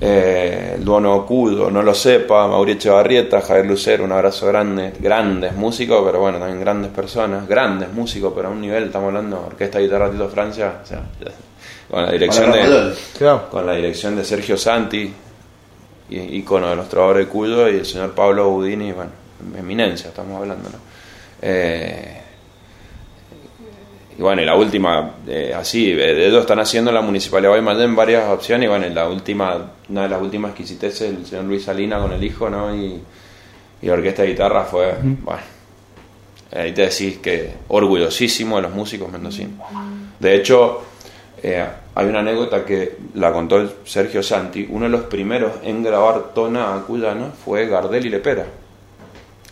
Eh, 0.00 0.72
el 0.76 0.84
Duono 0.84 1.14
Ocudo, 1.14 1.70
no 1.70 1.82
lo 1.82 1.94
sepa, 1.94 2.48
Mauricio 2.48 2.90
Echevarrieta, 2.90 3.40
Javier 3.40 3.66
Lucero, 3.66 4.04
un 4.04 4.12
abrazo 4.12 4.46
grande. 4.46 4.92
Grandes 4.98 5.54
músicos, 5.54 6.02
pero 6.04 6.20
bueno, 6.20 6.38
también 6.38 6.60
grandes 6.60 6.90
personas. 6.90 7.46
Grandes 7.48 7.92
músicos, 7.92 8.32
pero 8.34 8.48
a 8.48 8.50
un 8.50 8.60
nivel, 8.60 8.84
estamos 8.84 9.08
hablando 9.08 9.38
de 9.38 9.46
orquesta 9.46 9.78
de 9.78 9.84
guitarra 9.84 10.10
Tito 10.10 10.28
Francia. 10.28 10.80
O 10.82 10.86
sea, 10.86 11.00
con 11.90 12.02
la 12.04 12.12
dirección 12.12 12.50
de 12.52 12.94
con 13.50 13.66
la 13.66 13.74
dirección 13.74 14.16
de 14.16 14.24
Sergio 14.24 14.56
Santi, 14.58 15.12
y- 16.10 16.18
ícono 16.38 16.68
de 16.70 16.76
los 16.76 16.88
trovadores 16.88 17.26
de 17.26 17.32
Cuyo, 17.32 17.68
y 17.68 17.76
el 17.76 17.86
señor 17.86 18.12
Pablo 18.14 18.50
Budini, 18.50 18.92
bueno, 18.92 19.10
eminencia 19.56 20.08
estamos 20.08 20.40
hablando, 20.40 20.68
¿no? 20.70 20.78
Eh, 21.40 22.20
y 24.16 24.22
bueno, 24.22 24.42
y 24.42 24.44
la 24.44 24.54
última, 24.54 25.12
eh, 25.26 25.52
así, 25.56 25.92
de 25.92 26.26
ellos 26.26 26.42
están 26.42 26.60
haciendo 26.60 26.90
en 26.90 26.94
la 26.94 27.00
Municipalidad 27.00 27.52
de 27.52 27.60
Guaymallén 27.60 27.96
varias 27.96 28.28
opciones, 28.28 28.66
y 28.66 28.68
bueno, 28.68 28.86
la 28.88 29.08
última, 29.08 29.72
una 29.88 30.02
de 30.02 30.08
las 30.08 30.22
últimas 30.22 30.50
exquisiteces 30.50 31.10
el 31.10 31.26
señor 31.26 31.44
Luis 31.44 31.64
Salina 31.64 31.98
con 31.98 32.12
el 32.12 32.22
hijo, 32.22 32.48
¿no? 32.48 32.74
Y, 32.74 33.00
y 33.82 33.88
orquesta 33.88 34.22
de 34.22 34.28
guitarra 34.28 34.64
fue, 34.64 34.94
bueno, 35.02 35.42
ahí 36.52 36.72
te 36.72 36.82
decís 36.82 37.18
que 37.18 37.54
orgullosísimo 37.68 38.56
de 38.56 38.62
los 38.62 38.72
músicos 38.72 39.10
mendocinos. 39.10 39.58
De 40.20 40.36
hecho, 40.36 40.82
eh, 41.42 41.66
hay 41.94 42.06
una 42.06 42.20
anécdota 42.20 42.64
que 42.64 42.96
la 43.14 43.32
contó 43.32 43.58
el 43.58 43.70
Sergio 43.84 44.22
Santi, 44.22 44.66
uno 44.70 44.84
de 44.84 44.90
los 44.90 45.02
primeros 45.02 45.52
en 45.62 45.82
grabar 45.82 46.32
tona 46.34 46.82
cuyana 46.86 47.30
fue 47.44 47.66
Gardel 47.66 48.06
y 48.06 48.08
Lepera, 48.08 48.46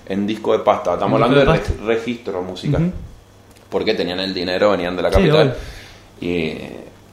en 0.06 0.26
disco 0.26 0.52
de 0.52 0.60
pasta, 0.60 0.94
estamos 0.94 1.20
hablando 1.20 1.52
de, 1.52 1.60
registro 1.84 2.42
musical. 2.42 2.92
Porque 3.72 3.94
tenían 3.94 4.20
el 4.20 4.32
dinero, 4.32 4.70
venían 4.70 4.94
de 4.94 5.02
la 5.02 5.10
capital. 5.10 5.56
y 6.20 6.46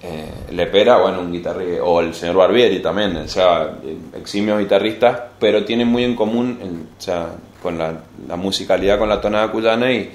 eh, 0.01 0.31
Lepera, 0.51 0.97
bueno, 0.97 1.19
un 1.21 1.31
guitarrista, 1.31 1.83
o 1.83 1.99
el 2.01 2.13
señor 2.13 2.35
Barbieri 2.35 2.79
también, 2.79 3.17
o 3.17 3.27
sea, 3.27 3.71
eximios 4.15 4.59
guitarristas, 4.59 5.19
pero 5.39 5.65
tienen 5.65 5.87
muy 5.87 6.03
en 6.03 6.15
común, 6.15 6.59
el- 6.61 6.69
o 6.97 7.01
sea, 7.01 7.27
con 7.63 7.77
la, 7.77 7.93
la 8.27 8.35
musicalidad 8.37 8.97
con 8.99 9.09
la 9.09 9.19
tonada 9.19 9.51
cuyana 9.51 9.91
y 9.91 10.09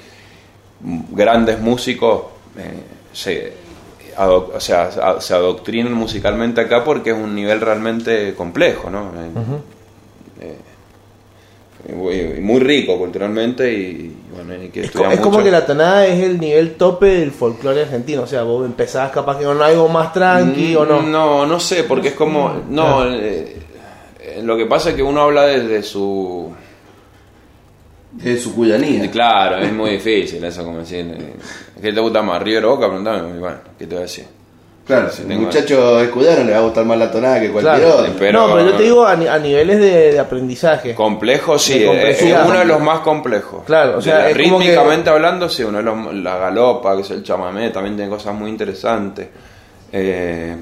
grandes 1.11 1.61
músicos 1.61 2.23
eh, 2.57 2.83
se, 3.13 3.53
ado- 4.17 4.53
o 4.55 4.61
sea, 4.61 4.85
a- 5.03 5.21
se 5.21 5.35
adoctrinan 5.35 5.93
musicalmente 5.93 6.61
acá 6.63 6.83
porque 6.85 7.11
es 7.11 7.17
un 7.17 7.35
nivel 7.35 7.61
realmente 7.61 8.35
complejo, 8.35 8.89
¿no? 8.91 9.11
Eh, 10.41 10.57
muy, 11.93 12.41
muy 12.41 12.61
rico 12.61 12.97
culturalmente 12.99 13.73
y, 13.73 14.15
bueno, 14.35 14.55
hay 14.55 14.69
que 14.69 14.81
Es, 14.81 14.87
estudiar 14.87 15.13
es 15.13 15.21
como 15.21 15.43
que 15.43 15.51
la 15.51 15.67
tonada 15.67 16.07
es 16.07 16.23
el 16.23 16.39
nivel 16.41 16.75
tope 16.75 17.07
del 17.07 17.31
folclore 17.31 17.83
argentino. 17.83 18.23
O 18.23 18.27
sea, 18.27 18.43
vos 18.43 18.65
empezás 18.65 19.11
capaz 19.11 19.39
que 19.39 19.45
con 19.45 19.61
algo 19.61 19.89
más 19.89 20.13
tranqui 20.13 20.75
o 20.77 20.85
no. 20.87 21.03
Mm, 21.03 21.11
No, 21.13 21.47
no 21.47 21.61
sé, 21.61 21.85
porque 21.85 22.09
es 22.09 22.15
como. 22.15 22.63
No, 22.71 23.05
eh, 23.13 23.57
eh, 24.21 24.41
lo 24.43 24.57
que 24.57 24.67
pasa 24.67 24.91
es 24.91 24.97
que 24.97 25.03
uno 25.03 25.21
habla 25.23 25.45
desde 25.47 25.83
su. 25.83 26.51
De 28.13 28.39
su 28.39 28.55
cuyanía. 28.55 29.11
Claro, 29.11 29.59
es 29.59 29.73
muy 29.73 29.91
difícil 29.93 30.43
eso, 30.45 30.65
como 30.65 30.79
decir. 30.79 31.05
eh, 31.19 31.35
¿Qué 31.83 31.93
te 31.93 32.01
gusta 32.01 32.23
más, 32.23 32.41
River 32.43 32.65
o 32.67 32.71
Boca? 32.77 32.87
Preguntame, 32.87 33.37
y 33.37 33.41
bueno, 33.41 33.57
¿qué 33.79 33.87
te 33.87 33.95
voy 33.95 33.99
a 33.99 34.03
decir? 34.03 34.25
Claro, 34.87 35.11
si 35.11 35.23
un 35.23 35.41
muchacho 35.41 35.99
escudero 36.01 36.45
le 36.45 36.53
va 36.53 36.59
a 36.59 36.61
gustar 36.61 36.85
más 36.85 36.99
la 36.99 37.11
tonada 37.11 37.41
que 37.41 37.51
cualquier 37.51 37.77
Claro. 37.77 37.97
otro. 38.01 38.13
Pero- 38.19 38.47
no, 38.49 38.55
pero 38.55 38.71
yo 38.71 38.77
te 38.77 38.83
digo 38.83 39.07
a, 39.07 39.17
ni- 39.17 39.27
a 39.27 39.39
niveles 39.39 39.79
de, 39.79 40.13
de 40.13 40.19
aprendizaje. 40.21 40.95
Complejo, 40.95 41.59
sí, 41.59 41.79
De 41.79 41.85
eh, 41.87 41.89
es 41.89 41.89
complejidad. 42.19 42.47
uno 42.49 42.59
de 42.59 42.65
los 42.67 42.81
más 42.83 42.99
complejos. 43.01 43.65
Claro, 43.65 43.97
o 43.97 44.03
sea, 44.03 44.19
De 44.19 44.23
la- 44.25 44.31
es 44.31 44.37
como 44.49 44.59
que- 44.59 44.65
rítmicamente 44.67 45.09
hablando, 45.09 45.49
sí, 45.49 45.63
uno 45.63 45.79
de 45.79 45.85
los. 45.85 46.15
La 46.17 46.37
galopa, 46.37 46.95
que 46.97 47.01
es 47.01 47.11
el 47.13 47.23
chamamé, 47.23 47.71
también 47.71 47.97
tiene 47.97 48.11
cosas 48.11 48.35
muy 48.35 48.51
interesantes. 48.51 49.27
Eh, 49.91 50.55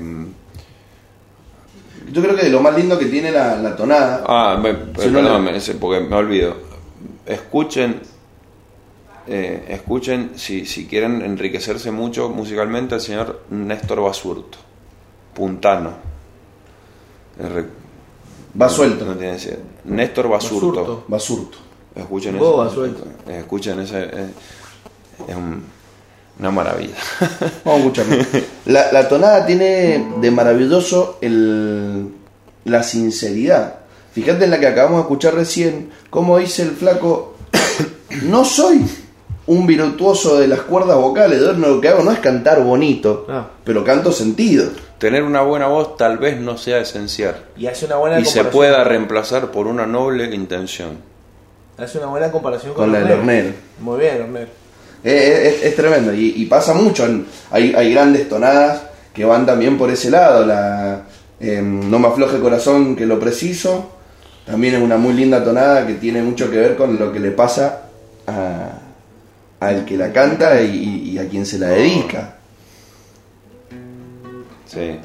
Yo 2.13 2.21
creo 2.23 2.37
que 2.37 2.43
de 2.45 2.51
lo 2.51 2.61
más 2.61 2.77
lindo 2.77 2.99
que 2.99 3.07
tiene 3.07 3.31
la, 3.33 3.57
la 3.57 3.75
tonada. 3.75 4.23
Ah, 4.27 4.59
me- 4.63 4.71
Si 5.03 5.09
no 5.09 5.21
perdón, 5.21 5.45
le- 5.45 5.53
me- 5.53 5.57
ese- 5.59 5.75
porque 5.75 6.01
me 6.01 6.15
olvido. 6.17 6.55
Escuchen, 7.25 8.01
eh, 9.27 9.65
escuchen 9.69 10.33
si, 10.37 10.67
si 10.67 10.87
quieren 10.87 11.23
enriquecerse 11.23 11.91
mucho 11.91 12.29
musicalmente 12.29 12.95
al 12.95 13.01
señor 13.01 13.43
Néstor 13.51 14.01
Basurto, 14.03 14.59
puntano. 15.35 15.91
Eh, 17.39 17.49
re- 17.49 17.67
Va 18.61 18.69
suelto. 18.69 19.05
No 19.07 19.15
tiene 19.17 19.39
Néstor 19.85 20.29
Basurto. 20.29 20.73
Basurto. 20.73 21.05
Basurto. 21.09 21.59
Escuchen 21.95 22.37
eso. 22.37 22.85
Eh, 23.27 23.39
Escuchen 23.39 23.81
ese. 23.81 24.03
eh, 24.05 24.31
es 25.29 25.35
un- 25.37 25.63
una 26.39 26.51
maravilla. 26.51 26.95
Vamos 27.65 27.75
a 27.75 27.77
escucharlo. 28.03 28.17
La, 28.67 28.91
la 28.93 29.09
tonada 29.09 29.45
tiene 29.47 30.13
de 30.21 30.31
maravilloso 30.31 31.19
el, 31.21 32.09
la 32.65 32.83
sinceridad. 32.83 33.81
Fíjate 34.13 34.45
en 34.45 34.51
la 34.51 34.61
que 34.61 34.67
acabamos 34.67 34.99
de 34.99 35.03
escuchar 35.03 35.35
recién, 35.35 35.91
cómo 36.11 36.39
dice 36.39 36.63
el 36.63 36.71
flaco, 36.73 37.37
no 38.25 38.45
soy 38.45 38.85
un 39.47 39.67
virtuoso 39.67 40.39
de 40.39 40.47
las 40.49 40.61
cuerdas 40.61 40.97
vocales, 40.97 41.41
yo 41.41 41.53
lo 41.55 41.81
que 41.81 41.89
hago 41.89 42.03
no 42.03 42.13
es 42.13 42.21
cantar 42.21 42.63
bonito, 42.63 43.27
Ah. 43.29 43.49
pero 43.65 43.83
canto 43.85 44.13
sentido. 44.13 44.67
Tener 44.99 45.25
una 45.25 45.43
buena 45.43 45.67
voz 45.67 45.97
tal 45.97 46.19
vez 46.19 46.41
no 46.41 46.57
sea 46.57 46.79
esencial. 46.79 47.35
Y 47.57 47.67
hace 47.67 47.87
una 47.87 47.97
buena 47.97 48.21
Y 48.21 48.25
se 48.25 48.45
pueda 48.45 48.85
reemplazar 48.85 49.51
por 49.51 49.67
una 49.67 49.85
noble 49.87 50.33
intención. 50.35 50.99
Hace 51.77 51.99
una 51.99 52.07
buena 52.07 52.31
comparación 52.31 52.73
con, 52.75 52.85
Con 52.85 52.93
la 52.93 53.01
del 53.01 53.19
Horner. 53.19 53.55
Muy 53.81 53.99
bien, 53.99 54.23
Horner. 54.23 54.49
Es, 55.03 55.15
es- 55.55 55.63
es 55.65 55.75
tremendo 55.77 56.15
y, 56.15 56.35
y 56.37 56.45
pasa 56.47 56.73
mucho. 56.75 57.05
en- 57.07 57.27
hay, 57.51 57.75
hay 57.75 57.93
grandes 57.93 58.29
tonadas 58.29 58.83
que 59.13 59.25
van 59.25 59.45
también 59.45 59.77
por 59.77 59.91
ese 59.91 60.09
lado. 60.11 60.47
La 60.47 61.03
em, 61.41 61.91
No 61.91 61.99
me 61.99 62.07
afloje 62.07 62.39
corazón 62.39 62.95
que 62.95 63.05
lo 63.05 63.19
preciso. 63.19 63.91
También 64.47 64.75
es 64.77 64.83
una 64.83 64.97
muy 64.97 65.15
linda 65.15 65.43
tonada 65.43 65.85
que 65.85 65.95
tiene 65.95 66.23
mucho 66.23 66.49
que 66.49 66.59
ver 66.59 66.77
con 66.77 66.97
lo 66.97 67.13
que 67.13 67.19
le 67.19 67.33
pasa 67.33 67.83
a- 68.29 68.79
al 69.67 69.85
que 69.85 69.97
la 69.97 70.13
canta 70.13 70.61
y, 70.63 71.11
y 71.13 71.19
a 71.19 71.29
quien 71.29 71.45
se 71.47 71.59
la 71.59 71.69
dedica. 71.69 72.37
Sí. 74.67 74.99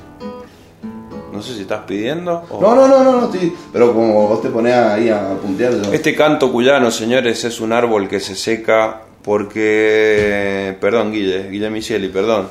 No 1.33 1.41
sé 1.41 1.53
si 1.53 1.61
estás 1.61 1.81
pidiendo 1.85 2.45
o... 2.49 2.59
No, 2.61 2.73
no, 2.75 2.87
no, 2.87 3.03
no, 3.03 3.11
no 3.21 3.25
estoy- 3.31 3.53
pero 3.71 3.93
como 3.93 4.27
vos 4.27 4.41
te 4.41 4.49
ponés 4.49 4.73
ahí 4.73 5.09
a 5.09 5.35
puntear. 5.41 5.73
yo- 5.73 5.93
Este 5.93 6.15
canto 6.15 6.51
cuyano, 6.51 6.89
señores, 6.89 7.43
es 7.43 7.59
un 7.61 7.73
árbol 7.73 8.07
que 8.07 8.19
se 8.19 8.35
seca 8.35 9.01
porque... 9.27 10.77
Perdón, 10.79 11.11
Guille, 11.11 11.49
Guille 11.49 11.69
Micheli, 11.69 12.07
perdón. 12.07 12.47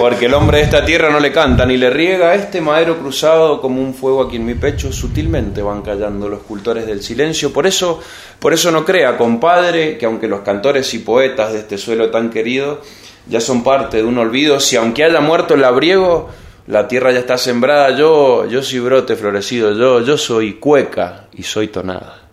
Porque 0.00 0.26
el 0.26 0.34
hombre 0.34 0.58
de 0.58 0.64
esta 0.64 0.84
tierra 0.84 1.10
no 1.10 1.20
le 1.20 1.30
canta 1.30 1.64
ni 1.64 1.76
le 1.76 1.90
riega. 1.90 2.34
Este 2.34 2.60
madero 2.60 2.98
cruzado 2.98 3.60
como 3.60 3.80
un 3.80 3.94
fuego 3.94 4.22
aquí 4.22 4.34
en 4.34 4.46
mi 4.46 4.54
pecho, 4.54 4.92
sutilmente 4.92 5.62
van 5.62 5.82
callando 5.82 6.28
los 6.28 6.42
cultores 6.42 6.88
del 6.88 7.04
silencio. 7.04 7.52
Por 7.52 7.68
eso, 7.68 8.00
por 8.40 8.52
eso 8.52 8.72
no 8.72 8.84
crea, 8.84 9.16
compadre, 9.16 9.96
que 9.96 10.06
aunque 10.06 10.26
los 10.26 10.40
cantores 10.40 10.92
y 10.92 10.98
poetas 10.98 11.52
de 11.52 11.60
este 11.60 11.78
suelo 11.78 12.10
tan 12.10 12.30
querido 12.30 12.82
ya 13.28 13.40
son 13.40 13.62
parte 13.62 13.98
de 13.98 14.02
un 14.02 14.18
olvido, 14.18 14.58
si 14.58 14.74
aunque 14.74 15.04
haya 15.04 15.20
muerto 15.20 15.54
el 15.54 15.60
labriego, 15.60 16.30
la 16.66 16.88
tierra 16.88 17.12
ya 17.12 17.20
está 17.20 17.38
sembrada, 17.38 17.96
yo, 17.96 18.44
yo 18.46 18.60
soy 18.60 18.80
brote 18.80 19.14
florecido, 19.14 19.72
yo, 19.72 20.00
yo 20.00 20.18
soy 20.18 20.54
cueca 20.54 21.28
y 21.32 21.44
soy 21.44 21.68
tonada. 21.68 22.25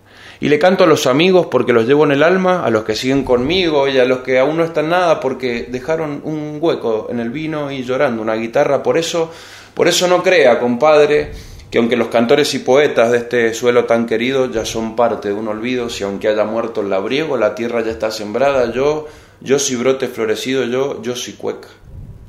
Y 0.44 0.49
le 0.49 0.60
canto 0.60 0.84
a 0.84 0.88
los 0.88 1.07
amigos 1.07 1.48
porque 1.49 1.72
los 1.72 1.88
llevo 1.88 2.03
en 2.03 2.11
el 2.11 2.22
alma, 2.22 2.65
a 2.65 2.70
los 2.70 2.84
que 2.84 2.95
siguen 2.95 3.24
conmigo 3.24 3.88
y 3.88 3.98
a 3.98 4.03
los 4.03 4.20
que 4.20 4.40
aún 4.40 4.57
no 4.57 4.65
están 4.65 4.90
nada 4.90 5.22
porque 5.22 5.70
dejaron 5.72 6.20
un 6.26 6.57
hueco 6.60 7.07
en 7.10 7.22
el 7.22 7.30
vino 7.30 7.72
y 7.72 7.86
llorando 7.86 8.22
una 8.22 8.34
guitarra. 8.36 8.84
Por 8.84 8.98
eso, 8.98 9.32
por 9.74 9.88
eso 9.88 10.06
no 10.10 10.22
crea, 10.22 10.60
compadre, 10.60 11.32
que 11.72 11.78
aunque 11.78 11.95
los 11.95 12.10
cantores 12.10 12.53
y 12.56 12.60
poetas 12.60 13.11
de 13.11 13.20
este 13.20 13.53
suelo 13.53 13.86
tan 13.86 14.06
querido 14.06 14.52
ya 14.52 14.65
son 14.65 14.98
parte 14.98 15.30
de 15.30 15.34
un 15.34 15.48
olvido, 15.48 15.90
si 15.90 16.03
aunque 16.03 16.28
haya 16.28 16.44
muerto 16.44 16.82
el 16.82 16.90
labriego, 16.90 17.38
la 17.38 17.56
tierra 17.56 17.82
ya 17.82 17.91
está 17.91 18.11
sembrada, 18.11 18.70
yo, 18.74 19.07
yo 19.40 19.57
soy 19.60 19.78
brote 19.78 20.10
florecido, 20.10 20.65
yo, 20.65 21.02
yo 21.02 21.15
soy 21.15 21.36
cueca 21.36 21.70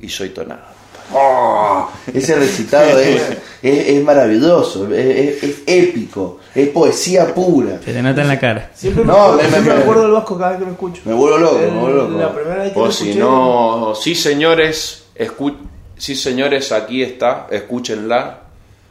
y 0.01 0.09
soy 0.09 0.29
tonada. 0.29 0.74
¡Oh! 1.13 1.89
Ese 2.13 2.35
recitado 2.37 2.99
es, 2.99 3.21
es- 3.63 3.89
es 3.89 4.03
maravilloso, 4.05 4.93
es, 4.95 5.17
es- 5.17 5.43
es 5.43 5.57
épico, 5.67 6.39
es 6.55 6.69
poesía 6.69 7.33
pura. 7.35 7.79
Se 7.85 7.93
te 7.93 8.03
nota 8.03 8.23
en 8.23 8.29
la 8.29 8.39
cara. 8.41 8.71
Siempre, 8.75 9.05
No, 9.05 9.33
me, 9.33 9.43
me- 9.43 9.49
siempre 9.49 9.71
me- 9.73 9.77
me 9.77 9.83
acuerdo 9.83 10.03
del 10.05 10.13
Vasco 10.13 10.39
cada 10.39 10.51
vez 10.53 10.59
que 10.61 10.65
lo 10.67 10.71
escucho. 10.73 11.03
Me 11.05 11.13
vuelvo 11.15 11.39
loco, 11.39 11.59
me 11.59 11.65
El- 11.67 11.71
vuelvo 11.73 11.99
loco. 12.09 12.19
La 12.19 12.33
primera 12.35 12.63
vez 12.63 12.73
que 12.73 12.79
lo 12.79 12.85
O 12.87 12.91
si 12.93 13.05
escuché, 13.11 13.21
no, 13.21 13.95
sí 13.95 14.15
señores, 14.15 15.05
escu- 15.17 15.57
sí 15.97 16.15
señores, 16.17 16.73
aquí 16.73 17.03
está, 17.03 17.47
escúchenla. 17.51 18.41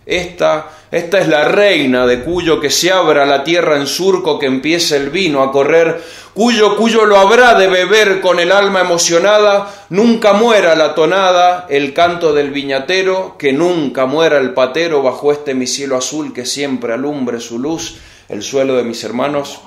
Esta, 0.06 0.70
esta 0.92 1.20
es 1.20 1.28
la 1.30 1.46
reina 1.48 2.06
de 2.06 2.24
Cuyo 2.24 2.60
que 2.60 2.70
se 2.70 2.92
abra 2.92 3.26
la 3.26 3.44
tierra 3.44 3.78
en 3.78 3.88
surco, 3.88 4.38
que 4.38 4.48
empiece 4.48 4.98
el 4.98 5.10
vino 5.10 5.42
a 5.42 5.52
correr. 5.52 6.02
Cuyo, 6.34 6.76
Cuyo 6.76 7.06
lo 7.06 7.18
habrá 7.18 7.54
de 7.56 7.68
beber 7.68 8.20
con 8.20 8.40
el 8.40 8.52
alma 8.52 8.82
emocionada. 8.82 9.86
Nunca 9.90 10.34
muera 10.34 10.76
la 10.76 10.94
tonada, 10.94 11.68
el 11.70 11.94
canto 11.94 12.34
del 12.34 12.52
viñatero, 12.52 13.38
que 13.38 13.54
nunca 13.54 14.06
muera 14.06 14.40
el 14.40 14.54
patero 14.54 15.02
bajo 15.02 15.32
este 15.32 15.54
mi 15.54 15.68
cielo 15.68 15.96
azul 15.98 16.34
que 16.34 16.46
siempre 16.46 16.94
alumbre 16.94 17.40
su 17.40 17.60
luz. 17.60 17.98
El 18.28 18.42
suelo 18.44 18.76
de 18.76 18.84
mis 18.84 19.04
hermanos, 19.04 19.62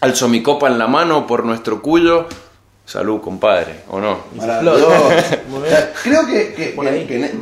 alzo 0.00 0.28
mi 0.28 0.42
copa 0.42 0.66
en 0.68 0.78
la 0.78 0.86
mano 0.86 1.26
por 1.26 1.44
nuestro 1.44 1.80
Cuyo. 1.80 2.26
Salud, 2.84 3.20
compadre, 3.20 3.80
¿o 3.88 3.98
no? 4.00 4.18
Creo 6.04 6.26
que, 6.26 6.52
que- 6.54 6.74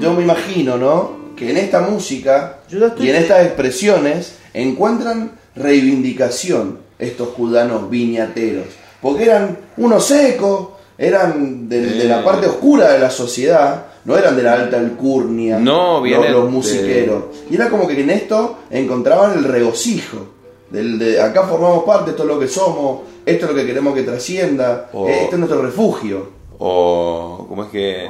yo 0.01 0.12
me 0.15 0.23
imagino, 0.23 0.77
¿no? 0.78 1.23
Que 1.36 1.51
en 1.51 1.56
esta 1.56 1.81
música 1.81 2.59
y 2.70 3.09
en 3.11 3.16
estas 3.16 3.44
expresiones 3.47 4.36
encuentran 4.52 5.32
reivindicación 5.56 6.78
estos 6.98 7.28
cudanos 7.31 7.90
viñateros. 7.90 8.66
Porque 9.01 9.24
eran 9.24 9.59
unos 9.77 10.06
secos, 10.06 10.69
eran 10.97 11.69
de, 11.69 11.81
de 11.81 12.05
la 12.05 12.24
parte 12.24 12.47
oscura 12.47 12.93
de 12.93 12.98
la 13.01 13.11
sociedad, 13.11 13.86
no 14.05 14.16
eran 14.16 14.36
de 14.36 14.43
la 14.43 14.52
alta 14.55 14.78
alcurnia, 14.78 15.59
No, 15.59 15.94
los- 15.94 16.02
vienen 16.05 16.32
los, 16.32 16.44
de- 16.44 16.51
musiqueros. 16.51 17.24
Y 17.51 17.55
era 17.56 17.69
como 17.69 17.86
que 17.89 18.01
en 18.01 18.11
esto 18.11 18.59
encontraban 18.70 19.36
el 19.39 19.44
regocijo. 19.44 20.28
Del, 20.70 20.98
de 20.98 21.20
acá 21.20 21.47
formamos 21.47 21.85
parte, 21.85 22.11
esto 22.11 22.23
es 22.23 22.28
lo 22.28 22.39
que 22.39 22.48
somos, 22.48 23.01
esto 23.27 23.44
es 23.47 23.51
lo 23.52 23.56
que 23.56 23.66
queremos 23.66 23.94
que 23.94 24.02
trascienda, 24.02 24.89
Oh. 24.93 25.06
eh, 25.09 25.23
este 25.24 25.35
es 25.35 25.39
nuestro 25.39 25.62
refugio. 25.62 26.31
O, 26.59 27.44
¿cómo 27.48 27.65
es 27.65 27.70
que...? 27.70 28.09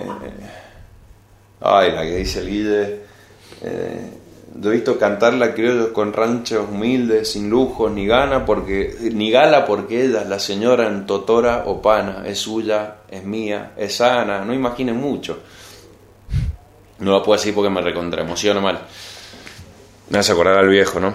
Ay, 1.61 1.93
la 1.93 2.03
que 2.03 2.17
dice 2.17 2.41
el 2.41 2.49
Guille... 2.49 3.14
eh, 3.63 4.11
Yo 4.57 4.71
he 4.71 4.75
visto 4.75 4.99
cantarla 4.99 5.53
criollos 5.53 5.89
con 5.89 6.13
ranchos 6.13 6.67
humildes, 6.71 7.33
sin 7.33 7.51
lujos 7.51 7.91
ni 7.91 8.07
gana, 8.07 8.45
porque 8.47 8.95
ni 9.13 9.31
gala 9.31 9.67
porque 9.67 10.05
ella, 10.05 10.25
la 10.25 10.39
señora 10.39 10.87
en 10.87 11.07
totora 11.07 11.65
o 11.67 11.83
pana, 11.83 12.23
es 12.27 12.39
suya, 12.39 12.97
es 13.11 13.25
mía, 13.25 13.73
es 13.77 13.97
sana, 13.97 14.45
no 14.45 14.55
imaginen 14.55 14.97
mucho. 14.97 15.41
No 17.01 17.11
lo 17.11 17.23
puedo 17.23 17.37
decir 17.37 17.53
porque 17.55 17.71
me 17.71 17.81
recontra 17.81 18.23
emociono 18.23 18.61
mal. 18.61 18.79
Me 20.11 20.19
hace 20.19 20.33
acordar 20.33 20.59
al 20.59 20.69
viejo, 20.69 21.01
¿no? 21.01 21.15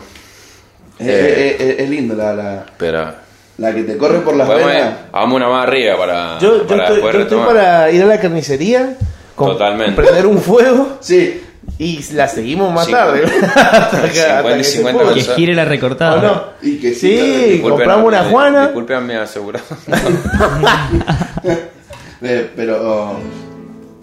Es, 1.00 1.08
es- 1.08 1.62
es- 1.62 1.80
es 1.80 1.90
lindo 1.90 2.16
la, 2.16 2.34
la, 2.34 2.66
Pero 2.78 3.14
la 3.58 3.74
que 3.74 3.84
te 3.84 3.98
corre 3.98 4.20
por 4.20 4.36
las 4.36 4.48
venas. 4.50 4.94
hagamos 5.14 5.36
una 5.38 5.48
más 5.48 5.64
arriba 5.66 5.96
para, 5.98 6.40
Yo, 6.40 6.68
yo 6.68 6.76
estoy, 6.76 7.30
yo 7.30 7.46
para 7.46 7.90
ir 7.92 8.04
a 8.04 8.06
la 8.06 8.20
carnicería, 8.20 8.98
con- 9.36 9.52
Totalmente. 9.52 9.94
prender 10.02 10.26
un 10.28 10.40
fuego 10.40 10.98
Sí, 11.00 11.42
y 11.80 12.04
la 12.14 12.28
seguimos 12.28 12.74
más 12.74 12.88
tarde. 12.90 13.24
hasta 13.56 14.02
que, 14.04 14.10
50 14.14 14.38
hasta 14.38 14.52
y 14.52 14.58
que 14.58 14.64
se 14.66 14.72
50 14.78 15.02
pueda. 15.02 15.14
Que 15.16 15.22
gire 15.22 15.56
la 15.56 15.64
recortada. 15.66 16.18
¿O 16.18 16.22
no? 16.22 16.44
y 16.62 16.78
que 16.78 16.94
sí. 16.94 17.62
Compramos 17.64 18.04
a 18.04 18.08
una 18.08 18.24
Juana. 18.30 18.62
Disculpen 18.64 18.98
a 18.98 19.02
mi 19.02 19.14
asegurado. 19.16 19.66
Eh, 22.22 22.50
pero 22.54 23.16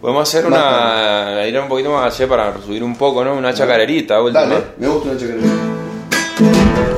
Podemos 0.01 0.27
hacer 0.27 0.49
Más 0.49 0.59
una. 0.59 1.47
ir 1.47 1.59
un 1.59 1.69
poquito 1.69 1.91
más 1.91 2.15
allá 2.15 2.27
para 2.27 2.55
subir 2.65 2.83
un 2.83 2.97
poco, 2.97 3.23
¿no? 3.23 3.35
Una 3.35 3.53
chacarerita, 3.53 4.23
última. 4.23 4.41
dale, 4.47 4.65
me 4.79 4.89
gusta 4.89 5.11
una 5.11 5.21
chacarera. 5.21 6.96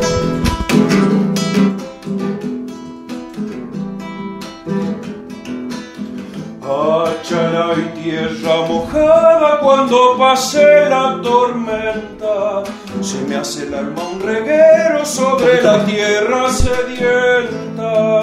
Achala 6.68 7.72
y 7.78 7.98
tierra 8.02 8.66
mojada 8.68 9.58
cuando 9.60 10.18
pase 10.18 10.86
la 10.90 11.18
tormenta. 11.22 12.62
Se 13.00 13.22
me 13.22 13.36
hace 13.36 13.68
el 13.68 13.74
alma 13.74 14.02
un 14.12 14.20
reguero 14.20 15.02
sobre 15.06 15.62
la 15.62 15.82
tierra 15.86 16.50
sedienta. 16.52 18.22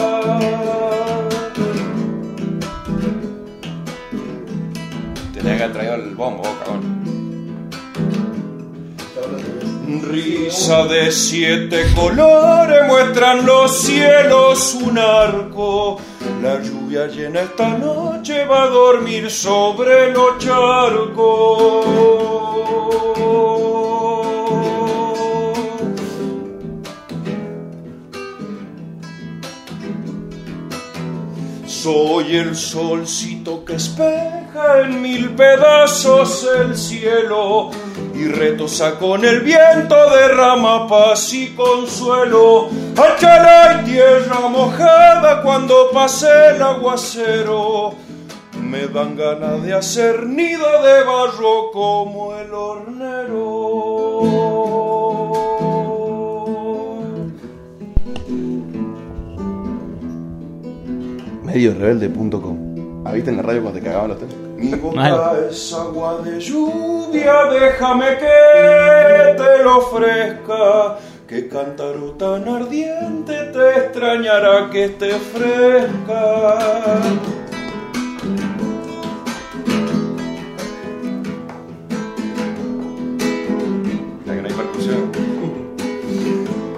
Tenía 5.34 5.57
que 5.57 5.63
haber 5.63 5.73
traído 5.73 5.95
el 5.95 6.13
bombo, 6.13 6.43
cabrón. 6.63 6.95
Risa 10.03 10.85
de 10.85 11.11
siete 11.11 11.85
colores 11.95 12.85
muestran 12.88 13.43
los 13.43 13.72
cielos 13.72 14.76
un 14.76 14.99
arco. 14.99 15.99
La 16.41 16.60
lluvia 16.62 17.07
llena 17.07 17.41
esta 17.41 17.78
noche 17.78 18.45
va 18.45 18.64
a 18.64 18.68
dormir 18.68 19.30
sobre 19.32 20.12
los 20.12 20.38
charcos. 20.38 21.86
Soy 31.68 32.36
el 32.38 32.56
solcito 32.56 33.64
que 33.64 33.76
espeja 33.76 34.82
en 34.82 35.02
mil 35.02 35.30
pedazos 35.36 36.48
el 36.57 36.76
cielo 36.76 37.70
y 38.16 38.28
retosa 38.28 38.98
con 38.98 39.26
el 39.26 39.42
viento 39.42 39.96
derrama 40.10 40.88
paz 40.88 41.34
y 41.34 41.50
consuelo. 41.50 42.70
Achala 42.96 43.82
y 43.82 43.86
tierra 43.92 44.40
mojada 44.48 45.42
cuando 45.42 45.92
pase 45.92 46.28
el 46.56 46.62
aguacero. 46.62 47.94
Me 48.62 48.88
dan 48.88 49.18
ganas 49.18 49.64
de 49.64 49.74
hacer 49.74 50.26
nido 50.26 50.66
de 50.82 51.04
barro 51.04 51.72
como 51.74 52.34
el 52.36 52.54
hornero. 52.54 54.06
Mediorebelde.com. 61.44 63.04
¿Ah, 63.06 63.12
viste 63.12 63.30
en 63.30 63.38
la 63.38 63.44
radio 63.44 63.62
cuando 63.62 63.80
te 63.80 63.86
cagaban 63.86 64.10
los 64.10 64.20
temas? 64.20 64.44
Mi 64.66 64.74
boca 64.74 65.36
es 65.48 65.74
agua 65.74 66.22
de 66.24 66.40
lluvia, 66.40 67.46
déjame 67.52 68.18
que 68.18 69.36
te 69.38 69.64
lo 69.64 69.78
ofrezca. 69.78 70.98
Que 71.28 71.48
cántaro 71.48 72.14
tan 72.14 72.48
ardiente 72.48 73.34
te 73.54 73.70
extrañará 73.78 74.70
que 74.72 74.86
esté 74.86 75.12
fresca. 75.34 76.58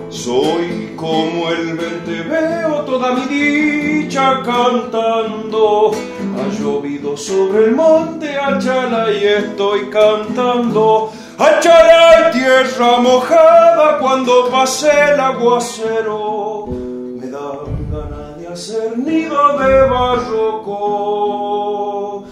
Soy 0.10 0.94
como 0.98 1.50
el 1.52 1.78
vente, 1.78 2.22
veo 2.24 2.82
toda 2.82 3.14
mi 3.16 3.26
dicha 3.28 4.42
cantando. 4.44 5.92
Ha 6.38 6.50
llovido 6.50 7.18
sobre 7.18 7.66
el 7.66 7.76
monte 7.76 8.38
Achala 8.38 9.12
y 9.12 9.26
estoy 9.26 9.90
cantando. 9.90 11.12
Achala 11.36 12.30
y 12.30 12.34
tierra 12.38 13.00
mojada 13.00 13.98
cuando 13.98 14.48
pase 14.52 14.92
el 15.14 15.20
aguacero. 15.20 16.68
Me 16.68 17.28
dan 17.28 17.90
ganas 17.92 18.38
de 18.40 18.48
hacer 18.48 19.00
nido 19.00 19.58
de 19.58 19.82
barro 19.90 20.62
como 20.64 22.28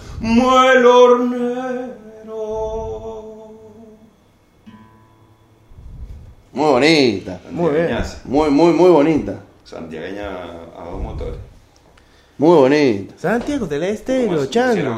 el 0.71 0.85
hornero. 0.85 1.95
Muy 6.53 6.71
bonita. 6.71 7.41
Muy 7.49 7.71
bien. 7.71 7.97
Muy, 8.25 8.51
muy, 8.51 8.71
muy 8.71 8.91
bonita. 8.91 9.39
Santiagueña 9.63 10.29
a 10.77 10.89
dos 10.91 11.01
motores. 11.01 11.54
Muy 12.37 12.57
bonita. 12.57 13.13
Santiago 13.17 13.65
del 13.65 13.83
Estero, 13.83 14.45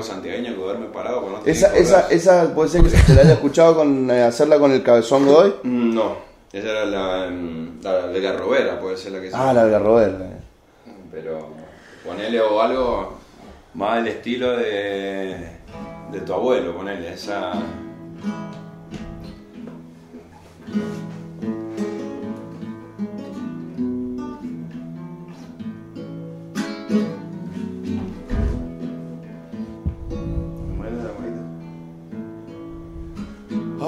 santiagueño 0.01 0.53
que 0.55 0.59
duerme 0.59 0.88
parado 0.88 1.22
con 1.22 1.35
otro 1.35 1.45
Esa, 1.51 1.76
esa, 1.77 2.07
esa 2.09 2.53
puede 2.55 2.69
ser 2.69 2.81
que 2.84 2.89
se 2.89 3.14
la 3.14 3.22
haya 3.22 3.34
escuchado 3.34 3.76
con 3.76 4.09
eh, 4.09 4.23
hacerla 4.23 4.57
con 4.57 4.72
el 4.72 4.81
cabezón 4.81 5.26
Godoy. 5.27 5.53
Mm, 5.61 5.93
No, 5.93 6.15
esa 6.51 6.68
era 6.72 6.85
la, 6.85 7.30
mm, 7.30 7.80
la 7.84 8.07
de 8.07 8.22
Garrobera, 8.22 8.80
puede 8.80 8.97
ser 8.97 9.11
la 9.11 9.22
que 9.22 9.30
Ah, 9.34 9.53
la 9.53 9.65
de 9.65 9.72
Garrobera. 9.72 10.18
Pero 11.11 11.49
ponele 12.03 12.41
o 12.41 12.59
algo 12.59 13.18
más 13.76 13.97
del 13.97 14.07
estilo 14.07 14.57
de, 14.57 15.35
de 16.11 16.19
tu 16.26 16.34
abuelo, 16.34 16.76
ponele 16.76 17.14
esa. 17.14 17.51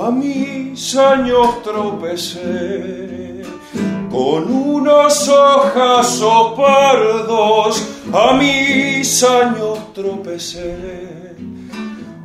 A 0.10 0.12
mis 0.12 0.96
años 0.96 1.62
tropecé 1.62 3.44
con 4.10 4.52
unos 4.52 5.30
ojazos 5.30 6.58
pardos. 6.58 7.84
A 8.12 8.34
mis 8.34 9.24
años 9.24 9.94
tropecé 9.94 11.36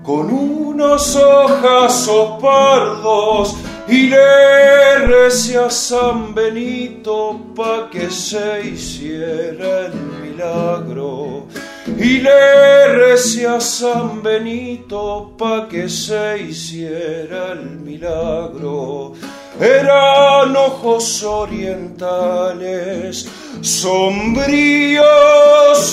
con 0.03 0.33
unos 0.33 1.15
ojazos 1.15 2.41
pardos 2.41 3.55
y 3.87 4.07
le 4.07 4.99
recé 5.01 5.59
a 5.59 5.69
San 5.69 6.35
Benito 6.35 7.39
pa' 7.55 7.91
que 7.91 8.11
se 8.11 8.67
hiciera 8.67 9.91
milagro. 10.35 11.47
Y 11.87 12.21
le 12.21 12.89
recé 12.89 13.47
a 13.47 13.61
San 13.61 14.23
Benito 14.23 15.35
pa' 15.39 15.69
que 15.69 15.87
se 15.89 16.43
hiciera 16.49 17.53
el 17.53 17.79
milagro. 17.81 19.13
Eran 19.61 20.57
ojos 20.57 21.23
orientales, 21.23 23.29
sombríos 23.61 25.05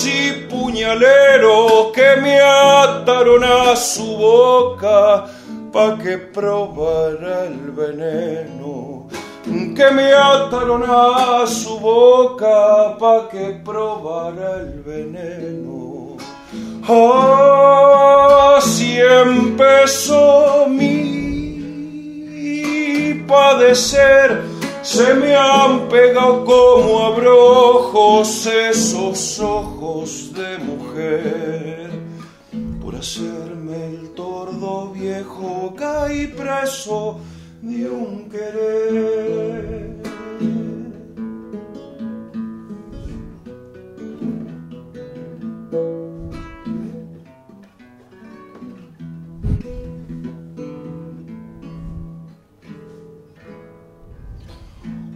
y 0.08 0.48
puñaleros 0.50 1.92
que 1.94 2.16
me 2.22 2.40
ataron 2.40 3.44
a 3.44 3.76
su 3.76 4.18
boca 4.18 5.28
pa' 5.72 6.00
que 6.00 6.18
probara 6.18 7.46
el 7.46 7.70
veneno. 7.72 9.08
Que 9.44 9.92
me 9.92 10.14
ataron 10.14 10.84
a 10.88 11.48
su 11.48 11.80
boca 11.80 12.96
pa' 13.00 13.28
que 13.30 13.60
probara 13.66 14.58
el 14.58 14.84
veneno. 14.84 16.18
Así 18.58 19.00
empezó 19.00 20.68
mi 20.68 21.32
padecer. 23.28 24.44
Se 24.84 25.14
me 25.14 25.36
han 25.36 25.88
pegado 25.90 26.46
como 26.46 27.06
abrojos 27.06 28.46
esos 28.46 29.40
ojos 29.40 30.34
de 30.34 30.58
mujer. 30.60 31.92
Por 32.82 32.96
hacerme 32.96 33.86
el 33.88 34.14
tordo 34.14 34.92
viejo 34.92 35.74
caí 35.76 36.28
preso 36.28 37.20
de 37.62 37.90
un 37.90 38.30
querer. 38.30 39.92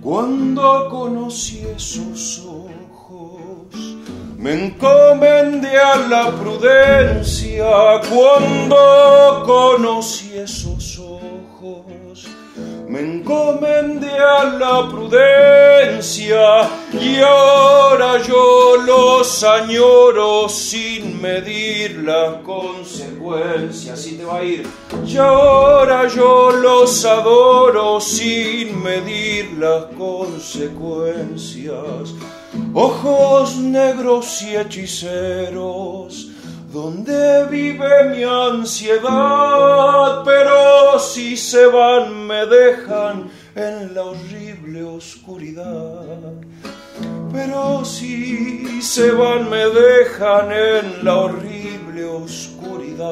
Cuando 0.01 0.88
conocí 0.91 1.65
esos 1.76 2.45
ojos, 2.45 3.97
me 4.38 4.67
encomendé 4.67 5.80
a 5.80 5.95
la 5.95 6.31
prudencia. 6.31 7.65
Cuando 8.07 9.43
conocí 9.43 10.38
esos 10.38 10.74
me 12.95 13.01
encomendé 13.01 14.09
a 14.09 14.45
la 14.45 14.89
prudencia. 14.89 16.69
Y 16.93 17.17
ahora 17.17 18.23
yo 18.23 18.77
los 18.85 19.43
añoro 19.43 20.47
sin 20.47 21.22
medir 21.22 22.03
las 22.05 22.35
consecuencias. 22.43 23.99
Así 23.99 24.15
te 24.15 24.23
va 24.23 24.38
a 24.38 24.43
ir. 24.45 24.65
Y 25.05 25.17
ahora 25.17 26.07
yo 26.07 26.51
los 26.51 27.03
adoro 27.03 27.99
sin 27.99 28.81
medir 28.81 29.51
las 29.59 29.88
consecuencias. 29.97 32.13
Ojos 32.73 33.57
negros 33.57 34.41
y 34.41 34.55
hechiceros, 34.55 36.30
donde 36.76 37.45
vive 37.45 38.03
mi 38.10 38.23
ansiedad, 38.26 40.23
pero 40.26 40.99
si 40.99 41.38
se 41.38 41.68
van 41.68 42.27
me 42.27 42.45
dejan 42.45 43.31
en 43.56 43.95
la 43.95 44.03
horrible 44.03 44.84
oscuridad. 44.84 46.34
Pero 47.31 47.85
si 47.85 48.81
se 48.81 49.11
van 49.11 49.49
me 49.49 49.69
dejan 49.69 50.52
en 50.52 51.06
la 51.06 51.15
horrible 51.15 52.03
oscuridad. 52.03 53.06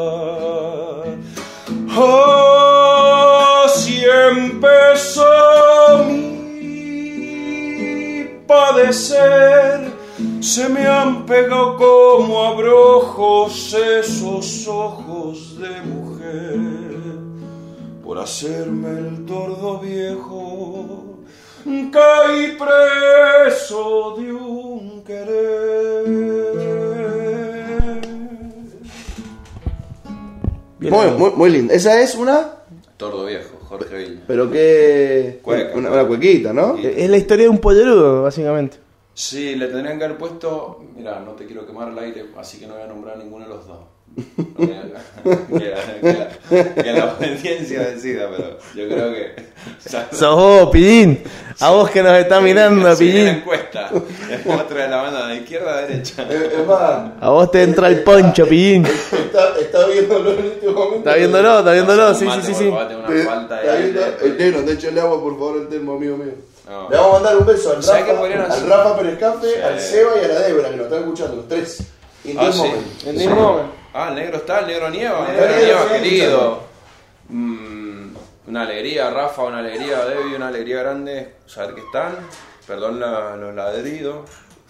Así 3.63 4.03
empezó 4.03 6.03
mi 6.05 8.25
padecer. 8.45 10.02
Se 10.43 10.67
me 10.67 10.85
han 10.85 11.25
pegado 11.25 11.77
como 11.77 12.43
abrojos 12.43 13.73
esos 13.73 14.67
ojos 14.67 15.57
de 15.57 15.81
mujer 15.83 16.59
por 18.03 18.19
hacerme 18.19 18.89
el 18.89 19.25
tordo 19.25 19.79
viejo. 19.79 21.19
Caí 21.63 22.57
preso 22.57 24.15
de 24.17 24.33
un 24.33 25.01
querer. 25.05 26.07
Muy, 30.81 31.11
muy, 31.17 31.31
muy 31.37 31.49
lindo. 31.51 31.73
Esa 31.73 32.01
es 32.01 32.15
una. 32.15 32.49
Tordo 32.97 33.27
viejo, 33.27 33.59
Jorge 33.69 33.97
Villa. 33.97 34.21
Pero 34.27 34.51
que. 34.51 35.39
Cueca. 35.41 35.77
Una, 35.77 35.89
una 35.89 36.05
cuequita, 36.05 36.51
¿no? 36.51 36.75
Es 36.77 37.09
la 37.09 37.15
historia 37.15 37.45
de 37.45 37.49
un 37.49 37.59
pollerudo, 37.59 38.23
básicamente. 38.23 38.83
Sí, 39.13 39.55
le 39.55 39.67
tendrían 39.67 39.99
que 39.99 40.05
haber 40.05 40.17
puesto. 40.17 40.83
Mira, 40.95 41.19
no 41.19 41.31
te 41.33 41.45
quiero 41.45 41.65
quemar 41.67 41.89
el 41.89 41.99
aire, 41.99 42.25
así 42.37 42.59
que 42.59 42.65
no 42.67 42.73
voy 42.73 42.83
a 42.83 42.87
nombrar 42.87 43.15
a 43.15 43.19
ninguno 43.19 43.45
de 43.45 43.49
los 43.53 43.67
dos. 43.67 43.79
Que, 44.55 45.69
la, 45.69 45.87
que 45.99 46.13
la- 46.13 46.73
que 46.75 46.93
la 46.93 47.03
audiencia 47.13 47.79
decida, 47.81 48.29
pero 48.29 48.57
yo 48.75 48.87
creo 48.87 49.11
que. 49.13 49.35
Sos 50.15 50.35
vos, 50.35 50.69
Pillín. 50.71 51.23
A 51.59 51.71
vos 51.71 51.89
que 51.89 52.03
nos 52.03 52.13
está 52.17 52.39
mirando, 52.41 52.95
Sí, 52.95 53.05
Pillín. 53.05 53.27
encuesta. 53.27 53.89
Es 54.29 54.45
otro 54.45 54.77
de 54.77 54.87
la 54.87 54.97
banda 55.01 55.27
de 55.27 55.35
izquierda 55.37 55.77
a 55.77 55.81
derecha. 55.81 56.27
Es 56.29 56.53
es 56.53 56.67
más, 56.67 57.11
A 57.21 57.29
vos 57.29 57.49
te 57.51 57.63
entra 57.63 57.87
el 57.87 58.03
poncho, 58.03 58.45
Pillín. 58.47 58.85
está, 58.85 59.57
está 59.59 59.87
viéndolo 59.87 60.31
en 60.33 60.45
este 60.45 60.67
momento. 60.69 60.97
Está 60.97 61.15
viéndolo, 61.15 61.59
está 61.59 61.71
viéndolo, 61.71 62.13
sí, 62.13 62.27
sí, 62.35 62.39
sí, 62.43 62.53
sí. 62.53 62.63
Eh, 62.65 62.69
una 62.69 63.23
falta 63.25 63.55
de 63.61 63.61
está 63.67 63.75
viendo-. 63.79 64.25
El 64.25 64.37
negro, 64.37 64.63
te 64.65 64.71
échale 64.73 65.01
agua 65.01 65.21
por 65.21 65.33
favor 65.33 65.61
al 65.61 65.67
termo, 65.69 65.93
amigo 65.95 66.17
mío. 66.17 66.33
No. 66.67 66.89
Le 66.89 66.95
vamos 66.97 67.09
a 67.11 67.13
mandar 67.15 67.37
un 67.37 67.45
beso 67.45 67.71
al 67.73 67.83
¿Sabes 67.83 68.03
qué 68.05 68.13
Rafa, 68.13 68.53
al? 68.53 68.67
Rafa 68.69 68.97
Pérez 68.97 69.19
Cafe, 69.19 69.47
Sí. 69.55 69.61
al 69.61 69.79
Seba 69.79 70.11
y 70.21 70.25
a 70.25 70.27
la 70.29 70.39
Débora, 70.39 70.69
que 70.69 70.75
nos 70.77 70.85
están 70.85 70.99
escuchando, 70.99 71.35
los 71.35 71.47
tres. 71.47 71.83
In 72.23 72.39
Ah, 72.39 72.45
this 72.45 72.55
sí. 72.55 72.61
moment. 72.61 72.87
This 73.03 73.29
moment. 73.29 73.69
Ah, 73.93 74.07
el 74.09 74.15
negro 74.15 74.37
está, 74.37 74.59
el 74.59 74.67
negro 74.67 74.89
nieva. 74.89 75.27
El 75.29 75.35
Negro 75.35 75.47
negro 75.55 75.65
Nieva, 75.65 75.89
querido. 75.89 76.59
Mm, 77.29 78.15
una 78.47 78.61
alegría, 78.61 79.09
Rafa, 79.09 79.43
una 79.43 79.59
alegría, 79.59 80.05
Debbie, 80.05 80.35
una 80.35 80.47
alegría 80.47 80.79
grande 80.83 81.35
saber 81.45 81.75
que 81.75 81.81
están. 81.81 82.15
Perdón 82.65 82.99
la- 82.99 83.35
los 83.35 83.53
ladridos. 83.53 84.21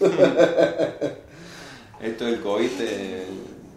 Esto 2.00 2.24
del 2.24 2.40
COVID, 2.40 2.70
eh, 2.80 3.26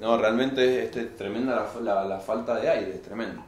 no, 0.02 0.18
realmente 0.18 0.84
este, 0.86 1.02
es 1.02 1.16
tremenda 1.16 1.68
la, 1.84 1.94
la- 1.94 2.04
la 2.06 2.20
falta 2.20 2.56
de 2.56 2.70
aire, 2.70 2.92
es 2.96 3.02
tremendo. 3.04 3.42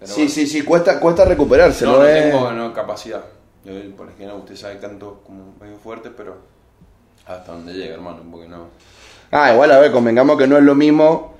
Pero 0.00 0.10
Sí, 0.12 0.20
bueno. 0.22 0.30
sí, 0.34 0.46
sí, 0.46 0.62
cuesta, 0.62 0.98
cuesta 0.98 1.24
recuperarse, 1.24 1.84
No, 1.84 1.92
¿no? 1.92 1.98
no 1.98 2.06
es- 2.06 2.22
tengo 2.32 2.50
no, 2.52 2.72
capacidad. 2.72 3.22
Yo, 3.64 3.72
por 3.96 4.08
ejemplo, 4.10 4.36
usted 4.38 4.56
sabe 4.56 4.78
canto 4.78 5.22
como 5.26 5.54
medio 5.60 5.76
fuerte, 5.78 6.10
pero 6.10 6.36
hasta 7.26 7.52
donde 7.52 7.72
llega, 7.72 7.94
hermano, 7.94 8.18
porque 8.30 8.48
no. 8.48 8.66
Ah, 9.30 9.52
igual, 9.52 9.72
a 9.72 9.78
ver, 9.78 9.90
convengamos 9.90 10.36
que 10.38 10.46
no 10.46 10.56
es 10.58 10.62
lo 10.62 10.74
mismo 10.74 11.34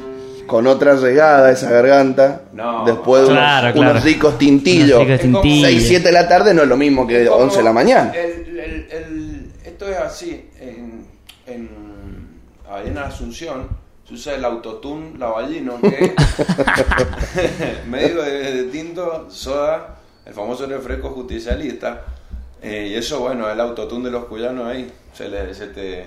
con 0.47 0.67
otra 0.67 0.95
regada 0.97 1.51
esa 1.51 1.71
garganta. 1.71 2.43
No. 2.53 2.85
después 2.85 3.23
de 3.23 3.29
unos, 3.29 3.39
Claro, 3.43 3.81
unos 3.81 4.03
ricos 4.05 4.39
tintillos. 4.39 5.01
Unos 5.03 5.21
ricos 5.21 5.21
tintillos. 5.43 5.69
6, 5.71 5.87
7 5.89 6.05
de 6.07 6.13
la 6.13 6.29
tarde 6.29 6.55
no 6.55 6.63
es 6.63 6.69
lo 6.69 6.77
mismo 6.77 7.07
que 7.07 7.27
Como 7.27 7.43
11 7.45 7.59
de 7.59 7.63
la 7.65 7.73
mañana. 7.73 8.13
el- 8.15 8.59
el- 8.59 8.89
el- 8.91 9.53
esto 9.65 9.89
es 9.89 9.97
así. 9.99 10.49
En, 10.59 11.07
en, 11.47 11.69
en 12.87 12.99
Asunción 12.99 13.69
se 14.09 14.15
usa 14.15 14.35
el 14.35 14.45
autotune 14.45 15.19
lavallino, 15.19 15.81
que 15.81 16.15
es 16.15 17.87
medio 17.87 18.23
de, 18.23 18.53
de 18.53 18.63
tinto, 18.65 19.27
soda, 19.31 19.94
el 20.27 20.33
famoso 20.33 20.67
refresco 20.67 21.11
justicialista. 21.11 22.03
Eh, 22.63 22.89
y 22.93 22.95
eso, 22.95 23.21
bueno, 23.21 23.51
el 23.51 23.61
autotune 23.61 24.07
de 24.07 24.11
los 24.11 24.25
cuyanos 24.25 24.67
ahí. 24.67 24.91
Se, 25.13 25.29
le, 25.29 25.55
se 25.55 25.67
te. 25.69 26.07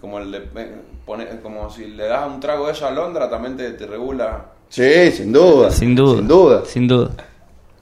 Como, 0.00 0.20
le, 0.20 0.40
pone, 1.06 1.26
como 1.42 1.70
si 1.70 1.86
le 1.86 2.06
das 2.06 2.26
un 2.26 2.40
trago 2.40 2.66
de 2.66 2.72
eso 2.72 2.86
a 2.86 2.90
Londra, 2.90 3.30
también 3.30 3.56
te, 3.56 3.70
te 3.70 3.86
regula. 3.86 4.46
Sí, 4.68 5.12
sin 5.12 5.32
duda. 5.32 5.70
Sin 5.70 5.94
duda. 5.94 6.16
Sin 6.16 6.28
duda. 6.28 6.62
Sin 6.66 6.88
duda. 6.88 7.10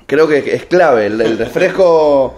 Creo 0.07 0.29
que 0.29 0.55
es 0.55 0.67
clave. 0.67 1.07
El, 1.07 1.21
el 1.21 1.39
refresco 1.39 2.35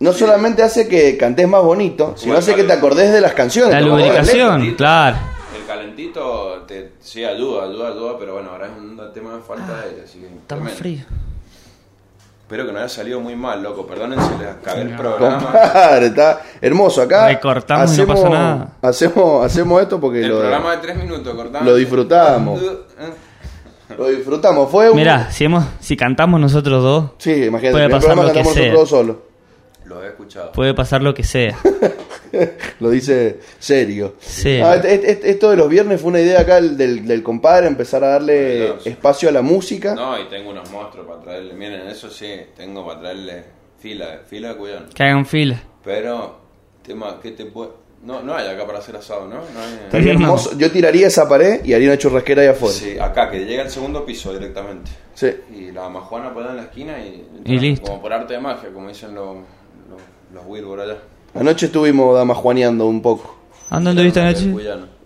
no 0.00 0.12
solamente 0.12 0.62
hace 0.62 0.88
que 0.88 1.16
cantes 1.16 1.48
más 1.48 1.62
bonito, 1.62 2.14
sino 2.16 2.32
Bueno, 2.32 2.38
hace 2.38 2.54
que 2.54 2.64
te 2.64 2.72
acordes 2.72 3.12
de 3.12 3.20
las 3.20 3.34
canciones. 3.34 3.74
La 3.74 3.80
lubricación, 3.80 4.74
claro. 4.74 5.16
El 5.56 5.66
calentito 5.66 6.64
te, 6.66 6.92
sí 7.00 7.24
ayuda, 7.24 7.64
ayuda, 7.64 7.88
ayuda, 7.88 8.18
pero 8.18 8.34
bueno, 8.34 8.50
ahora 8.50 8.66
es 8.66 8.72
un 8.76 9.00
tema 9.12 9.34
de 9.34 9.40
falta 9.40 9.80
de 9.80 9.88
aire, 9.90 10.02
así 10.04 10.18
que 10.18 10.26
Está 10.26 10.56
más 10.56 10.72
frío. 10.72 11.04
Espero 12.48 12.64
que 12.64 12.72
no 12.72 12.78
haya 12.78 12.88
salido 12.88 13.20
muy 13.20 13.36
mal, 13.36 13.62
loco. 13.62 13.86
Perdonen 13.86 14.18
si 14.18 14.30
les 14.42 14.54
cagué 14.64 14.80
el 14.80 14.96
programa. 14.96 15.52
Compadre, 15.52 16.06
está 16.06 16.40
hermoso 16.62 17.02
acá. 17.02 17.28
Recortamos 17.28 17.94
y 17.94 18.00
no 18.00 18.06
pasó 18.06 18.30
nada. 18.30 18.68
Hacemos, 18.80 19.44
hacemos 19.44 19.82
esto 19.82 20.00
porque 20.00 20.22
El 20.22 20.30
lo, 20.30 20.38
programa 20.38 20.70
de 20.70 20.78
tres 20.78 20.96
minutos, 20.96 21.34
cortamos. 21.34 21.68
lo 21.68 21.74
disfrutamos. 21.76 22.60
Lo 23.98 24.08
disfrutamos. 24.08 24.70
Fue 24.70 24.90
un... 24.90 24.96
Mirá, 24.96 25.30
si, 25.30 25.44
hemos, 25.44 25.64
si 25.80 25.96
cantamos 25.96 26.40
nosotros 26.40 26.82
dos, 26.82 27.10
Sí, 27.18 27.32
imagínate. 27.44 27.72
Puede 27.72 27.84
el 27.86 27.90
pasar 27.90 28.00
programa 28.14 28.22
lo 28.22 28.28
que 28.28 28.34
cantamos 28.34 28.54
sea. 28.54 28.72
nosotros 28.72 28.90
dos 28.90 28.98
solos. 28.98 29.16
Lo 29.84 30.04
he 30.04 30.06
escuchado. 30.08 30.52
puede 30.52 30.74
pasar 30.74 31.02
lo 31.02 31.12
que 31.14 31.24
sea. 31.24 31.56
Lo 32.80 32.90
dice 32.90 33.38
serio. 33.58 34.14
Sí. 34.20 34.60
Ah, 34.62 34.76
este- 34.76 35.10
este- 35.10 35.30
esto 35.30 35.50
de 35.50 35.56
los 35.56 35.68
viernes 35.68 36.00
fue 36.00 36.10
una 36.10 36.20
idea 36.20 36.40
acá 36.40 36.60
del, 36.60 37.06
del 37.06 37.22
compadre, 37.22 37.66
empezar 37.66 38.02
a 38.04 38.08
darle 38.08 38.74
espacio 38.84 39.28
a 39.28 39.32
la 39.32 39.42
música. 39.42 39.94
No, 39.94 40.20
y 40.20 40.28
tengo 40.28 40.50
unos 40.50 40.70
monstruos 40.70 41.06
para 41.06 41.20
traerle. 41.20 41.54
Miren, 41.54 41.86
eso 41.88 42.10
sí, 42.10 42.32
tengo 42.56 42.86
para 42.86 43.00
traerle 43.00 43.44
fila, 43.78 44.20
fila 44.26 44.48
de 44.50 44.56
cuyano. 44.56 44.86
Que 44.94 45.02
hagan 45.04 45.26
fila. 45.26 45.62
Pero, 45.84 46.38
tema, 46.82 47.18
¿qué 47.22 47.32
te 47.32 47.46
puede.? 47.46 47.70
No, 48.04 48.22
no 48.22 48.32
hay 48.36 48.46
acá 48.46 48.64
para 48.64 48.78
hacer 48.78 48.94
asado, 48.94 49.26
¿no? 49.26 49.36
No 49.36 49.60
hay. 49.60 49.74
Estaría 49.86 50.12
hermoso. 50.12 50.56
Yo 50.56 50.70
tiraría 50.70 51.08
esa 51.08 51.28
pared 51.28 51.64
y 51.64 51.72
haría 51.74 51.88
una 51.88 51.98
churrasquera 51.98 52.42
ahí 52.42 52.48
afuera. 52.48 52.72
Sí, 52.74 52.96
acá, 52.96 53.28
que 53.28 53.44
llega 53.44 53.62
al 53.64 53.70
segundo 53.70 54.06
piso 54.06 54.32
directamente. 54.32 54.88
Sí. 55.14 55.34
Y 55.52 55.72
la 55.72 55.88
majuana 55.88 56.32
puede 56.32 56.50
en 56.50 56.56
la 56.58 56.62
esquina 56.62 56.96
y. 57.00 57.26
Y 57.44 57.58
listo. 57.58 57.86
Como 57.88 58.00
por 58.02 58.12
arte 58.12 58.34
de 58.34 58.40
magia, 58.40 58.68
como 58.72 58.86
dicen 58.88 59.16
los, 59.16 59.38
los, 59.90 60.00
los 60.32 60.46
Wilbur 60.46 60.80
allá. 60.80 60.98
Anoche 61.38 61.66
estuvimos 61.66 62.14
damajuaneando 62.16 62.86
un 62.86 63.00
poco. 63.00 63.34
¿A 63.70 63.80
dónde 63.80 64.02
viste 64.02 64.20
El 64.20 64.26
anoche? 64.26 64.54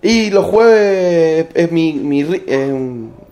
Y 0.02 0.30
los 0.30 0.44
jueves 0.46 1.46
es 1.54 1.70
mi, 1.72 1.92
mi, 1.92 2.20
es 2.22 2.72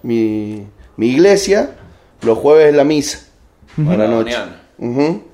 mi, 0.02 0.66
mi 0.96 1.06
iglesia. 1.06 1.76
Los 2.22 2.38
jueves 2.38 2.68
es 2.70 2.74
la 2.76 2.84
misa. 2.84 3.26
A 3.88 3.96
la 3.96 4.06
noche. 4.06 4.36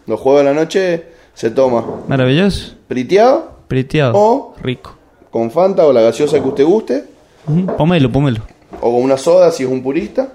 Los 0.07 0.21
jueves 0.21 0.43
a 0.43 0.45
la 0.45 0.55
noche 0.55 1.05
se 1.35 1.51
toma 1.51 1.85
Maravilloso. 2.09 2.75
priteado 2.89 3.57
Priteado. 3.69 4.13
O- 4.17 4.55
Rico. 4.63 4.95
con 5.31 5.51
Fanta 5.51 5.85
o 5.87 5.93
la 5.93 6.01
gaseosa 6.03 6.41
que 6.41 6.49
usted 6.49 6.65
guste. 6.65 7.05
Ujú, 7.49 7.67
Pómelo, 7.77 8.11
pómelo. 8.13 8.41
O 8.81 8.93
con 8.93 9.03
una 9.03 9.17
soda 9.17 9.51
si 9.51 9.65
es 9.65 9.69
un 9.69 9.83
purista. 9.83 10.33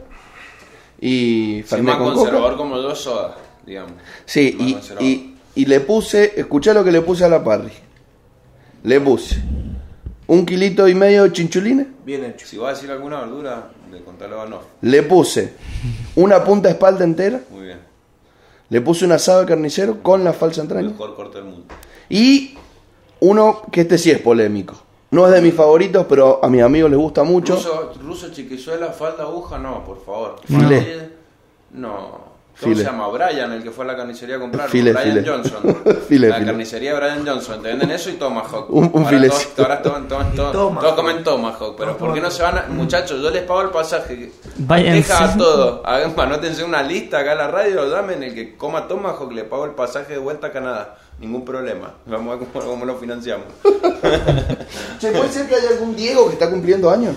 Y 1.00 1.62
Soy 1.66 1.80
Fernet 1.80 1.86
más 1.86 1.98
con 1.98 2.14
conservador 2.16 2.52
coca. 2.52 2.58
como 2.58 2.76
yo, 2.78 2.96
soda. 2.96 3.38
digamos. 3.66 3.94
Sí, 4.26 4.56
y, 5.00 5.31
y 5.56 5.66
le 5.66 5.80
puse, 5.82 6.40
escuchá 6.40 6.74
lo 6.74 6.84
que 6.84 6.92
le 6.92 7.02
puse 7.02 7.26
a 7.26 7.30
la 7.30 7.44
parry. 7.44 7.72
Le 8.84 9.00
puse 9.00 9.42
un 10.28 10.46
kilito 10.46 10.88
y 10.88 10.96
medio 10.96 11.24
de 11.24 11.34
chinchulines. 11.34 11.88
Bien 12.06 12.24
hecho. 12.24 12.48
Si 12.48 12.58
vas 12.58 12.72
a 12.72 12.74
decir 12.76 12.90
alguna 12.90 13.20
verdura, 13.20 13.72
de 13.92 14.02
contalo 14.02 14.42
al 14.42 14.54
off. 14.54 14.64
Le 14.82 15.04
puse 15.04 15.54
una 16.16 16.44
punta 16.44 16.70
de 16.70 16.74
espalda 16.74 17.04
entera. 17.04 17.42
Muy 17.50 17.66
bien. 17.66 17.80
Le 18.70 18.80
puse 18.80 19.04
un 19.04 19.12
asado 19.12 19.42
de 19.42 19.46
carnicero 19.48 20.02
con 20.02 20.24
la 20.24 20.32
falsa 20.32 20.62
entraña. 20.62 20.90
Mejor 20.90 21.16
corte 21.16 21.40
del 21.40 21.48
mundo. 21.48 21.66
Y 22.10 22.58
uno 23.20 23.64
que 23.72 23.82
este 23.82 23.98
sí 23.98 24.10
es 24.10 24.20
polémico. 24.20 24.76
No 25.12 25.28
es 25.28 25.34
de 25.34 25.42
mis 25.42 25.54
favoritos, 25.54 26.06
pero 26.08 26.40
a 26.42 26.50
mis 26.50 26.62
amigos 26.62 26.90
les 26.90 26.98
gusta 26.98 27.24
mucho. 27.24 27.56
Ruso, 27.56 27.94
ruso 28.02 28.32
chiquizuela, 28.32 28.94
falda, 28.94 29.24
aguja, 29.24 29.58
no, 29.58 29.84
por 29.84 30.02
favor. 30.06 30.38
Filé. 30.46 31.10
No. 31.72 32.31
¿Cómo 32.62 32.76
se 32.76 32.84
llama? 32.84 33.08
Brian, 33.10 33.52
el 33.54 33.64
que 33.64 33.72
fue 33.72 33.84
a 33.86 33.88
la 33.88 33.98
carnicería 33.98 34.36
a 34.36 34.40
comprar. 34.40 34.70
Filé, 34.70 34.94
Brian. 34.94 35.26
Johnson. 35.26 35.78
La 36.10 36.46
carnicería 36.46 36.94
Brian 36.96 37.26
Johnson. 37.26 37.62
Te 37.62 37.70
venden 37.70 37.92
eso 37.92 38.10
y 38.10 38.14
Tomahawk. 38.14 38.70
Un- 38.70 38.92
un 38.94 39.04
ahora. 39.06 39.28
Todos, 39.28 39.48
ahora 39.58 39.82
todos, 39.82 40.94
comen 40.96 41.24
Tomahawk. 41.24 41.76
Pero 41.78 41.98
¿por 41.98 42.14
qué 42.14 42.22
no 42.22 42.30
se 42.32 42.44
van 42.44 42.58
a... 42.58 42.66
Muchachos, 42.70 43.22
yo 43.22 43.30
les 43.32 43.44
pago 43.44 43.62
el 43.64 43.70
pasaje. 43.70 44.32
Váyanse. 44.58 44.94
Deja 44.98 45.34
a 45.34 45.38
todo. 45.38 45.82
Hagan, 45.86 46.14
anótense 46.18 46.64
una 46.64 46.84
lista 46.84 47.20
acá 47.20 47.32
en 47.34 47.38
la 47.40 47.48
radio. 47.48 47.90
Dame 47.90 48.14
el 48.14 48.34
que 48.34 48.56
coma 48.56 48.88
Tomahawk. 48.88 49.32
Le 49.32 49.44
pago 49.46 49.66
el 49.66 49.72
pasaje 49.72 50.14
de 50.14 50.20
vuelta 50.20 50.48
a 50.48 50.52
Canadá. 50.52 50.98
Ningún 51.20 51.44
problema. 51.46 51.94
Vamos 52.06 52.34
a 52.36 52.38
ver 52.40 52.48
cómo, 52.52 52.66
cómo 52.66 52.86
lo 52.86 52.96
financiamos. 52.98 53.46
Che, 55.00 55.12
¿puede 55.12 55.30
ser 55.30 55.48
que 55.48 55.56
haya 55.56 55.70
algún 55.70 55.96
Diego 55.96 56.28
que 56.28 56.34
está 56.34 56.50
cumpliendo 56.50 56.90
años? 56.90 57.16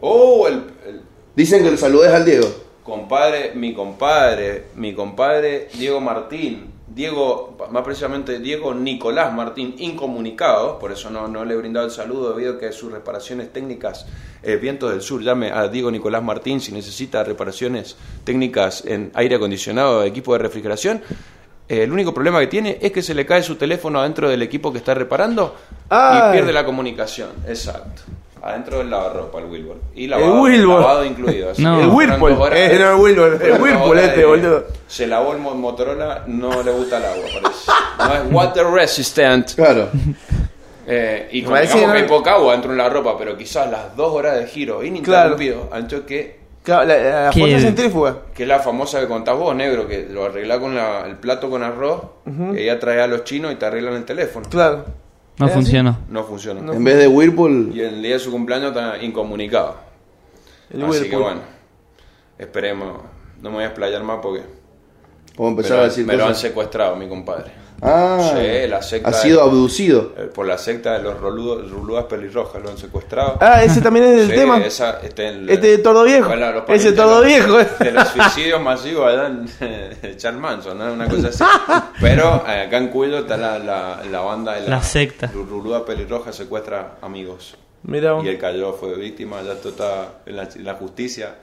Oh, 0.00 0.46
el- 0.48 0.64
el 0.86 1.02
Dicen 1.34 1.62
que 1.64 1.70
le 1.70 1.76
saludes 1.78 2.12
al 2.12 2.24
Diego. 2.24 2.46
Compadre, 2.82 3.52
mi 3.54 3.74
compadre, 3.74 4.64
mi 4.74 4.92
compadre 4.92 5.68
Diego 5.74 6.00
Martín, 6.00 6.72
Diego, 6.88 7.56
más 7.70 7.84
precisamente 7.84 8.38
Diego 8.40 8.74
Nicolás 8.74 9.32
Martín, 9.32 9.76
incomunicado, 9.78 10.78
por 10.78 10.92
eso 10.92 11.08
no, 11.08 11.28
no 11.28 11.44
le 11.44 11.54
he 11.54 11.56
brindado 11.56 11.86
el 11.86 11.92
saludo 11.92 12.30
debido 12.30 12.54
a 12.54 12.58
que 12.58 12.72
sus 12.72 12.92
reparaciones 12.92 13.52
técnicas, 13.52 14.06
eh, 14.42 14.56
Vientos 14.56 14.90
del 14.90 15.00
Sur, 15.00 15.22
llame 15.22 15.52
a 15.52 15.68
Diego 15.68 15.90
Nicolás 15.90 16.22
Martín 16.22 16.60
si 16.60 16.72
necesita 16.72 17.22
reparaciones 17.24 17.96
técnicas 18.24 18.84
en 18.84 19.10
aire 19.14 19.36
acondicionado, 19.36 20.02
equipo 20.02 20.32
de 20.32 20.40
refrigeración. 20.40 21.02
Eh, 21.68 21.84
el 21.84 21.92
único 21.92 22.12
problema 22.12 22.40
que 22.40 22.48
tiene 22.48 22.78
es 22.82 22.92
que 22.92 23.02
se 23.02 23.14
le 23.14 23.24
cae 23.24 23.42
su 23.42 23.54
teléfono 23.54 24.00
adentro 24.00 24.28
del 24.28 24.42
equipo 24.42 24.72
que 24.72 24.78
está 24.78 24.92
reparando 24.92 25.54
Ay. 25.88 26.18
y 26.18 26.32
pierde 26.32 26.52
la 26.52 26.64
comunicación. 26.64 27.30
Exacto. 27.46 28.02
Adentro 28.44 28.78
del 28.78 28.90
lavarropa, 28.90 29.38
el 29.38 29.44
Wilbur. 29.46 29.76
Y 29.94 30.04
El 30.04 30.10
lavado, 30.10 30.42
Wilbur. 30.42 30.80
lavado 30.80 31.04
incluido. 31.04 31.50
así 31.50 31.62
No. 31.62 31.80
El 31.80 31.88
Whirlpool. 31.88 32.32
Eh, 32.52 32.76
no, 32.78 32.90
el 32.90 33.00
Whirlpool. 33.00 33.38
El 33.40 33.60
Whirlpool 33.62 33.98
este, 34.00 34.24
boludo. 34.24 34.64
Se 34.88 35.06
lavó 35.06 35.32
el 35.32 35.38
mo- 35.38 35.54
Motorola, 35.54 36.24
no 36.26 36.62
le 36.62 36.72
gusta 36.72 36.96
el 36.98 37.04
agua, 37.04 37.24
parece. 37.40 37.70
No 37.98 38.14
es 38.14 38.32
water 38.34 38.66
resistant. 38.66 39.54
Claro. 39.54 39.88
Eh, 40.86 41.28
y 41.30 41.42
Me 41.42 41.44
como 41.46 41.56
digamos 41.60 41.80
que 41.80 41.86
que 41.86 41.92
hay 41.98 42.02
no- 42.02 42.08
poca 42.08 42.32
agua 42.32 42.52
dentro 42.54 42.72
de 42.72 42.76
la 42.78 42.88
ropa, 42.88 43.16
pero 43.16 43.36
quizás 43.36 43.70
las 43.70 43.94
dos 43.96 44.12
horas 44.12 44.36
de 44.36 44.46
giro 44.48 44.82
ininterrumpido 44.82 45.68
han 45.72 45.84
hecho 45.84 46.04
que, 46.04 46.42
Claro, 46.64 46.84
la, 46.84 46.96
la, 46.96 47.24
la 47.26 47.30
¿Qué? 47.30 47.40
fuerza 47.40 47.60
centrífuga. 47.60 48.16
que 48.34 48.42
es 48.44 48.48
la 48.48 48.58
famosa 48.60 49.00
que 49.00 49.06
contás 49.08 49.36
vos, 49.36 49.54
negro, 49.54 49.86
que 49.86 50.06
lo 50.10 50.24
arreglás 50.24 50.58
con 50.58 50.74
la- 50.74 51.04
el 51.06 51.16
plato 51.16 51.48
con 51.48 51.62
arroz, 51.62 52.02
que 52.52 52.62
ella 52.64 52.78
trae 52.80 53.00
a 53.00 53.06
los 53.06 53.22
chinos 53.24 53.52
y 53.52 53.56
te 53.56 53.66
arreglan 53.66 53.94
el 53.94 54.04
teléfono. 54.04 54.48
Claro. 54.50 54.84
No 55.42 55.48
¿Es 55.48 55.52
así? 55.52 55.62
funcionó. 55.64 55.98
No 56.08 56.24
funciona. 56.24 56.72
En 56.72 56.84
vez 56.84 56.98
de 56.98 57.08
Whirlpool, 57.08 57.72
Y 57.74 57.80
el 57.80 58.00
día 58.00 58.12
de 58.14 58.18
su 58.20 58.30
cumpleaños 58.30 58.68
está 58.68 59.02
incomunicado. 59.02 59.76
El 60.70 60.84
Así 60.84 61.10
que 61.10 61.16
bueno, 61.16 61.40
esperemos. 62.38 62.98
No 63.40 63.50
me 63.50 63.56
voy 63.56 63.64
a 63.64 63.66
explayar 63.66 64.04
más 64.04 64.20
porque 64.22 64.42
puedo 65.34 65.50
me 65.50 65.56
empezar 65.56 65.78
lo, 65.78 65.82
a 65.82 65.86
decir 65.86 66.06
me 66.06 66.16
lo 66.16 66.26
han 66.26 66.34
secuestrado, 66.36 66.94
mi 66.94 67.08
compadre. 67.08 67.50
Ah, 67.84 68.30
Sí, 68.36 68.68
la 68.68 68.80
secta 68.80 69.08
ha 69.08 69.12
sido 69.12 69.38
de- 69.38 69.44
abducido. 69.50 70.12
Eh, 70.16 70.30
Por 70.32 70.46
la 70.46 70.56
secta 70.56 70.92
de 70.92 71.02
los 71.02 71.18
roludos, 71.18 71.68
ruludas 71.68 72.04
pelirrojas 72.04 72.62
lo 72.62 72.70
han 72.70 72.78
secuestrado. 72.78 73.38
Ah, 73.40 73.62
ese 73.64 73.80
también 73.80 74.06
es 74.06 74.16
del 74.18 74.28
Sí, 74.30 74.34
tema. 74.36 74.58
esa- 74.64 75.00
este, 75.02 75.26
el- 75.28 75.50
Este 75.50 75.78
tordo 75.78 76.04
viejo. 76.04 76.28
Bueno, 76.28 76.52
los 76.52 76.64
Ese 76.68 76.92
tordo 76.92 77.20
de 77.20 77.38
los- 77.40 77.48
viejo. 77.58 77.74
De 77.82 77.90
los 77.90 78.08
suicidios 78.08 78.62
masivos 78.62 79.06
allá 79.08 79.26
en 79.26 80.16
Charles 80.16 80.40
Manson, 80.40 80.78
¿no? 80.78 80.92
Una 80.92 81.08
cosa 81.08 81.28
así. 81.28 81.42
Pero 82.00 82.44
eh, 82.46 82.66
acá 82.66 82.78
en 82.78 82.88
Cuyo 82.88 83.18
está 83.18 83.36
la, 83.36 83.58
la, 83.58 84.00
la 84.08 84.20
banda 84.20 84.54
de 84.54 84.60
la, 84.62 84.68
La 84.76 84.82
secta. 84.82 85.26
Ruluda 85.34 85.84
pelirroja 85.84 86.32
secuestra 86.32 86.98
amigos. 87.02 87.56
Mira. 87.82 88.16
Y 88.22 88.28
él 88.28 88.38
cayó, 88.38 88.74
fue 88.74 88.94
víctima, 88.94 89.42
ya 89.42 89.54
está 89.54 90.06
en 90.24 90.36
la, 90.36 90.44
en 90.54 90.64
la 90.64 90.74
justicia. 90.74 91.34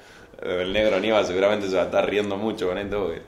Eh, 0.42 0.60
El 0.62 0.72
negro 0.72 0.96
Aníbal 0.96 1.26
seguramente 1.26 1.68
se 1.68 1.76
va 1.76 1.82
a 1.82 1.86
estar 1.86 2.10
riendo 2.10 2.38
mucho 2.38 2.70
con 2.70 2.78
esto. 2.78 2.98
porque- 3.08 3.22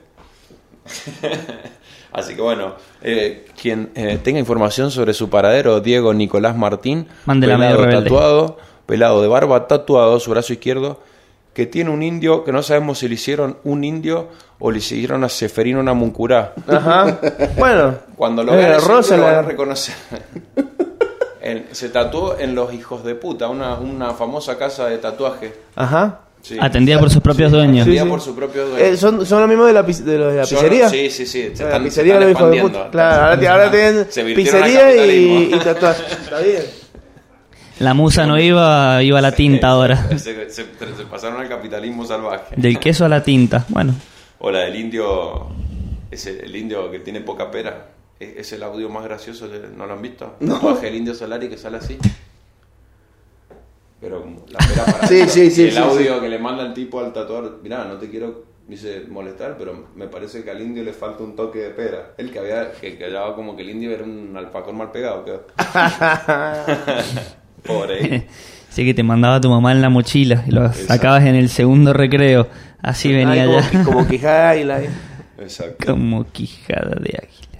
Así 2.12 2.34
que 2.34 2.42
bueno, 2.42 2.74
eh, 3.00 3.46
quien 3.60 3.90
eh, 3.94 4.18
tenga 4.22 4.38
información 4.38 4.90
sobre 4.90 5.14
su 5.14 5.30
paradero, 5.30 5.80
Diego 5.80 6.12
Nicolás 6.12 6.56
Martín, 6.56 7.08
Mándela 7.24 7.56
pelado 7.56 7.88
tatuado, 7.88 8.58
pelado 8.86 9.22
de 9.22 9.28
barba, 9.28 9.66
tatuado, 9.66 10.20
su 10.20 10.30
brazo 10.30 10.52
izquierdo, 10.52 11.00
que 11.54 11.66
tiene 11.66 11.90
un 11.90 12.02
indio, 12.02 12.44
que 12.44 12.52
no 12.52 12.62
sabemos 12.62 12.98
si 12.98 13.08
le 13.08 13.14
hicieron 13.14 13.56
un 13.64 13.84
indio 13.84 14.28
o 14.58 14.70
le 14.70 14.78
hicieron 14.78 15.24
a 15.24 15.28
Seferino 15.28 15.82
Namuncurá. 15.82 16.52
Ajá. 16.68 17.18
Bueno. 17.58 17.94
Cuando 18.16 18.44
lo 18.44 18.52
Eh, 18.54 18.56
vean 18.56 18.80
Rosa 18.80 19.14
indio 19.14 19.16
lo 19.16 19.24
van 19.24 19.44
a 19.44 19.48
reconocer. 19.48 19.94
Se 21.72 21.88
tatuó 21.88 22.38
en 22.38 22.54
Los 22.54 22.72
Hijos 22.72 23.02
de 23.04 23.14
Puta, 23.16 23.48
una, 23.48 23.74
una 23.74 24.12
famosa 24.12 24.56
casa 24.56 24.86
de 24.86 24.98
tatuaje. 24.98 25.52
Ajá. 25.74 26.20
Sí. 26.42 26.56
Atendida 26.60 26.98
por 26.98 27.08
sus 27.08 27.22
propios 27.22 27.50
dueños. 27.52 27.82
Atendida 27.82 28.02
Sí, 28.02 28.06
sí. 28.06 28.10
por 28.10 28.20
su 28.20 28.34
propio 28.34 28.66
dueño. 28.68 28.84
Eh, 28.84 28.96
¿son, 28.96 29.24
¿Son 29.24 29.40
los 29.40 29.48
mismos 29.48 29.66
de 29.68 29.72
la, 29.72 29.82
de 29.82 30.18
los 30.18 30.32
de 30.32 30.36
la 30.38 30.42
pizzería? 30.42 30.88
Sí, 30.88 31.08
sí, 31.10 31.24
sí. 31.24 31.50
Se 31.54 31.62
la 31.62 31.68
están, 31.70 31.84
pizzería 31.84 32.14
se 32.14 32.18
de 32.18 32.24
los 32.26 32.32
están 32.32 32.54
hijos 32.54 32.72
de 32.72 32.78
puta. 32.78 32.90
Claro, 32.90 33.22
ahora, 33.30 33.52
ahora 33.52 33.70
tienen 33.70 34.06
Se 34.10 34.24
pizzería 34.24 35.06
y, 35.06 35.54
y 35.54 35.58
tatuaje. 35.60 36.02
Está 36.12 36.40
bien. 36.40 36.62
La 37.78 37.94
musa 37.94 38.26
no 38.26 38.38
iba, 38.40 39.02
iba 39.02 39.18
a 39.18 39.22
la 39.22 39.32
tinta 39.32 39.68
ahora. 39.68 40.08
Se, 40.18 40.50
se- 40.50 40.50
se 40.50 40.64
pasaron 41.10 41.40
al 41.40 41.48
capitalismo 41.48 42.04
salvaje. 42.04 42.54
Del 42.56 42.78
queso 42.78 43.04
a 43.04 43.08
la 43.08 43.22
tinta. 43.22 43.64
Bueno, 43.68 43.94
O 44.40 44.50
la 44.50 44.60
del 44.60 44.76
indio, 44.76 45.46
ese, 46.10 46.40
el 46.44 46.54
indio 46.56 46.90
que 46.90 46.98
tiene 47.00 47.20
poca 47.20 47.50
pera. 47.50 47.86
Es, 48.20 48.36
es 48.36 48.52
el 48.52 48.62
audio 48.64 48.88
más 48.88 49.04
gracioso, 49.04 49.48
de- 49.48 49.68
¿no 49.76 49.86
lo 49.86 49.94
han 49.94 50.02
visto? 50.02 50.36
No. 50.40 50.74
Del 50.80 50.94
indio 50.94 51.14
Solari 51.14 51.48
que 51.48 51.56
sale 51.56 51.78
así. 51.78 51.98
Pero 54.02 54.22
la 54.48 54.58
pera 54.58 54.84
para 54.84 55.06
Sí, 55.08 55.22
sí, 55.28 55.50
sí, 55.50 55.62
y 55.62 55.66
El 55.68 55.72
sí, 55.72 55.78
audio 55.78 56.20
que 56.20 56.28
le 56.28 56.38
manda 56.38 56.62
el 56.66 56.74
tipo 56.74 57.00
al 57.00 57.14
tatuador, 57.14 57.60
mirá, 57.62 57.84
no 57.86 57.96
te 57.96 58.10
quiero 58.10 58.44
dice 58.68 59.04
molestar, 59.08 59.56
pero 59.58 59.88
me 59.96 60.08
parece 60.08 60.44
que 60.44 60.50
al 60.50 60.60
indio 60.60 60.82
le 60.82 60.92
falta 60.92 61.22
un 61.24 61.34
toque 61.36 61.58
de 61.60 61.70
pera. 61.70 62.12
El 62.18 62.30
que 62.30 62.38
había, 62.38 62.70
que, 62.72 62.98
que 62.98 63.04
hablaba 63.06 63.34
como 63.34 63.56
que 63.56 63.62
el 63.62 63.70
indio 63.70 63.90
era 63.92 64.04
un 64.04 64.36
alfacón 64.36 64.76
mal 64.76 64.90
pegado, 64.90 65.24
quedó. 65.24 65.46
Pobre 67.66 68.26
sí 68.70 68.84
que 68.86 68.94
te 68.94 69.02
mandaba 69.02 69.38
tu 69.40 69.50
mamá 69.50 69.72
en 69.72 69.82
la 69.82 69.90
mochila 69.90 70.42
y 70.46 70.50
lo 70.50 70.72
sacabas 70.72 71.24
en 71.24 71.34
el 71.34 71.48
segundo 71.50 71.92
recreo. 71.92 72.48
Así 72.80 73.12
venía 73.12 73.42
Ay, 73.44 73.48
como, 73.48 73.60
ya. 73.60 73.84
como 73.84 74.08
quijada 74.08 74.42
de 74.52 74.58
águila. 74.58 74.82
eh. 74.82 74.90
Exacto. 75.38 75.86
Como 75.92 76.24
quijada 76.32 76.96
de 76.98 77.18
águila. 77.22 77.51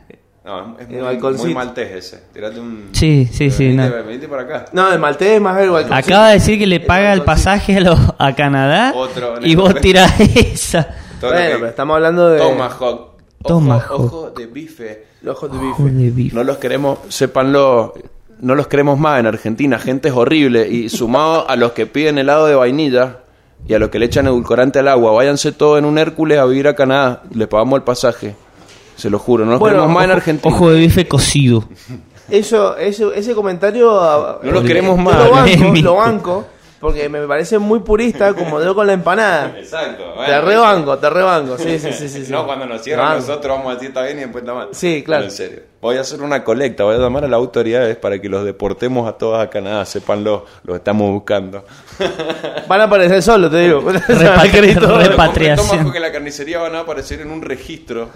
No, 0.45 0.77
es 0.79 0.89
El 0.89 0.95
muy, 0.95 1.03
balconcito. 1.03 1.45
muy 1.45 1.55
maltés 1.55 1.91
ese. 1.93 2.23
Tirate 2.33 2.59
un. 2.59 2.89
Sí, 2.93 3.29
sí, 3.33 3.51
sí, 3.51 3.69
Venite, 3.69 3.89
no. 3.97 4.05
venite 4.05 4.29
para 4.29 4.43
acá. 4.43 4.65
No, 4.73 4.93
el 4.93 4.99
maltés 4.99 5.29
es 5.35 5.41
más 5.41 5.55
ver 5.55 5.67
igual. 5.67 5.87
Acaba 5.93 6.29
de 6.29 6.35
decir 6.35 6.59
que 6.59 6.67
le 6.67 6.81
paga 6.81 7.13
el 7.13 7.23
pasaje 7.23 7.77
a, 7.77 7.81
los, 7.81 7.99
a 8.19 8.35
Canadá 8.35 8.93
Otro, 8.95 9.35
y 9.41 9.55
vos 9.55 9.69
negro. 9.69 9.81
tirás 9.81 10.19
esa. 10.21 10.89
Todo 11.21 11.31
Bueno, 11.31 11.47
que- 11.49 11.55
pero 11.55 11.67
estamos 11.69 11.95
hablando 11.95 12.29
de 12.29 12.39
Tomahawk. 12.41 12.83
Ojo, 12.83 13.17
Tomahawk. 13.47 13.91
ojo 14.01 14.31
de 14.37 14.47
bife. 14.47 15.05
ojos 15.27 15.51
de 15.53 15.59
Ojo 15.59 15.85
bife. 15.85 15.95
de 15.97 16.11
bife. 16.11 16.35
No 16.37 16.43
los 16.43 16.57
queremos, 16.59 16.99
sépanlo, 17.09 17.95
no 18.41 18.55
los 18.57 18.67
queremos 18.67 18.99
más 18.99 19.21
en 19.21 19.27
Argentina. 19.27 19.79
Gente 19.79 20.09
es 20.09 20.15
horrible. 20.15 20.69
Y 20.69 20.89
sumado 20.89 21.49
a 21.49 21.55
los 21.55 21.71
que 21.73 21.87
piden 21.87 22.19
helado 22.19 22.47
de 22.49 22.57
vainilla 22.57 23.19
y 23.69 23.75
a 23.75 23.79
los 23.79 23.91
que 23.91 24.01
le 24.01 24.07
echan 24.07 24.27
edulcorante 24.27 24.81
al 24.81 24.89
agua, 24.89 25.13
váyanse 25.13 25.53
todos 25.53 25.79
en 25.79 25.85
un 25.85 25.99
Hércules 25.99 26.39
a 26.41 26.45
vivir 26.47 26.67
a 26.67 26.75
Canadá. 26.75 27.23
Les 27.33 27.47
pagamos 27.47 27.77
el 27.77 27.85
pasaje. 27.85 28.35
Se 28.97 29.11
lo 29.11 29.19
juro. 29.19 29.45
No 29.45 29.53
los 29.53 29.61
Bueno, 29.61 29.77
queremos 29.77 29.95
más 29.95 30.05
en 30.05 30.11
Argentina. 30.11 30.55
Ojo 30.55 30.71
de 30.71 30.79
bife 30.79 31.07
cocido. 31.09 31.65
Eso, 32.31 32.77
eso, 32.77 33.13
ese 33.13 33.35
comentario. 33.35 34.01
ah, 34.01 34.39
No 34.43 34.53
los 34.53 34.65
eh, 34.65 34.67
queremos 34.67 34.99
más. 34.99 35.17
Lo 35.83 35.97
banco, 35.97 36.31
lo. 36.49 36.63
Porque 36.83 37.09
me 37.09 37.25
parece 37.29 37.61
muy 37.61 37.79
purista, 37.79 38.35
como 38.35 38.61
yo 38.61 38.75
con 38.75 38.85
la 38.89 38.93
empanada. 38.93 39.55
Exacto. 39.59 40.03
Te 40.27 40.41
rebanco, 40.41 40.99
te 40.99 41.09
rebanco. 41.11 41.57
Sí, 41.57 41.79
sí, 41.79 41.93
sí, 41.93 42.09
sí. 42.09 42.25
sí. 42.25 42.33
No, 42.33 42.45
cuando 42.45 42.67
nos 42.67 42.83
cierran 42.83 43.07
Banco. 43.07 43.21
nosotros 43.21 43.57
vamos 43.57 43.71
a 43.71 43.75
decir 43.75 43.89
está 43.91 44.03
bien 44.03 44.19
y 44.19 44.21
después 44.23 44.43
está 44.43 44.53
mal. 44.55 44.69
Sí, 44.73 45.03
claro. 45.05 45.23
No, 45.23 45.29
en 45.29 45.37
serio. 45.37 45.61
Voy 45.81 45.97
a 45.97 46.01
hacer 46.01 46.21
una 46.23 46.43
colecta, 46.43 46.83
voy 46.83 46.97
a 46.97 46.99
llamar 46.99 47.25
a 47.25 47.29
las 47.29 47.39
autoridades 47.39 47.97
para 47.97 48.21
que 48.21 48.29
los 48.29 48.45
deportemos 48.45 49.09
a 49.09 49.13
todos 49.13 49.39
a 49.41 49.49
Canadá, 49.49 49.85
sépanlo, 49.85 50.45
los 50.65 50.77
estamos 50.77 51.09
buscando. 51.13 51.65
Van 52.69 52.81
a 52.81 52.85
aparecer 52.85 53.23
solos, 53.23 53.51
te 53.51 53.59
digo. 53.59 53.81
Repatriación. 54.09 55.69
Tomajo 55.69 55.93
que 55.93 56.01
la 56.01 56.11
carnicería 56.11 56.59
van 56.59 56.75
a 56.75 56.81
aparecer 56.81 57.21
en 57.21 57.31
un 57.31 57.43
registro, 57.43 58.09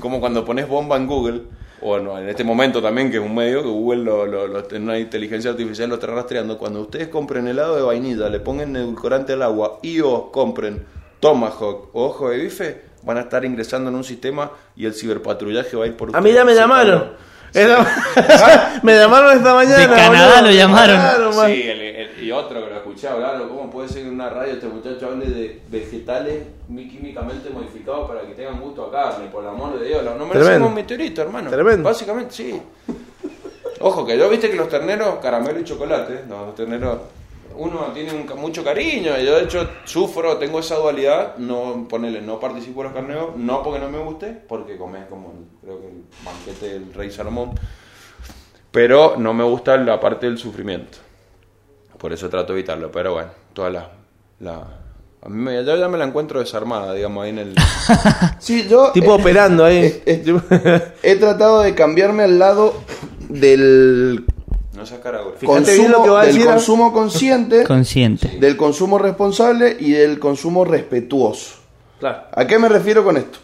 como 0.00 0.20
cuando 0.20 0.44
pones 0.44 0.68
bomba 0.68 0.96
en 0.96 1.06
Google, 1.06 1.42
o 1.80 1.88
bueno, 1.88 2.18
en 2.18 2.28
este 2.28 2.42
momento 2.44 2.80
también, 2.82 3.10
que 3.10 3.18
es 3.18 3.22
un 3.22 3.34
medio, 3.34 3.62
que 3.62 3.68
Google, 3.68 4.02
lo, 4.04 4.26
lo- 4.26 4.46
lo- 4.46 4.70
en 4.70 4.82
una 4.84 4.98
inteligencia 4.98 5.50
artificial 5.50 5.88
lo 5.88 5.96
está 5.96 6.06
rastreando. 6.08 6.56
Cuando 6.58 6.80
ustedes 6.80 7.08
compren 7.08 7.46
helado 7.48 7.76
de 7.76 7.82
vainilla, 7.82 8.28
le 8.28 8.40
pongan 8.40 8.74
edulcorante 8.76 9.34
al 9.34 9.42
agua 9.42 9.78
y 9.82 10.00
o 10.00 10.30
compren 10.32 10.84
Tomahawk 11.20 11.90
o 11.94 12.04
ojo 12.06 12.30
de 12.30 12.38
bife, 12.38 12.80
van 13.02 13.18
a 13.18 13.20
estar 13.22 13.44
ingresando 13.44 13.90
en 13.90 13.96
un 13.96 14.04
sistema 14.04 14.50
y 14.74 14.86
el 14.86 14.94
ciberpatrullaje 14.94 15.76
va 15.76 15.84
a 15.84 15.86
ir 15.86 15.96
por 15.96 16.14
A 16.16 16.20
mí 16.20 16.32
ya 16.32 16.44
me 16.44 16.54
llamaron. 16.54 17.12
me 18.82 18.94
llamaron 18.96 19.36
esta 19.36 19.54
mañana. 19.54 19.78
De 19.78 19.86
Canadá 19.88 20.34
boludo. 20.36 20.42
lo 20.42 20.50
llamaron. 20.56 21.32
Sí, 21.46 21.62
el- 21.62 21.80
el- 21.80 22.24
y 22.24 22.32
otro 22.32 22.62
que 22.64 22.70
lo 22.70 22.76
escuché 22.96 23.08
hablar, 23.08 23.46
¿cómo 23.46 23.70
puede 23.70 23.88
ser 23.88 24.02
que 24.02 24.08
en 24.08 24.14
una 24.14 24.30
radio 24.30 24.54
este 24.54 24.68
muchacho 24.68 25.06
hable 25.06 25.26
de 25.26 25.60
vegetales 25.68 26.44
químicamente 26.66 27.50
modificados 27.50 28.08
para 28.08 28.22
que 28.22 28.32
tengan 28.32 28.58
gusto 28.58 28.86
a 28.86 28.90
carne? 28.90 29.28
Por 29.30 29.44
el 29.44 29.50
amor 29.50 29.78
de 29.78 29.86
Dios, 29.86 30.02
no 30.02 30.26
merecemos 30.26 30.68
un 30.68 30.74
meteorito, 30.74 31.20
hermano. 31.20 31.50
Tremendo. 31.50 31.82
Básicamente, 31.82 32.32
sí. 32.32 32.60
Ojo, 33.80 34.06
que 34.06 34.16
yo 34.16 34.30
viste 34.30 34.50
que 34.50 34.56
los 34.56 34.70
terneros, 34.70 35.16
caramelo 35.16 35.60
y 35.60 35.64
chocolate, 35.64 36.24
los 36.26 36.54
terneros, 36.54 37.00
uno 37.54 37.88
tiene 37.92 38.12
un 38.12 38.40
mucho 38.40 38.64
cariño, 38.64 39.12
y 39.18 39.26
yo 39.26 39.36
de 39.36 39.44
hecho 39.44 39.68
sufro, 39.84 40.38
tengo 40.38 40.60
esa 40.60 40.76
dualidad, 40.76 41.36
no 41.36 41.86
ponerle, 41.88 42.22
no 42.22 42.40
participo 42.40 42.80
en 42.80 42.84
los 42.84 42.94
carneos, 42.94 43.36
no 43.36 43.62
porque 43.62 43.78
no 43.78 43.90
me 43.90 43.98
guste, 43.98 44.28
porque 44.48 44.78
comes 44.78 45.04
como 45.06 45.34
creo 45.60 45.80
que 45.80 45.86
el 45.88 46.02
banquete 46.24 46.78
del 46.78 46.94
rey 46.94 47.10
Salomón, 47.10 47.50
pero 48.70 49.16
no 49.18 49.34
me 49.34 49.44
gusta 49.44 49.76
la 49.76 50.00
parte 50.00 50.26
del 50.26 50.38
sufrimiento. 50.38 51.05
Por 51.98 52.12
eso 52.12 52.28
trato 52.28 52.52
de 52.52 52.58
evitarlo, 52.60 52.90
pero 52.90 53.14
bueno, 53.14 53.30
toda 53.52 53.70
la... 53.70 53.90
la 54.40 54.54
a 55.22 55.28
mí 55.28 55.42
me, 55.42 55.64
yo 55.64 55.76
ya 55.76 55.88
me 55.88 55.98
la 55.98 56.04
encuentro 56.04 56.38
desarmada, 56.38 56.92
digamos, 56.94 57.24
ahí 57.24 57.30
en 57.30 57.38
el... 57.38 57.54
Sí, 58.38 58.66
yo 58.68 58.92
Tipo 58.92 59.12
eh, 59.12 59.20
operando 59.20 59.64
ahí. 59.64 59.78
eh, 59.84 60.02
eh, 60.06 60.92
he 61.02 61.16
tratado 61.16 61.62
de 61.62 61.74
cambiarme 61.74 62.22
al 62.24 62.38
lado 62.38 62.74
del 63.28 64.24
No 64.74 64.84
lo 64.84 65.46
consumo, 65.46 66.04
que 66.04 66.10
va 66.10 66.20
a 66.20 66.24
del 66.26 66.34
decir, 66.34 66.48
consumo 66.50 66.92
consciente, 66.92 67.64
Consciente. 67.64 68.36
del 68.38 68.56
consumo 68.56 68.98
responsable 68.98 69.76
y 69.80 69.92
del 69.92 70.18
consumo 70.18 70.64
respetuoso. 70.64 71.56
claro. 71.98 72.24
¿A 72.32 72.46
qué 72.46 72.58
me 72.58 72.68
refiero 72.68 73.02
con 73.02 73.16
esto? 73.16 73.38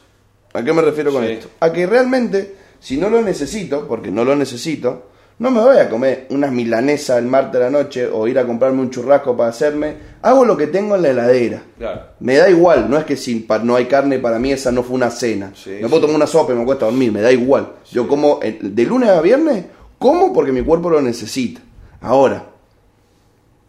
¿A 0.52 0.62
qué 0.62 0.72
me 0.72 0.82
refiero 0.82 1.12
con 1.12 1.24
Sí. 1.24 1.32
esto? 1.32 1.48
A 1.60 1.72
que 1.72 1.86
realmente, 1.86 2.54
si 2.78 2.96
no 2.98 3.08
lo 3.08 3.22
necesito, 3.22 3.88
porque 3.88 4.10
no 4.10 4.24
lo 4.24 4.36
necesito, 4.36 5.08
no 5.42 5.50
me 5.50 5.60
voy 5.60 5.76
a 5.76 5.88
comer 5.90 6.26
unas 6.30 6.52
milanesas 6.52 7.18
el 7.18 7.24
martes 7.26 7.54
de 7.54 7.58
la 7.60 7.70
noche 7.70 8.06
o 8.06 8.26
ir 8.28 8.38
a 8.38 8.46
comprarme 8.46 8.80
un 8.80 8.90
churrasco 8.90 9.36
para 9.36 9.50
hacerme. 9.50 9.96
Hago 10.22 10.44
lo 10.44 10.56
que 10.56 10.68
tengo 10.68 10.94
en 10.94 11.02
la 11.02 11.08
heladera. 11.10 11.62
Claro. 11.76 12.02
Me 12.20 12.36
da 12.36 12.48
igual, 12.48 12.88
no 12.88 12.96
es 12.96 13.04
que 13.04 13.16
si 13.16 13.46
no 13.64 13.74
hay 13.76 13.86
carne 13.86 14.18
para 14.20 14.38
mí 14.38 14.52
esa 14.52 14.70
no 14.70 14.82
fue 14.84 14.94
una 14.94 15.10
cena. 15.10 15.52
Sí, 15.54 15.70
me 15.70 15.88
puedo 15.88 15.96
sí. 15.96 16.00
tomar 16.02 16.16
una 16.16 16.26
sopa 16.26 16.52
y 16.52 16.56
me 16.56 16.64
cuesta 16.64 16.86
dormir, 16.86 17.10
me 17.12 17.20
da 17.20 17.32
igual. 17.32 17.72
Yo 17.90 18.06
como 18.06 18.38
de 18.40 18.84
lunes 18.86 19.08
a 19.10 19.20
viernes, 19.20 19.64
como 19.98 20.32
porque 20.32 20.52
mi 20.52 20.62
cuerpo 20.62 20.88
lo 20.90 21.02
necesita. 21.02 21.60
Ahora, 22.00 22.46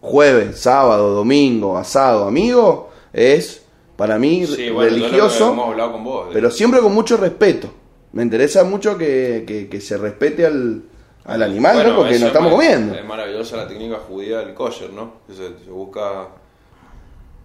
jueves, 0.02 0.60
sábado, 0.60 1.14
domingo, 1.14 1.78
asado, 1.78 2.28
amigo, 2.28 2.90
es 3.12 3.64
para 3.96 4.18
mí 4.20 4.46
bueno, 4.74 4.82
religioso, 4.82 5.52
hemos 5.52 5.70
hablado 5.70 5.92
con 5.94 6.04
vos. 6.04 6.28
de- 6.28 6.34
pero 6.34 6.52
siempre 6.52 6.80
con 6.82 6.94
mucho 6.94 7.18
respeto. 7.18 7.70
Me 8.12 8.22
interesa 8.24 8.64
mucho 8.64 8.98
que, 8.98 9.44
que- 9.48 9.68
que 9.70 9.82
se 9.82 9.98
respete 9.98 10.46
al, 10.46 10.84
al 11.26 11.44
animal, 11.44 11.76
Bueno, 11.76 11.90
¿no? 11.92 11.96
Porque 11.98 12.12
nos 12.14 12.22
es 12.22 12.28
estamos 12.28 12.52
comiendo. 12.52 12.96
Es 12.96 13.06
maravillosa 13.06 13.58
la 13.58 13.68
técnica 13.68 13.98
judía 14.08 14.40
del 14.40 14.54
kosher, 14.54 14.92
¿no? 14.92 15.14
Que 15.28 15.34
Se, 15.34 15.58
se 15.64 15.70
busca, 15.72 16.28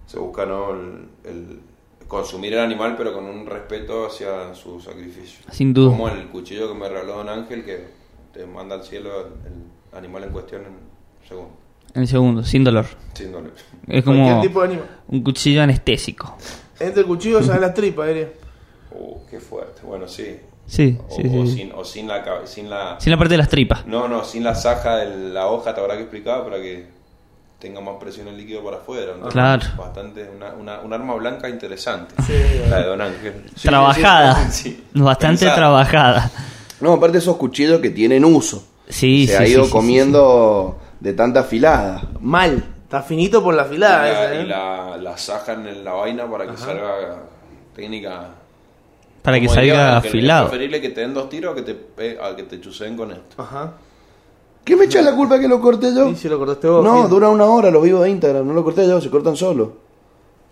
se 0.06 0.18
busca 0.18 0.46
¿no? 0.46 0.70
el, 0.72 1.08
el 1.24 1.60
consumir 2.08 2.54
el 2.54 2.60
animal, 2.60 2.94
pero 2.96 3.12
con 3.12 3.24
un 3.24 3.46
respeto 3.46 4.06
hacia 4.06 4.54
su 4.54 4.80
sacrificio. 4.80 5.44
Sin 5.52 5.72
duda. 5.74 5.90
Como 5.90 6.08
el 6.08 6.28
cuchillo 6.28 6.68
que 6.72 6.74
me 6.78 6.88
regaló 6.88 7.16
Don 7.18 7.28
Ángel, 7.28 7.64
que 7.64 7.86
te 8.32 8.46
manda 8.46 8.76
al 8.76 8.84
cielo 8.84 9.10
el 9.20 9.96
animal 9.98 10.24
en 10.24 10.30
cuestión 10.30 10.62
en 10.62 11.28
segundo, 11.28 11.50
En 11.94 12.02
el 12.02 12.08
segundo, 12.08 12.42
sin 12.44 12.64
dolor. 12.64 12.86
sin 13.14 13.30
dolor. 13.32 13.52
Es 13.86 14.02
como 14.04 14.40
tipo 14.40 14.60
de 14.62 14.66
animal. 14.68 14.88
un 15.08 15.22
cuchillo 15.22 15.62
anestésico. 15.62 16.36
Entre 16.80 17.00
el 17.02 17.06
cuchillo 17.06 17.42
sale 17.42 17.60
las 17.60 17.74
tripas, 17.74 18.08
diría. 18.08 18.30
Uh, 18.92 19.18
qué 19.28 19.38
fuerte. 19.40 19.82
Bueno, 19.84 20.08
sí. 20.08 20.38
Sí, 20.68 20.96
O, 21.08 21.16
sí, 21.16 21.22
o 21.26 21.46
sí. 21.46 21.52
sin, 21.54 21.72
o 21.74 21.84
sin 21.84 22.06
la, 22.06 22.22
cabe- 22.22 22.46
sin 22.46 22.68
la 22.70 22.96
Sin 23.00 23.10
la 23.10 23.16
parte 23.16 23.32
de 23.34 23.38
las 23.38 23.48
tripas. 23.48 23.86
No, 23.86 24.06
no, 24.06 24.22
sin 24.24 24.44
la 24.44 24.54
saja 24.54 24.96
de 24.98 25.30
la 25.32 25.46
hoja 25.48 25.74
te 25.74 25.80
habrá 25.80 25.94
que 25.96 26.02
explicar 26.02 26.44
para 26.44 26.58
que 26.58 26.86
tenga 27.58 27.80
más 27.80 27.94
presión 27.98 28.28
el 28.28 28.36
líquido 28.36 28.62
para 28.62 28.76
afuera. 28.76 29.14
Claro. 29.30 29.66
Bastante, 29.76 30.28
una, 30.36 30.52
una, 30.52 30.80
un 30.80 30.92
arma 30.92 31.14
blanca 31.14 31.48
interesante. 31.48 32.14
Sí, 32.24 32.34
la 32.68 32.80
de 32.80 32.84
Don 32.86 33.00
Ángel. 33.00 33.44
trabajada. 33.62 34.50
sí. 34.50 34.84
Bastante 34.94 35.40
Pensada. 35.40 35.56
trabajada. 35.56 36.30
No, 36.80 36.92
aparte 36.92 37.18
esos 37.18 37.36
cuchillos 37.36 37.80
que 37.80 37.90
tienen 37.90 38.24
uso. 38.24 38.62
Sí, 38.88 39.26
se 39.26 39.36
sí, 39.38 39.42
ha 39.42 39.46
sí, 39.46 39.52
ido 39.52 39.64
sí, 39.64 39.70
comiendo 39.72 40.78
de 41.00 41.12
tanta 41.14 41.40
afilada. 41.40 42.02
Mal. 42.20 42.62
Está 42.84 43.02
finito 43.02 43.42
por 43.42 43.54
la 43.54 43.62
Y, 43.62 43.66
afilada 43.66 44.02
la, 44.02 44.10
esa, 44.12 44.34
¿eh? 44.34 44.42
y 44.42 44.46
la, 44.46 44.96
la 44.98 45.18
sajan 45.18 45.66
en 45.66 45.84
la 45.84 45.92
vaina 45.94 46.30
para 46.30 46.46
que 46.46 46.56
salga 46.56 46.94
técnica. 47.74 48.28
Para 49.22 49.40
que 49.40 49.48
salga 49.48 50.00
que 50.00 50.08
Es 50.08 50.14
afilado. 50.14 50.48
preferible 50.48 50.80
que 50.80 50.88
te 50.90 51.00
den 51.02 51.14
dos 51.14 51.28
tiros 51.28 51.52
a 51.52 51.54
que 51.56 51.62
te, 51.62 51.74
pe- 51.74 52.18
a 52.22 52.34
que 52.36 52.44
te 52.44 52.60
chuseen 52.60 52.96
con 52.96 53.10
esto. 53.12 53.42
Ajá. 53.42 53.74
¿Qué 54.64 54.76
me 54.76 54.84
echas 54.84 55.04
la 55.04 55.14
culpa 55.16 55.38
que 55.40 55.48
lo 55.48 55.60
corté 55.60 55.94
yo? 55.94 56.08
Sí, 56.10 56.16
si 56.16 56.28
lo 56.28 56.38
cortaste 56.38 56.68
vos. 56.68 56.84
No, 56.84 57.08
dura 57.08 57.28
una 57.30 57.44
hora 57.46 57.70
los 57.70 57.82
vivos 57.82 58.02
de 58.02 58.10
Instagram, 58.10 58.46
no 58.46 58.52
lo 58.54 58.62
corté 58.64 58.86
yo, 58.86 59.00
se 59.00 59.08
cortan 59.10 59.36
solo. 59.36 59.76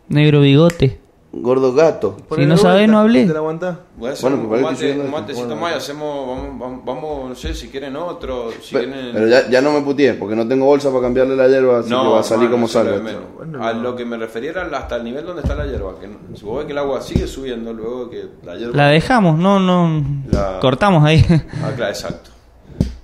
Negro 0.08 0.40
bigote. 0.40 1.00
Gordo 1.38 1.74
gato. 1.74 2.16
Si 2.34 2.46
no 2.46 2.56
sabés, 2.56 2.88
no 2.88 2.98
hablé. 3.00 3.26
¿Te 3.26 3.32
la 3.32 3.40
aguantás? 3.40 3.76
Voy 3.96 4.08
a 4.10 4.12
hacer 4.12 4.30
Bueno, 4.30 4.42
un 4.44 4.48
pues, 4.48 4.62
mate, 4.62 4.74
parece 4.74 4.86
que 4.86 4.92
un 5.00 5.06
sí, 5.06 5.10
no- 5.12 5.18
matecito 5.18 5.46
bueno. 5.48 5.60
más 5.62 5.72
y 5.72 5.76
hacemos, 5.76 6.26
vamos, 6.28 6.58
vamos, 6.58 6.84
vamos, 6.84 7.28
no 7.30 7.34
sé 7.34 7.54
si 7.54 7.68
quieren 7.68 7.96
otro, 7.96 8.50
si 8.62 8.74
Pe- 8.74 8.84
quieren... 8.84 9.10
Pero 9.12 9.26
ya, 9.28 9.48
ya 9.50 9.60
no 9.60 9.72
me 9.72 9.82
putié, 9.82 10.14
porque 10.14 10.34
no 10.36 10.46
tengo 10.48 10.64
bolsa 10.66 10.88
para 10.90 11.02
cambiarle 11.02 11.36
la 11.36 11.48
hierba, 11.48 11.80
así 11.80 11.88
que 11.90 11.94
va 11.94 12.20
a 12.20 12.22
salir 12.22 12.44
mano, 12.44 12.52
como 12.52 12.68
salga. 12.68 12.98
Bueno, 13.36 13.62
a 13.64 13.72
no. 13.74 13.82
lo 13.82 13.96
que 13.96 14.04
me 14.04 14.16
refería 14.16 14.50
era 14.50 14.62
hasta 14.78 14.96
el 14.96 15.04
nivel 15.04 15.26
donde 15.26 15.42
está 15.42 15.54
la 15.54 15.66
hierba. 15.66 15.98
Que 16.00 16.08
no- 16.08 16.18
si 16.36 16.44
vos 16.44 16.56
ves 16.58 16.66
que 16.66 16.72
el 16.72 16.78
agua 16.78 17.00
sigue 17.02 17.26
subiendo, 17.26 17.72
luego 17.72 18.08
que 18.08 18.24
la 18.44 18.56
hierba. 18.56 18.74
La 18.76 18.88
dejamos, 18.88 19.38
no, 19.38 19.58
no. 19.60 20.02
La- 20.30 20.58
Cortamos 20.60 21.04
ahí. 21.04 21.24
Ah, 21.62 21.70
claro, 21.76 21.90
exacto. 21.92 22.30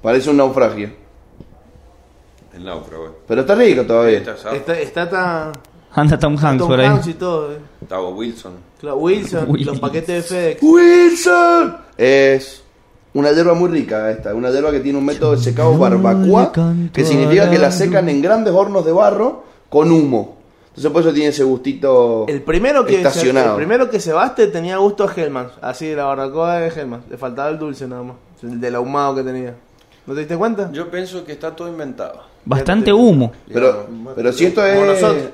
Parece 0.01 0.31
un 0.31 0.37
naufragio. 0.39 0.91
El 2.55 2.65
náufrago. 2.65 3.17
Pero 3.27 3.41
está 3.43 3.55
rico 3.55 3.83
todavía. 3.85 4.19
Está, 4.53 4.79
está 4.79 5.09
tan. 5.09 5.53
Anda 5.95 6.19
Tom 6.19 6.37
Hanks 6.37 6.59
Tom 6.59 6.69
por 6.69 6.81
ahí. 6.81 6.87
Hanks 6.87 7.07
y 7.09 7.15
todo, 7.15 7.53
eh. 7.53 7.59
Tavo 7.89 8.11
Wilson. 8.11 8.53
Claro, 8.81 8.97
Wilson, 8.97 9.45
Wilson. 9.49 9.73
los 9.73 9.81
paquetes 9.81 10.09
de 10.09 10.23
FedEx. 10.23 10.63
Wilson 10.63 11.77
es 11.97 12.63
una 13.15 13.33
hierba 13.33 13.55
muy 13.55 13.69
rica 13.69 14.11
esta, 14.11 14.35
una 14.35 14.51
hierba 14.51 14.71
que 14.71 14.81
tiene 14.81 14.99
un 14.99 15.05
método 15.05 15.33
de 15.33 15.39
secado 15.39 15.77
barbacoa, 15.77 16.53
que 16.93 17.05
significa 17.05 17.51
que 17.51 17.59
la 17.59 17.71
secan 17.71 18.09
en 18.09 18.23
grandes 18.23 18.55
hornos 18.55 18.85
de 18.85 18.93
barro 18.93 19.45
con 19.69 19.91
humo. 19.93 20.39
Entonces 20.69 20.91
por 20.91 21.03
eso 21.03 21.13
tiene 21.13 21.29
ese 21.29 21.45
gustito 21.45 22.25
El 22.29 22.41
primero 22.41 22.87
que 22.87 22.93
se, 22.93 22.99
estacionado. 23.03 23.51
el 23.51 23.57
primero 23.57 23.91
que 23.91 24.01
se 24.01 24.15
baste 24.15 24.47
tenía 24.47 24.79
gusto 24.79 25.05
a 25.05 25.13
Hellman, 25.15 25.49
así 25.61 25.95
la 25.95 26.05
barbacoa 26.05 26.61
de 26.61 26.69
Hellman, 26.69 27.03
le 27.11 27.19
faltaba 27.19 27.51
el 27.51 27.59
dulce 27.59 27.87
nada 27.87 28.03
más, 28.03 28.17
el 28.43 28.59
del 28.59 28.75
ahumado 28.77 29.17
que 29.17 29.23
tenía. 29.23 29.55
¿No 30.07 30.15
te 30.15 30.21
diste 30.21 30.37
cuenta? 30.37 30.73
Yo 30.73 30.91
pienso 30.91 31.25
que 31.27 31.33
está 31.33 31.55
todo 31.55 31.69
inventado. 31.69 32.23
Bastante 32.45 32.93
humo. 32.93 33.33
Pero, 33.53 33.87
pero 34.17 34.33
si 34.33 34.47
esto 34.47 34.65
es, 34.65 34.75
Como 34.75 34.87
nosotros. 34.87 35.25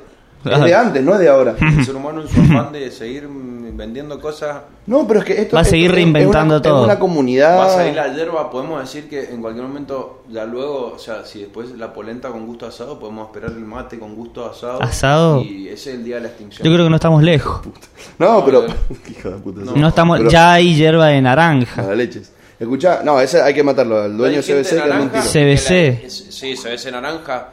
Es 0.44 0.60
de 0.64 0.74
antes, 0.74 1.02
no 1.02 1.14
es 1.14 1.18
de 1.20 1.28
ahora. 1.28 1.54
El 1.60 1.84
ser 1.84 1.96
humano 1.96 2.22
en 2.22 2.28
su 2.28 2.40
afán 2.40 2.72
de 2.72 2.90
seguir 2.90 3.28
vendiendo 3.28 4.20
cosas. 4.20 4.62
No, 4.86 5.06
pero 5.06 5.20
es 5.20 5.26
que 5.26 5.40
esto 5.40 5.54
Va 5.54 5.60
a 5.60 5.62
esto 5.62 5.70
seguir 5.70 5.86
es- 5.86 5.90
es 5.90 5.94
reinventando 5.96 6.54
una- 6.54 6.62
todo. 6.62 6.78
Es 6.80 6.84
una 6.84 6.98
comunidad. 6.98 7.58
Va 7.58 7.66
a 7.66 7.70
salir 7.70 7.94
la 7.94 8.12
hierba, 8.14 8.50
podemos 8.50 8.80
decir 8.80 9.08
que 9.08 9.24
en 9.32 9.40
cualquier 9.40 9.66
momento, 9.66 10.22
ya 10.28 10.44
luego, 10.44 10.92
o 10.94 10.98
sea, 10.98 11.24
si 11.24 11.40
después 11.40 11.70
la 11.72 11.92
polenta 11.92 12.28
con 12.30 12.46
gusto 12.46 12.66
asado, 12.66 12.98
podemos 12.98 13.26
esperar 13.28 13.50
el 13.50 13.64
mate 13.64 13.98
con 13.98 14.14
gusto 14.14 14.46
asado. 14.50 14.82
Asado. 14.82 15.42
Y 15.42 15.68
ese 15.68 15.90
es 15.90 15.96
el 15.98 16.04
día 16.04 16.16
de 16.16 16.22
la 16.22 16.28
extinción. 16.28 16.64
Yo 16.66 16.72
creo 16.72 16.86
que 16.86 16.90
no 16.90 16.96
estamos 16.96 17.22
lejos. 17.22 17.60
No, 18.18 18.44
pero. 18.44 18.62
No, 18.66 18.74
Hijo 19.10 19.30
de 19.30 19.36
puta. 19.38 19.60
No, 19.76 19.88
estamos. 19.88 20.18
pero- 20.18 20.30
Ya 20.30 20.52
hay 20.54 20.74
hierba 20.74 21.06
de 21.06 21.20
naranja. 21.22 21.82
Mala 21.82 21.94
leches. 21.94 22.32
Escucha, 22.58 23.02
no, 23.04 23.20
ese 23.20 23.40
hay 23.40 23.54
que 23.54 23.62
matarlo. 23.62 24.04
El 24.04 24.16
dueño 24.16 24.40
CBC 24.40 24.46
que 24.48 24.58
es. 25.18 25.30
CBC. 25.32 25.70
la- 26.00 26.06
es- 26.06 26.26
sí, 26.30 26.54
CBC 26.56 26.90
naranja. 26.90 27.50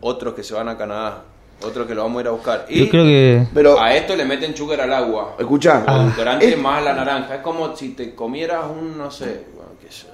Otros 0.00 0.34
que 0.34 0.42
se 0.44 0.54
van 0.54 0.68
a 0.68 0.76
Canadá. 0.76 1.24
Otros 1.64 1.86
que 1.86 1.94
lo 1.94 2.02
vamos 2.02 2.18
a 2.18 2.20
ir 2.22 2.28
a 2.28 2.30
buscar. 2.32 2.66
Y 2.68 2.84
Yo 2.84 2.90
creo 2.90 3.04
que. 3.04 3.46
Pero, 3.54 3.80
a 3.80 3.94
esto 3.94 4.16
le 4.16 4.24
meten 4.24 4.56
sugar 4.56 4.80
al 4.80 4.92
agua. 4.92 5.36
escucha. 5.38 5.84
O 5.86 6.00
edulcorante 6.02 6.48
es- 6.48 6.58
más 6.58 6.82
la 6.84 6.92
naranja. 6.94 7.36
Es 7.36 7.40
como 7.42 7.76
si 7.76 7.90
te 7.90 8.14
comieras 8.14 8.64
un, 8.70 8.96
no 8.98 9.10
sé, 9.10 9.44
bueno, 9.54 9.70
qué 9.80 9.90
sé, 9.92 10.06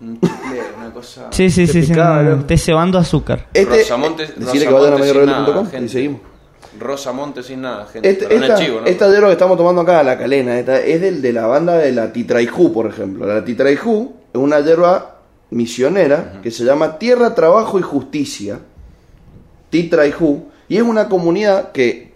un 0.00 0.20
chicle, 0.20 0.62
una 0.78 0.90
cosa. 0.92 1.28
Sí, 1.30 1.50
sí, 1.50 1.66
Te 1.66 1.82
sí. 1.84 1.92
Esté 1.92 2.58
cebando 2.58 2.98
azúcar. 2.98 3.46
Este, 3.54 3.78
Rosamonte, 3.78 4.24
eh, 4.24 4.32
decirle 4.36 4.66
que 4.66 4.72
vayan 4.72 4.92
a 4.94 5.26
nada, 5.26 5.62
y 5.62 5.66
gente. 5.70 5.88
seguimos. 5.88 6.20
Rosamonte 6.78 7.42
sin 7.42 7.62
nada, 7.62 7.86
gente. 7.86 8.08
Este- 8.10 8.32
esta, 8.34 8.54
chivo, 8.56 8.80
¿no? 8.82 8.86
esta 8.86 9.08
hierba 9.10 9.26
que 9.28 9.32
estamos 9.32 9.56
tomando 9.56 9.80
acá, 9.82 10.02
la 10.02 10.16
calena, 10.18 10.58
esta, 10.58 10.78
es 10.80 11.00
del, 11.00 11.20
de 11.22 11.32
la 11.32 11.46
banda 11.46 11.76
de 11.78 11.90
la 11.92 12.12
Titraiju, 12.12 12.72
por 12.72 12.86
ejemplo. 12.86 13.26
La 13.26 13.44
Titraiju 13.44 14.12
es 14.32 14.38
una 14.40 14.60
hierba 14.60 15.16
misionera 15.50 16.34
que 16.42 16.50
se 16.50 16.64
llama 16.64 16.98
Tierra, 16.98 17.34
Trabajo 17.34 17.78
y 17.78 17.82
Justicia. 17.82 18.60
Titraiju. 19.70 20.44
Y 20.68 20.76
es 20.76 20.82
una 20.82 21.08
comunidad 21.08 21.72
que 21.72 22.12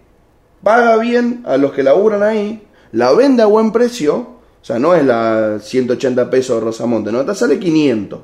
paga 0.61 0.97
bien 0.97 1.43
a 1.45 1.57
los 1.57 1.71
que 1.73 1.83
laburan 1.83 2.23
ahí, 2.23 2.63
la 2.91 3.11
vende 3.13 3.43
a 3.43 3.47
buen 3.47 3.71
precio. 3.71 4.15
O 4.61 4.65
sea, 4.65 4.79
no 4.79 4.95
es 4.95 5.03
la 5.05 5.57
180 5.61 6.29
pesos 6.29 6.55
de 6.57 6.65
Rosamonte, 6.65 7.11
no, 7.11 7.19
esta 7.21 7.35
sale 7.35 7.59
500. 7.59 8.19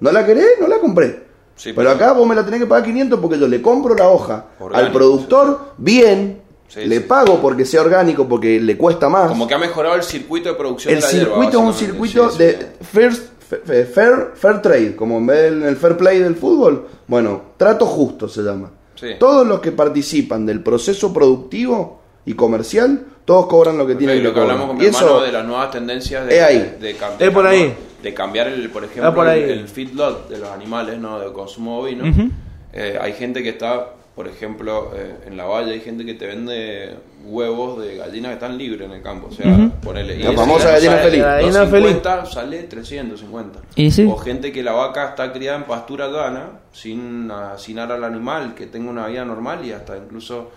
¿No 0.00 0.12
la 0.12 0.24
querés? 0.24 0.46
No 0.60 0.66
la 0.66 0.78
compré. 0.78 1.24
Sí, 1.56 1.72
pero 1.72 1.90
acá 1.90 2.12
vos 2.12 2.26
me 2.26 2.34
la 2.34 2.44
tenés 2.44 2.60
que 2.60 2.66
pagar 2.66 2.84
500 2.84 3.20
porque 3.20 3.38
yo 3.38 3.46
le 3.46 3.60
compro 3.62 3.94
la 3.94 4.08
hoja 4.08 4.46
al 4.72 4.90
productor 4.92 5.72
bien, 5.78 6.40
Sí, 6.66 6.86
le 6.86 7.02
pago 7.02 7.40
porque 7.40 7.64
sea 7.66 7.82
orgánico, 7.82 8.26
porque 8.26 8.58
le 8.58 8.76
cuesta 8.76 9.08
más. 9.08 9.28
Como 9.28 9.46
que 9.46 9.54
ha 9.54 9.58
mejorado 9.58 9.94
el 9.94 10.02
circuito 10.02 10.48
de 10.48 10.54
producción 10.56 10.94
el 10.94 11.00
de 11.00 11.06
la 11.06 11.08
circuito 11.12 11.58
es 11.58 11.64
un 11.64 11.74
circuito 11.74 12.28
de 12.30 12.72
first, 12.80 13.22
fe- 13.38 13.84
fair, 13.84 14.30
fair 14.34 14.62
trade, 14.62 14.96
como 14.96 15.18
en 15.18 15.26
vez 15.26 15.42
del 15.42 15.62
el 15.62 15.76
fair 15.76 15.96
play 15.96 16.18
del 16.18 16.34
fútbol. 16.34 16.88
Bueno, 17.06 17.42
trato 17.58 17.84
justo 17.86 18.26
se 18.28 18.42
llama. 18.42 18.70
Sí. 18.94 19.08
Todos 19.18 19.46
los 19.46 19.60
que 19.60 19.72
participan 19.72 20.46
del 20.46 20.62
proceso 20.62 21.12
productivo 21.12 22.00
y 22.26 22.34
comercial, 22.34 23.04
todos 23.24 23.46
cobran 23.46 23.76
lo 23.78 23.86
que 23.86 23.94
tienen 23.96 24.22
lo 24.22 24.30
que 24.30 24.34
cobrar. 24.40 24.50
hablamos 24.52 24.66
con 24.68 24.76
Y 24.76 24.80
mi 24.80 24.86
hermano 24.86 25.06
eso, 25.06 25.20
de 25.22 25.32
las 25.32 25.44
nuevas 25.46 25.70
tendencias 25.70 26.26
de, 26.26 26.36
Es 26.36 26.42
ahí. 26.42 26.58
de, 26.58 26.78
de 26.78 26.96
cam- 26.98 27.16
Es 27.18 27.30
por 27.30 27.46
ahí. 27.46 27.74
de 28.02 28.14
cambiar 28.14 28.48
el, 28.48 28.70
por 28.70 28.84
ejemplo 28.84 29.08
Es 29.08 29.14
por 29.14 29.26
ahí. 29.26 29.42
el, 29.42 29.50
el 29.50 29.68
feedlot 29.68 30.28
de 30.28 30.38
los 30.38 30.48
animales 30.50 30.98
no 30.98 31.18
de 31.18 31.32
consumo 31.32 31.78
bovino 31.78 32.08
Ujú. 32.08 32.30
Eh, 32.72 32.98
hay 33.00 33.12
gente 33.14 33.42
que 33.42 33.50
está 33.50 33.90
por 34.14 34.28
ejemplo 34.28 34.92
eh, 34.94 35.24
en 35.26 35.36
la 35.36 35.44
valle 35.44 35.72
hay 35.72 35.80
gente 35.80 36.04
que 36.04 36.14
te 36.14 36.26
vende 36.26 36.94
huevos 37.24 37.80
de 37.82 37.96
gallinas 37.96 38.30
que 38.30 38.34
están 38.34 38.56
libres 38.56 38.86
en 38.86 38.92
el 38.92 39.02
campo 39.02 39.28
o 39.28 39.32
sea 39.32 39.70
ponele 39.82 40.16
y 40.16 40.22
La 40.22 40.30
ese 40.30 40.36
famosa 40.36 40.70
gallina 40.70 40.92
sale 40.92 41.04
feliz. 41.04 41.22
La 41.22 41.34
gallina 41.36 41.58
250, 41.60 42.26
sale 42.26 42.62
350 42.64 43.60
Y 43.76 43.90
sí. 43.90 44.08
o 44.10 44.16
gente 44.16 44.52
que 44.52 44.62
la 44.62 44.72
vaca 44.72 45.08
está 45.10 45.32
criada 45.32 45.58
en 45.58 45.64
pastura 45.64 46.08
llana 46.08 46.60
sin 46.72 47.30
hacinar 47.30 47.90
al 47.90 48.04
animal 48.04 48.54
que 48.54 48.66
tenga 48.66 48.90
una 48.90 49.06
vida 49.06 49.24
normal 49.24 49.64
y 49.64 49.72
hasta 49.72 49.96
incluso 49.96 50.50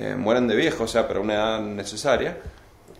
eh, 0.00 0.14
mueren 0.14 0.46
de 0.46 0.54
viejo, 0.54 0.84
o 0.84 0.86
sea, 0.86 1.08
pero 1.08 1.20
a 1.20 1.22
una 1.24 1.34
edad 1.34 1.60
necesaria. 1.60 2.38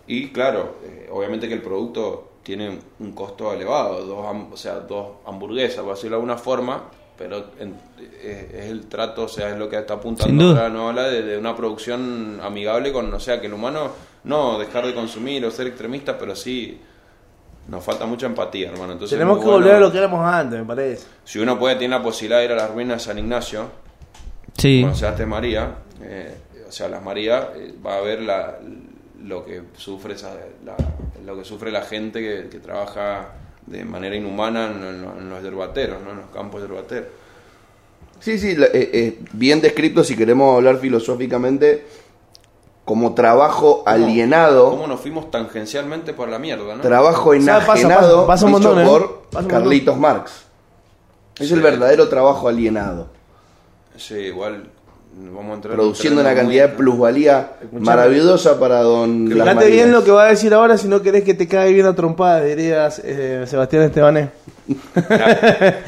Y 0.05 0.29
claro, 0.31 0.79
eh, 0.83 1.07
obviamente 1.09 1.47
que 1.47 1.53
el 1.53 1.61
producto 1.61 2.33
tiene 2.43 2.77
un 2.99 3.13
costo 3.13 3.53
elevado, 3.53 4.05
dos, 4.05 4.25
o 4.51 4.57
sea, 4.57 4.81
dos 4.81 5.07
hamburguesas, 5.25 5.81
por 5.81 5.95
decirlo 5.95 6.17
de 6.17 6.21
alguna 6.21 6.37
forma, 6.37 6.89
pero 7.19 7.51
en- 7.59 7.75
eh, 7.99 8.49
es 8.61 8.65
el 8.71 8.87
trato, 8.87 9.25
o 9.25 9.27
sea, 9.27 9.49
es 9.49 9.57
lo 9.59 9.69
que 9.69 9.77
está 9.77 9.95
apuntando 9.95 10.53
la 10.53 10.69
novela 10.69 11.03
de, 11.03 11.21
de 11.21 11.37
una 11.37 11.55
producción 11.55 12.39
amigable 12.41 12.91
con, 12.93 13.13
o 13.13 13.19
sea, 13.19 13.39
que 13.41 13.47
el 13.47 13.53
humano 13.53 13.91
no 14.23 14.57
dejar 14.57 14.85
de 14.87 14.95
consumir 14.95 15.45
o 15.45 15.51
ser 15.51 15.67
extremista, 15.67 16.17
pero 16.17 16.35
sí 16.35 16.79
nos 17.67 17.83
falta 17.83 18.05
mucha 18.07 18.25
empatía, 18.25 18.69
hermano. 18.71 18.93
Entonces, 18.93 19.15
Tenemos 19.17 19.37
que 19.37 19.43
bueno. 19.45 19.59
volver 19.59 19.75
a 19.75 19.79
lo 19.79 19.91
que 19.91 19.97
éramos 19.99 20.25
antes, 20.25 20.57
me 20.59 20.65
parece. 20.65 21.05
Si 21.23 21.37
uno 21.39 21.59
puede, 21.59 21.75
tiene 21.75 21.95
la 21.97 22.01
posibilidad 22.01 22.39
de 22.39 22.45
ir 22.45 22.51
a 22.53 22.55
las 22.55 22.71
ruinas 22.71 22.97
de 22.97 23.03
San 23.05 23.19
Ignacio, 23.19 23.65
Sí. 24.57 24.81
cuando 24.81 25.07
hace 25.07 25.25
María, 25.25 25.75
eh, 26.01 26.35
o 26.67 26.71
sea, 26.71 26.89
las 26.89 27.03
María, 27.03 27.49
eh, 27.55 27.73
va 27.85 27.97
a 27.97 28.01
ver 28.01 28.21
la, 28.21 28.57
lo 29.23 29.45
que 29.45 29.61
sufre 29.77 30.13
esa- 30.13 30.35
la, 30.65 30.75
lo 31.25 31.37
que 31.37 31.43
sufre 31.45 31.71
la 31.71 31.81
gente 31.83 32.19
que, 32.21 32.49
que 32.49 32.59
trabaja 32.59 33.33
de 33.69 33.85
manera 33.85 34.15
inhumana 34.15 34.67
en, 34.67 34.83
en 34.83 35.01
los- 35.01 35.17
en 35.17 35.29
los 35.29 35.43
yerbateros, 35.43 36.01
¿no? 36.01 36.11
en 36.11 36.17
los 36.17 36.29
campos 36.31 36.61
yerbateros. 36.61 37.07
Sí, 38.19 38.37
sí, 38.37 38.49
eh, 38.51 38.69
eh, 38.73 39.19
bien 39.33 39.61
descrito 39.61 40.03
si 40.03 40.15
queremos 40.17 40.55
hablar 40.57 40.77
filosóficamente 40.77 41.85
como 42.83 43.13
trabajo 43.13 43.83
alienado, 43.85 44.71
¿Cómo 44.71 44.87
nos 44.87 44.99
fuimos 44.99 45.29
tangencialmente 45.29 46.13
por 46.13 46.27
la 46.27 46.39
mierda, 46.39 46.75
no? 46.75 46.81
trabajo 46.81 47.29
O 47.29 47.39
sea, 47.39 47.59
pasa, 47.59 47.81
enajenado 47.83 48.25
pasa, 48.25 48.27
pasa 48.27 48.45
un 48.47 48.53
dicho 48.53 48.73
montón, 48.75 48.83
¿eh? 48.83 49.19
por 49.31 49.47
Carlitos 49.47 49.97
Marx. 49.97 50.31
Es 51.39 51.47
Sí. 51.49 51.53
el 51.53 51.61
verdadero 51.61 52.09
trabajo 52.09 52.47
alienado, 52.49 53.07
Sí, 53.95 54.15
igual 54.15 54.63
vamos 55.17 55.51
a 55.51 55.53
entrar 55.55 55.73
en 55.73 55.77
produciendo 55.79 56.21
un 56.21 56.27
una 56.27 56.35
cantidad 56.35 56.69
de 56.69 56.75
plusvalía 56.75 57.51
maravillosa 57.71 58.59
para 58.59 58.81
don 58.81 59.27
Fíjate 59.31 59.67
bien 59.69 59.91
lo 59.91 60.03
que 60.03 60.11
va 60.11 60.25
a 60.25 60.29
decir 60.29 60.53
ahora 60.53 60.77
si 60.77 60.87
no 60.87 61.01
querés 61.01 61.23
que 61.23 61.33
te 61.33 61.47
caiga 61.47 61.71
bien 61.73 61.85
a 61.85 61.95
trompadas, 61.95 62.45
dirías 62.45 63.01
eh, 63.03 63.43
Sebastián 63.47 63.83
Estebanés. 63.83 64.29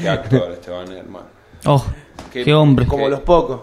Qué, 0.00 0.08
actor 0.08 0.50
Esteban, 0.52 0.92
hermano. 0.92 1.26
Oh, 1.66 1.84
Qué- 2.32 2.44
qué 2.44 2.54
hombre. 2.54 2.86
Como 2.86 3.04
¿Qué? 3.04 3.10
los 3.10 3.20
pocos. 3.20 3.60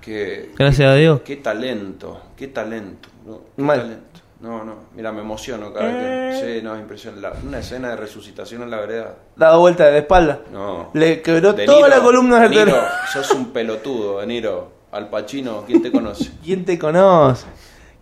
Qué, 0.00 0.50
Gracias 0.58 0.88
a 0.90 0.94
Dios. 0.94 1.20
Qué 1.24 1.36
talento, 1.36 2.20
qué 2.36 2.48
talento. 2.48 3.08
¿no? 3.26 3.40
Qué 3.56 3.62
Mal. 3.62 3.80
talento. 3.80 4.06
No, 4.40 4.64
no, 4.64 4.74
mira, 4.96 5.12
me 5.12 5.20
emociono 5.20 5.70
cada 5.72 5.86
vez 5.92 6.40
que. 6.40 6.56
Sí, 6.58 6.62
no, 6.64 6.74
es 6.74 6.80
impresionante. 6.80 7.20
La- 7.28 7.34
una 7.46 7.58
escena 7.58 7.90
de 7.90 7.96
resucitación 7.96 8.62
en 8.62 8.70
la 8.70 8.78
vereda. 8.80 9.14
Dado 9.36 9.60
vuelta 9.60 9.84
de 9.90 9.98
espalda. 9.98 10.40
No. 10.50 10.90
Le 10.94 11.20
quebró 11.20 11.52
De 11.52 11.66
toda 11.66 11.76
Niro, 11.76 11.88
la 11.88 12.00
columna 12.02 12.40
De 12.40 12.48
Niro, 12.48 12.74
sos 13.12 13.30
un 13.32 13.50
pelotudo, 13.52 14.20
De 14.20 14.26
Niro. 14.26 14.79
Al 14.92 15.08
Pacino, 15.08 15.64
¿quién 15.66 15.82
te 15.82 15.90
conoce? 15.92 16.30
¿Quién 16.44 16.64
te 16.64 16.78
conoce? 16.78 17.46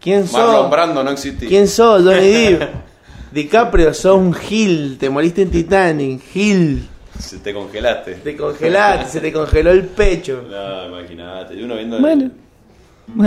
¿Quién 0.01 0.27
Marlon 0.33 0.53
sos? 0.63 0.71
Brando 0.71 1.05
no 1.05 1.11
existía. 1.11 1.49
¿Quién 1.49 1.69
sos, 1.69 2.03
Johnny 2.03 2.21
Depp? 2.31 2.63
DiCaprio, 3.33 3.93
sos 3.93 4.17
un 4.17 4.33
Gil, 4.33 4.97
te 4.99 5.11
moriste 5.11 5.43
en 5.43 5.51
Titanic, 5.51 6.23
Gil. 6.33 6.89
Se 7.19 7.39
te 7.39 7.53
congelaste. 7.53 8.15
Te 8.15 8.37
congelaste, 8.37 9.11
se 9.11 9.21
te 9.21 9.33
congeló 9.33 9.71
el 9.73 9.85
pecho. 9.87 10.43
No, 10.49 10.87
imagínate. 10.99 11.55
Y 11.55 11.63
uno 11.65 11.75
viendo, 11.75 11.99
Bueno. 12.01 12.31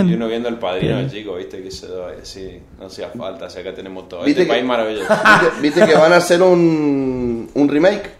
el, 0.00 0.10
y 0.10 0.14
uno 0.14 0.26
viendo 0.28 0.48
el 0.48 0.56
padrino 0.58 0.96
del 0.96 1.10
chico, 1.10 1.34
viste 1.36 1.62
que 1.62 1.70
se 1.70 1.86
da 1.88 2.06
así. 2.20 2.58
No 2.80 2.86
hacía 2.86 3.10
falta, 3.10 3.44
o 3.46 3.50
sea, 3.50 3.60
acá 3.60 3.74
tenemos 3.74 4.08
todo. 4.08 4.24
¿Viste 4.24 4.42
Este 4.42 4.44
que- 4.44 4.58
país 4.58 4.64
maravilloso. 4.64 5.06
¿Viste, 5.12 5.60
viste 5.60 5.86
que 5.86 5.94
van 5.94 6.12
a 6.12 6.16
hacer 6.16 6.42
un, 6.42 7.50
un 7.54 7.68
remake 7.68 8.10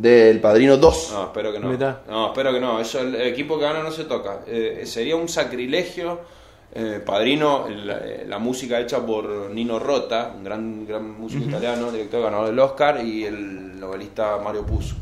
del 0.00 0.40
Padrino 0.40 0.76
2? 0.76 1.10
No, 1.12 1.24
espero 1.24 1.52
que 1.52 1.58
no. 1.60 1.68
Mirá. 1.68 2.02
No, 2.08 2.28
espero 2.28 2.52
que 2.52 2.60
no. 2.60 2.80
Eso, 2.80 3.00
el 3.00 3.14
equipo 3.16 3.58
que 3.58 3.64
gana 3.64 3.82
no 3.82 3.90
se 3.90 4.04
toca. 4.04 4.40
Eh, 4.46 4.82
sería 4.84 5.16
un 5.16 5.28
sacrilegio. 5.28 6.20
eh, 6.70 7.00
padrino, 7.04 7.66
la, 7.68 7.96
eh, 8.04 8.26
la 8.28 8.38
música 8.38 8.78
hecha 8.78 9.04
por 9.04 9.50
Nino 9.50 9.78
Rota, 9.78 10.32
un 10.36 10.44
gran, 10.44 10.86
gran 10.86 11.18
músico 11.18 11.44
italiano, 11.46 11.90
director 11.90 12.22
ganador 12.22 12.46
del 12.48 12.58
Oscar, 12.58 13.02
y 13.04 13.24
el 13.24 13.80
novelista 13.80 14.38
Mario 14.44 14.64
Puzo. 14.66 14.94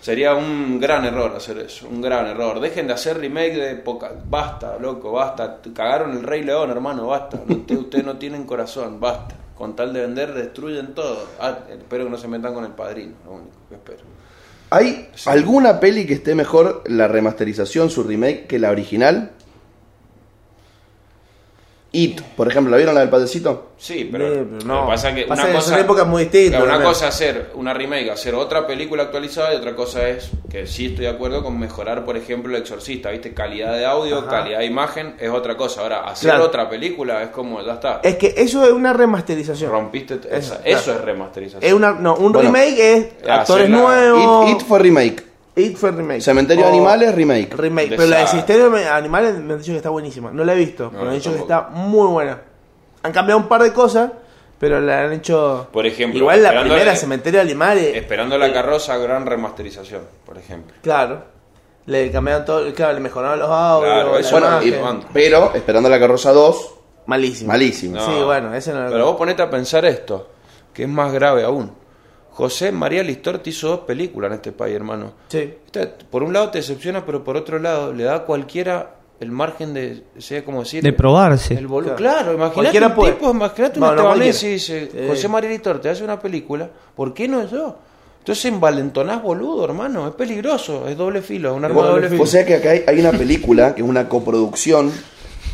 Sería 0.00 0.34
un 0.34 0.78
gran 0.78 1.04
error 1.06 1.34
hacer 1.34 1.58
eso, 1.58 1.88
un 1.88 2.00
gran 2.00 2.26
error. 2.26 2.60
Dejen 2.60 2.86
de 2.86 2.92
hacer 2.92 3.18
remake 3.18 3.54
de 3.56 3.74
poca... 3.76 4.12
Basta, 4.28 4.78
loco, 4.78 5.10
basta. 5.10 5.60
Cagaron 5.74 6.12
el 6.12 6.22
Rey 6.22 6.44
León, 6.44 6.70
hermano, 6.70 7.08
basta. 7.08 7.40
No, 7.44 7.56
Ustedes 7.56 7.80
ustedes 7.80 8.04
no 8.04 8.16
tienen 8.18 8.44
corazón, 8.44 9.00
basta. 9.00 9.34
Con 9.56 9.74
tal 9.74 9.92
de 9.92 10.02
vender, 10.02 10.32
destruyen 10.34 10.94
todo. 10.94 11.26
Ah, 11.40 11.58
espero 11.70 12.04
que 12.04 12.10
no 12.10 12.16
se 12.18 12.28
metan 12.28 12.54
con 12.54 12.64
el 12.64 12.70
padrino, 12.72 13.14
lo 13.24 13.32
único 13.32 13.56
que 13.68 13.74
espero. 13.74 14.04
¿Hay 14.70 15.08
alguna 15.24 15.80
peli 15.80 16.06
que 16.06 16.14
esté 16.14 16.34
mejor 16.34 16.82
la 16.86 17.08
remasterización, 17.08 17.88
su 17.88 18.02
remake, 18.02 18.46
que 18.46 18.58
la 18.58 18.70
original? 18.70 19.30
It, 21.90 22.20
por 22.36 22.46
ejemplo, 22.48 22.70
¿la 22.70 22.76
vieron 22.76 22.94
la 22.94 23.00
del 23.00 23.08
padrecito? 23.08 23.70
Sí, 23.78 24.06
pero, 24.12 24.26
pero 24.28 24.44
no. 24.66 24.74
lo 24.74 24.80
que 24.82 24.88
pasa 24.88 25.14
que 25.14 25.22
Pasa 25.22 25.42
una 25.44 25.50
que 25.52 25.56
cosa, 25.56 25.70
son 25.70 25.78
épocas 25.80 26.06
muy 26.06 26.24
distintas, 26.24 26.62
Una 26.62 26.82
cosa 26.82 27.08
es 27.08 27.14
hacer 27.14 27.50
una 27.54 27.72
remake, 27.72 28.10
hacer 28.10 28.34
otra 28.34 28.66
película 28.66 29.04
actualizada 29.04 29.54
y 29.54 29.56
otra 29.56 29.74
cosa 29.74 30.06
es 30.06 30.28
que 30.50 30.66
sí 30.66 30.86
estoy 30.86 31.06
de 31.06 31.10
acuerdo 31.10 31.42
con 31.42 31.58
mejorar, 31.58 32.04
por 32.04 32.18
ejemplo, 32.18 32.54
El 32.54 32.60
Exorcista, 32.62 33.08
¿viste? 33.10 33.32
Calidad 33.32 33.72
de 33.72 33.86
audio, 33.86 34.18
Ajá. 34.18 34.28
calidad 34.28 34.58
de 34.58 34.66
imagen 34.66 35.14
es 35.18 35.30
otra 35.30 35.56
cosa. 35.56 35.80
Ahora, 35.80 36.00
hacer 36.00 36.28
Claro. 36.28 36.44
otra 36.44 36.68
película 36.68 37.22
es 37.22 37.30
como, 37.30 37.62
ya 37.62 37.72
está. 37.74 38.00
Es 38.02 38.16
que 38.16 38.34
eso 38.36 38.64
es 38.66 38.72
una 38.72 38.92
remasterización. 38.92 39.70
Rompiste, 39.70 40.14
Eso, 40.16 40.28
esa- 40.30 40.60
claro. 40.62 40.78
eso 40.80 40.92
es 40.92 41.00
remasterización. 41.00 41.64
Es 41.64 41.72
una, 41.72 41.92
no, 41.92 42.16
un 42.16 42.32
Bueno, 42.32 42.50
remake 42.52 42.78
es 43.22 43.28
actores 43.30 43.70
la- 43.70 43.76
nuevos. 43.78 44.50
It, 44.50 44.56
It 44.60 44.66
fue 44.66 44.78
remake. 44.80 45.27
It 45.58 45.76
fue 45.76 45.90
remake. 45.90 46.20
Cementerio 46.22 46.64
de 46.64 46.70
Animales, 46.70 47.14
remake. 47.14 47.54
Remake. 47.54 47.88
Pero 47.90 48.06
la 48.06 48.18
de 48.20 48.26
Cementerio 48.28 48.70
de 48.70 48.88
Animales 48.88 49.34
me 49.38 49.52
han 49.54 49.58
dicho 49.58 49.72
que 49.72 49.78
está 49.78 49.90
buenísima. 49.90 50.30
No 50.30 50.44
la 50.44 50.54
he 50.54 50.56
visto, 50.56 50.88
pero 50.90 51.02
me 51.04 51.08
han 51.10 51.14
dicho 51.16 51.32
que 51.32 51.38
está 51.40 51.68
muy 51.70 52.06
buena. 52.08 52.40
Han 53.02 53.12
cambiado 53.12 53.40
un 53.40 53.48
par 53.48 53.62
de 53.62 53.72
cosas, 53.72 54.10
pero 54.58 54.80
la 54.80 55.02
han 55.04 55.12
hecho. 55.12 55.68
Por 55.72 55.86
ejemplo, 55.86 56.18
Igual 56.18 56.42
la 56.42 56.60
primera, 56.60 56.94
Cementerio 56.96 57.40
de 57.40 57.46
Animales. 57.46 57.96
Esperando 57.96 58.38
la 58.38 58.52
carroza, 58.52 58.96
gran 58.98 59.26
remasterización, 59.26 60.02
por 60.24 60.38
ejemplo. 60.38 60.74
Claro. 60.82 61.22
Le 61.86 62.10
cambiaron 62.10 62.44
todo. 62.44 62.74
Claro, 62.74 62.92
le 62.92 63.00
mejoraron 63.00 63.38
los 63.38 63.48
audios. 63.48 63.92
Claro, 63.94 64.18
eso 64.18 64.32
Bueno, 64.32 64.50
no, 64.60 64.62
y- 64.62 65.06
pero 65.12 65.54
Esperando 65.54 65.88
la 65.88 65.98
Carroza 65.98 66.32
2, 66.32 66.74
Malísimo. 67.06 67.48
malísimo. 67.48 67.96
No. 67.96 68.04
Sí, 68.06 68.22
bueno, 68.22 68.54
ese 68.54 68.74
no 68.74 68.84
lo 68.84 68.90
Pero 68.90 69.06
vos 69.06 69.16
ponete 69.16 69.40
a 69.42 69.48
pensar 69.48 69.86
esto, 69.86 70.28
que 70.74 70.82
es 70.82 70.88
más 70.88 71.10
grave 71.12 71.44
aún. 71.44 71.72
José 72.38 72.70
María 72.70 73.02
Listor 73.02 73.38
te 73.40 73.50
hizo 73.50 73.66
dos 73.66 73.80
películas 73.80 74.28
en 74.30 74.34
este 74.36 74.52
país, 74.52 74.76
hermano. 74.76 75.12
Sí. 75.26 75.54
Esta, 75.66 75.88
por 76.08 76.22
un 76.22 76.32
lado 76.32 76.50
te 76.50 76.58
decepciona, 76.58 77.04
pero 77.04 77.24
por 77.24 77.36
otro 77.36 77.58
lado 77.58 77.92
le 77.92 78.04
da 78.04 78.14
a 78.14 78.24
cualquiera 78.24 78.94
el 79.18 79.32
margen 79.32 79.74
de, 79.74 80.04
sea 80.18 80.44
como 80.44 80.60
decir, 80.60 80.80
De 80.80 80.92
probarse. 80.92 81.54
el 81.54 81.66
Claro. 81.66 81.96
Claro, 81.96 82.34
imagínate 82.34 82.54
Cualquiera 82.54 82.86
un 82.86 82.94
puede. 82.94 83.12
tipo, 83.14 83.30
imagínate 83.32 83.80
un 83.80 83.86
No, 83.86 83.92
no 83.92 84.02
y 84.02 84.04
cualquiera. 84.04 84.32
dice. 84.52 84.88
José 85.08 85.26
María 85.26 85.50
Listor 85.50 85.80
te 85.80 85.88
hace 85.90 86.04
una 86.04 86.20
película, 86.20 86.70
¿por 86.94 87.12
qué 87.12 87.26
no 87.26 87.44
yo? 87.48 87.76
Entonces 88.20 88.44
envalentonás 88.44 89.20
boludo, 89.20 89.64
hermano, 89.64 90.06
es 90.06 90.14
peligroso, 90.14 90.86
es 90.86 90.96
doble 90.96 91.22
filo, 91.22 91.50
es 91.50 91.56
un 91.56 91.64
arma 91.64 91.82
de 91.82 91.88
doble 91.88 92.08
filo. 92.08 92.22
O 92.22 92.26
sea 92.26 92.46
que 92.46 92.54
acá 92.54 92.70
hay, 92.70 92.84
hay 92.86 93.00
una 93.00 93.10
película 93.10 93.74
que 93.74 93.82
es 93.82 93.88
una 93.88 94.08
coproducción 94.08 94.92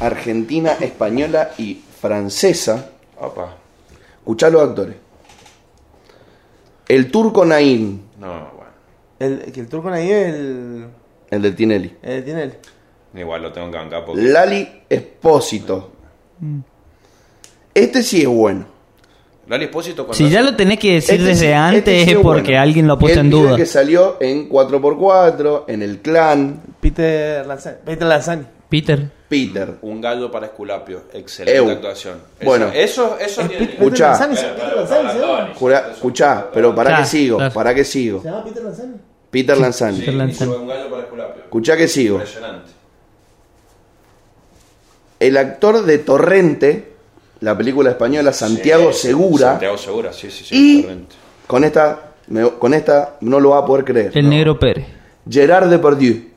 argentina, 0.00 0.72
española 0.80 1.52
y 1.56 1.80
francesa. 1.98 2.90
Opa, 3.18 3.56
Escuchá 4.18 4.50
los 4.50 4.62
actores. 4.62 4.96
El 6.88 7.10
turco 7.10 7.44
Naín, 7.44 8.02
no, 8.18 8.26
bueno, 8.28 8.72
El, 9.18 9.52
que 9.52 9.60
el 9.60 9.68
turco 9.68 9.88
ahí 9.88 10.10
es 10.10 10.34
el. 10.34 10.86
el 11.30 11.42
del 11.42 11.56
Tinelli. 11.56 11.96
el 12.02 12.24
tiene 12.24 12.42
él. 12.42 12.54
igual 13.14 13.42
lo 13.42 13.52
tengo 13.52 13.70
que 13.70 13.76
bancar 13.76 14.04
porque... 14.04 14.22
Lali 14.22 14.82
Espósito. 14.88 15.92
Este 17.72 18.02
sí 18.02 18.22
es 18.22 18.28
bueno. 18.28 18.66
Lali 19.46 19.64
Espósito 19.64 20.06
cuando 20.06 20.14
Si 20.16 20.30
ya 20.30 20.40
hace- 20.40 20.50
lo 20.50 20.56
tenés 20.56 20.78
que 20.78 20.94
decir 20.94 21.14
Este 21.16 21.24
desde 21.26 21.46
sí- 21.48 21.52
antes 21.52 21.78
este 21.80 21.94
sí 21.96 22.00
es 22.12 22.16
es 22.16 22.22
porque 22.22 22.42
bueno. 22.52 22.60
alguien 22.62 22.86
lo 22.86 22.92
ha 22.94 22.98
puesto 22.98 23.20
El 23.20 23.26
en 23.26 23.32
pibe 23.32 23.42
duda. 23.42 23.56
que 23.56 23.66
salió 23.66 24.16
en 24.20 24.48
4x4, 24.48 25.64
en 25.68 25.82
el 25.82 25.98
clan. 26.00 26.62
Peter 26.80 27.46
Lanzani. 27.46 27.76
Peter 27.84 28.06
Lanzani. 28.08 28.44
Peter. 28.68 29.10
Peter. 29.28 29.74
Un 29.82 30.00
gallo 30.00 30.30
para 30.30 30.46
Esculapio. 30.46 31.02
Excelente 31.12 31.56
Eu. 31.58 31.70
actuación. 31.70 32.18
Eso- 32.38 32.44
Bueno. 32.48 32.70
eso, 32.74 33.16
eso 33.20 33.40
Es 33.42 33.48
tiene- 33.48 33.66
Peter 33.66 33.74
Escuchá. 33.82 34.08
Lanzani, 34.10 34.34
Espera, 34.34 34.54
Peter 34.54 34.76
Lanzani, 34.76 35.08
¿se 35.12 35.18
llama? 35.18 35.50
Jura- 35.54 35.90
escuchá, 35.92 36.46
pero 36.52 36.74
para 36.74 36.90
Claro, 36.90 37.02
que 37.04 37.08
sigo, 37.10 37.36
claro. 37.36 37.52
para 37.54 37.74
que 37.74 37.84
sigo. 37.84 38.22
¿Se 38.22 38.28
llama 38.28 38.44
Peter 38.44 38.62
Lanzani? 38.64 38.94
Peter 39.30 39.58
Lanzani. 39.58 39.94
Sí, 39.96 40.00
Peter 40.00 40.14
Lanzani. 40.14 40.50
hizo 40.50 40.60
un 40.62 40.68
gallo 40.68 40.90
para 40.90 41.02
Esculapio. 41.02 41.42
Escuchá 41.44 41.76
que 41.76 41.88
sigo. 41.88 42.14
Impresionante. 42.16 42.70
El 45.20 45.36
actor 45.36 45.82
de 45.84 45.98
Torrente, 45.98 46.93
la 47.44 47.56
película 47.56 47.90
española 47.90 48.32
Santiago 48.32 48.92
Sí, 48.92 49.08
Segura, 49.08 49.50
Santiago 49.50 49.76
Segura, 49.78 50.12
sí, 50.12 50.30
sí, 50.30 50.44
sí. 50.44 50.86
y 50.88 51.06
con 51.46 51.62
esta, 51.64 52.12
me- 52.28 52.50
con 52.52 52.72
esta 52.74 53.16
no 53.20 53.38
lo 53.40 53.50
va 53.50 53.58
a 53.58 53.64
poder 53.66 53.84
creer. 53.84 54.10
El 54.14 54.28
negro 54.30 54.58
Pérez. 54.58 54.86
Gerard 55.28 55.68
Depardieu. 55.68 56.30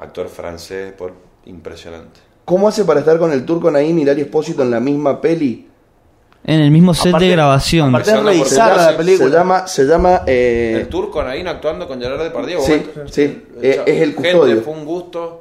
Actor 0.00 0.28
francés, 0.28 0.92
por 0.92 1.12
impresionante. 1.46 2.20
¿Cómo 2.44 2.68
hace 2.68 2.84
para 2.84 3.00
estar 3.00 3.18
con 3.18 3.32
el 3.32 3.44
turco 3.44 3.70
Naim 3.70 3.98
y 3.98 4.04
Lali 4.04 4.22
Espósito 4.22 4.62
en 4.62 4.70
la 4.70 4.80
misma 4.80 5.20
peli? 5.20 5.66
En 6.44 6.60
el 6.60 6.70
mismo 6.70 6.94
set 6.94 7.08
Aparte- 7.08 7.24
de 7.26 7.30
grabación. 7.32 7.88
aparte- 7.94 8.10
llama, 8.12 8.76
la 8.76 8.96
película. 8.96 9.28
se 9.28 9.36
llama, 9.36 9.66
se 9.66 9.84
llama, 9.84 10.22
eh, 10.26 10.78
El 10.82 10.88
turco 10.88 11.22
Naín 11.22 11.48
actuando 11.48 11.86
con 11.88 12.00
Gerard 12.00 12.22
Depardieu. 12.22 12.60
Sí, 12.60 12.82
sí, 13.10 13.42
eh, 13.60 13.82
es 13.86 14.02
el 14.02 14.14
Gente, 14.14 14.32
custodio. 14.32 14.62
fue 14.62 14.72
un 14.72 14.84
gusto 14.84 15.40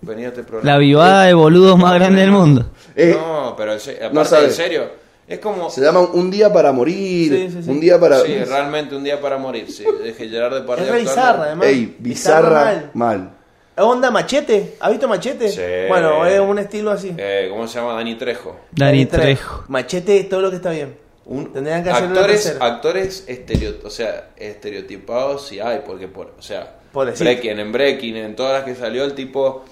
venir 0.00 0.26
a 0.26 0.28
este 0.30 0.42
programa. 0.42 0.72
La 0.72 0.78
vivada 0.78 1.24
de 1.24 1.34
boludos 1.34 1.78
más 1.78 1.94
grande 1.94 2.22
del 2.22 2.32
mundo. 2.32 2.66
Eh, 2.96 3.14
No, 3.16 3.54
pero 3.56 3.72
no 3.74 3.80
aparte, 4.20 4.24
sabe. 4.28 4.44
en 4.46 4.52
serio, 4.52 4.90
es 5.26 5.38
como... 5.38 5.70
se 5.70 5.80
llama 5.80 6.00
Un 6.00 6.30
día 6.30 6.52
para 6.52 6.72
morir, 6.72 7.32
Sí, 7.32 7.50
sí, 7.50 7.62
sí. 7.64 7.70
un 7.70 7.80
día 7.80 7.98
para... 7.98 8.20
Sí, 8.20 8.36
realmente 8.44 8.94
un 8.94 9.04
día 9.04 9.20
para 9.20 9.38
morir. 9.38 9.70
Sí, 9.70 9.84
dejé 10.02 10.28
Gerard 10.28 10.54
Depardieu 10.54 10.94
Es 10.94 11.00
bizarra, 11.02 11.44
además. 11.44 11.66
Ey, 11.66 11.96
bizarra, 11.98 12.90
mal. 12.94 13.30
¿Onda 13.76 14.10
machete? 14.12 14.76
¿Has 14.78 14.90
visto 14.92 15.08
machete? 15.08 15.48
Sí. 15.48 15.88
Bueno, 15.88 16.24
es 16.26 16.38
un 16.38 16.58
estilo 16.60 16.92
así. 16.92 17.12
Eh, 17.18 17.48
¿Cómo 17.50 17.66
se 17.66 17.80
llama? 17.80 17.94
Dani 17.94 18.14
Trejo. 18.14 18.56
Dani 18.70 19.06
Trejo. 19.06 19.64
Machete 19.66 20.20
es 20.20 20.28
todo 20.28 20.42
lo 20.42 20.50
que 20.50 20.56
está 20.56 20.70
bien. 20.70 20.96
Un- 21.24 21.52
Tendrían 21.52 21.82
que 21.82 21.90
actores, 21.90 22.56
actores 22.60 23.24
estereo, 23.26 23.76
o 23.82 23.90
sea, 23.90 24.28
estereotipados 24.36 25.46
sí 25.48 25.58
hay, 25.58 25.80
porque 25.84 26.06
por, 26.06 26.34
o 26.38 26.42
sea. 26.42 26.76
Breaking, 26.92 27.58
en 27.58 27.72
Breaking, 27.72 28.16
en 28.16 28.36
todas 28.36 28.52
las 28.52 28.62
que 28.64 28.74
salió 28.76 29.02
el 29.04 29.14
tipo 29.14 29.64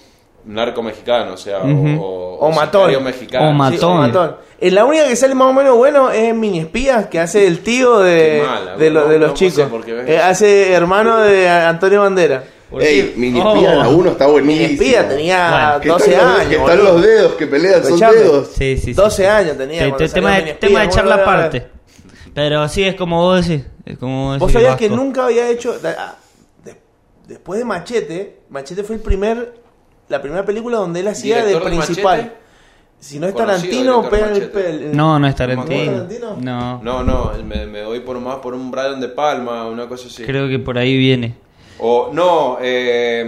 narco 0.44 0.82
mexicano, 0.82 1.34
o 1.34 1.36
sea, 1.36 1.58
Ujú. 1.58 2.00
o, 2.02 2.36
O 2.48 2.52
matón. 2.52 3.04
mexicano. 3.04 3.50
O 3.50 3.52
matón. 3.52 3.78
Sí, 3.78 3.84
o 3.84 3.94
matón. 3.94 4.36
Eh, 4.60 4.70
la 4.70 4.84
única 4.84 5.06
que 5.06 5.16
sale 5.16 5.34
más 5.34 5.48
o 5.48 5.52
menos 5.52 5.76
bueno 5.76 6.10
es 6.10 6.34
Mini 6.34 6.58
Espías, 6.60 7.06
que 7.06 7.18
hace 7.20 7.46
el 7.46 7.60
tío 7.60 7.98
de, 8.00 8.42
mala, 8.46 8.76
de, 8.76 8.90
lo- 8.90 9.02
no- 9.02 9.08
de 9.08 9.18
los 9.18 9.28
no 9.30 9.34
chicos. 9.34 9.68
Eh, 10.06 10.18
hace 10.18 10.72
hermano 10.72 11.18
de 11.20 11.48
Antonio 11.48 12.00
Bandera. 12.00 12.44
Ey, 12.80 13.12
Mini 13.16 13.38
Oh. 13.44 13.54
Espía 13.54 13.74
la 13.74 13.88
1 13.88 14.10
está 14.12 14.24
Mini 14.26 14.32
buenísimo. 14.32 14.72
Espía 14.72 15.08
tenía 15.08 15.50
Bueno. 15.50 15.80
Que 15.82 15.88
12 15.90 16.10
están 16.12 16.28
los- 16.28 16.38
años. 16.38 16.48
Que 16.48 16.54
están 16.56 16.76
boludo. 16.78 16.92
los 16.94 17.02
dedos 17.02 17.32
que 17.34 17.46
pelean, 17.46 17.84
son 17.84 18.00
dedos. 18.00 18.48
Sí, 18.48 18.76
sí, 18.78 18.82
sí. 18.84 18.92
12 18.94 19.28
años 19.28 19.58
tenía. 19.58 19.78
Salió 19.80 19.96
tema, 20.10 20.30
Mini 20.36 20.44
de, 20.46 20.54
tema 20.54 20.80
de 20.80 20.86
muy 20.86 20.94
charla 20.94 21.16
bueno. 21.16 21.30
aparte. 21.32 21.66
Pero 22.34 22.68
sí, 22.68 22.82
es 22.84 22.94
como 22.94 23.20
vos 23.22 23.46
decís. 23.46 23.66
Es 23.84 23.98
como 23.98 24.28
vos, 24.30 24.38
Vos 24.38 24.48
decís, 24.48 24.62
sabías 24.66 24.78
que 24.78 24.88
nunca 24.88 25.26
había 25.26 25.50
hecho. 25.50 25.76
ah, 25.84 26.14
de- 26.64 26.76
después 27.28 27.58
de 27.58 27.64
Machete, 27.66 28.38
Machete 28.48 28.82
fue 28.84 28.96
el 28.96 29.02
primer. 29.02 29.52
La 30.12 30.20
primera 30.20 30.44
película 30.44 30.76
donde 30.76 31.00
él 31.00 31.08
hacía 31.08 31.38
de 31.38 31.46
¿Director 31.48 31.70
de 31.70 31.76
principal. 31.78 32.18
Machete? 32.18 32.36
Si 33.00 33.18
no 33.18 33.26
es 33.28 33.34
Tarantino, 33.34 34.04
el, 34.12 34.94
No, 34.94 35.18
no 35.18 35.18
es 35.18 35.20
¿No 35.20 35.26
es 35.28 35.34
Tarantino. 35.34 35.92
Tarantino? 35.92 36.36
No. 36.38 36.82
No, 36.82 37.02
no, 37.02 37.32
me, 37.42 37.64
me 37.66 37.82
voy 37.86 38.00
por 38.00 38.20
más 38.20 38.36
por 38.36 38.52
un 38.52 38.70
Brian 38.70 39.00
de 39.00 39.08
Palma, 39.08 39.66
una 39.66 39.88
cosa 39.88 40.08
así. 40.08 40.22
Creo 40.24 40.48
que 40.50 40.58
por 40.58 40.76
ahí 40.76 40.98
viene. 40.98 41.34
O, 41.78 42.10
no, 42.12 42.58
eh, 42.60 43.24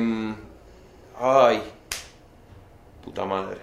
ay, 1.18 1.62
puta 3.02 3.24
madre. 3.24 3.56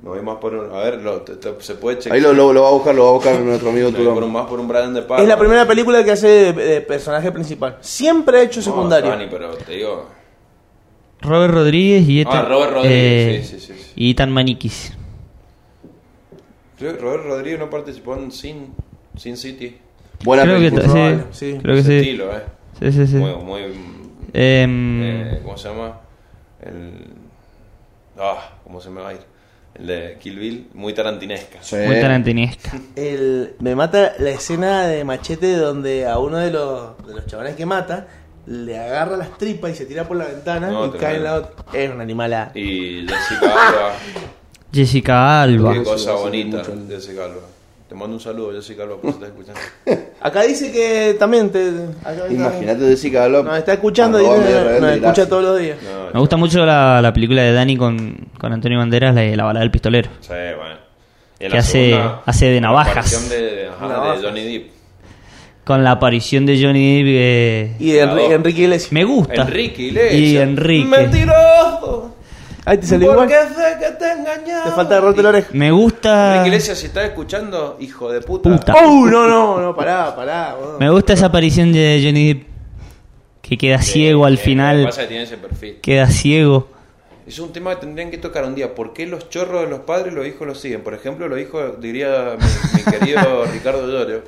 Me 0.00 0.10
voy 0.10 0.22
más 0.22 0.36
por 0.36 0.54
un, 0.54 0.72
a 0.72 0.78
ver, 0.78 1.02
lo- 1.02 1.22
te- 1.22 1.34
te- 1.34 1.60
se 1.60 1.74
puede 1.74 1.98
checar. 1.98 2.14
Ahí 2.14 2.22
lo, 2.22 2.32
lo, 2.32 2.52
lo 2.52 2.62
va 2.62 2.68
a 2.68 2.72
buscar, 2.72 2.94
lo 2.94 3.02
va 3.02 3.10
a 3.10 3.12
buscar 3.14 3.40
nuestro 3.40 3.70
amigo 3.70 3.90
Me 3.92 3.98
voy 3.98 4.14
por 4.14 4.22
un, 4.22 4.32
más 4.32 4.46
por 4.46 4.60
un 4.60 4.68
Brian 4.68 4.94
de 4.94 5.02
Palma. 5.02 5.22
Es 5.24 5.28
la 5.28 5.36
primera 5.36 5.66
película 5.66 6.04
que 6.04 6.12
hace 6.12 6.28
de, 6.28 6.52
de 6.52 6.80
personaje 6.82 7.32
principal. 7.32 7.78
Siempre 7.80 8.38
ha 8.38 8.42
hecho 8.44 8.60
No, 8.60 8.64
secundario. 8.66 9.10
Dani, 9.10 9.26
pero 9.28 9.50
te 9.56 9.72
digo, 9.72 10.06
Robert 11.20 11.52
Rodríguez 11.54 12.08
y 12.08 12.20
Ethan, 12.20 12.36
Ah, 12.36 12.48
Robert 12.48 12.72
Rodríguez, 12.72 12.92
eh, 12.92 13.42
sí, 13.44 13.60
sí, 13.60 13.66
sí, 13.74 13.82
sí. 13.82 13.92
Y 13.96 14.10
Ethan 14.12 14.30
Maniquis. 14.30 14.92
creo 16.78 16.94
que 16.94 17.00
Robert 17.02 17.24
Rodríguez 17.24 17.58
no 17.58 17.70
participó 17.70 18.14
en 18.16 18.30
Sin, 18.30 18.72
Sin 19.16 19.36
City. 19.36 19.76
Buena 20.24 20.44
creo 20.44 20.58
que, 20.60 20.70
película. 20.70 20.82
sí, 20.84 20.92
Probable, 20.92 21.24
sí. 21.32 21.58
creo 21.62 21.74
que 21.74 21.80
Ese 21.80 21.88
sí. 21.90 21.96
estilo, 21.96 22.36
eh. 22.36 22.42
Sí, 22.80 22.92
sí, 22.92 23.06
sí. 23.06 23.16
Muy, 23.16 23.34
muy, 23.36 23.62
Em, 24.32 25.02
eh, 25.02 25.40
¿cómo 25.42 25.56
se 25.56 25.68
llama? 25.68 26.00
El, 26.60 26.92
ah, 28.18 28.52
¿cómo 28.62 28.80
se 28.80 28.90
me 28.90 29.00
va 29.00 29.08
a 29.10 29.14
ir? 29.14 29.20
El 29.74 29.86
de 29.86 30.16
Kill 30.20 30.38
Bill, 30.38 30.68
muy 30.74 30.92
tarantinesca. 30.92 31.58
Sí. 31.62 31.76
muy 31.76 32.00
tarantinesca. 32.00 32.72
El, 32.96 33.54
me 33.60 33.74
mata 33.74 34.14
la 34.18 34.30
escena 34.30 34.86
de 34.86 35.02
Machete 35.04 35.56
donde 35.56 36.06
a 36.06 36.18
uno 36.18 36.38
de 36.38 36.50
los, 36.50 37.06
de 37.06 37.14
los 37.14 37.26
chavales 37.26 37.54
que 37.56 37.64
mata 37.64 38.06
le 38.50 38.78
agarra 38.78 39.16
las 39.16 39.36
tripas 39.36 39.70
y 39.72 39.74
se 39.74 39.84
tira 39.86 40.04
por 40.08 40.16
la 40.16 40.24
ventana 40.26 40.68
No, 40.68 40.86
y 40.86 40.90
tremendo. 40.90 40.98
cae 40.98 41.16
en 41.16 41.24
la 41.24 41.34
otra. 41.34 41.52
Es 41.72 41.90
un 41.90 42.00
animal. 42.00 42.50
Y 42.54 43.06
Jessica 43.06 43.68
Alba, 43.68 43.92
Jessica 44.72 45.42
Alba. 45.42 45.72
qué 45.74 45.82
cosa 45.82 46.16
sí, 46.16 46.22
bonita, 46.22 46.58
mucho. 46.58 46.72
Jessica 46.88 47.24
Alba. 47.24 47.40
Te 47.88 47.94
mando 47.94 48.14
un 48.16 48.20
saludo, 48.20 48.52
Jessica 48.52 48.82
Alba, 48.82 48.96
por 48.96 49.10
si 49.12 49.16
estás 49.16 49.28
escuchando. 49.30 49.60
Acá 50.20 50.42
dice 50.42 50.70
que 50.70 51.16
también 51.18 51.50
te. 51.50 51.70
Imagínate 52.30 52.80
Jessica 52.88 53.24
Alba. 53.24 53.42
Nos 53.42 53.58
está 53.58 53.72
escuchando, 53.74 54.18
dice, 54.18 54.78
nos 54.80 54.90
escucha 54.92 55.28
todos 55.28 55.42
los 55.44 55.58
días. 55.58 55.78
No, 55.82 56.12
Me 56.12 56.20
gusta 56.20 56.36
mucho 56.36 56.66
la, 56.66 57.00
la 57.00 57.12
película 57.12 57.42
de 57.42 57.52
Dani 57.52 57.76
con, 57.76 58.28
con 58.38 58.52
Antonio 58.52 58.78
Banderas, 58.78 59.14
la 59.14 59.22
de 59.22 59.36
La 59.36 59.44
balada 59.44 59.60
del 59.62 59.70
pistolero. 59.70 60.10
Sí, 60.20 60.28
bueno. 60.28 60.76
Y 61.40 61.44
en 61.44 61.50
Que 61.50 61.54
la 61.56 61.58
hace- 61.60 61.90
segunda, 61.90 62.22
hace 62.26 62.46
de 62.46 62.54
la 62.56 62.60
navajas. 62.60 62.92
aparición 62.92 63.28
de, 63.30 63.68
ajá, 63.68 64.16
de. 64.16 64.22
Johnny 64.22 64.52
Depp. 64.58 64.77
Con 65.68 65.84
la 65.84 65.90
aparición 65.92 66.46
de 66.46 66.54
Johnny 66.62 67.02
Depp. 67.02 67.06
eh, 67.14 67.76
Y 67.78 67.92
de 67.92 68.02
Enri-. 68.06 68.32
Enrique 68.32 68.62
Iglesias. 68.62 68.90
me 68.90 69.04
gusta. 69.04 69.42
Enrique 69.42 69.82
Iglesias. 69.82 70.14
Y 70.20 70.36
Enrique. 70.38 70.88
¡Mentiroso! 70.88 72.14
Ahí 72.64 72.78
te 72.78 72.86
salió 72.86 73.12
igual. 73.12 73.28
Porque 73.28 73.34
sé 73.54 73.76
que 73.78 73.90
te 73.96 74.12
engañaba. 74.12 74.64
Te 74.64 74.70
falta 74.70 74.96
agarrarte 74.96 75.22
la 75.22 75.28
oreja. 75.28 75.48
Me 75.52 75.70
gusta. 75.70 76.36
Enrique 76.36 76.48
Iglesias, 76.48 76.78
si 76.78 76.86
estás 76.86 77.04
escuchando, 77.04 77.76
hijo 77.80 78.10
de 78.10 78.22
puta. 78.22 78.48
Puta. 78.50 78.74
¡Oh! 78.82 79.06
No, 79.06 79.28
no, 79.28 79.60
no, 79.60 79.76
pará, 79.76 80.16
pará. 80.16 80.54
boludo. 80.58 80.78
Me 80.78 80.88
gusta 80.90 81.12
esa 81.12 81.26
aparición 81.26 81.70
de 81.72 82.00
Johnny 82.02 82.28
Depp. 82.34 82.46
Que 83.42 83.56
queda 83.58 83.80
Sí, 83.82 83.92
ciego 83.92 84.24
al 84.24 84.32
eh, 84.32 84.36
Lo 84.36 84.40
que 84.42 84.44
final. 84.50 84.84
pasa 84.84 85.02
es 85.02 85.06
que 85.06 85.08
tiene 85.08 85.24
ese 85.24 85.36
perfil. 85.36 85.76
Queda 85.82 86.06
ciego. 86.08 86.68
Es 87.26 87.38
un 87.38 87.52
tema 87.52 87.74
que 87.74 87.80
tendrían 87.82 88.10
que 88.10 88.16
tocar 88.18 88.44
un 88.44 88.54
día. 88.54 88.74
¿Por 88.74 88.94
qué 88.94 89.06
los 89.06 89.28
chorros 89.28 89.62
de 89.64 89.68
los 89.68 89.80
padres 89.80 90.14
los 90.14 90.26
hijos 90.26 90.46
los 90.46 90.58
siguen? 90.60 90.82
Por 90.82 90.94
ejemplo, 90.94 91.28
los 91.28 91.38
hijos, 91.38 91.78
diría 91.80 92.36
mi, 92.38 92.78
mi 92.84 92.90
querido 92.98 93.44
Ricardo 93.52 93.86
Llorio, 93.86 94.22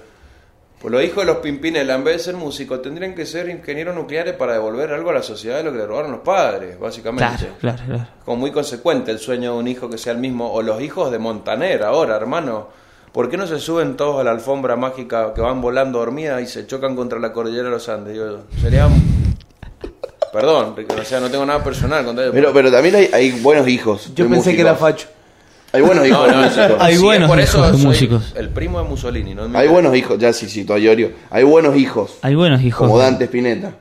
pues 0.80 0.92
los 0.92 1.04
hijos 1.04 1.18
de 1.18 1.24
los 1.26 1.36
Pimpinela, 1.36 1.94
en 1.94 2.04
vez 2.04 2.16
de 2.16 2.22
ser 2.22 2.36
músicos, 2.36 2.80
tendrían 2.80 3.14
que 3.14 3.26
ser 3.26 3.50
ingenieros 3.50 3.94
nucleares 3.94 4.34
para 4.34 4.54
devolver 4.54 4.90
algo 4.92 5.10
a 5.10 5.12
la 5.12 5.22
sociedad 5.22 5.58
de 5.58 5.64
lo 5.64 5.72
que 5.72 5.76
le 5.76 5.86
robaron 5.86 6.10
los 6.10 6.20
padres, 6.22 6.80
básicamente. 6.80 7.26
Claro, 7.36 7.54
claro, 7.60 7.82
claro. 7.86 8.06
Como 8.24 8.38
muy 8.38 8.50
consecuente 8.50 9.10
el 9.10 9.18
sueño 9.18 9.52
de 9.52 9.58
un 9.58 9.68
hijo 9.68 9.90
que 9.90 9.98
sea 9.98 10.14
el 10.14 10.18
mismo. 10.18 10.50
O 10.50 10.62
los 10.62 10.80
hijos 10.80 11.12
de 11.12 11.18
Montaner 11.18 11.82
ahora, 11.82 12.16
hermano. 12.16 12.68
¿Por 13.12 13.28
qué 13.28 13.36
no 13.36 13.46
se 13.46 13.58
suben 13.58 13.96
todos 13.96 14.20
a 14.20 14.24
la 14.24 14.30
alfombra 14.30 14.76
mágica 14.76 15.34
que 15.34 15.42
van 15.42 15.60
volando 15.60 15.98
dormida 15.98 16.40
y 16.40 16.46
se 16.46 16.66
chocan 16.66 16.96
contra 16.96 17.18
la 17.18 17.30
cordillera 17.32 17.64
de 17.64 17.70
los 17.70 17.86
Andes? 17.90 18.14
Digo, 18.14 18.44
sería... 18.58 18.88
Perdón, 20.32 20.76
o 20.98 21.04
sea, 21.04 21.20
no 21.20 21.28
tengo 21.28 21.44
nada 21.44 21.62
personal 21.62 22.06
contra 22.06 22.24
ellos. 22.24 22.34
Pero, 22.34 22.52
pero 22.54 22.70
también 22.70 22.94
hay, 22.94 23.10
hay 23.12 23.32
buenos 23.32 23.68
hijos. 23.68 24.14
Yo 24.14 24.26
pensé 24.30 24.54
que 24.54 24.62
era 24.62 24.76
facho. 24.76 25.08
Hay 25.72 25.82
buenos 25.82 26.06
hijos. 26.06 26.26
No, 26.26 26.32
de 26.38 26.44
músicos. 26.44 26.76
Hay 26.80 26.96
sí, 26.96 27.02
buenos 27.02 27.28
por 27.30 27.38
hijos 27.38 27.48
eso 27.54 27.62
de 27.66 27.72
soy 27.78 27.86
músicos. 27.86 28.32
El 28.36 28.48
primo 28.48 28.82
de 28.82 28.88
Mussolini, 28.88 29.34
¿no? 29.34 29.48
Hay 29.56 29.68
buenos 29.68 29.94
hijos, 29.96 30.18
ya 30.18 30.32
sí 30.32 30.48
citó 30.48 30.74
a 30.74 30.78
Iorio. 30.78 31.12
Hay 31.30 31.44
buenos 31.44 31.76
hijos, 31.76 32.18
Hay 32.22 32.34
buenos 32.34 32.60
hijos. 32.62 32.86
como 32.86 32.98
Dante 32.98 33.24
Spinetta. 33.24 33.72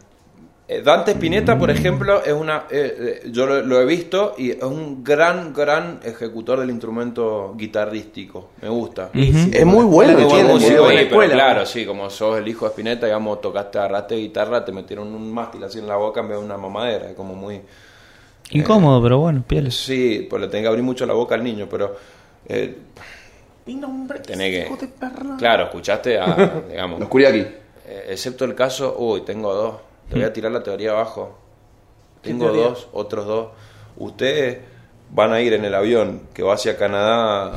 Eh, 0.72 0.84
Dante 0.84 1.14
Spinetta, 1.14 1.58
por 1.58 1.72
ejemplo, 1.72 2.24
es 2.24 2.32
una. 2.32 2.66
eh, 2.70 3.22
eh, 3.24 3.30
yo 3.32 3.48
lo, 3.48 3.64
lo 3.64 3.82
he 3.82 3.86
visto 3.88 4.36
y 4.38 4.52
es 4.52 4.62
un 4.62 5.04
gran, 5.04 5.52
gran 5.52 6.00
ejecutor 6.04 6.60
del 6.60 6.70
instrumento 6.70 7.56
guitarrístico. 7.58 8.50
Me 8.62 8.70
gusta. 8.70 9.10
Es 9.14 9.66
muy 9.66 9.86
bueno. 9.86 10.16
Chico, 10.20 10.30
músico, 10.44 10.60
muy 10.60 10.60
bueno. 10.60 10.86
pero 10.88 11.00
escuela. 11.00 11.34
claro, 11.34 11.66
sí, 11.66 11.88
como 11.88 12.12
sos 12.12 12.38
el 12.38 12.48
hijo 12.48 12.66
de 12.66 12.70
Spinetta, 12.70 13.08
digamos, 13.08 13.42
tocaste, 13.42 13.80
agarraste 13.80 14.14
guitarra, 14.18 14.64
te 14.64 14.72
metieron 14.72 15.08
un 15.08 15.34
mástil 15.34 15.64
así 15.64 15.80
en 15.80 15.88
la 15.88 15.96
boca 15.96 16.20
en 16.22 16.28
vez 16.30 16.38
de 16.38 16.46
una 16.46 16.58
mamadera, 16.58 17.10
es 17.10 17.16
como 17.16 17.34
muy... 17.34 17.60
Incómodo, 18.52 19.02
pero 19.02 19.20
bueno, 19.20 19.44
pieles. 19.48 19.76
Sí, 19.76 20.26
pues 20.30 20.42
le 20.42 20.48
tenés 20.48 20.64
que 20.64 20.68
abrir 20.70 20.84
mucho 20.84 21.06
la 21.06 21.14
boca 21.14 21.36
al 21.36 21.44
niño, 21.44 21.68
pero... 21.70 21.96
eh, 22.48 22.76
Mi 23.66 23.76
nombre 23.76 24.20
tenés 24.20 24.54
es 24.54 24.60
que... 24.62 24.68
hijo 24.68 24.78
de 24.78 24.88
perra. 24.88 25.36
Claro, 25.38 25.64
escuchaste 25.66 26.20
a, 26.20 26.62
digamos... 26.70 27.00
Los 27.00 27.10
Kuriaki. 27.10 27.40
Eh, 27.40 28.06
excepto 28.10 28.46
el 28.46 28.56
caso, 28.56 28.96
uy, 28.98 29.22
tengo 29.22 29.54
dos. 29.54 29.76
Te 30.10 30.16
voy 30.16 30.24
a 30.24 30.34
tirar 30.34 30.52
la 30.52 30.64
teoría 30.64 30.92
abajo. 30.92 31.38
¿Qué 32.22 32.30
Tengo 32.32 32.46
teoría? 32.46 32.64
dos, 32.70 32.88
otros 32.94 33.26
dos. 33.28 33.48
Ustedes 33.98 34.58
van 35.12 35.32
a 35.34 35.42
ir 35.42 35.54
en 35.54 35.66
el 35.66 35.76
avión 35.76 36.22
que 36.34 36.42
va 36.44 36.56
hacia 36.56 36.76
Canadá. 36.78 37.52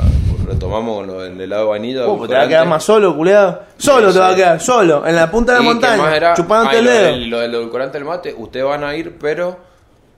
Retomamos 0.47 1.07
lo 1.07 1.21
del 1.23 1.41
helado 1.41 1.63
de 1.65 1.69
vainilla. 1.71 2.07
Pues 2.07 2.29
te 2.29 2.37
va 2.37 2.43
a 2.43 2.49
quedar 2.49 2.67
más 2.67 2.83
solo, 2.85 3.17
culeado. 3.17 3.63
Solo 3.79 4.09
Sí, 4.09 4.15
te 4.15 4.21
va 4.21 4.29
a 4.31 4.35
quedar, 4.37 4.61
solo, 4.61 5.07
en 5.07 5.17
la 5.17 5.31
punta 5.31 5.53
de 5.53 5.59
la 5.61 5.65
montaña, 5.65 6.17
era- 6.17 6.35
chupándote 6.35 6.79
el 6.79 6.85
lo 6.85 6.91
dedo. 6.91 7.05
del- 7.07 7.31
Lo 7.31 7.39
del 7.41 7.55
edulcorante 7.55 7.99
del 7.99 8.05
mate, 8.07 8.35
ustedes 8.37 8.67
van 8.67 8.85
a 8.85 8.95
ir, 8.97 9.17
pero 9.19 9.57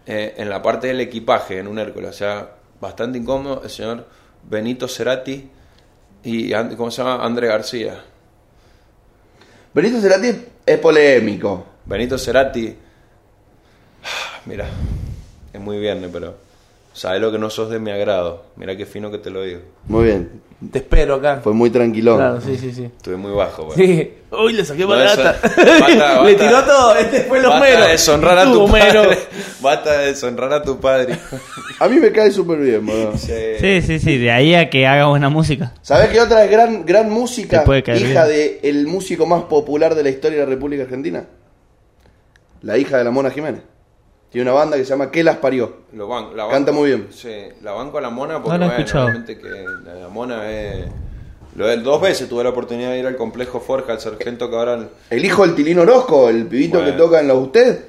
eh, 0.07 0.35
en 0.37 0.51
la 0.51 0.61
parte 0.61 0.89
del 0.89 1.01
equipaje 1.01 1.59
en 1.59 1.69
un 1.69 1.79
Hércules. 1.79 2.11
O 2.11 2.13
sea, 2.13 2.51
bastante 2.81 3.19
incómodo 3.19 3.63
el 3.63 3.71
señor 3.71 4.07
Benito 4.43 4.89
Cerati 4.89 5.49
y, 6.23 6.53
¿cómo 6.77 6.91
se 6.91 7.03
llama? 7.03 7.25
André 7.25 7.49
García. 7.49 8.03
Benito 9.73 10.01
Cerati 10.01 10.31
es 10.65 10.79
polémico. 10.79 11.67
Benito 11.85 12.17
Cerati, 12.17 12.75
mira, 14.47 14.67
es 15.53 15.61
muy 15.61 15.79
viernes, 15.79 16.11
pero 16.13 16.37
sabes 16.95 17.21
lo 17.21 17.31
que 17.31 17.39
no 17.39 17.51
sos 17.51 17.69
de 17.69 17.79
mi 17.79 17.91
agrado. 17.91 18.45
Mira 18.57 18.75
qué 18.77 18.87
fino 18.87 19.11
que 19.11 19.19
te 19.19 19.29
lo 19.31 19.43
digo. 19.43 19.61
Muy 19.89 20.05
bien. 20.05 20.41
Te 20.73 20.79
espero 20.79 21.16
acá. 21.16 21.41
Fue 21.43 21.53
muy 21.53 21.69
tranquilón. 21.69 22.16
Claro, 22.16 22.41
sí, 22.41 22.57
sí, 22.57 22.73
sí. 22.73 22.85
Estuve 22.85 23.16
muy 23.16 23.33
bajo, 23.33 23.65
güey. 23.66 23.77
Sí. 23.77 24.12
Uy, 24.31 24.53
le 24.55 24.65
saqué 24.65 24.81
No, 24.83 24.89
barata. 24.89 25.33
eso- 25.33 25.51
basta, 25.53 25.62
Le 26.25 26.33
basta. 26.33 26.47
tiró 26.47 26.65
todo. 26.65 26.97
Este 26.97 27.21
fue 27.25 27.43
los 27.43 27.51
Basta 27.51 27.66
meros. 27.66 27.85
de 27.85 27.93
deshonrar 27.93 28.39
a 28.39 28.45
tu 28.45 28.66
padre. 28.71 29.19
Basta 29.61 29.99
de 29.99 30.07
deshonrar 30.07 30.53
a 30.55 30.62
tu 30.62 30.81
padre. 30.81 31.19
A 31.81 31.89
mí 31.89 31.97
me 31.99 32.12
cae 32.12 32.31
súper 32.31 32.59
bien, 32.61 32.87
boludo. 32.87 33.19
Sí, 33.19 33.81
sí, 33.83 33.99
sí, 33.99 34.16
de 34.19 34.31
ahí 34.31 34.55
a 34.55 34.71
que 34.71 34.87
haga 34.87 35.07
buena 35.07 35.29
música. 35.29 35.75
¿Sabés 35.83 36.09
qué 36.11 36.21
otra 36.21 36.45
es 36.45 36.51
gran, 36.51 36.87
gran 36.87 37.11
música? 37.11 37.65
Puede 37.65 37.83
caer 37.83 38.01
hija 38.01 38.27
bien. 38.27 38.37
de 38.39 38.61
el 38.62 38.87
músico 38.87 39.27
más 39.27 39.43
popular 39.43 39.95
de 39.97 40.05
la 40.05 40.09
historia 40.11 40.39
de 40.39 40.45
la 40.45 40.51
República 40.51 40.85
Argentina. 40.85 41.25
La 42.62 42.79
hija 42.79 42.97
de 42.97 43.05
la 43.05 43.11
Mona 43.11 43.31
Jiménez. 43.31 43.61
Tiene 44.35 44.51
una 44.51 44.59
banda 44.59 44.77
que 44.77 44.85
se 44.85 44.90
llama 44.90 45.12
¿Qué 45.12 45.23
las 45.23 45.36
parió? 45.36 45.73
Lo 45.93 46.09
ban- 46.09 46.35
la 46.35 46.48
Canta 46.48 46.73
banco- 46.73 46.81
muy 46.81 46.89
bien. 46.89 47.06
Sí, 47.12 47.31
la 47.62 47.70
banco 47.70 47.98
a 47.98 48.01
la 48.01 48.11
mona 48.11 48.43
porque 48.43 48.59
No 48.59 48.66
la 48.66 48.66
bueno, 48.66 48.85
que 49.24 49.65
la, 49.86 49.94
la 49.94 50.09
mona 50.09 50.51
es... 50.51 50.86
Lo 51.55 51.69
de, 51.69 51.77
dos 51.77 52.01
veces 52.01 52.28
tuve 52.28 52.43
la 52.43 52.51
oportunidad 52.51 52.90
de 52.90 52.98
ir 52.98 53.06
al 53.06 53.15
complejo 53.16 53.61
Forja, 53.61 53.93
al 53.93 54.01
sargento 54.01 54.51
Cabral. 54.51 54.90
El 55.09 55.24
hijo 55.24 55.47
del 55.47 55.55
Tilín 55.55 55.78
Orozco, 55.78 56.28
el 56.28 56.47
pibito 56.48 56.78
Bueno. 56.78 56.93
que 56.93 56.98
toca 56.98 57.20
en 57.20 57.28
la 57.28 57.35
usted. 57.35 57.85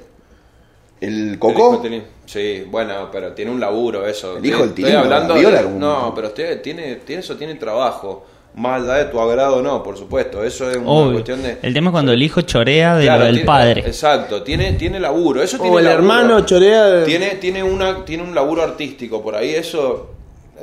El 1.00 1.30
El 1.32 1.38
Cocó. 1.40 1.80
Tilín. 1.80 2.04
Sí, 2.26 2.64
bueno, 2.70 3.08
pero 3.10 3.32
tiene 3.32 3.50
un 3.50 3.58
laburo 3.58 4.06
eso. 4.06 4.36
El 4.38 4.46
hijo 4.46 4.60
del 4.60 4.68
Estoy 4.68 4.84
Tilín, 4.84 4.96
hablando 5.00 5.34
de- 5.34 5.62
como- 5.64 5.78
No, 5.80 6.12
pero 6.14 6.28
usted 6.28 6.62
tiene, 6.62 6.94
tiene 7.04 7.20
eso, 7.22 7.36
tiene 7.36 7.56
trabajo. 7.56 8.24
Más 8.56 8.82
allá 8.82 8.94
de 8.94 9.04
tu 9.06 9.20
agrado, 9.20 9.60
no, 9.62 9.82
por 9.82 9.96
supuesto. 9.98 10.42
Eso 10.42 10.70
es 10.70 10.78
una 10.78 10.88
Obvio. 10.90 11.12
cuestión 11.12 11.42
de... 11.42 11.58
El 11.62 11.74
tema 11.74 11.90
es 11.90 11.92
cuando 11.92 12.12
el 12.12 12.22
hijo 12.22 12.40
chorea 12.40 12.96
de 12.96 13.04
Claro, 13.04 13.18
lo 13.20 13.24
del 13.26 13.34
tiene- 13.36 13.46
padre. 13.46 13.80
Exacto, 13.86 14.42
tiene, 14.42 14.72
tiene 14.72 14.98
laburo. 14.98 15.42
Eso 15.42 15.58
tiene 15.58 15.76
O 15.76 15.78
el 15.78 15.84
laburo. 15.84 16.02
hermano 16.02 16.40
chorea. 16.46 16.84
de- 16.86 17.04
Tiene, 17.04 17.34
tiene, 17.36 17.62
una, 17.62 18.04
tiene 18.06 18.22
un 18.22 18.34
laburo 18.34 18.62
artístico 18.62 19.22
por 19.22 19.34
ahí, 19.36 19.50
eso 19.54 20.10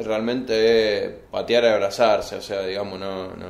realmente 0.03 1.06
es 1.06 1.11
patear 1.32 1.64
y 1.64 1.68
abrazarse, 1.68 2.36
o 2.36 2.41
sea, 2.41 2.64
digamos, 2.64 2.99
no, 2.99 3.28
no, 3.28 3.48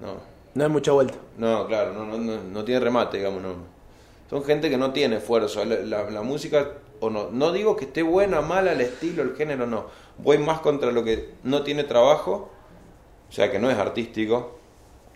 no, 0.00 0.16
No 0.54 0.64
hay 0.64 0.70
mucha 0.70 0.92
vuelta. 0.92 1.14
no, 1.36 1.66
claro, 1.66 1.92
no, 1.92 2.06
no, 2.06 2.16
no, 2.16 2.38
no 2.42 2.64
tiene 2.64 2.80
remate, 2.80 3.18
digamos, 3.18 3.42
no. 3.42 3.54
Son 4.30 4.42
gente 4.44 4.70
que 4.70 4.78
no 4.78 4.92
tiene 4.92 5.16
esfuerzo, 5.16 5.62
la, 5.64 5.76
la- 5.76 6.10
la 6.10 6.22
música, 6.22 6.68
o 7.00 7.10
no, 7.10 7.28
no 7.30 7.52
digo 7.52 7.76
que 7.76 7.84
esté 7.84 8.02
buena, 8.02 8.40
mala, 8.40 8.72
el 8.72 8.80
estilo, 8.80 9.22
el 9.22 9.36
género, 9.36 9.66
no, 9.66 9.86
voy 10.18 10.38
más 10.38 10.60
contra 10.60 10.90
lo 10.90 11.04
que 11.04 11.32
no 11.42 11.62
tiene 11.62 11.84
trabajo, 11.84 12.50
o 13.28 13.32
sea, 13.32 13.50
que 13.50 13.58
no 13.58 13.70
es 13.70 13.78
artístico. 13.78 14.58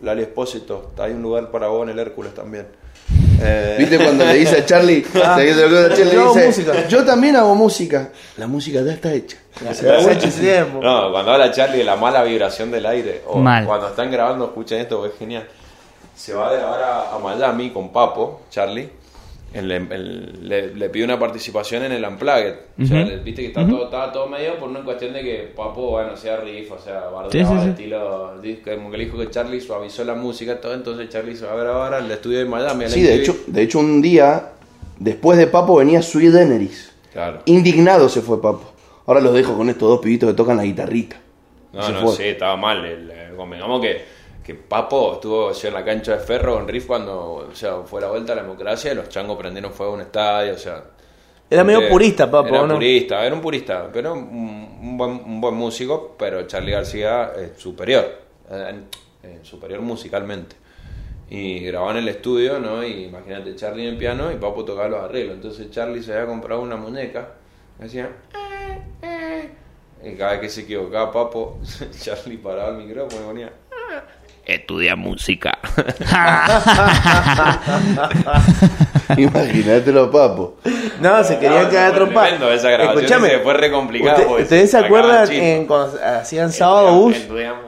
Lali 0.01 0.21
Espósito, 0.21 0.91
hay 0.97 1.11
un 1.11 1.21
lugar 1.21 1.51
para 1.51 1.67
vos 1.67 1.83
en 1.83 1.89
el 1.89 1.99
Hércules 1.99 2.33
también. 2.33 2.67
Eh, 3.41 3.75
¿Viste 3.79 3.97
cuando 3.97 4.25
le 4.25 4.33
dice 4.33 4.57
a 4.59 4.65
Charlie? 4.65 5.05
Yo 6.13 6.33
música. 6.33 7.05
también 7.05 7.35
hago 7.35 7.55
música. 7.55 8.09
La 8.37 8.47
música 8.47 8.81
ya 8.81 8.93
está 8.93 9.13
hecha. 9.13 9.37
Se 9.73 9.89
ha 9.89 9.99
hecho 10.11 10.27
ese 10.27 10.41
tiempo. 10.41 10.79
No, 10.81 11.11
cuando 11.11 11.31
habla 11.31 11.51
Charlie 11.51 11.79
de 11.79 11.83
la 11.83 11.95
mala 11.95 12.23
vibración 12.23 12.71
del 12.71 12.85
aire, 12.85 13.23
o 13.27 13.39
Mal. 13.39 13.65
cuando 13.65 13.87
están 13.89 14.11
grabando, 14.11 14.45
escuchen 14.45 14.79
esto, 14.81 15.05
es 15.05 15.13
genial. 15.17 15.47
Se 16.15 16.33
va 16.33 16.49
a 16.49 16.53
grabar 16.53 16.83
a, 16.83 17.15
a 17.15 17.19
Miami 17.19 17.71
con 17.71 17.91
Papo, 17.91 18.41
Charlie. 18.49 18.89
El- 19.53 19.71
el- 19.71 20.47
le, 20.47 20.75
le 20.75 20.89
pide 20.89 21.03
una 21.05 21.17
participación 21.17 21.83
en 21.83 21.91
el 21.91 22.05
Unplugged. 22.05 22.53
O 22.83 22.85
sea, 22.85 23.03
viste 23.23 23.41
que 23.41 23.47
está 23.47 23.67
todo, 23.67 23.85
estaba 23.85 24.11
todo 24.11 24.27
medio 24.27 24.57
por 24.59 24.69
una 24.69 24.83
cuestión 24.83 25.11
de 25.13 25.21
que 25.23 25.51
Papo, 25.55 25.91
bueno, 25.91 26.15
sea 26.15 26.37
riff, 26.37 26.71
o 26.71 26.77
sea, 26.77 27.05
bardeaba 27.09 27.31
Sí, 27.31 27.43
sí, 27.45 27.55
de 27.55 27.61
sí. 27.63 27.69
estilo. 27.69 28.33
Como 28.75 28.91
que 28.91 28.97
le 28.97 29.05
dijo 29.05 29.17
que 29.17 29.29
Charlie 29.31 29.59
suavizó 29.59 30.03
la 30.03 30.13
música 30.13 30.53
y 30.53 30.61
todo, 30.61 30.73
entonces 30.75 31.09
Charlie 31.09 31.35
se 31.35 31.45
va 31.47 31.53
a 31.53 31.57
grabar 31.57 31.93
al 31.95 32.11
estudio 32.11 32.37
de 32.39 32.45
Miami. 32.45 32.87
Sí, 32.89 33.01
de 33.01 33.15
hecho, 33.15 33.35
de 33.47 33.61
hecho 33.63 33.79
un 33.79 34.01
día, 34.03 34.51
después 34.99 35.37
de 35.39 35.47
Papo, 35.47 35.77
venía 35.77 36.01
Sui 36.03 36.27
Deneris. 36.27 36.91
Claro. 37.11 37.39
Indignado 37.45 38.07
se 38.07 38.21
fue 38.21 38.39
Papo. 38.39 38.71
Ahora 39.07 39.19
los 39.21 39.33
dejo 39.33 39.57
con 39.57 39.67
estos 39.69 39.89
dos 39.89 39.99
pibitos 39.99 40.29
que 40.29 40.35
tocan 40.35 40.57
la 40.57 40.63
guitarrita. 40.63 41.15
No, 41.73 41.81
Se 41.81 41.91
no, 41.93 42.01
fue. 42.01 42.15
sí, 42.15 42.23
estaba 42.23 42.55
mal. 42.55 42.85
El, 42.85 43.09
eh, 43.09 43.29
convengamos 43.35 43.81
que, 43.81 44.03
que 44.43 44.55
Papo 44.55 45.13
estuvo 45.15 45.51
en 45.51 45.73
la 45.73 45.83
cancha 45.85 46.13
de 46.13 46.19
ferro 46.19 46.55
con 46.55 46.67
Riff 46.67 46.85
cuando 46.87 47.47
o 47.51 47.55
sea, 47.55 47.81
fue 47.85 48.01
la 48.01 48.07
vuelta 48.07 48.33
a 48.33 48.35
la 48.37 48.41
democracia 48.43 48.91
y 48.91 48.95
los 48.95 49.09
changos 49.09 49.37
prendieron 49.37 49.71
fuego 49.73 49.91
a 49.93 49.95
un 49.95 50.01
estadio. 50.01 50.53
O 50.53 50.57
sea, 50.57 50.83
Era 51.49 51.63
medio 51.63 51.87
purista, 51.89 52.29
Papo, 52.29 52.49
Era 52.49 52.65
¿no? 52.65 52.75
purista, 52.75 53.25
era 53.25 53.35
un 53.35 53.41
purista, 53.41 53.89
pero 53.91 54.13
un, 54.13 54.77
un 54.81 54.97
buen, 54.97 55.11
un 55.11 55.41
buen 55.41 55.55
músico. 55.55 56.15
Pero 56.17 56.47
Charlie 56.47 56.71
García 56.71 57.31
es 57.37 57.61
superior, 57.61 58.05
eh, 58.49 58.81
eh, 59.23 59.39
superior 59.43 59.81
musicalmente. 59.81 60.55
Y 61.31 61.59
grababa 61.59 61.91
en 61.91 61.97
el 61.97 62.07
estudio, 62.07 62.59
¿no? 62.59 62.83
Y 62.83 63.03
imagínate 63.05 63.55
Charlie 63.55 63.83
en 63.83 63.89
el 63.89 63.97
piano 63.97 64.31
y 64.31 64.35
Papo 64.37 64.65
tocaba 64.65 64.87
los 64.87 65.03
arreglos. 65.03 65.35
Entonces 65.35 65.69
Charlie 65.69 66.01
se 66.01 66.13
había 66.13 66.25
comprado 66.25 66.61
una 66.61 66.75
muñeca. 66.75 67.33
y 67.79 67.85
Hacía. 67.85 68.09
"Eh, 68.33 68.81
eh". 69.03 69.49
Y 70.11 70.15
cada 70.15 70.31
vez 70.31 70.41
que 70.41 70.49
se 70.49 70.61
equivocaba 70.61 71.11
Papo, 71.11 71.59
Charlie 72.01 72.37
paraba 72.37 72.69
el 72.69 72.83
micrófono 72.83 73.21
y 73.21 73.25
ponía. 73.25 73.53
"Ah, 74.49 74.53
Estudia 74.55 74.95
música. 74.95 75.59
Imagínate 79.17 79.91
los 79.91 80.09
papos. 80.09 80.51
No, 81.01 81.23
se 81.23 81.37
querían 81.39 81.63
No, 81.65 81.69
cagar 81.69 81.93
a 81.93 81.95
fue 83.41 83.49
se 83.49 83.53
re 83.53 83.71
complicado, 83.71 84.15
usted- 84.17 84.27
porque 84.27 84.43
¿Ustedes 84.43 84.71
se 84.71 84.77
acuerdan 84.77 85.31
en, 85.31 85.65
cuando 85.65 85.97
hacían 86.03 86.51
sábado 86.51 86.93
bus? 86.93 87.15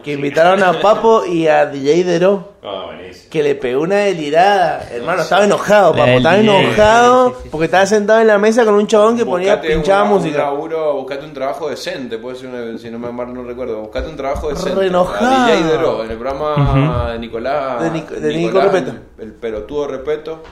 Que 0.04 0.14
invitaron 0.14 0.62
a 0.64 0.80
Papo 0.80 1.26
y 1.26 1.48
a 1.48 1.66
DJ 1.66 2.04
Dero. 2.04 2.51
Buenísimo. 2.62 3.28
Que 3.32 3.42
le 3.42 3.56
pegó 3.56 3.82
una 3.82 3.96
delirada. 3.96 4.88
Hermano, 4.92 5.24
estaba 5.24 5.46
enojado, 5.46 5.94
Papo. 5.94 6.06
Estaba 6.06 6.38
enojado 6.38 7.30
sí, 7.30 7.34
sí, 7.38 7.40
sí. 7.44 7.50
porque 7.52 7.66
estaba 7.66 7.86
sentado 7.88 8.22
en 8.22 8.28
la 8.28 8.38
mesa 8.38 8.64
con 8.66 8.76
un 8.76 8.86
chabón 8.86 9.18
que 9.18 9.26
ponía, 9.26 9.60
pinchaba 9.60 10.04
una- 10.04 10.12
Un 10.12 10.18
música. 10.22 10.38
laburo, 10.38 10.94
buscate 10.94 11.26
un 11.26 11.34
trabajo 11.34 11.70
decente, 11.70 12.20
puede 12.20 12.36
ser 12.36 12.50
una- 12.50 12.78
si 12.78 12.90
no 12.92 13.00
me 13.00 13.12
mal 13.12 13.34
no 13.34 13.44
recuerdo. 13.44 13.82
Buscate 13.82 14.10
un 14.10 14.16
trabajo 14.16 14.50
decente. 14.50 14.76
Re 14.80 14.88
enojado. 14.88 15.26
A 15.52 15.56
DJ 15.56 15.64
Dero, 15.72 16.04
en 16.04 16.12
el 16.12 16.18
programa 16.18 17.10
de 17.14 17.20
Nicolás. 17.20 17.82
De 17.82 17.90
Nic- 17.92 18.10
de 18.10 18.30
Nico 18.36 18.48
Nicolás, 18.60 18.72
Repeto. 18.74 18.92
El, 19.18 19.24
el 19.24 19.34
pelotudo 19.34 19.88
Repeto. 19.88 20.44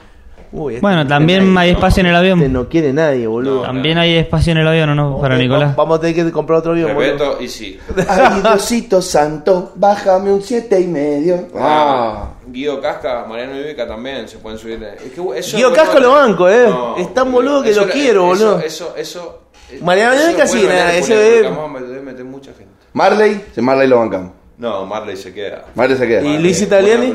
Uy, 0.52 0.74
este- 0.74 0.82
Bueno, 0.82 1.06
también 1.06 1.56
hay 1.56 1.70
espacio 1.70 2.00
en 2.00 2.06
el 2.06 2.14
este 2.16 2.30
avión. 2.32 2.52
no 2.52 2.68
quiere 2.68 2.92
nadie, 2.92 3.26
boludo. 3.26 3.62
También 3.62 3.98
hay 3.98 4.16
espacio 4.16 4.50
en 4.52 4.58
el 4.58 4.66
avión, 4.68 4.90
¿o 4.90 4.94
no? 4.96 5.20
Para 5.20 5.36
Nicolás. 5.38 5.70
va- 5.70 5.74
Vamos 5.76 5.98
a 5.98 6.00
tener 6.00 6.16
que 6.16 6.32
comprar 6.32 6.58
otro 6.58 6.72
avión, 6.72 6.92
boludo. 6.94 7.12
Repeto 7.12 7.40
y 7.40 7.48
sí. 7.48 7.78
Ay, 8.08 8.40
Diosito 8.42 9.00
santo, 9.00 9.72
bájame 9.76 10.32
un 10.32 10.42
siete 10.42 10.80
y 10.80 10.86
medio. 10.88 11.48
Ah. 11.56 12.30
Guido 12.48 12.80
Casca, 12.80 13.24
Mariano 13.28 13.56
Ibeca 13.56 13.86
también 13.86 14.26
se 14.28 14.38
pueden 14.38 14.58
subir. 14.58 14.82
Es 14.82 15.12
que 15.12 15.20
eso 15.38 15.56
Guido 15.56 15.70
es 15.70 15.76
Casca 15.78 16.00
lo 16.00 16.10
banco, 16.12 16.48
eh. 16.48 16.68
Es 16.98 17.14
tan 17.14 17.30
boludo 17.30 17.62
que 17.62 17.70
eso- 17.70 17.84
lo 17.86 17.92
quiero, 17.92 18.32
eso- 18.32 18.44
boludo. 18.46 18.60
Eso, 18.60 18.94
eso. 18.96 19.40
eso 19.70 19.80
Mariano 19.84 20.14
eso 20.14 20.28
Ibeca 20.30 20.42
es 20.44 20.50
sí, 20.50 20.66
nada, 20.66 21.50
Vamos 21.54 21.64
a 21.76 21.80
meter, 21.80 22.02
meter 22.02 22.24
mucha 22.24 22.52
gente. 22.52 22.72
Marley, 22.92 23.44
se 23.54 23.62
Marley 23.62 23.86
lo 23.86 23.98
bancamos. 24.00 24.32
No, 24.58 24.84
Marley 24.84 25.16
se 25.16 25.32
queda. 25.32 25.64
Marley 25.76 25.96
se 25.96 26.08
queda. 26.08 26.22
Y 26.22 26.34
es 26.34 26.68
buena 26.68 26.84
Italiani? 26.98 27.14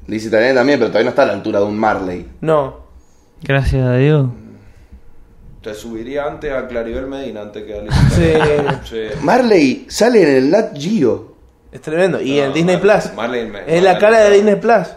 Persona. 0.00 0.14
Liz 0.14 0.26
Italiani 0.26 0.54
también, 0.54 0.78
pero 0.78 0.90
todavía 0.90 1.04
no 1.06 1.10
está 1.10 1.22
a 1.22 1.26
la 1.26 1.32
altura 1.34 1.60
de 1.60 1.64
un 1.66 1.78
Marley. 1.78 2.26
No. 2.40 2.80
Gracias 3.42 3.86
a 3.86 3.96
Dios. 3.96 4.28
Te 5.62 5.74
subiría 5.74 6.24
antes 6.26 6.52
a 6.52 6.66
Claribel 6.66 7.06
Medina 7.06 7.42
antes 7.42 7.64
que 7.64 7.74
a 7.78 7.82
Liz 7.82 7.92
Sí. 8.88 8.98
Marley 9.22 9.86
sale 9.88 10.22
en 10.22 10.36
el 10.36 10.50
Nat 10.50 10.76
Geo. 10.76 11.34
Es 11.70 11.80
tremendo. 11.82 12.20
Y 12.20 12.38
No, 12.38 12.44
en 12.46 12.52
Disney 12.54 12.76
Marley- 12.76 13.00
Plus. 13.02 13.14
Marley 13.14 13.46
me- 13.46 13.60
es 13.60 13.82
la 13.82 13.92
Marley 13.92 14.00
cara 14.00 14.18
de 14.20 14.30
me- 14.30 14.36
Disney 14.36 14.56
Plus. 14.56 14.88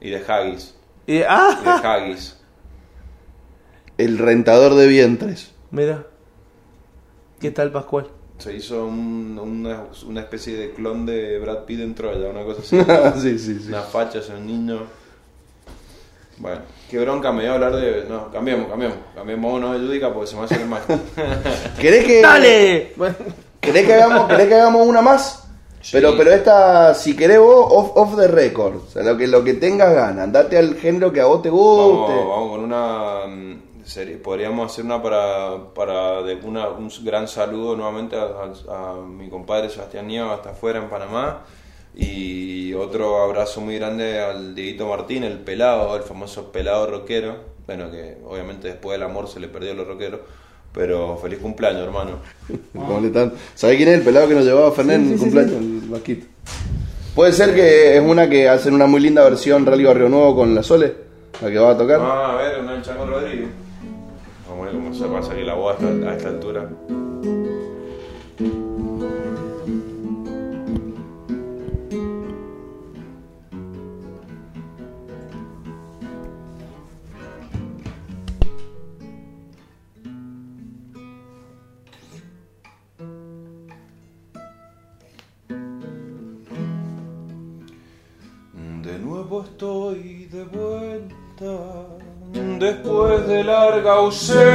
Y 0.00 0.10
de 0.10 0.24
Haggis. 0.26 0.74
Y, 1.06 1.12
Y 1.14 1.18
de 1.18 1.26
ah, 1.26 1.80
Haggis. 1.82 2.38
El 3.98 4.18
rentador 4.18 4.74
de 4.74 4.86
vientres. 4.86 5.52
mira. 5.70 6.04
¿Qué 7.40 7.50
tal, 7.50 7.72
Pascual? 7.72 8.06
Se 8.42 8.52
hizo 8.56 8.86
un- 8.86 9.38
una, 9.40 9.84
una 10.08 10.20
especie 10.20 10.56
de 10.56 10.72
clon 10.72 11.06
de 11.06 11.38
Brad 11.38 11.58
Pitt 11.64 11.78
en 11.80 11.94
Troya, 11.94 12.28
una 12.28 12.42
cosa 12.42 12.60
así. 12.60 12.76
sí, 13.20 13.38
sí, 13.38 13.60
sí. 13.60 13.68
Una 13.68 13.82
facha, 13.82 14.18
ese 14.18 14.34
niño. 14.40 14.80
Bueno, 16.38 16.58
qué 16.90 16.98
bronca 16.98 17.30
me 17.30 17.44
dio 17.44 17.52
hablar 17.52 17.76
de. 17.76 18.04
No, 18.08 18.32
cambiemos, 18.32 18.66
cambiemos. 18.68 18.96
Cambiemos 19.14 19.54
uno 19.54 19.72
de 19.74 19.86
Judica 19.86 20.12
porque 20.12 20.26
se 20.28 20.36
me 20.36 20.42
hace 20.42 20.56
el 20.56 20.66
mal. 20.66 20.82
¿Querés 21.80 22.04
que, 22.04 22.20
¡Dale! 22.20 22.92
Bueno, 22.96 23.14
¿querés 23.60 23.86
que, 23.86 23.94
hagamos, 23.94 24.28
¿Querés 24.28 24.48
que 24.48 24.54
hagamos 24.54 24.88
una 24.88 25.02
más? 25.02 25.44
Pero, 25.92 26.16
pero 26.16 26.32
esta, 26.32 26.94
si 26.94 27.14
querés 27.14 27.38
vos, 27.38 27.66
off, 27.70 27.90
off 27.94 28.16
the 28.16 28.26
record. 28.26 28.76
O 28.76 28.90
sea, 28.90 29.04
lo 29.04 29.16
que, 29.16 29.28
lo 29.28 29.44
que 29.44 29.54
tengas 29.54 29.94
ganas. 29.94 30.24
Andate 30.24 30.58
al 30.58 30.74
género 30.76 31.12
que 31.12 31.20
a 31.20 31.26
vos 31.26 31.42
te 31.42 31.50
guste. 31.50 32.12
Vamos, 32.12 32.28
vamos 32.28 32.50
con 32.50 32.64
una 32.64 33.62
serie. 33.84 34.16
Podríamos 34.16 34.70
hacer 34.72 34.84
una 34.84 35.02
para, 35.02 35.72
para 35.74 36.22
de 36.22 36.34
una, 36.36 36.68
un 36.68 36.90
gran 37.04 37.28
saludo 37.28 37.76
nuevamente 37.76 38.16
a, 38.16 38.22
a- 38.70 38.90
a 38.92 38.94
mi 38.96 39.28
compadre 39.28 39.68
Sebastián 39.70 40.06
Nieva 40.06 40.34
hasta 40.34 40.50
afuera 40.50 40.78
en 40.78 40.88
Panamá. 40.88 41.40
Y 41.94 42.72
otro 42.74 43.22
abrazo 43.22 43.60
muy 43.60 43.76
grande 43.76 44.18
al 44.18 44.54
Dieguito 44.54 44.86
Martín, 44.88 45.24
el 45.24 45.38
pelado, 45.40 45.94
el 45.96 46.02
famoso 46.02 46.50
pelado 46.50 46.86
rockero. 46.86 47.36
Bueno, 47.66 47.90
que 47.90 48.16
obviamente 48.26 48.68
después 48.68 48.98
del 48.98 49.06
amor 49.08 49.28
se 49.28 49.40
le 49.40 49.48
perdió 49.48 49.72
a 49.72 49.74
los 49.74 49.86
rockeros. 49.86 50.20
Pero 50.72 51.18
feliz 51.18 51.38
cumpleaños, 51.38 51.82
hermano. 51.82 52.12
¿Cómo 52.74 52.98
le 52.98 53.08
están? 53.08 53.34
¿Sabés 53.54 53.76
quién 53.76 53.90
es 53.90 53.96
el 53.98 54.02
pelado 54.02 54.26
que 54.26 54.34
nos 54.34 54.44
llevaba 54.44 54.68
a 54.68 54.72
Fernet 54.72 54.96
en 55.02 55.12
el 55.12 55.18
cumpleaños? 55.18 55.52
El 55.56 55.80
vasquito. 55.90 56.26
Puede 57.14 57.32
ser 57.34 57.54
que 57.54 57.98
es 57.98 58.02
una 58.02 58.30
que 58.30 58.48
hacen 58.48 58.72
una 58.72 58.86
muy 58.86 59.00
linda 59.02 59.22
versión 59.22 59.66
Rally 59.66 59.84
Barrio 59.84 60.08
Nuevo 60.08 60.34
con 60.34 60.54
la 60.54 60.62
Sole, 60.62 60.94
la 61.42 61.50
que 61.50 61.58
va 61.58 61.72
a 61.72 61.76
tocar. 61.76 62.00
Ah, 62.00 62.32
a 62.32 62.36
ver, 62.36 62.60
una 62.60 62.72
del 62.72 62.80
Chango 62.82 63.04
Rodríguez. 63.04 63.48
Ver 64.62 64.74
cómo 64.74 64.94
se 64.94 65.08
va 65.08 65.18
a 65.18 65.22
salir 65.24 65.44
la 65.44 65.54
voz 65.54 65.76
a 65.82 66.14
esta 66.14 66.28
altura. 66.28 66.68
De 88.82 88.98
nuevo 89.00 89.42
estoy 89.42 90.26
de 90.26 90.44
vuelta 90.44 91.12
después 92.58 93.26
de 93.26 93.44
larga 93.44 93.94
ausencia, 93.94 94.51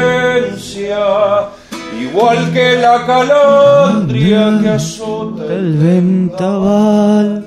igual 2.18 2.52
que 2.52 2.77
la 2.77 3.06
calandria 3.06 4.60
que 4.61 4.69
azota 4.69 5.44
El 5.53 5.77
ventaval. 5.77 7.45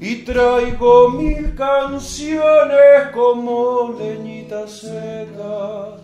y 0.00 0.16
traigo 0.24 1.10
mil 1.10 1.54
canciones 1.54 3.10
como 3.14 3.94
leñita 3.98 4.66
seca. 4.66 5.96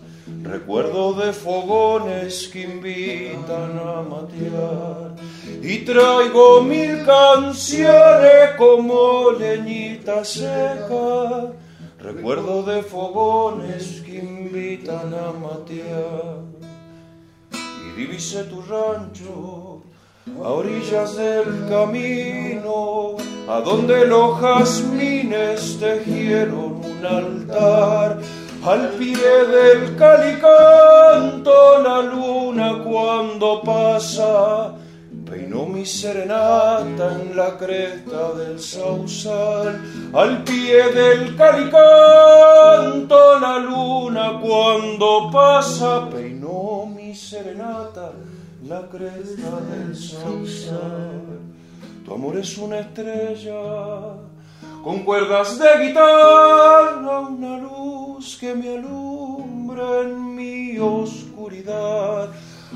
Recuerdo 0.43 1.13
de 1.13 1.33
fogones 1.33 2.47
que 2.51 2.61
invitan 2.63 3.79
a 3.79 4.01
matear. 4.01 5.15
Y 5.61 5.79
traigo 5.79 6.61
mil 6.61 7.03
canciones 7.05 8.51
como 8.57 9.31
leñita 9.31 10.23
seca. 10.23 11.51
Recuerdo 11.99 12.63
de 12.63 12.83
fogones 12.83 14.01
que 14.05 14.17
invitan 14.19 15.13
a 15.13 15.31
matear. 15.31 16.54
Divisé 17.95 18.43
tu 18.43 18.61
rancho 18.61 19.81
a 20.43 20.49
orillas 20.49 21.15
del 21.15 21.69
camino, 21.69 23.15
a 23.47 23.61
donde 23.61 24.05
los 24.05 24.37
jazmines 24.41 25.79
tejieron 25.79 26.81
un 26.83 27.05
altar. 27.05 28.19
Al 28.65 28.89
pie 28.97 29.45
del 29.47 29.95
calicanto 29.95 31.81
la 31.81 32.01
luna 32.01 32.83
cuando 32.83 33.61
pasa, 33.61 34.73
peinó 35.55 35.67
mi 35.67 35.85
serenata 35.85 37.21
en 37.21 37.35
la 37.35 37.57
cresta 37.57 38.33
del 38.33 38.59
sausal. 38.59 39.81
Al 40.13 40.43
pie 40.43 40.91
del 40.91 41.35
calicanto 41.37 43.39
la 43.39 43.59
luna 43.59 44.39
cuando 44.41 45.29
pasa, 45.31 46.09
peinó 46.09 46.85
mi 46.85 47.15
serenata 47.15 48.11
la 48.63 48.81
cresta 48.89 49.61
del 49.71 49.95
sausal. 49.95 51.21
Tu 52.03 52.13
amor 52.13 52.37
es 52.37 52.57
una 52.57 52.79
estrella 52.79 53.55
con 54.83 55.03
cuerdas 55.03 55.57
de 55.57 55.87
guitarra, 55.87 57.19
una 57.21 57.57
luz 57.59 58.37
que 58.37 58.53
me 58.53 58.77
alumbra 58.77 60.01
en 60.01 60.35
mi 60.35 60.77
oscuridad. 60.79 62.29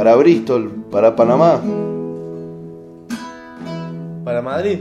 Para 0.00 0.16
Bristol, 0.16 0.70
para 0.90 1.14
Panamá. 1.14 1.60
Para 4.24 4.40
Madrid. 4.40 4.78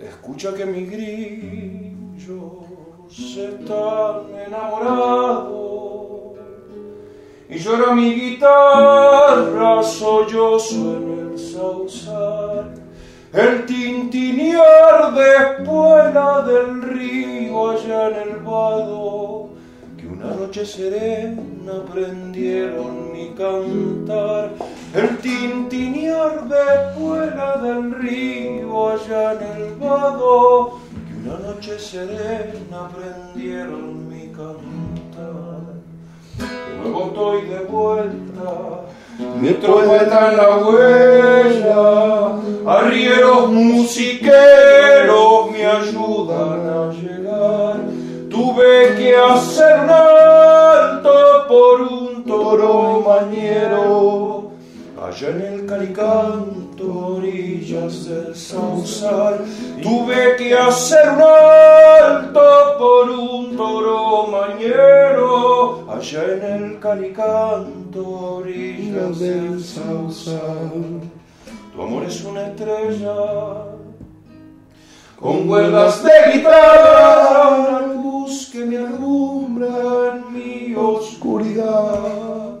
Escucha 0.00 0.54
que 0.54 0.64
mis 0.64 0.90
grillos 0.90 2.30
se 3.10 3.44
están 3.44 4.22
enamorados 4.46 6.15
y 7.48 7.58
llora 7.58 7.94
mi 7.94 8.12
guitarra 8.14 9.82
sollozo 9.82 10.96
en 10.96 11.30
el 11.30 11.38
sausal. 11.38 12.74
El 13.32 13.66
tintinear 13.66 15.14
de 15.14 15.36
espuela 15.36 16.42
del 16.42 16.82
río 16.82 17.70
allá 17.70 18.08
en 18.08 18.30
el 18.30 18.36
vado 18.38 19.50
que 19.96 20.06
una 20.06 20.34
noche 20.34 20.64
serena 20.64 21.84
prendieron 21.92 23.12
mi 23.12 23.28
cantar. 23.30 24.50
El 24.94 25.18
tintinear 25.18 26.48
de 26.48 26.56
espuela 26.56 27.58
del 27.58 27.92
río 27.94 28.88
allá 28.88 29.32
en 29.34 29.62
el 29.62 29.74
vado 29.74 30.80
que 31.06 31.28
una 31.28 31.38
noche 31.46 31.78
serena 31.78 32.88
prendieron 32.88 34.08
mi 34.08 34.28
cantar. 34.28 34.85
Luego 36.86 37.06
estoy 37.06 37.40
de 37.48 37.58
vuelta, 37.64 38.84
mi 39.40 39.50
trompeta 39.54 40.30
en 40.30 40.36
la 40.36 40.56
huella, 40.58 42.36
arrieros 42.64 43.48
musiqueros 43.48 45.50
me 45.50 45.66
ayudan 45.66 46.68
a 46.68 46.92
llegar. 46.92 47.80
Tuve 48.30 48.94
que 48.96 49.16
hacer 49.16 49.80
un 49.80 49.90
alto 49.90 51.12
por 51.48 51.82
un 51.82 52.22
toro 52.24 53.02
mañero, 53.04 54.52
allá 55.16 55.30
en 55.30 55.40
el 55.40 55.66
calicanto, 55.66 57.16
orillas 57.16 58.04
del 58.06 58.36
sausal. 58.36 59.46
Tuve 59.82 60.36
que 60.36 60.52
hacer 60.52 61.08
un 61.08 61.22
alto 61.22 62.76
por 62.78 63.10
un 63.10 63.56
toro 63.56 64.26
mañero, 64.26 65.90
allá 65.90 66.22
en 66.22 66.42
el 66.42 66.78
calicanto, 66.78 68.06
orillas 68.40 69.18
del 69.18 69.64
sausal. 69.64 71.00
Tu 71.74 71.82
amor 71.82 72.04
es 72.04 72.22
una 72.22 72.48
estrella 72.48 73.14
con 75.18 75.46
cuerdas 75.46 76.04
de 76.04 76.32
guitarra, 76.34 77.86
luz 77.86 78.50
que 78.52 78.66
me 78.66 78.76
alumbra 78.76 80.12
en 80.12 80.32
mi 80.34 80.74
oscuridad. 80.74 82.60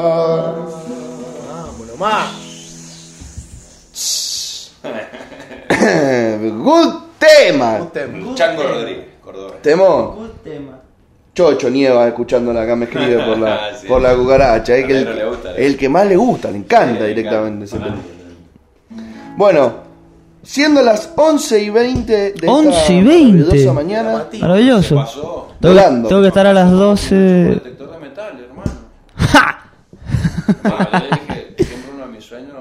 Más. 2.01 2.31
Good 6.41 6.93
tema. 7.19 7.87
Tema. 7.93 8.35
Chango 8.35 8.63
Rodríguez, 8.63 9.05
Córdoba. 9.23 9.53
Temón. 9.61 10.31
Chocho 11.35 11.69
Nieva 11.69 12.07
escuchándola 12.07 12.63
acá 12.63 12.75
me 12.75 12.85
escribe 12.85 13.23
por 13.23 13.37
la, 13.37 13.75
Sí. 13.79 13.87
por 13.87 14.01
la 14.01 14.15
cucaracha. 14.15 14.73
A 14.73 14.77
que 14.77 14.97
el, 14.97 15.15
le 15.15 15.25
gusta. 15.25 15.55
El 15.55 15.77
que 15.77 15.87
más 15.89 16.07
le 16.07 16.15
gusta, 16.17 16.49
le 16.51 16.57
encanta 16.57 16.95
Sí, 16.95 16.99
le 17.01 17.07
directamente 17.09 17.65
ese 17.65 17.75
encanta. 17.77 17.95
tema. 18.01 19.35
Bueno, 19.37 19.73
siendo 20.43 20.81
las 20.81 21.11
11 21.15 21.59
y 21.63 21.69
20 21.69 22.31
de 22.33 22.47
11 22.49 22.69
esta 22.79 22.93
y 22.93 23.03
20. 23.03 23.37
maravillosa 23.43 23.73
mañana, 23.73 24.25
¿Qué 24.31 24.39
Maravilloso. 24.39 24.95
pasó? 24.95 25.21
Tengo 25.61 25.75
que, 25.75 25.79
Volando. 25.81 26.09
tengo 26.09 26.21
que 26.23 26.27
estar 26.29 26.47
a 26.47 26.53
las 26.53 26.69
Un 26.71 26.79
12. 26.79 27.15
detector 27.15 27.91
de 27.91 27.99
metal, 27.99 28.39
hermano. 28.43 28.71
¡Ja! 29.15 29.65
Bueno, 30.63 30.77
yo 30.91 30.99
dije, 30.99 31.55
siempre 31.63 31.91
uno 31.95 32.05
de 32.07 32.11
mis 32.11 32.25
sueños 32.25 32.53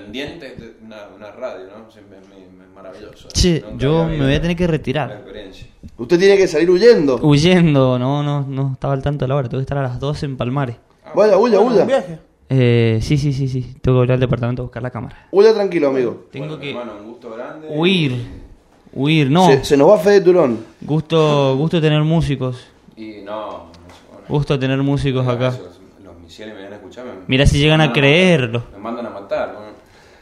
pendientes 0.00 0.58
de 0.60 0.72
una, 0.84 0.96
una 1.16 1.30
radio, 1.32 1.64
¿no? 1.78 1.90
Siempre 1.90 2.18
es, 2.18 2.74
maravilloso. 2.74 3.28
Che, 3.32 3.62
Nunca 3.64 3.76
yo 3.78 4.02
había 4.02 4.18
me 4.18 4.24
voy 4.26 4.34
a 4.34 4.40
tener 4.40 4.56
que 4.56 4.64
La 4.64 4.70
retirar. 4.70 5.10
experiencia. 5.12 5.66
usted 5.96 6.18
tiene 6.18 6.36
que 6.36 6.46
salir 6.46 6.70
huyendo. 6.70 7.18
Huyendo, 7.22 7.98
no, 7.98 8.22
no, 8.22 8.42
no 8.46 8.72
estaba 8.74 8.92
al 8.94 9.02
tanto 9.02 9.24
de 9.24 9.28
la 9.28 9.36
hora. 9.36 9.48
Tengo 9.48 9.60
que 9.60 9.64
estar 9.64 9.78
a 9.78 9.82
las 9.82 9.98
12 9.98 10.26
en 10.26 10.36
Palmares. 10.36 10.76
Vaya, 11.14 11.38
huya, 11.38 11.58
Bueno, 11.58 11.60
un 11.62 11.72
huya. 11.72 11.84
viaje. 11.84 12.18
Eh, 12.48 12.98
sí, 13.02 13.16
sí, 13.16 13.32
sí, 13.32 13.48
sí. 13.48 13.62
Tengo 13.80 13.96
que 13.96 14.00
volver 14.00 14.12
al 14.12 14.20
departamento 14.20 14.62
a 14.62 14.64
buscar 14.64 14.82
la 14.82 14.90
cámara. 14.90 15.26
Huya 15.32 15.52
tranquilo, 15.54 15.88
amigo. 15.88 16.26
Tengo 16.30 16.46
Bueno, 16.48 16.60
que 16.60 16.70
hermano, 16.70 16.92
un 17.00 17.06
gusto 17.08 17.30
grande. 17.30 17.68
huir. 17.70 18.44
Huir, 18.92 19.30
no. 19.30 19.46
Se, 19.46 19.64
se 19.64 19.76
nos 19.76 19.88
va 19.90 19.98
Fede 19.98 20.20
Turón. 20.20 20.58
Gusto, 20.80 21.56
gusto 21.56 21.80
tener 21.80 22.02
músicos. 22.02 22.66
Y 22.96 23.22
no, 23.24 23.66
bueno, 24.10 24.24
Gusto 24.28 24.58
tener 24.58 24.78
músicos 24.82 25.26
acá. 25.26 25.50
Los, 25.50 25.80
los 26.04 26.18
misiles 26.22 26.54
me 26.54 26.62
van 26.64 26.72
a 26.72 26.76
escuchar. 26.76 27.04
me- 27.04 27.12
Mira 27.26 27.46
si 27.46 27.58
llegan 27.58 27.80
a 27.80 27.92
creerlo. 27.92 28.64
Me 28.72 28.78
mandan. 28.78 29.04
¿no? 29.05 29.05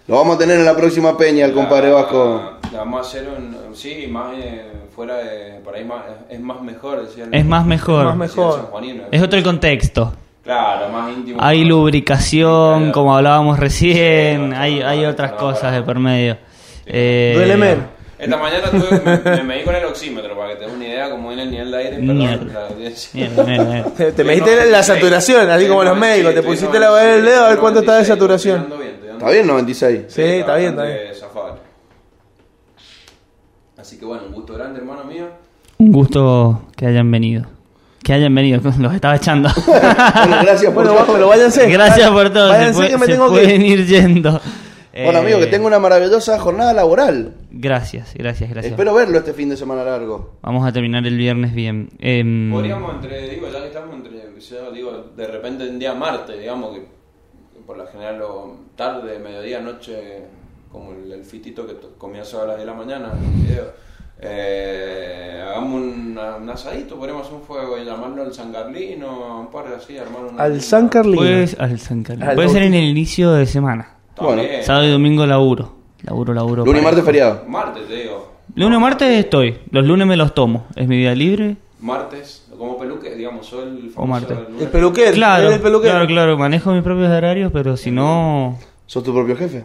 Lo 0.07 0.17
vamos 0.17 0.37
a 0.37 0.39
tener 0.39 0.59
en 0.59 0.65
la 0.67 0.77
próxima 0.77 1.17
peña, 1.17 1.47
el 1.47 1.53
compadre 1.53 1.89
La- 1.89 1.95
Vasco. 1.95 2.53
la 2.73 2.79
vamos 2.81 2.99
a 3.07 3.09
hacer 3.09 3.27
un, 3.29 3.75
sí, 3.75 4.07
más 4.11 4.35
eh, 4.37 4.63
fuera 4.95 5.17
de, 5.17 5.61
por 5.65 5.75
ahí 5.75 5.85
más, 5.85 6.03
es 6.29 6.41
más 6.41 6.61
mejor. 6.61 7.07
Decía 7.07 7.25
el- 7.25 7.35
Es 7.35 7.45
más 7.45 7.65
mejor. 7.65 8.01
Es 8.01 8.07
más 8.15 8.17
mejor. 8.17 8.71
Es 9.11 9.23
otro 9.23 9.39
el 9.39 9.45
contexto. 9.45 10.13
Claro, 10.43 10.91
más 10.91 11.11
íntimo. 11.11 11.39
Hay 11.43 11.61
Más- 11.61 11.69
lubricación, 11.69 12.79
Claro. 12.79 12.93
como 12.93 13.17
hablábamos 13.17 13.59
recién. 13.59 14.51
Sí, 14.51 14.57
Hay, 14.57 14.83
hay 14.83 15.05
otras 15.07 15.33
cosas 15.33 15.73
de 15.73 15.81
por 15.83 15.99
medio. 15.99 16.37
Eh, 16.85 17.33
Duele 17.35 17.57
menos. 17.57 17.85
Esta 18.19 18.37
mañana 18.37 18.71
tuve, 18.71 19.01
me, 19.05 19.37
me 19.37 19.43
medí 19.43 19.65
con 19.65 19.75
el 19.75 19.85
oxímetro 19.87 20.37
para 20.37 20.51
que 20.51 20.57
te 20.57 20.65
des 20.67 20.73
una 20.75 20.85
idea 20.87 21.11
cómo 21.11 21.29
viene 21.29 21.43
el 21.45 21.51
nivel 21.51 21.71
de 21.71 21.77
aire. 21.79 21.97
perdón, 21.97 22.19
Mierda. 22.19 22.53
la 22.61 22.67
audiencia. 22.69 23.11
Mierda, 23.15 23.45
mierda, 23.45 23.65
mierda. 23.65 23.91
Te, 23.91 24.13
te 24.13 24.23
Sí, 24.23 24.29
mediste 24.29 24.57
no, 24.57 24.71
la 24.71 24.83
sí, 24.83 24.93
saturación, 24.93 25.51
así 25.51 25.63
sí, 25.65 25.69
como 25.69 25.83
los 25.85 25.97
médicos. 25.97 26.31
sí, 26.31 26.35
Te 26.37 26.43
sí, 26.43 26.47
pusiste 26.47 26.79
no, 26.79 26.91
la 26.95 27.01
sí, 27.03 27.07
el 27.09 27.25
dedo 27.25 27.45
a 27.45 27.49
ver 27.49 27.59
cuánto 27.59 27.81
está 27.81 27.93
de 27.97 28.03
96, 28.03 28.09
saturación. 28.09 28.67
¿Está 29.19 29.31
bien? 29.31 29.47
96. 29.47 30.01
Sí, 30.09 30.23
está 30.23 30.57
bien, 30.57 30.70
está 30.70 30.85
bien. 30.85 30.99
zafable. 31.15 31.61
Así 33.77 33.99
que 33.99 34.05
bueno, 34.05 34.24
un 34.28 34.32
gusto 34.32 34.55
grande, 34.55 34.78
hermano 34.81 35.05
mío. 35.05 35.27
Un 35.78 35.93
gusto 35.93 36.62
que 36.77 36.86
hayan 36.86 37.11
venido. 37.11 37.45
Que 38.03 38.12
hayan 38.12 38.35
venido, 38.35 38.61
los 38.78 38.95
estaba 38.95 39.16
echando. 39.16 39.49
Bueno, 39.66 40.36
gracias 40.43 40.73
por 40.73 40.85
Bueno, 40.86 41.05
todo. 41.05 41.19
Lo 41.19 41.28
váyanse. 41.28 41.69
Gracias 41.69 42.11
por 42.11 42.31
todo. 42.31 42.49
Se, 42.53 42.59
Váyanse 42.59 42.74
puede- 42.78 42.91
que 42.91 42.99
me 42.99 43.07
se 43.07 43.12
tengo 43.12 43.24
que 43.27 43.41
pueden 43.41 43.62
ir. 43.62 43.81
ir 43.81 43.86
yendo. 43.86 44.41
Bueno, 44.97 45.19
amigo, 45.19 45.39
que 45.39 45.45
Eh, 45.45 45.49
tenga 45.49 45.66
una 45.66 45.81
maravillosa 45.81 46.39
jornada 46.39 46.73
laboral. 46.73 47.35
Gracias, 47.51 48.15
gracias, 48.15 48.49
gracias. 48.51 48.70
Espero 48.73 48.95
verlo 48.95 49.19
este 49.19 49.32
fin 49.32 49.49
de 49.49 49.57
semana 49.57 49.82
largo. 49.82 50.35
Vamos 50.43 50.65
a 50.65 50.73
terminar 50.73 51.05
el 51.05 51.16
viernes 51.16 51.53
bien. 51.53 51.89
Em, 51.99 52.53
Podríamos 52.53 52.95
entre, 52.95 53.28
digo, 53.31 53.49
ya 53.53 53.59
que 53.61 53.66
estamos 53.66 53.93
entre, 53.97 54.12
yo 54.39 54.70
digo, 54.70 55.07
de 55.16 55.27
repente 55.27 55.69
un 55.69 55.81
día 55.81 55.95
martes, 55.95 56.39
digamos 56.39 56.77
que 56.77 56.86
por 57.66 57.77
lo 57.77 57.86
general 57.86 58.19
lo 58.19 58.57
tarde, 58.77 59.19
mediodía, 59.19 59.61
noche, 59.61 60.23
como 60.70 60.93
el, 60.93 61.12
el 61.12 61.24
fitito 61.24 61.66
que 61.66 61.74
to- 61.74 61.95
comienza 61.99 62.43
a 62.43 62.47
las 62.47 62.57
10 62.57 62.66
de 62.66 62.73
la 62.73 62.78
mañana, 62.78 63.12
el 63.12 63.43
video, 63.47 63.65
eh, 64.20 65.43
hagamos 65.47 65.81
un, 65.82 66.19
un 66.19 66.51
asadito, 66.51 66.97
hacer 67.03 67.35
un 67.35 67.43
fuego 67.43 67.78
y 67.78 67.85
llamarlo 67.85 68.23
al 68.23 68.32
San 68.35 68.53
Carlino, 68.53 69.41
un 69.41 69.51
par 69.51 69.69
de 69.69 69.77
así, 69.77 69.97
armar 69.99 70.24
un... 70.24 70.41
Al 70.41 70.61
San 70.61 70.89
Carlino. 70.89 71.16
Puedes, 71.19 71.59
al 71.59 71.78
San 71.78 72.03
Carlos. 72.03 72.28
Al 72.28 72.35
Puede 72.35 72.49
ser 72.49 72.62
en 72.62 72.74
el 72.74 72.85
inicio 72.85 73.32
de 73.32 73.47
semana. 73.47 73.97
También. 74.15 74.62
Sábado 74.62 74.86
y 74.86 74.91
domingo 74.91 75.27
laburo. 75.27 75.74
Laburo, 76.03 76.35
laburo. 76.35 76.65
Lunes 76.65 76.82
martes 76.82 77.05
feriado. 77.05 77.45
Martes, 77.49 77.86
te 77.89 77.97
digo. 77.97 78.32
Lunes 78.55 78.78
y 78.78 78.81
martes 78.81 79.09
estoy. 79.24 79.59
Los 79.70 79.85
lunes 79.86 80.07
me 80.07 80.16
los 80.16 80.35
tomo. 80.35 80.66
Es 80.77 80.86
mi 80.86 80.99
día 80.99 81.15
libre. 81.15 81.57
Martes, 81.81 82.44
digamos, 83.16 83.47
soy 83.47 83.81
el 83.85 83.91
famoso. 83.91 84.47
El 84.61 84.69
peluquero. 84.69 85.12
Claro, 85.12 85.51
el 85.53 85.61
peluquero. 85.61 85.93
claro, 85.93 86.07
claro. 86.07 86.39
Manejo 86.39 86.73
mis 86.73 86.82
propios 86.82 87.11
horarios, 87.11 87.51
pero 87.53 87.77
si 87.77 87.91
no... 87.91 88.59
¿Sos 88.86 89.03
tu 89.03 89.12
propio 89.15 89.36
jefe? 89.36 89.65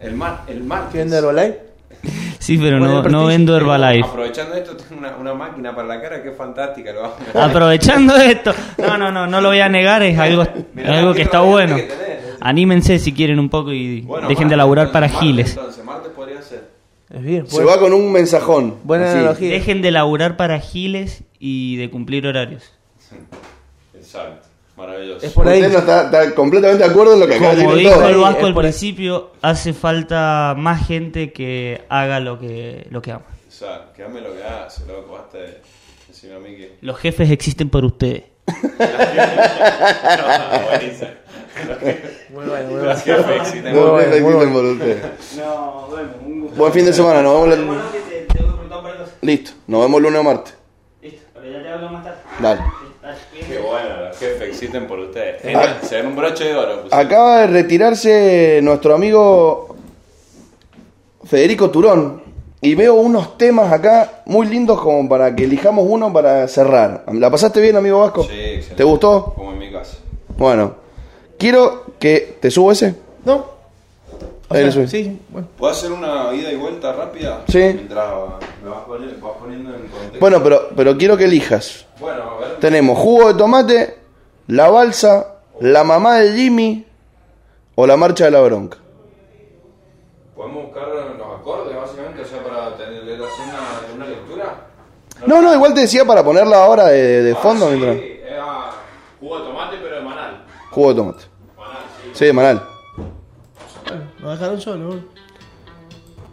El, 0.00 0.14
mar, 0.14 0.42
el 0.48 0.64
martes. 0.64 0.92
¿Quién 0.92 1.10
de 1.10 1.18
Herbalife? 1.18 1.58
Sí, 2.38 2.58
pero 2.58 2.80
no, 2.80 3.04
no 3.04 3.26
vendo 3.26 3.56
Herbalife. 3.56 4.08
Aprovechando 4.08 4.56
esto, 4.56 4.76
tengo 4.76 4.98
una, 4.98 5.16
una 5.16 5.32
máquina 5.34 5.72
para 5.76 5.86
la 5.86 6.00
cara 6.02 6.20
que 6.20 6.30
es 6.30 6.36
fantástica. 6.36 6.92
Lo 6.92 7.14
Aprovechando 7.40 8.16
esto. 8.16 8.52
No, 8.78 8.98
no, 8.98 9.12
no, 9.12 9.28
no 9.28 9.40
lo 9.40 9.50
voy 9.50 9.60
a 9.60 9.68
negar. 9.68 10.02
Es 10.02 10.18
algo, 10.18 10.44
Mirá 10.74 10.98
algo 10.98 11.14
que 11.14 11.22
está 11.22 11.40
bueno. 11.42 11.76
que 11.76 11.82
tenés. 11.82 12.12
Anímense 12.40 12.98
si 12.98 13.12
quieren 13.12 13.38
un 13.38 13.48
poco 13.48 13.72
y 13.72 14.00
Bueno, 14.00 14.26
dejen 14.26 14.48
de 14.48 14.56
laburar 14.56 14.86
entonces, 14.88 14.92
para 14.92 15.06
martes, 15.06 15.20
giles. 15.20 15.50
Entonces, 15.56 15.84
martes 15.84 16.10
podría 16.10 16.42
ser. 16.42 16.68
Es 17.10 17.22
bien. 17.22 17.46
Se 17.46 17.54
bueno. 17.54 17.70
va 17.70 17.78
con 17.78 17.92
un 17.92 18.10
mensajón. 18.10 18.74
Buena 18.82 19.08
Así. 19.08 19.18
analogía. 19.18 19.50
Dejen 19.50 19.80
de 19.80 19.90
laburar 19.92 20.36
para 20.36 20.58
giles 20.58 21.22
y 21.44 21.74
de 21.76 21.90
cumplir 21.90 22.24
horarios. 22.24 22.72
Exacto. 23.94 24.46
Maravilloso. 24.76 25.26
Es 25.26 25.32
por 25.32 25.48
ahí. 25.48 25.60
Usted 25.60 25.72
no 25.72 25.78
está, 25.80 26.04
está 26.04 26.34
completamente 26.36 26.84
de 26.84 26.90
acuerdo 26.90 27.14
en 27.14 27.20
lo 27.20 27.26
que 27.26 27.34
acaba 27.34 27.54
de 27.56 27.64
Como 27.64 27.74
dijo 27.74 27.94
todo. 27.94 28.08
el 28.08 28.16
Vasco 28.16 28.46
al 28.46 28.54
principio, 28.54 29.32
hace 29.42 29.72
falta 29.72 30.54
más 30.56 30.86
gente 30.86 31.32
que 31.32 31.82
haga 31.88 32.20
lo 32.20 32.38
que, 32.38 32.86
lo 32.90 33.02
que 33.02 33.10
ama. 33.12 33.24
Exacto. 33.44 33.92
Que 33.94 34.04
ame 34.04 34.20
lo 34.20 34.32
que 34.34 34.44
hace, 34.44 34.86
loco. 34.86 35.14
Basta 35.14 35.38
de 35.38 35.60
decirme 36.08 36.36
a 36.36 36.38
mí 36.38 36.56
que. 36.56 36.76
Los 36.80 36.96
jefes 36.98 37.28
existen 37.30 37.68
por 37.70 37.84
ustedes. 37.84 38.22
No, 38.52 38.58
buenísimo. 40.68 41.10
Muy 42.30 42.44
bueno, 42.46 42.70
muy 42.70 42.78
bueno. 44.52 44.78
No, 45.36 45.86
bueno, 45.90 46.08
un 46.24 46.40
gusto. 46.42 46.56
Buen 46.56 46.72
fin 46.72 46.86
de 46.86 46.92
semana, 46.92 47.20
nos 47.22 47.42
vemos 47.46 47.58
la- 47.58 47.82
Listo, 49.20 49.50
nos 49.66 49.82
vemos 49.82 50.00
lunes 50.02 50.20
o 50.20 50.24
martes. 50.24 50.54
Ya 51.52 51.62
te 51.62 51.68
hablo 51.68 51.90
más 51.90 52.04
tarde. 52.04 52.18
Dale. 52.40 52.60
Qué 53.46 53.58
bueno, 53.58 54.08
los 54.08 54.18
jefes 54.18 54.42
existen 54.42 54.86
por 54.86 54.98
ustedes. 55.00 55.42
Genial. 55.42 55.78
Se 55.82 55.96
ven 55.96 56.06
un 56.06 56.16
broche 56.16 56.44
de 56.44 56.54
oro. 56.56 56.82
pues. 56.82 56.92
Acaba 56.92 57.40
de 57.40 57.46
retirarse 57.48 58.60
nuestro 58.62 58.94
amigo 58.94 59.76
Federico 61.24 61.70
Turón. 61.70 62.22
Y 62.64 62.76
veo 62.76 62.94
unos 62.94 63.36
temas 63.36 63.72
acá 63.72 64.22
muy 64.24 64.46
lindos 64.46 64.80
como 64.80 65.08
para 65.08 65.34
que 65.34 65.44
elijamos 65.44 65.84
uno 65.88 66.12
para 66.12 66.46
cerrar. 66.46 67.04
¿La 67.12 67.28
pasaste 67.28 67.60
bien, 67.60 67.74
amigo 67.74 67.98
Vasco? 67.98 68.22
Sí, 68.22 68.28
excelente. 68.30 68.74
¿Te 68.76 68.84
gustó? 68.84 69.34
Como 69.34 69.50
en 69.52 69.58
mi 69.58 69.72
casa. 69.72 69.96
Bueno, 70.38 70.76
quiero 71.38 71.86
que... 71.98 72.38
¿Te 72.40 72.52
subo 72.52 72.70
ese? 72.70 72.94
¿No? 73.24 73.46
O 74.52 74.72
sea, 74.72 74.86
sí, 74.88 75.18
bueno. 75.30 75.48
¿Puedo 75.56 75.72
hacer 75.72 75.92
una 75.92 76.32
ida 76.34 76.52
y 76.52 76.56
vuelta 76.56 76.92
rápida? 76.92 77.42
Sí. 77.48 77.58
Mientras 77.58 78.08
me 78.62 78.70
vas 78.70 78.80
poniendo, 78.86 79.26
vas 79.26 79.36
poniendo 79.38 79.70
en 79.74 79.80
contexto. 79.88 80.18
Bueno, 80.20 80.42
pero, 80.42 80.68
pero 80.76 80.96
quiero 80.96 81.16
que 81.16 81.24
elijas. 81.24 81.86
Bueno, 82.00 82.22
a 82.22 82.40
ver. 82.40 82.56
Tenemos 82.60 82.98
jugo 82.98 83.28
de 83.32 83.34
tomate, 83.38 83.98
la 84.48 84.68
balsa, 84.70 85.34
la 85.60 85.84
mamá 85.84 86.18
de 86.18 86.32
Jimmy 86.34 86.84
o 87.74 87.86
la 87.86 87.96
marcha 87.96 88.24
de 88.26 88.30
la 88.32 88.40
bronca. 88.40 88.78
¿Podemos 90.34 90.64
buscar 90.66 90.88
los 90.88 91.40
acordes, 91.40 91.76
básicamente? 91.76 92.22
O 92.22 92.24
sea, 92.26 92.42
para 92.42 92.76
tener 92.76 93.04
leer 93.04 93.20
así 93.22 93.42
una, 93.48 93.94
una 93.96 94.06
lectura. 94.06 94.66
No, 95.26 95.40
no, 95.40 95.54
igual 95.54 95.72
te 95.74 95.82
decía 95.82 96.04
para 96.04 96.24
ponerla 96.24 96.64
ahora 96.64 96.86
de, 96.88 97.22
de 97.22 97.34
fondo 97.36 97.66
Ah, 97.66 97.70
sí, 97.70 97.76
mientras. 97.78 98.32
era 98.32 98.70
jugo 99.20 99.38
de 99.38 99.44
tomate, 99.44 99.76
pero 99.82 99.96
de 99.96 100.02
manal. 100.02 100.44
Jugo 100.70 100.88
de 100.88 100.94
tomate. 100.96 101.24
Manal, 101.56 101.82
sí. 102.02 102.10
Sí, 102.14 102.24
de 102.24 102.32
Manal. 102.32 102.62
Nos 104.22 104.38
dejaron 104.38 104.60
solos. 104.60 104.94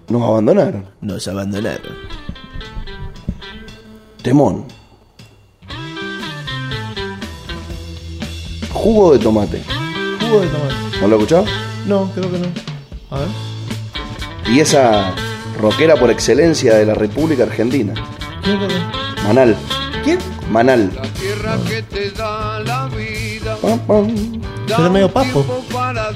Nos 0.10 0.22
abandonaron. 0.22 0.86
Nos 1.02 1.28
abandonaron. 1.28 1.98
Temón. 4.22 4.66
Jugo 8.72 9.14
de 9.14 9.20
tomate. 9.20 9.64
Jugo 10.22 10.41
de 10.41 10.48
tomate. 10.48 10.76
¿No 11.02 11.07
lo 11.07 11.16
he 11.16 11.20
escuchado? 11.20 11.45
No, 11.88 12.11
creo 12.14 12.32
que 12.32 12.38
no. 12.38 12.48
A 13.10 13.20
ver. 13.20 13.28
Y 14.53 14.60
esa 14.60 15.16
rockera 15.57 15.95
por 15.95 16.11
excelencia 16.11 16.76
de 16.76 16.86
la 16.86 16.94
República 16.94 17.44
Argentina. 17.44 17.94
No. 18.45 19.24
Manal. 19.24 19.56
¿Quién? 20.03 20.20
Manal. 20.52 20.91
La 20.95 21.02
tierra 21.14 21.57
que 21.68 21.82
te 21.82 22.11
da 22.11 22.60
la 22.60 22.88
vida. 22.88 23.57
Pam, 23.57 23.80
pam. 23.80 24.91
medio 24.91 25.11
papo. 25.11 25.44
para. 25.74 26.11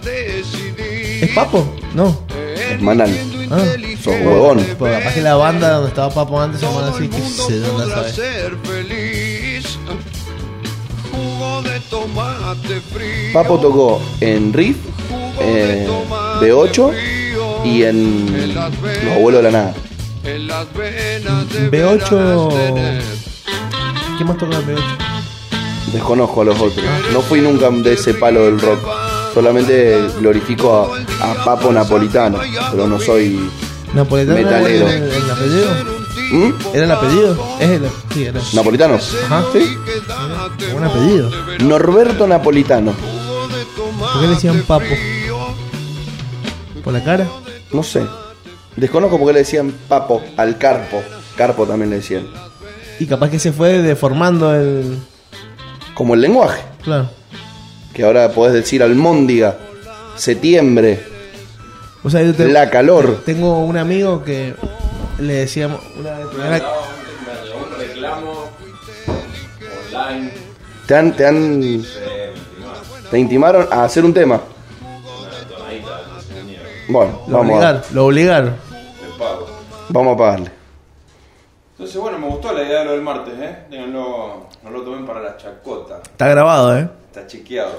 ¿Es 1.24 1.30
Papo? 1.34 1.66
No. 1.96 2.18
Es 2.54 2.82
Manal. 2.82 3.10
Ah, 3.50 3.64
sos 4.04 4.14
huevón. 4.14 4.66
Pues 4.78 4.98
capaz 4.98 5.14
que 5.14 5.22
la 5.22 5.36
banda 5.36 5.72
donde 5.72 5.88
estaba 5.88 6.14
Papo 6.14 6.42
antes 6.42 6.60
se 6.60 6.66
llama 6.66 6.82
Todo 6.82 6.96
así, 6.96 7.08
que 7.08 7.22
se 7.22 7.60
dónde 7.60 8.12
ser 8.12 8.58
feliz. 8.64 9.80
Jugo 11.12 11.62
de 11.62 11.80
tomate 11.90 12.82
frío. 12.94 13.32
Papo 13.32 13.58
tocó 13.58 14.02
en 14.20 14.52
Riff, 14.52 14.76
eh, 15.40 15.88
B8 16.42 16.94
y 17.64 17.84
en 17.84 18.54
Los 18.54 19.16
Abuelos 19.16 19.44
de 19.44 19.52
la 19.52 19.52
Nada. 19.52 19.74
En 20.26 20.48
las 20.48 20.74
venas 20.74 21.46
B8. 21.48 21.70
deberás 21.70 22.50
tener. 22.50 23.04
¿Quién 24.18 24.28
más 24.28 24.38
toca 24.38 24.58
en 24.58 24.76
B8? 24.76 24.98
Desconozco 25.94 26.42
a 26.42 26.46
los 26.46 26.60
otros. 26.60 26.86
No 27.14 27.22
fui 27.22 27.40
nunca 27.40 27.70
de 27.70 27.94
ese 27.94 28.14
palo 28.14 28.44
del 28.44 28.60
rock. 28.60 28.93
Solamente 29.34 30.08
glorifico 30.20 30.96
a, 31.22 31.32
a 31.32 31.44
Papo 31.46 31.72
Napolitano, 31.72 32.40
pero 32.72 32.88
no 32.88 33.00
soy 33.00 33.50
¿Napolitano 33.94 34.38
Metalero. 34.38 34.88
era 34.88 34.98
el, 34.98 35.12
el 35.12 35.32
apellido? 35.32 35.70
¿Mm? 36.32 36.54
¿Era 36.74 36.84
el 36.86 36.92
apellido? 36.92 37.48
Es 37.60 37.70
el, 37.70 37.82
sí, 38.14 38.26
era. 38.26 38.42
napolitano. 38.54 38.96
Ajá. 39.26 39.44
¿Sí? 39.54 39.78
Un 40.76 40.84
apellido. 40.84 41.32
Norberto 41.60 42.28
Napolitano. 42.28 42.94
¿Por 44.00 44.22
qué 44.22 44.28
le 44.28 44.34
decían 44.34 44.62
papo? 44.68 44.86
¿Por 46.84 46.94
la 46.94 47.04
cara? 47.04 47.28
No 47.72 47.82
sé. 47.84 48.06
Desconozco 48.76 49.18
por 49.18 49.28
qué 49.28 49.34
le 49.34 49.40
decían 49.40 49.72
Papo 49.88 50.22
al 50.38 50.58
Carpo. 50.58 51.02
Carpo 51.36 51.66
también 51.66 51.90
le 51.92 51.98
decían. 51.98 52.28
Y 53.00 53.06
capaz 53.06 53.30
que 53.30 53.40
se 53.40 53.52
fue 53.52 53.82
deformando 53.82 54.54
el. 54.56 54.98
Como 55.94 56.16
el 56.16 56.22
lenguaje. 56.22 56.62
Claro. 56.84 57.10
Que 57.94 58.04
ahora 58.04 58.30
podés 58.32 58.54
decir 58.54 58.82
almóndiga, 58.82 59.56
septiembre, 60.16 61.04
O 62.04 62.10
sea, 62.10 62.22
yo 62.24 62.34
te- 62.34 62.48
la 62.48 62.70
calor. 62.70 63.22
tengo 63.26 63.60
un 63.60 63.78
amigo 63.78 64.24
que 64.24 64.56
le 65.20 65.34
decíamos. 65.34 65.80
Una 65.98 66.12
vez 66.18 66.64
llegó 67.44 67.66
un 67.66 67.80
reclamo 67.80 68.50
online. 69.94 70.32
Te 70.88 70.96
han, 70.96 71.16
te 71.16 71.26
han, 71.26 71.84
te 73.12 73.20
intimaron 73.20 73.68
a 73.72 73.84
hacer 73.86 74.04
un 74.04 74.14
tema. 74.14 74.42
Bueno, 76.90 77.22
lo 77.28 77.38
vamos 77.38 77.54
a, 77.54 77.56
obligaron. 77.56 77.82
Lo 77.94 78.06
obligaron. 78.08 78.56
vamos 79.90 80.16
a 80.16 80.18
pagarle. 80.18 80.52
Entonces, 81.72 81.98
bueno, 82.02 82.18
me 82.20 82.28
gustó 82.28 82.52
la 82.54 82.64
idea 82.64 82.80
de 82.80 82.86
lo 82.86 82.92
del 82.92 83.02
martes, 83.02 83.34
¿eh? 83.40 83.58
Ténganlo, 83.70 84.48
no 84.64 84.70
lo 84.70 84.82
tomen 84.82 85.06
para 85.06 85.22
la 85.22 85.38
chacota. 85.38 86.02
Está 86.04 86.28
grabado, 86.28 86.78
¿eh? 86.78 86.90
Está 87.14 87.28
chequeado. 87.28 87.74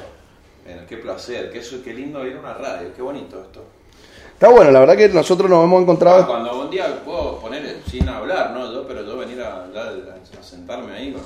Bueno, 0.65 0.83
qué 0.89 0.97
placer, 0.99 1.51
qué, 1.51 1.61
qué 1.83 1.93
lindo 1.93 2.25
ir 2.25 2.37
a 2.37 2.39
una 2.39 2.55
radio, 2.55 2.89
qué 2.95 3.03
bonito 3.03 3.41
esto. 3.43 3.65
Está 4.33 4.49
bueno, 4.49 4.71
la 4.71 4.79
verdad 4.79 4.97
que 4.97 5.09
nosotros 5.09 5.51
nos 5.51 5.65
hemos 5.65 5.81
Ah, 5.81 5.83
encontrado. 5.83 6.27
cuando 6.29 6.61
un 6.61 6.71
día 6.71 7.03
puedo 7.05 7.41
poner 7.41 7.81
sin 7.91 8.09
hablar, 8.09 8.53
¿no? 8.53 8.73
Yo, 8.73 8.87
pero 8.87 9.05
yo 9.05 9.19
venir 9.19 9.41
a, 9.43 9.65
hablar, 9.65 9.89
a, 9.89 10.39
a 10.39 10.43
sentarme 10.43 10.93
ahí, 10.93 11.11
¿no? 11.11 11.19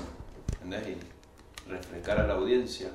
¿entendés? 0.65 0.97
Y 0.97 1.71
refrescar 1.71 2.21
a 2.21 2.27
la 2.27 2.33
audiencia. 2.33 2.89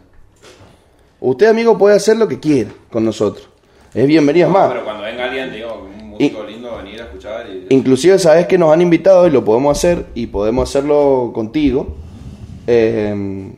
Usted, 1.20 1.46
amigo, 1.46 1.78
puede 1.78 1.96
hacer 1.96 2.18
lo 2.18 2.28
que 2.28 2.40
quiera 2.40 2.72
con 2.92 3.06
nosotros. 3.06 3.48
Es 3.94 4.08
bienvenido, 4.08 4.48
es 4.48 4.54
más. 4.54 4.70
Pero 4.72 4.84
cuando 4.84 5.04
venga 5.04 5.26
alguien, 5.26 5.54
digo, 5.54 5.76
un 5.96 6.10
músico 6.10 6.44
lindo, 6.44 6.76
venir 6.78 7.00
a 7.02 7.04
escuchar 7.06 7.48
y... 7.52 7.68
Inclusive 7.70 8.18
sabes 8.18 8.48
que 8.48 8.58
nos 8.58 8.74
han 8.74 8.82
invitado 8.82 9.28
y 9.28 9.30
lo 9.30 9.46
podemos 9.46 9.78
hacer 9.78 10.08
y 10.16 10.26
podemos 10.26 10.68
hacerlo 10.68 11.30
contigo. 11.36 11.98
Eh, 12.66 13.54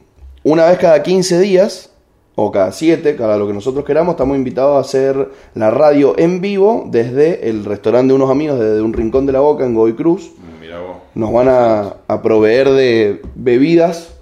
una 0.45 0.65
vez 0.67 0.77
cada 0.77 1.01
15 1.03 1.39
días 1.39 1.91
o 2.35 2.51
cada 2.51 2.71
7, 2.71 3.15
cada 3.15 3.37
lo 3.37 3.47
que 3.47 3.53
nosotros 3.53 3.83
queramos, 3.85 4.13
estamos 4.13 4.35
invitados 4.37 4.75
a 4.77 4.79
hacer 4.81 5.29
la 5.53 5.71
radio 5.71 6.13
en 6.17 6.39
vivo 6.41 6.83
desde 6.87 7.49
el 7.49 7.63
restaurante 7.65 8.09
de 8.09 8.13
unos 8.15 8.29
amigos, 8.29 8.59
desde 8.59 8.81
un 8.81 8.93
rincón 8.93 9.25
de 9.25 9.31
la 9.33 9.39
boca 9.39 9.65
en 9.65 9.73
Goy 9.73 9.93
Cruz. 9.93 10.31
Mira 10.59 10.79
vos. 10.79 10.97
Nos 11.15 11.31
van 11.31 11.47
a, 11.47 11.95
a 12.07 12.21
proveer 12.21 12.69
de 12.71 13.21
bebidas 13.35 14.13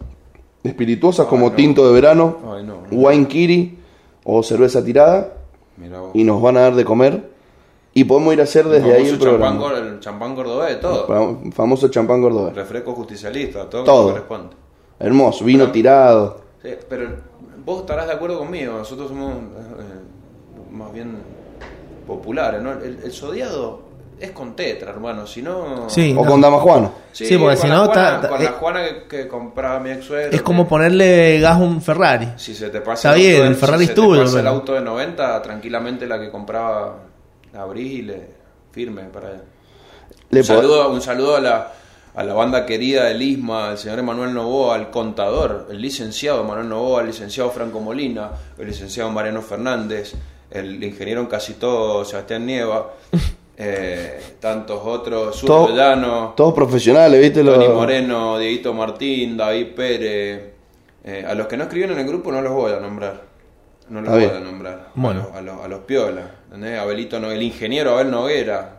espirituosas 0.63 1.25
como 1.27 1.49
no. 1.49 1.55
tinto 1.55 1.87
de 1.87 1.93
verano, 1.93 2.37
Ay, 2.55 2.63
no, 2.63 2.75
no. 2.89 2.97
wine 2.97 3.27
kiri 3.27 3.77
o 4.23 4.41
cerveza 4.43 4.83
tirada 4.85 5.33
Mira 5.77 5.99
vos. 5.99 6.11
y 6.13 6.23
nos 6.23 6.41
van 6.41 6.55
a 6.57 6.61
dar 6.61 6.75
de 6.75 6.85
comer 6.85 7.31
y 7.95 8.03
podemos 8.05 8.33
ir 8.33 8.39
a 8.39 8.43
hacer 8.43 8.67
desde 8.67 8.93
ahí 8.93 9.07
el 9.07 9.19
champán, 9.19 9.57
programa. 9.59 9.59
gor- 9.61 9.77
el 9.93 9.99
champán 9.99 10.35
cordobés, 10.35 10.79
todo. 10.79 11.07
Fam- 11.07 11.51
Famoso 11.51 11.87
champán 11.89 12.21
cordobés. 12.21 12.55
Refresco 12.55 12.93
justicialista, 12.93 13.69
todo, 13.69 13.83
Todo. 13.83 13.95
como 14.03 14.09
corresponde. 14.13 14.55
Hermoso, 15.03 15.43
vino 15.45 15.69
tirado. 15.71 16.41
Sí, 16.61 16.69
pero 16.89 17.09
vos 17.65 17.81
estarás 17.81 18.07
de 18.07 18.13
acuerdo 18.13 18.39
conmigo, 18.39 18.77
nosotros 18.77 19.09
somos 19.09 19.33
eh, 19.33 19.41
más 20.71 20.91
bien 20.93 21.17
populares, 22.07 22.61
¿no? 22.61 22.71
El, 22.73 22.99
el 23.03 23.11
sodiado 23.11 23.81
es 24.19 24.31
con 24.31 24.55
tetra, 24.55 24.91
hermano, 24.91 25.27
si 25.27 25.41
no... 25.41 25.89
Sí. 25.89 26.15
O 26.17 26.23
no. 26.23 26.29
con 26.31 26.39
Dama 26.39 26.57
Juana. 26.59 26.91
Sí, 27.11 27.25
porque 27.37 27.55
con 27.55 27.57
si 27.57 27.67
la 27.67 27.75
no 27.75 27.85
Juana- 27.87 28.15
está- 28.15 28.29
Con 28.29 28.41
eh, 28.41 28.43
la 28.45 28.51
Juana 28.51 28.83
que, 28.85 29.03
que 29.07 29.27
compraba 29.27 29.79
mi 29.79 29.91
ex 29.91 30.05
suegro, 30.05 30.31
Es 30.31 30.41
como 30.41 30.67
ponerle 30.67 31.39
gas 31.41 31.55
a 31.57 31.63
un 31.63 31.81
Ferrari. 31.81 32.29
Si 32.37 32.55
se 32.55 32.69
te 32.69 32.79
pasa 32.81 33.09
Está 33.09 33.15
el 33.15 33.21
bien, 33.21 33.35
auto 33.41 33.49
el 33.49 33.55
Ferrari 33.55 33.83
si 33.85 33.89
es 33.89 33.95
tuyo, 33.95 34.21
el 34.23 34.31
pero- 34.33 34.49
auto 34.49 34.73
de 34.73 34.81
90, 34.81 35.41
tranquilamente 35.41 36.07
la 36.07 36.19
que 36.19 36.31
compraba 36.31 36.95
la 37.51 37.61
abrís 37.63 37.91
y 37.99 38.01
le 38.03 38.27
firme 38.71 39.03
para 39.03 39.27
allá. 39.29 39.41
Le 40.29 40.39
un, 40.39 40.45
saludo, 40.45 40.89
un 40.91 41.01
saludo 41.01 41.35
a 41.35 41.41
la, 41.41 41.73
a 42.15 42.23
la 42.23 42.33
banda 42.33 42.65
querida 42.65 43.05
del 43.05 43.21
ISMA, 43.21 43.69
al 43.69 43.77
señor 43.77 43.99
Emanuel 43.99 44.33
Novoa, 44.33 44.75
al 44.75 44.91
contador, 44.91 45.67
el 45.71 45.81
licenciado 45.81 46.41
Emanuel 46.43 46.69
Novoa, 46.69 47.01
el 47.01 47.07
licenciado 47.07 47.49
Franco 47.51 47.79
Molina, 47.79 48.29
el 48.57 48.67
licenciado 48.67 49.09
Mariano 49.11 49.41
Fernández, 49.41 50.13
el 50.51 50.83
ingeniero 50.83 51.21
en 51.21 51.27
casi 51.27 51.53
todo 51.55 52.05
Sebastián 52.05 52.45
Nieva, 52.45 52.91
eh, 53.57 54.21
tantos 54.39 54.81
otros, 54.83 55.41
Todo- 55.41 55.65
Surto 55.67 55.75
Llano, 55.75 56.33
Todos 56.37 56.53
profesionales, 56.53 57.19
¿viste? 57.19 57.43
Tony 57.43 57.67
Moreno, 57.67 58.37
Dieguito 58.37 58.73
Martín, 58.73 59.35
David 59.37 59.67
Pérez. 59.75 60.53
Eh, 61.05 61.25
a 61.27 61.33
los 61.33 61.47
que 61.47 61.57
no 61.57 61.63
escriben 61.63 61.91
en 61.91 61.99
el 61.99 62.07
grupo 62.07 62.31
no 62.31 62.41
los 62.41 62.53
voy 62.53 62.71
a 62.71 62.79
nombrar. 62.79 63.21
No 63.89 63.99
los 64.01 64.09
voy 64.13 64.23
a 64.25 64.39
nombrar. 64.39 64.89
Bueno. 64.95 65.27
A, 65.35 65.41
los, 65.41 65.61
a 65.61 65.67
los 65.67 65.79
piolas. 65.81 66.25
¿entendés? 66.45 66.79
Abelito 66.79 67.19
no, 67.19 67.29
el 67.31 67.41
ingeniero 67.41 67.91
Abel 67.95 68.09
Noguera. 68.11 68.77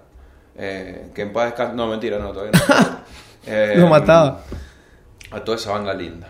eh, 0.57 1.09
que 1.15 1.23
en 1.23 1.33
paz 1.33 1.47
descanse. 1.47 1.75
No, 1.75 1.87
mentira, 1.87 2.19
no, 2.19 2.33
todavía 2.33 2.53
no. 2.53 3.05
Eh, 3.47 3.75
Lo 3.77 3.89
mataba. 3.89 4.43
A 5.31 5.41
toda 5.45 5.57
esa 5.57 5.73
banda 5.73 5.93
linda. 5.95 6.29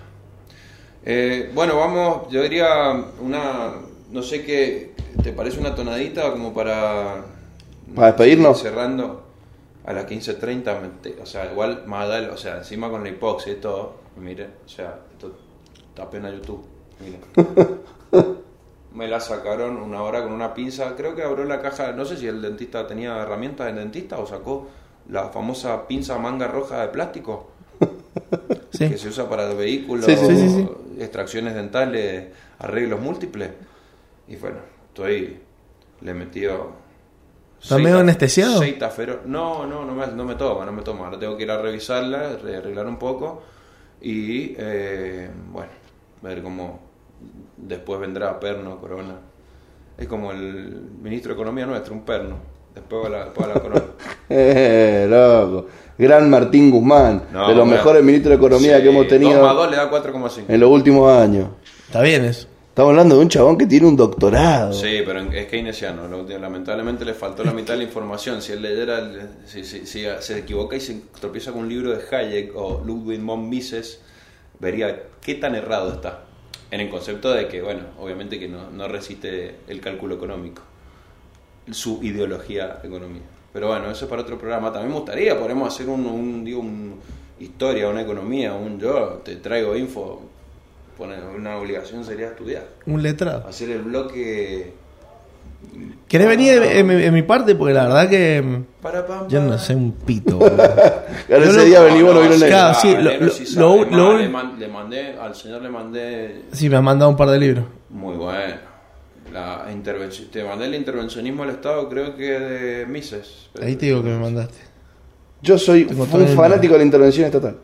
Eh, 1.04 1.50
bueno, 1.54 1.76
vamos, 1.78 2.28
yo 2.30 2.42
diría 2.42 2.92
una. 3.20 3.72
No 4.10 4.22
sé 4.22 4.44
qué. 4.44 4.94
¿Te 5.22 5.32
parece 5.32 5.60
una 5.60 5.74
tonadita 5.74 6.30
como 6.32 6.52
para. 6.54 7.24
¿Para 7.94 8.06
despedirnos? 8.08 8.60
Cerrando 8.60 9.22
a 9.84 9.92
las 9.92 10.06
15.30, 10.06 10.80
me 10.80 10.88
te- 11.02 11.20
o 11.20 11.26
sea, 11.26 11.50
igual 11.52 11.82
más 11.86 12.08
allá, 12.08 12.32
o 12.32 12.36
sea, 12.38 12.56
encima 12.56 12.88
con 12.88 13.02
la 13.04 13.10
hipoxia 13.10 13.52
y 13.52 13.56
todo, 13.56 13.96
mire, 14.16 14.48
o 14.64 14.68
sea, 14.68 14.98
esto 15.12 15.36
está 15.90 16.08
pena 16.08 16.30
YouTube, 16.30 16.64
mire. 17.00 17.18
me 18.94 19.06
la 19.08 19.20
sacaron 19.20 19.76
una 19.76 20.02
hora 20.02 20.22
con 20.22 20.32
una 20.32 20.54
pinza, 20.54 20.94
creo 20.96 21.14
que 21.14 21.22
abrió 21.22 21.44
la 21.44 21.60
caja, 21.60 21.92
no 21.92 22.06
sé 22.06 22.16
si 22.16 22.26
el 22.26 22.40
dentista 22.40 22.86
tenía 22.86 23.20
herramientas 23.22 23.66
de 23.66 23.78
dentista 23.80 24.18
o 24.18 24.26
sacó 24.26 24.68
la 25.08 25.28
famosa 25.28 25.86
pinza 25.86 26.18
manga 26.18 26.46
roja 26.48 26.82
de 26.82 26.88
plástico 26.88 27.50
Sí. 28.70 28.88
que 28.88 28.98
se 28.98 29.08
usa 29.08 29.28
para 29.28 29.52
vehículos, 29.54 30.06
Sí, 30.06 30.16
sí, 30.16 30.68
extracciones 30.98 31.54
dentales, 31.54 32.26
arreglos 32.58 33.00
múltiples. 33.00 33.50
Y 34.28 34.36
bueno, 34.36 34.58
estoy, 34.88 35.38
le 36.00 36.10
he 36.10 36.14
metido... 36.14 36.72
¿Está 37.62 37.78
medio 37.78 37.98
anestesiado? 38.00 38.58
No, 39.26 39.66
no, 39.66 39.84
no 39.84 39.94
me, 39.94 40.06
no 40.08 40.24
me 40.24 40.34
toma, 40.34 40.64
no 40.66 40.72
me 40.72 40.82
toma. 40.82 41.06
Ahora 41.06 41.18
tengo 41.18 41.36
que 41.36 41.44
ir 41.44 41.50
a 41.50 41.60
revisarla, 41.60 42.36
re- 42.36 42.56
arreglar 42.56 42.86
un 42.86 42.98
poco 42.98 43.42
y, 44.00 44.54
eh, 44.58 45.30
bueno, 45.50 45.70
ver 46.22 46.42
cómo 46.42 46.80
después 47.56 48.00
vendrá 48.00 48.38
Perno, 48.38 48.78
Corona. 48.80 49.14
Es 49.96 50.06
como 50.08 50.32
el 50.32 50.90
ministro 51.00 51.30
de 51.30 51.34
Economía 51.40 51.64
nuestro, 51.66 51.94
un 51.94 52.02
perno. 52.04 52.36
Después 52.74 53.04
va 53.04 53.08
la, 53.08 53.24
después 53.24 53.48
va 53.48 53.54
la 53.54 53.60
Corona. 53.60 53.84
Eh, 54.28 55.06
loco. 55.08 55.66
Gran 55.98 56.28
Martín 56.30 56.70
Guzmán, 56.70 57.24
No, 57.32 57.42
de 57.48 57.54
los 57.54 57.58
bueno. 57.64 57.66
mejores 57.66 58.02
ministros 58.02 58.30
de 58.30 58.36
Economía 58.36 58.76
Sí, 58.78 58.82
que 58.82 58.88
hemos 58.88 59.02
más 59.04 59.08
tenido 59.08 59.54
dos 59.54 59.70
le 59.70 59.76
da 59.76 59.90
4,5. 59.90 60.44
en 60.48 60.60
los 60.60 60.70
últimos 60.70 61.10
años. 61.12 61.48
Está 61.86 62.00
bien 62.02 62.24
eso. 62.24 62.48
Estamos 62.70 62.90
hablando 62.90 63.14
de 63.16 63.20
un 63.22 63.28
chabón 63.28 63.56
que 63.56 63.66
tiene 63.66 63.86
un 63.86 63.94
doctorado. 63.94 64.72
Sí, 64.72 65.02
pero 65.06 65.20
es 65.20 65.46
keynesiano. 65.46 66.08
Lamentablemente 66.40 67.04
le 67.04 67.14
faltó 67.14 67.44
la 67.44 67.52
mitad 67.52 67.74
de 67.74 67.78
la 67.78 67.84
información. 67.84 68.42
Si 68.42 68.50
él 68.50 68.62
leyera, 68.62 68.98
el- 68.98 69.28
si, 69.44 69.62
si- 69.64 69.86
si 69.86 70.04
se 70.18 70.38
equivoca 70.38 70.74
y 70.74 70.80
se 70.80 71.00
tropieza 71.20 71.52
con 71.52 71.60
un 71.62 71.68
libro 71.68 71.90
de 71.96 72.02
Hayek 72.10 72.50
o 72.56 72.82
Ludwig 72.84 73.20
von 73.20 73.48
Mises, 73.48 74.00
vería 74.58 75.04
qué 75.20 75.34
tan 75.36 75.54
errado 75.54 75.92
está. 75.92 76.24
En 76.72 76.80
el 76.80 76.88
concepto 76.88 77.30
de 77.32 77.46
que, 77.46 77.62
bueno, 77.62 77.82
obviamente 78.00 78.40
que 78.40 78.48
no, 78.48 78.68
no 78.70 78.88
resiste 78.88 79.56
el 79.68 79.80
cálculo 79.80 80.16
económico. 80.16 80.62
Su 81.70 82.00
ideología 82.02 82.78
de 82.82 82.88
economía. 82.88 83.22
Pero 83.52 83.68
bueno, 83.68 83.90
eso 83.90 84.04
es 84.04 84.10
para 84.10 84.22
otro 84.22 84.36
programa. 84.38 84.72
También 84.72 84.92
me 84.92 84.96
gustaría, 84.98 85.38
podemos 85.38 85.72
hacer 85.72 85.88
un, 85.88 86.04
un, 86.06 86.44
digo, 86.44 86.60
un 86.60 86.94
historia, 87.38 87.88
una 87.88 88.02
economía, 88.02 88.52
un 88.54 88.78
yo, 88.78 89.20
te 89.24 89.36
traigo 89.36 89.76
info. 89.76 90.22
Una 90.98 91.56
obligación 91.58 92.04
sería 92.04 92.28
estudiar 92.28 92.62
Un 92.86 93.02
letrado. 93.02 93.48
hacer 93.48 93.68
el 93.70 93.82
bloque 93.82 94.72
¿Querés 96.06 96.28
venir 96.28 96.62
en, 96.62 96.62
en 96.62 96.86
mi- 96.86 97.02
en 97.02 97.14
mi 97.14 97.22
parte? 97.22 97.54
Porque 97.56 97.72
la 97.74 97.84
verdad 97.84 98.08
que 98.08 98.40
mm, 98.42 98.64
para 98.82 99.26
yo 99.28 99.40
no 99.40 99.58
sé 99.58 99.74
un 99.74 99.92
pito. 99.92 100.38
Claro, 101.26 101.44
ese 101.44 101.64
día 101.64 101.80
venimos, 101.80 102.14
no 102.14 102.20
nadie. 102.22 102.46
Claro, 102.46 102.78
sí, 102.80 102.94
ah, 102.96 103.00
lo- 103.00 103.30
sí 103.30 103.56
lo- 103.56 103.84
lo- 103.86 104.12
Más, 104.12 104.20
le, 104.20 104.28
man- 104.28 104.54
le 104.58 104.68
mandé 104.68 105.18
al 105.18 105.34
señor 105.34 105.62
le 105.62 105.68
mandé 105.70 106.42
Sí, 106.52 106.68
me 106.68 106.76
has 106.76 106.82
mandado 106.82 107.10
un 107.10 107.16
par 107.16 107.30
de 107.30 107.38
libros. 107.38 107.64
muy 107.88 108.14
bueno 108.16 108.73
la 109.34 109.66
intervención 109.72 110.28
te 110.30 110.44
mandé 110.44 110.66
el 110.66 110.74
intervencionismo 110.76 111.44
del 111.44 111.56
Estado 111.56 111.88
creo 111.88 112.14
que 112.16 112.38
de 112.38 112.86
Mises 112.86 113.50
Ahí 113.60 113.74
te 113.76 113.86
digo 113.86 114.02
que 114.02 114.08
me 114.10 114.18
mandaste. 114.18 114.58
Yo 115.42 115.58
soy 115.58 115.84
un 115.90 116.28
fanático 116.28 116.72
de 116.74 116.78
la 116.78 116.84
intervención 116.84 117.26
estatal. 117.26 117.56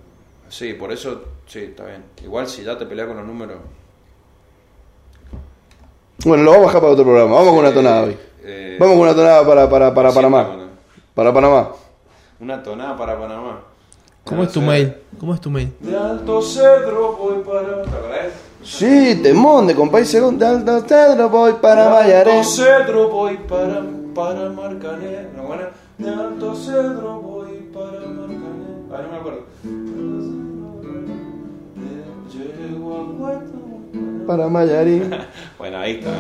Sí, 0.49 0.75
por 0.75 0.93
eso, 0.93 1.23
sí, 1.47 1.61
está 1.61 1.87
bien. 1.87 2.03
Igual 2.25 2.47
si 2.49 2.65
ya 2.65 2.77
te 2.77 2.85
peleas 2.87 3.07
con 3.09 3.17
los 3.17 3.25
números. 3.27 3.59
Bueno, 6.25 6.43
lo 6.43 6.51
vamos 6.51 6.65
a 6.65 6.69
dejar 6.69 6.81
para 6.83 6.93
otro 6.93 7.05
programa. 7.05 7.35
Vamos 7.35 7.49
con 7.51 7.59
una 7.61 7.73
tonada 7.73 8.03
hoy. 8.03 8.17
eh, 8.43 8.77
Vamos 8.79 8.95
con 8.97 9.03
una 9.03 9.15
tonada 9.15 9.47
para, 9.47 9.71
para, 9.71 9.95
para 9.95 10.11
sí, 10.11 10.15
Panamá. 10.17 10.43
bueno. 10.45 10.65
Para 11.15 11.33
Panamá. 11.33 11.71
Una 12.41 12.63
tonada 12.63 12.97
para 12.97 13.19
Panamá. 13.19 13.61
¿Cómo 14.25 14.43
es 14.43 14.53
tu 14.53 14.61
mail? 14.61 14.95
¿Cómo 15.19 15.35
es 15.35 15.41
tu 15.41 15.51
mail? 15.51 15.73
De 15.81 15.97
Alto 15.97 16.43
Cedro 16.43 17.13
voy 17.17 17.43
para. 17.43 17.83
¿Te 17.83 17.89
acordás? 17.91 18.33
Sí, 18.63 19.21
temón 19.23 19.67
de 19.67 19.75
compay 19.75 20.05
segundo 20.05 20.45
de 20.45 20.51
Alto 20.51 20.81
Cedro, 20.87 21.29
voy 21.29 21.55
para 21.55 21.85
De 21.85 21.91
Mayaré. 21.91 22.39
Alto 22.39 22.51
Cedro 22.51 23.09
voy 23.09 23.37
para, 23.49 23.83
para 24.15 24.49
Marcané. 24.51 25.29
¿No 25.37 25.45
buena? 25.45 25.71
De 25.99 26.11
Alto 26.11 26.55
Cedro 26.55 27.21
voy 27.21 27.71
para 27.73 28.07
Marcané. 28.07 28.61
Ah, 28.93 29.03
no 29.03 29.09
me 29.13 29.17
acuerdo. 29.17 29.45
Para 34.27 34.49
Mayarí. 34.49 35.11
Bueno, 35.59 35.79
ahí 35.79 35.99
está. 35.99 36.11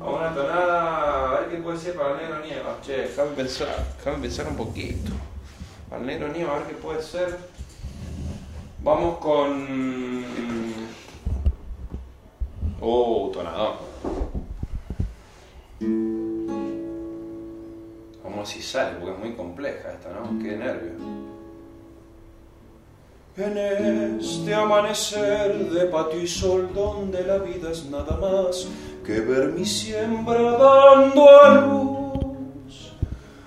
A 0.00 0.10
una 0.10 0.34
tonada, 0.34 1.30
a 1.30 1.40
ver 1.40 1.48
qué 1.50 1.56
puede 1.56 1.78
ser 1.78 1.94
para 1.94 2.12
el 2.12 2.16
negro 2.18 2.44
nieva. 2.44 2.76
Che, 2.84 2.92
déjame 2.92 3.30
pensar, 3.30 3.68
déjame 3.98 4.22
pensar 4.22 4.46
un 4.46 4.56
poquito. 4.56 5.10
Para 5.88 6.02
el 6.02 6.06
negro 6.06 6.28
nieva, 6.28 6.54
a 6.54 6.58
ver 6.58 6.68
qué 6.68 6.74
puede 6.74 7.02
ser. 7.02 7.38
Vamos 8.82 9.18
con. 9.18 10.73
Oh, 12.80 13.30
tonadón. 13.32 13.74
Vamos 18.22 18.48
si 18.48 18.62
sale, 18.62 18.96
porque 18.98 19.12
es 19.12 19.18
muy 19.18 19.34
compleja 19.34 19.92
esta, 19.92 20.10
¿no? 20.10 20.38
Qué 20.42 20.56
nervio. 20.56 20.92
En 23.36 23.58
este 23.58 24.54
amanecer 24.54 25.70
de 25.70 25.86
patio 25.86 26.20
y 26.20 26.26
sol 26.28 26.70
donde 26.72 27.24
la 27.24 27.38
vida 27.38 27.72
es 27.72 27.84
nada 27.86 28.16
más 28.16 28.68
que 29.04 29.20
ver 29.20 29.48
mi 29.48 29.66
siembra 29.66 30.52
dando 30.52 31.30
a 31.30 31.60
luz. 31.60 32.92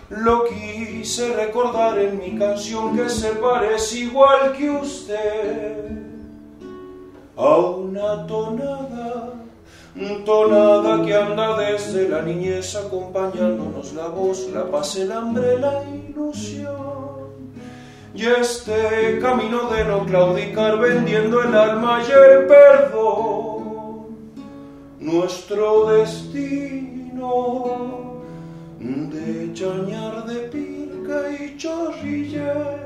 Lo 0.09 0.45
quise 0.45 1.33
recordar 1.33 1.99
en 1.99 2.17
mi 2.17 2.37
canción 2.37 2.97
que 2.97 3.09
se 3.09 3.31
parece 3.33 3.99
igual 3.99 4.53
que 4.57 4.69
usted 4.69 6.06
a 7.37 7.57
una 7.57 8.25
tonada, 8.25 9.33
tonada 10.25 11.05
que 11.05 11.13
anda 11.15 11.57
desde 11.57 12.09
la 12.09 12.23
niñez 12.23 12.75
acompañándonos 12.75 13.93
la 13.93 14.07
voz, 14.07 14.49
la 14.51 14.65
paz, 14.65 14.95
el 14.95 15.11
hambre, 15.11 15.59
la 15.59 15.83
ilusión. 15.83 17.27
Y 18.15 18.25
este 18.25 19.19
camino 19.21 19.69
de 19.69 19.85
no 19.85 20.03
claudicar 20.05 20.79
vendiendo 20.79 21.43
el 21.43 21.53
alma 21.53 22.01
y 22.01 22.11
el 22.11 22.47
perdón, 22.47 24.07
nuestro 24.99 25.89
destino 25.91 27.67
de 28.79 29.53
chañar 29.53 30.25
de 30.25 30.35
pirca 30.47 31.29
y 31.39 31.55
chorrillero, 31.57 32.77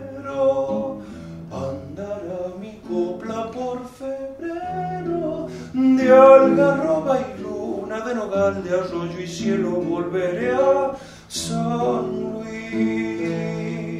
andará 1.51 2.53
copla 2.91 3.49
por 3.51 3.87
febrero, 3.87 5.47
de 5.73 6.11
algarroba 6.11 7.19
y 7.21 7.41
luna, 7.41 8.01
de 8.05 8.15
nogal, 8.15 8.63
de 8.63 8.71
arroyo 8.71 9.19
y 9.19 9.27
cielo, 9.27 9.71
volveré 9.71 10.51
a 10.51 10.91
San 11.29 12.33
Luis. 12.33 13.90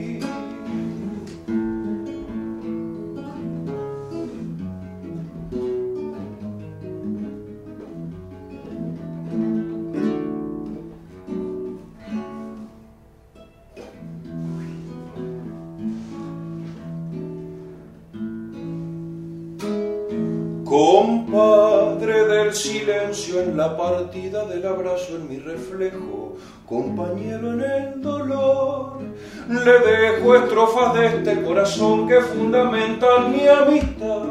Silencio 22.54 23.42
en 23.42 23.56
la 23.56 23.78
partida 23.78 24.46
del 24.46 24.68
abrazo 24.68 25.16
en 25.16 25.30
mi 25.30 25.38
reflejo, 25.38 26.36
compañero 26.66 27.54
en 27.54 27.62
el 27.62 28.02
dolor, 28.02 29.00
le 29.48 29.80
dejo 29.80 30.36
estrofas 30.36 30.94
de 30.94 31.06
este 31.08 31.44
corazón 31.44 32.08
que 32.08 32.20
fundamentan 32.20 33.32
mi 33.32 33.48
amistad. 33.48 34.24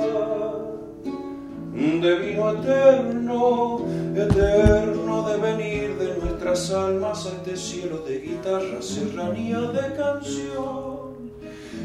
De 1.72 2.14
vino 2.16 2.50
eterno, 2.50 3.80
eterno 4.14 5.28
de 5.28 5.36
venir 5.38 5.96
de 5.96 6.18
nuestras 6.18 6.70
almas 6.72 7.24
a 7.24 7.30
este 7.30 7.56
cielo 7.56 7.98
de 8.06 8.20
guitarra, 8.20 8.82
serranía 8.82 9.60
de 9.60 9.96
canción. 9.96 11.30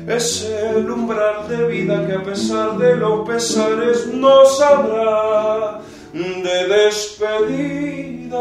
Es 0.06 0.44
el 0.44 0.92
umbral 0.92 1.48
de 1.48 1.66
vida 1.68 2.06
que 2.06 2.14
a 2.14 2.24
pesar 2.24 2.78
de 2.78 2.96
los 2.98 3.28
pesares 3.28 4.08
nos 4.14 4.62
habrá 4.62 5.82
de 6.16 6.68
despedidas, 6.70 8.32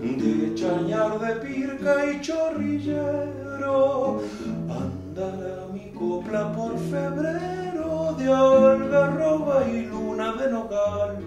de 0.00 0.54
chañar 0.56 1.20
de 1.20 1.36
pirca 1.36 2.10
y 2.10 2.20
chorrillero. 2.20 4.22
Andará 4.68 5.68
mi 5.72 5.92
copla 5.92 6.52
por 6.52 6.76
febrero 6.90 8.12
de 8.18 8.32
algarroba 8.32 9.68
y 9.72 9.86
luna 9.86 10.32
de 10.32 10.50
nogal, 10.50 11.18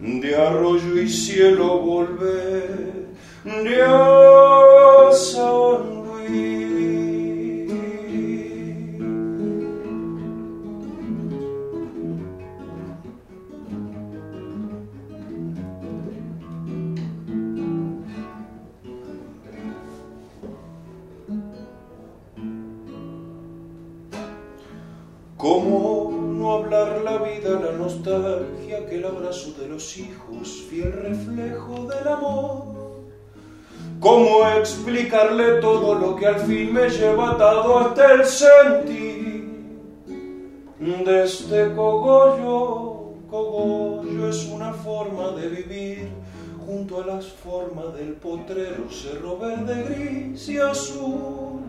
de 0.00 0.36
arroyo 0.36 1.02
y 1.02 1.08
cielo 1.08 1.78
volver, 1.78 3.08
de 3.44 3.82
los 29.72 29.96
hijos, 29.96 30.66
fiel 30.68 30.92
reflejo 30.92 31.86
del 31.86 32.08
amor? 32.08 32.64
¿Cómo 34.00 34.46
explicarle 34.58 35.60
todo 35.62 35.94
lo 35.94 36.14
que 36.14 36.26
al 36.26 36.40
fin 36.40 36.74
me 36.74 36.90
lleva 36.90 37.30
atado 37.30 37.78
hasta 37.78 38.12
el 38.12 38.24
sentir 38.26 39.48
de 40.78 41.24
este 41.24 41.72
cogollo? 41.74 43.14
Cogollo 43.30 44.28
es 44.28 44.44
una 44.44 44.74
forma 44.74 45.30
de 45.30 45.48
vivir 45.48 46.08
junto 46.66 47.02
a 47.02 47.06
las 47.06 47.26
formas 47.28 47.94
del 47.94 48.12
potrero, 48.14 48.90
cerro 48.90 49.38
verde, 49.38 49.84
gris 49.84 50.48
y 50.50 50.58
azul. 50.58 51.62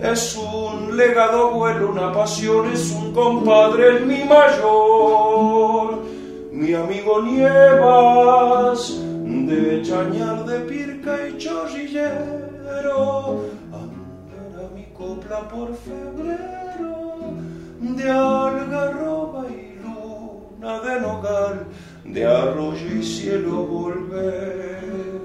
Es 0.00 0.36
un 0.36 0.96
legado 0.96 1.48
abuelo, 1.48 1.90
una 1.90 2.12
pasión, 2.12 2.70
es 2.72 2.92
un 2.92 3.12
compadre, 3.12 3.96
el 3.96 4.06
mi 4.06 4.22
mayor, 4.22 6.19
mi 6.60 6.74
amigo 6.74 7.22
Nievas, 7.22 9.00
de 9.24 9.80
chañar 9.82 10.44
de 10.44 10.60
pirca 10.60 11.26
y 11.26 11.38
chorrillero, 11.38 13.46
andará 13.72 14.68
mi 14.74 14.84
copla 14.92 15.48
por 15.48 15.74
febrero, 15.74 17.32
de 17.80 18.10
algarroba 18.10 19.46
y 19.48 19.78
luna 19.82 20.80
de 20.80 21.00
nogal, 21.00 21.66
de 22.04 22.26
arroyo 22.26 22.94
y 22.94 23.02
cielo 23.02 23.64
volver. 23.64 25.22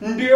Dios 0.00 0.34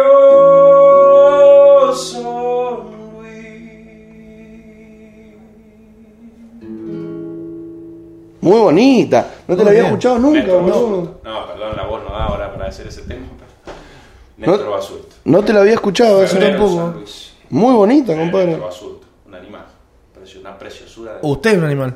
Muy 8.49 8.59
bonita. 8.59 9.27
No 9.47 9.55
te 9.55 9.63
Muy 9.63 9.63
la 9.65 9.69
había 9.71 9.81
bien. 9.81 9.85
escuchado 9.93 10.19
nunca, 10.19 10.39
Néstor 10.39 10.61
boludo. 10.61 11.21
No, 11.23 11.47
perdón, 11.47 11.75
la 11.77 11.83
voz 11.83 12.03
no 12.03 12.11
da 12.11 12.23
ahora 12.25 12.51
para 12.53 12.67
hacer 12.67 12.87
ese 12.87 13.01
tema. 13.03 13.25
pero- 14.37 14.51
Néstor 14.53 14.71
Basurto. 14.71 15.15
No 15.25 15.43
te 15.43 15.53
la 15.53 15.59
había 15.61 15.73
escuchado 15.73 16.21
hace 16.21 16.37
tampoco. 16.39 16.95
Muy 17.49 17.73
bonita, 17.73 18.13
Néstor 18.15 18.31
compadre. 18.31 18.55
Basurto, 18.59 19.07
un 19.27 19.35
animal. 19.35 19.65
Una 20.41 20.57
preciosura. 20.57 21.13
de- 21.13 21.19
Usted 21.23 21.51
es 21.51 21.57
un 21.57 21.63
animal. 21.65 21.95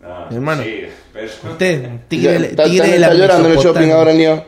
No, 0.00 0.26
mi 0.30 0.36
hermano. 0.36 0.62
Sí, 0.62 0.82
pero... 1.12 1.26
Usted, 1.52 1.88
tigre, 2.08 2.36
está, 2.36 2.64
tigre 2.64 2.84
está- 2.84 2.92
de 2.92 2.98
la 2.98 3.06
está 3.06 3.18
llorando 3.18 3.48
en 3.48 3.54
el 3.54 3.60
shopping 3.60 3.90
ahora 3.90 4.10
el 4.12 4.18
niño. 4.18 4.44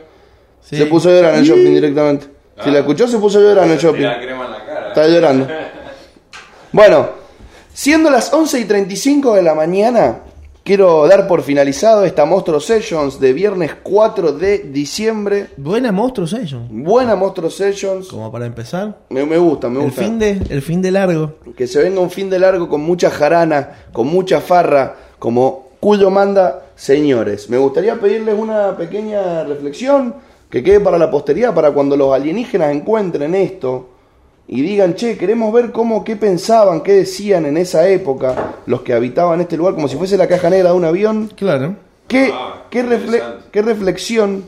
Sí. 0.60 0.76
Se 0.76 0.86
puso 0.86 1.08
a 1.08 1.12
llorar 1.12 1.34
en 1.34 1.40
el 1.40 1.44
shopping 1.46 1.74
directamente. 1.74 2.26
Si 2.62 2.68
Ah. 2.68 2.72
la 2.72 2.78
escuchó, 2.80 3.06
se 3.08 3.18
puso 3.18 3.38
a 3.38 3.42
llorar 3.42 3.64
en 3.66 3.72
el 3.72 3.78
shopping. 3.78 4.00
Crema 4.02 4.44
en 4.46 4.50
la 4.50 4.64
cara. 4.66 4.88
Está 4.88 5.06
llorando. 5.08 5.46
Bueno, 6.72 7.08
Siendo 7.72 8.08
las 8.08 8.32
11 8.32 8.60
y 8.60 8.64
35 8.66 9.34
de 9.34 9.42
la 9.42 9.52
mañana, 9.54 10.20
quiero 10.64 11.06
dar 11.06 11.28
por 11.28 11.42
finalizado 11.42 12.04
esta 12.04 12.24
Monstruo 12.24 12.58
Sessions 12.58 13.20
de 13.20 13.32
viernes 13.32 13.72
4 13.82 14.32
de 14.32 14.58
diciembre. 14.58 15.48
Buena 15.56 15.92
Monstruo 15.92 16.26
Session. 16.26 16.66
Buena 16.84 17.14
Monstruo 17.14 17.50
Sessions. 17.50 18.08
Como 18.08 18.32
para 18.32 18.46
empezar. 18.46 18.98
Me, 19.10 19.24
me 19.24 19.38
gusta, 19.38 19.68
me 19.68 19.78
El 19.80 19.86
gusta. 19.86 20.02
fin, 20.02 20.18
de, 20.18 20.40
el 20.48 20.62
fin 20.62 20.82
de 20.82 20.90
largo. 20.90 21.34
Que 21.56 21.66
se 21.66 21.82
venga 21.82 22.00
un 22.00 22.10
fin 22.10 22.30
de 22.30 22.38
largo 22.38 22.68
con 22.68 22.80
mucha 22.80 23.10
jarana, 23.10 23.84
con 23.92 24.08
mucha 24.08 24.40
farra, 24.40 24.96
como 25.18 25.64
Cuyo 25.78 26.08
manda, 26.08 26.62
señores. 26.76 27.50
Me 27.50 27.58
gustaría 27.58 28.00
pedirles 28.00 28.34
una 28.38 28.74
pequeña 28.74 29.44
reflexión 29.44 30.14
que 30.48 30.62
quede 30.62 30.80
para 30.80 30.96
la 30.96 31.10
posteridad, 31.10 31.54
para 31.54 31.72
cuando 31.72 31.94
los 31.94 32.14
alienígenas 32.14 32.72
encuentren 32.74 33.34
esto 33.34 33.90
y 34.46 34.62
digan, 34.62 34.94
che, 34.94 35.16
queremos 35.16 35.52
ver 35.52 35.72
cómo, 35.72 36.04
qué 36.04 36.16
pensaban, 36.16 36.82
qué 36.82 36.92
decían 36.92 37.46
en 37.46 37.56
esa 37.56 37.88
época 37.88 38.56
los 38.66 38.82
que 38.82 38.92
habitaban 38.92 39.40
este 39.40 39.56
lugar, 39.56 39.74
como 39.74 39.88
si 39.88 39.96
fuese 39.96 40.16
la 40.16 40.28
caja 40.28 40.50
negra 40.50 40.70
de 40.70 40.76
un 40.76 40.84
avión. 40.84 41.30
Claro. 41.36 41.76
¿Qué, 42.08 42.30
Ah, 42.32 42.64
qué, 42.70 42.84
refle- 42.84 43.22
qué 43.50 43.62
reflexión 43.62 44.44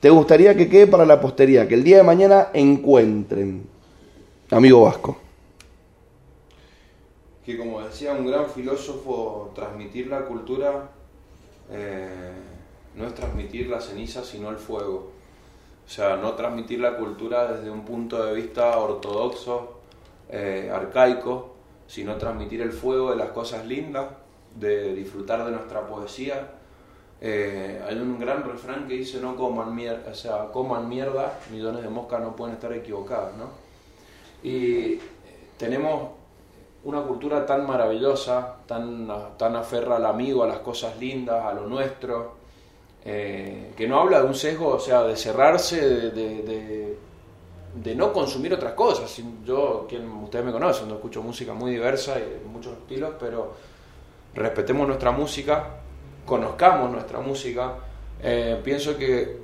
te 0.00 0.10
gustaría 0.10 0.56
que 0.56 0.68
quede 0.68 0.86
para 0.86 1.04
la 1.04 1.20
posteridad? 1.20 1.66
Que 1.66 1.74
el 1.74 1.82
día 1.84 1.96
de 1.96 2.02
mañana 2.04 2.48
encuentren. 2.54 3.66
Amigo 4.50 4.82
Vasco. 4.82 5.16
Que 7.44 7.58
como 7.58 7.80
decía 7.82 8.12
un 8.12 8.26
gran 8.26 8.46
filósofo, 8.48 9.50
transmitir 9.54 10.06
la 10.06 10.24
cultura 10.24 10.90
eh, 11.70 12.08
no 12.96 13.06
es 13.06 13.14
transmitir 13.14 13.68
la 13.68 13.80
ceniza, 13.80 14.22
sino 14.24 14.48
el 14.50 14.56
fuego. 14.56 15.10
O 15.86 15.88
sea, 15.88 16.16
no 16.16 16.32
transmitir 16.32 16.80
la 16.80 16.96
cultura 16.96 17.52
desde 17.52 17.70
un 17.70 17.84
punto 17.84 18.24
de 18.24 18.34
vista 18.34 18.78
ortodoxo, 18.78 19.80
eh, 20.30 20.70
arcaico, 20.72 21.54
sino 21.86 22.16
transmitir 22.16 22.62
el 22.62 22.72
fuego 22.72 23.10
de 23.10 23.16
las 23.16 23.28
cosas 23.28 23.66
lindas, 23.66 24.06
de 24.54 24.94
disfrutar 24.94 25.44
de 25.44 25.50
nuestra 25.50 25.86
poesía. 25.86 26.48
Eh, 27.20 27.82
hay 27.86 27.96
un 27.96 28.18
gran 28.18 28.44
refrán 28.44 28.88
que 28.88 28.94
dice 28.94 29.20
no 29.20 29.36
coman 29.36 29.74
mierda, 29.74 30.10
o 30.10 30.14
sea, 30.14 30.46
coman 30.52 30.88
mierda, 30.88 31.38
millones 31.50 31.82
de 31.82 31.88
moscas 31.88 32.20
no 32.20 32.34
pueden 32.34 32.54
estar 32.54 32.72
equivocadas, 32.72 33.34
¿no? 33.36 33.48
Y 34.42 34.98
tenemos 35.56 36.10
una 36.84 37.02
cultura 37.02 37.46
tan 37.46 37.66
maravillosa, 37.66 38.56
tan, 38.66 39.08
tan 39.38 39.56
aferra 39.56 39.96
al 39.96 40.06
amigo, 40.06 40.44
a 40.44 40.46
las 40.46 40.58
cosas 40.58 40.98
lindas, 40.98 41.44
a 41.44 41.54
lo 41.54 41.66
nuestro, 41.66 42.43
eh, 43.06 43.72
que 43.76 43.86
no 43.86 44.00
habla 44.00 44.20
de 44.20 44.26
un 44.26 44.34
sesgo, 44.34 44.68
o 44.68 44.80
sea, 44.80 45.02
de 45.02 45.14
cerrarse, 45.16 46.10
de, 46.10 46.96
no 47.96 48.12
consumir 48.12 48.54
otras 48.54 48.72
cosas. 48.72 49.22
Yo, 49.44 49.86
quien 49.88 50.08
ustedes 50.08 50.44
me 50.44 50.52
conocen, 50.52 50.88
yo 50.88 50.94
escucho 50.94 51.22
música 51.22 51.52
muy 51.52 51.72
diversa 51.72 52.18
y 52.18 52.22
de 52.22 52.40
muchos 52.50 52.72
estilos, 52.78 53.14
pero 53.20 53.52
respetemos 54.34 54.86
nuestra 54.86 55.10
música, 55.10 55.66
conozcamos 56.24 56.90
nuestra 56.90 57.20
música. 57.20 57.74
Eh, 58.22 58.58
pienso 58.64 58.96
que 58.96 59.38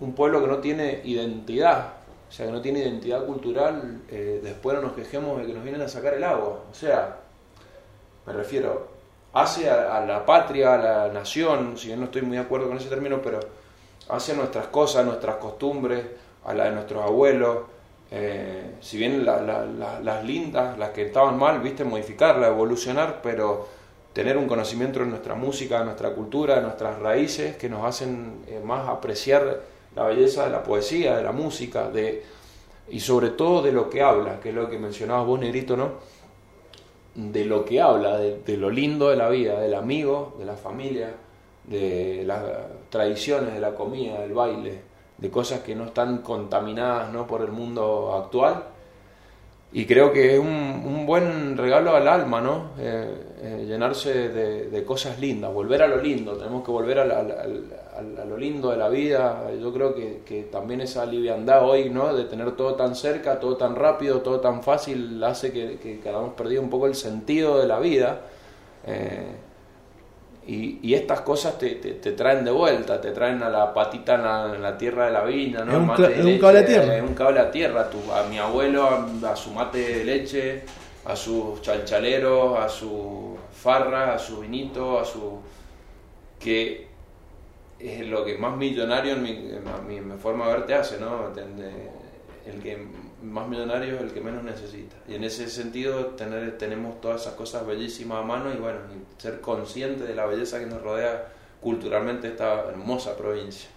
un 0.00 0.14
pueblo 0.14 0.40
que 0.40 0.46
no 0.46 0.58
tiene 0.58 1.02
identidad, 1.04 1.92
o 2.28 2.32
sea, 2.32 2.46
que 2.46 2.52
no 2.52 2.62
tiene 2.62 2.80
identidad 2.80 3.26
cultural, 3.26 4.00
eh, 4.08 4.40
después 4.42 4.76
no 4.76 4.82
nos 4.82 4.92
quejemos 4.92 5.38
de 5.38 5.46
que 5.46 5.52
nos 5.52 5.62
vienen 5.62 5.82
a 5.82 5.88
sacar 5.88 6.14
el 6.14 6.24
agua. 6.24 6.64
O 6.70 6.74
sea, 6.74 7.18
me 8.26 8.32
refiero, 8.32 8.91
hace 9.34 9.70
a, 9.70 10.04
la 10.04 10.24
patria, 10.26 10.74
a 10.74 10.78
la 10.78 11.08
nación, 11.12 11.76
si 11.78 11.88
bien 11.88 12.00
no 12.00 12.06
estoy 12.06 12.22
muy 12.22 12.36
de 12.36 12.42
acuerdo 12.42 12.68
con 12.68 12.76
ese 12.76 12.88
término, 12.88 13.20
pero 13.22 13.40
hace 14.08 14.32
a 14.32 14.36
nuestras 14.36 14.66
cosas, 14.66 15.04
nuestras 15.04 15.36
costumbres, 15.36 16.04
a 16.44 16.54
la 16.54 16.64
de 16.64 16.72
nuestros 16.72 17.02
abuelos. 17.04 17.58
eh, 18.14 18.74
si 18.82 18.98
bien 18.98 19.24
la- 19.24 19.40
la- 19.40 19.64
la- 19.64 19.98
las 20.00 20.22
lindas, 20.22 20.76
las 20.78 20.90
que 20.90 21.06
estaban 21.06 21.38
mal, 21.38 21.60
viste, 21.60 21.82
modificarla, 21.82 22.48
evolucionar, 22.48 23.20
pero 23.22 23.66
tener 24.12 24.36
un 24.36 24.46
conocimiento 24.46 24.98
de 25.00 25.06
nuestra 25.06 25.34
música, 25.34 25.78
de 25.78 25.86
nuestra 25.86 26.10
cultura, 26.10 26.56
de 26.56 26.60
nuestras 26.62 26.98
raíces, 26.98 27.56
que 27.56 27.70
nos 27.70 27.86
hacen 27.86 28.42
eh, 28.48 28.60
más 28.62 28.86
apreciar 28.86 29.60
la 29.96 30.04
belleza 30.04 30.44
de 30.44 30.50
la 30.50 30.62
poesía, 30.62 31.16
de 31.16 31.22
la 31.22 31.32
música, 31.32 31.88
de, 31.88 32.22
y 32.90 33.00
sobre 33.00 33.30
todo 33.30 33.62
de 33.62 33.72
lo 33.72 33.88
que 33.90 34.02
habla, 34.02 34.40
que 34.40 34.50
es 34.50 34.54
lo 34.54 34.68
que 34.68 34.78
mencionabas 34.78 35.26
vos, 35.26 35.40
Negrito, 35.40 35.76
¿no? 35.76 35.92
De 37.14 37.44
lo 37.44 37.64
que 37.64 37.80
habla, 37.80 38.16
de, 38.18 38.38
de 38.38 38.56
lo 38.56 38.70
lindo 38.70 39.10
de 39.10 39.16
la 39.16 39.28
vida, 39.28 39.60
del 39.60 39.74
amigo, 39.74 40.34
de 40.38 40.44
la 40.44 40.56
familia, 40.56 41.14
de 41.64 42.24
las 42.26 42.42
tradiciones, 42.90 43.54
de 43.54 43.60
la 43.60 43.74
comida, 43.74 44.20
del 44.20 44.32
baile, 44.32 44.80
de 45.18 45.30
cosas 45.30 45.60
que 45.60 45.74
no 45.74 45.86
están 45.86 46.18
contaminadas 46.18 47.12
¿no? 47.12 47.26
por 47.26 47.42
el 47.42 47.52
mundo 47.52 48.14
actual. 48.14 48.64
Y 49.74 49.86
creo 49.86 50.12
que 50.12 50.34
es 50.34 50.38
un, 50.38 50.46
un 50.48 51.06
buen 51.06 51.56
regalo 51.56 51.96
al 51.96 52.06
alma, 52.06 52.42
¿no? 52.42 52.72
Eh, 52.78 53.08
eh, 53.42 53.64
llenarse 53.66 54.28
de, 54.28 54.84
cosas 54.84 55.18
lindas, 55.18 55.52
volver 55.52 55.82
a 55.82 55.86
lo 55.86 55.96
lindo, 55.96 56.36
tenemos 56.36 56.62
que 56.62 56.70
volver 56.70 56.98
a 56.98 58.24
lo 58.26 58.36
lindo 58.36 58.70
de 58.70 58.76
la 58.76 58.90
vida. 58.90 59.50
Yo 59.58 59.72
creo 59.72 59.94
que, 59.94 60.20
que 60.26 60.42
también 60.44 60.82
esa 60.82 61.06
liviandad 61.06 61.66
hoy, 61.66 61.88
¿no? 61.88 62.14
De 62.14 62.24
tener 62.24 62.52
todo 62.52 62.74
tan 62.74 62.94
cerca, 62.94 63.40
todo 63.40 63.56
tan 63.56 63.74
rápido, 63.74 64.20
todo 64.20 64.40
tan 64.40 64.62
fácil, 64.62 65.22
hace 65.24 65.52
que, 65.52 65.78
que, 65.78 66.00
que 66.00 66.08
hayamos 66.08 66.34
perdido 66.34 66.60
un 66.60 66.68
poco 66.68 66.86
el 66.86 66.94
sentido 66.94 67.58
de 67.58 67.66
la 67.66 67.80
vida. 67.80 68.20
Eh, 68.86 69.26
y, 70.46 70.78
y 70.82 70.94
estas 70.94 71.20
cosas 71.20 71.56
te, 71.58 71.76
te- 71.76 71.94
te 71.94 72.12
traen 72.12 72.44
de 72.44 72.50
vuelta, 72.50 73.00
te 73.00 73.12
traen 73.12 73.42
a 73.42 73.48
la 73.48 73.72
patita 73.72 74.14
en 74.16 74.22
la, 74.22 74.52
en 74.56 74.62
la 74.62 74.76
tierra 74.76 75.06
de 75.06 75.12
la 75.12 75.22
viña, 75.24 75.64
¿no? 75.64 75.72
Es 75.72 75.78
un 75.78 75.86
Mate 75.86 76.02
de 76.08 76.18
es 76.20 76.24
un 76.24 76.38
cable 76.38 76.58
a 76.58 76.66
tierra. 76.66 76.96
Es 76.96 77.02
un 77.02 77.14
cable 77.14 77.40
a 77.40 77.50
tierra. 77.50 77.90
Tu- 77.90 78.12
a 78.12 78.22
mi 78.24 78.38
abuelo, 78.38 78.84
a, 78.88 79.30
a 79.30 79.36
su 79.36 79.50
mate 79.52 79.78
de 79.98 80.04
leche, 80.04 80.62
a 81.04 81.14
sus 81.16 81.60
chalchaleros, 81.62 82.58
a 82.58 82.68
su 82.68 83.36
farra, 83.52 84.14
a 84.14 84.18
su 84.18 84.40
vinito, 84.40 84.98
a 84.98 85.04
su... 85.04 85.38
que 86.40 86.88
es 87.78 88.06
lo 88.06 88.24
que 88.24 88.36
más 88.38 88.56
millonario 88.56 89.12
en 89.14 89.22
mi, 89.22 89.30
en 89.30 90.08
mi- 90.08 90.16
forma 90.16 90.46
de 90.48 90.52
ver 90.54 90.66
te 90.66 90.74
hace, 90.74 90.98
¿no? 91.00 91.28
El 92.46 92.60
que 92.62 92.78
más 93.22 93.48
millonario 93.48 93.96
es 93.96 94.02
el 94.02 94.10
que 94.12 94.20
menos 94.20 94.42
necesita. 94.44 94.96
Y 95.08 95.14
en 95.14 95.24
ese 95.24 95.48
sentido 95.48 96.06
tener, 96.16 96.58
tenemos 96.58 97.00
todas 97.00 97.22
esas 97.22 97.34
cosas 97.34 97.66
bellísimas 97.66 98.18
a 98.18 98.22
mano 98.26 98.52
y 98.52 98.56
bueno, 98.56 98.78
y 98.94 99.20
ser 99.22 99.40
consciente 99.40 100.04
de 100.04 100.14
la 100.14 100.26
belleza 100.26 100.58
que 100.58 100.66
nos 100.66 100.82
rodea 100.82 101.28
culturalmente 101.60 102.28
esta 102.28 102.64
hermosa 102.68 103.16
provincia. 103.16 103.68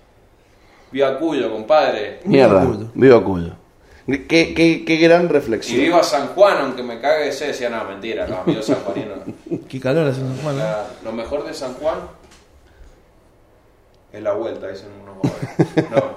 Viva 0.92 1.18
Cuyo, 1.20 1.52
compadre. 1.52 2.20
Mierda, 2.26 2.66
Cuyo. 2.66 2.88
viva 2.94 3.24
Cuyo. 3.24 3.52
Qué, 4.08 4.54
qué, 4.54 4.84
qué 4.86 4.98
gran 4.98 5.26
Y 5.26 5.30
reflexión. 5.30 5.80
viva 5.82 6.04
San 6.04 6.28
Juan, 6.28 6.58
aunque 6.60 6.84
me 6.84 7.00
cague 7.02 7.30
ese, 7.30 7.48
decía, 7.48 7.70
no, 7.70 7.84
mentira, 7.86 8.28
los 8.28 8.38
amigos 8.40 8.66
sanjuaninos. 8.66 9.18
Qué 9.68 9.80
calor 9.80 10.08
hace 10.08 10.22
San 10.22 10.38
Juan. 10.38 10.56
¿eh? 10.56 10.60
La- 10.60 10.86
lo 11.04 11.12
mejor 11.12 11.44
de 11.44 11.54
San 11.56 11.74
Juan 11.74 11.98
es 14.16 14.24
la 14.24 14.34
vuelta, 14.34 14.68
dicen 14.68 14.88
unos 15.02 15.18
jóvenes. 15.18 15.92
No, 15.92 16.14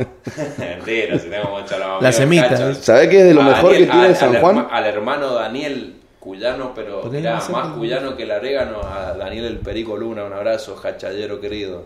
mentira, 0.58 1.18
si 1.18 1.28
tengo 1.28 1.58
mucha 1.58 1.78
la 1.78 2.00
La 2.00 2.12
semita. 2.12 2.74
¿Sabés 2.74 3.08
qué 3.08 3.20
es 3.20 3.24
de 3.26 3.34
lo 3.34 3.42
A 3.42 3.44
mejor 3.44 3.72
Daniel- 3.72 3.86
que 3.86 3.92
tiene 3.92 4.06
a- 4.08 4.14
San 4.14 4.34
al 4.36 4.40
Juan? 4.42 4.56
herma- 4.56 4.68
al 4.70 4.84
hermano 4.86 5.34
Daniel 5.34 5.94
Cuyano, 6.20 6.72
pero 6.74 7.00
Ponele 7.02 7.20
mirá, 7.20 7.34
más 7.34 7.44
cerca. 7.46 7.60
más 7.64 7.76
cuyano 7.76 8.16
que 8.16 8.22
el 8.24 8.30
orégano, 8.32 8.80
a 8.82 9.14
Daniel 9.14 9.44
el 9.46 9.58
Perico 9.58 9.96
Luna, 9.96 10.24
un 10.24 10.32
abrazo, 10.32 10.76
jachallero 10.76 11.40
querido. 11.40 11.84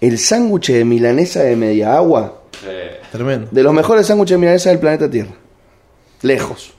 El 0.00 0.18
sándwich 0.18 0.72
de 0.72 0.84
milanesa 0.84 1.42
de 1.42 1.56
media 1.56 1.96
agua, 1.96 2.40
Sí. 2.60 2.68
Tremendo. 3.10 3.48
de 3.50 3.62
los 3.62 3.72
mejores 3.72 4.06
sándwiches 4.06 4.34
de 4.34 4.38
milanesa 4.38 4.70
del 4.70 4.78
planeta 4.78 5.10
Tierra. 5.10 5.32
Lejos. 6.22 6.72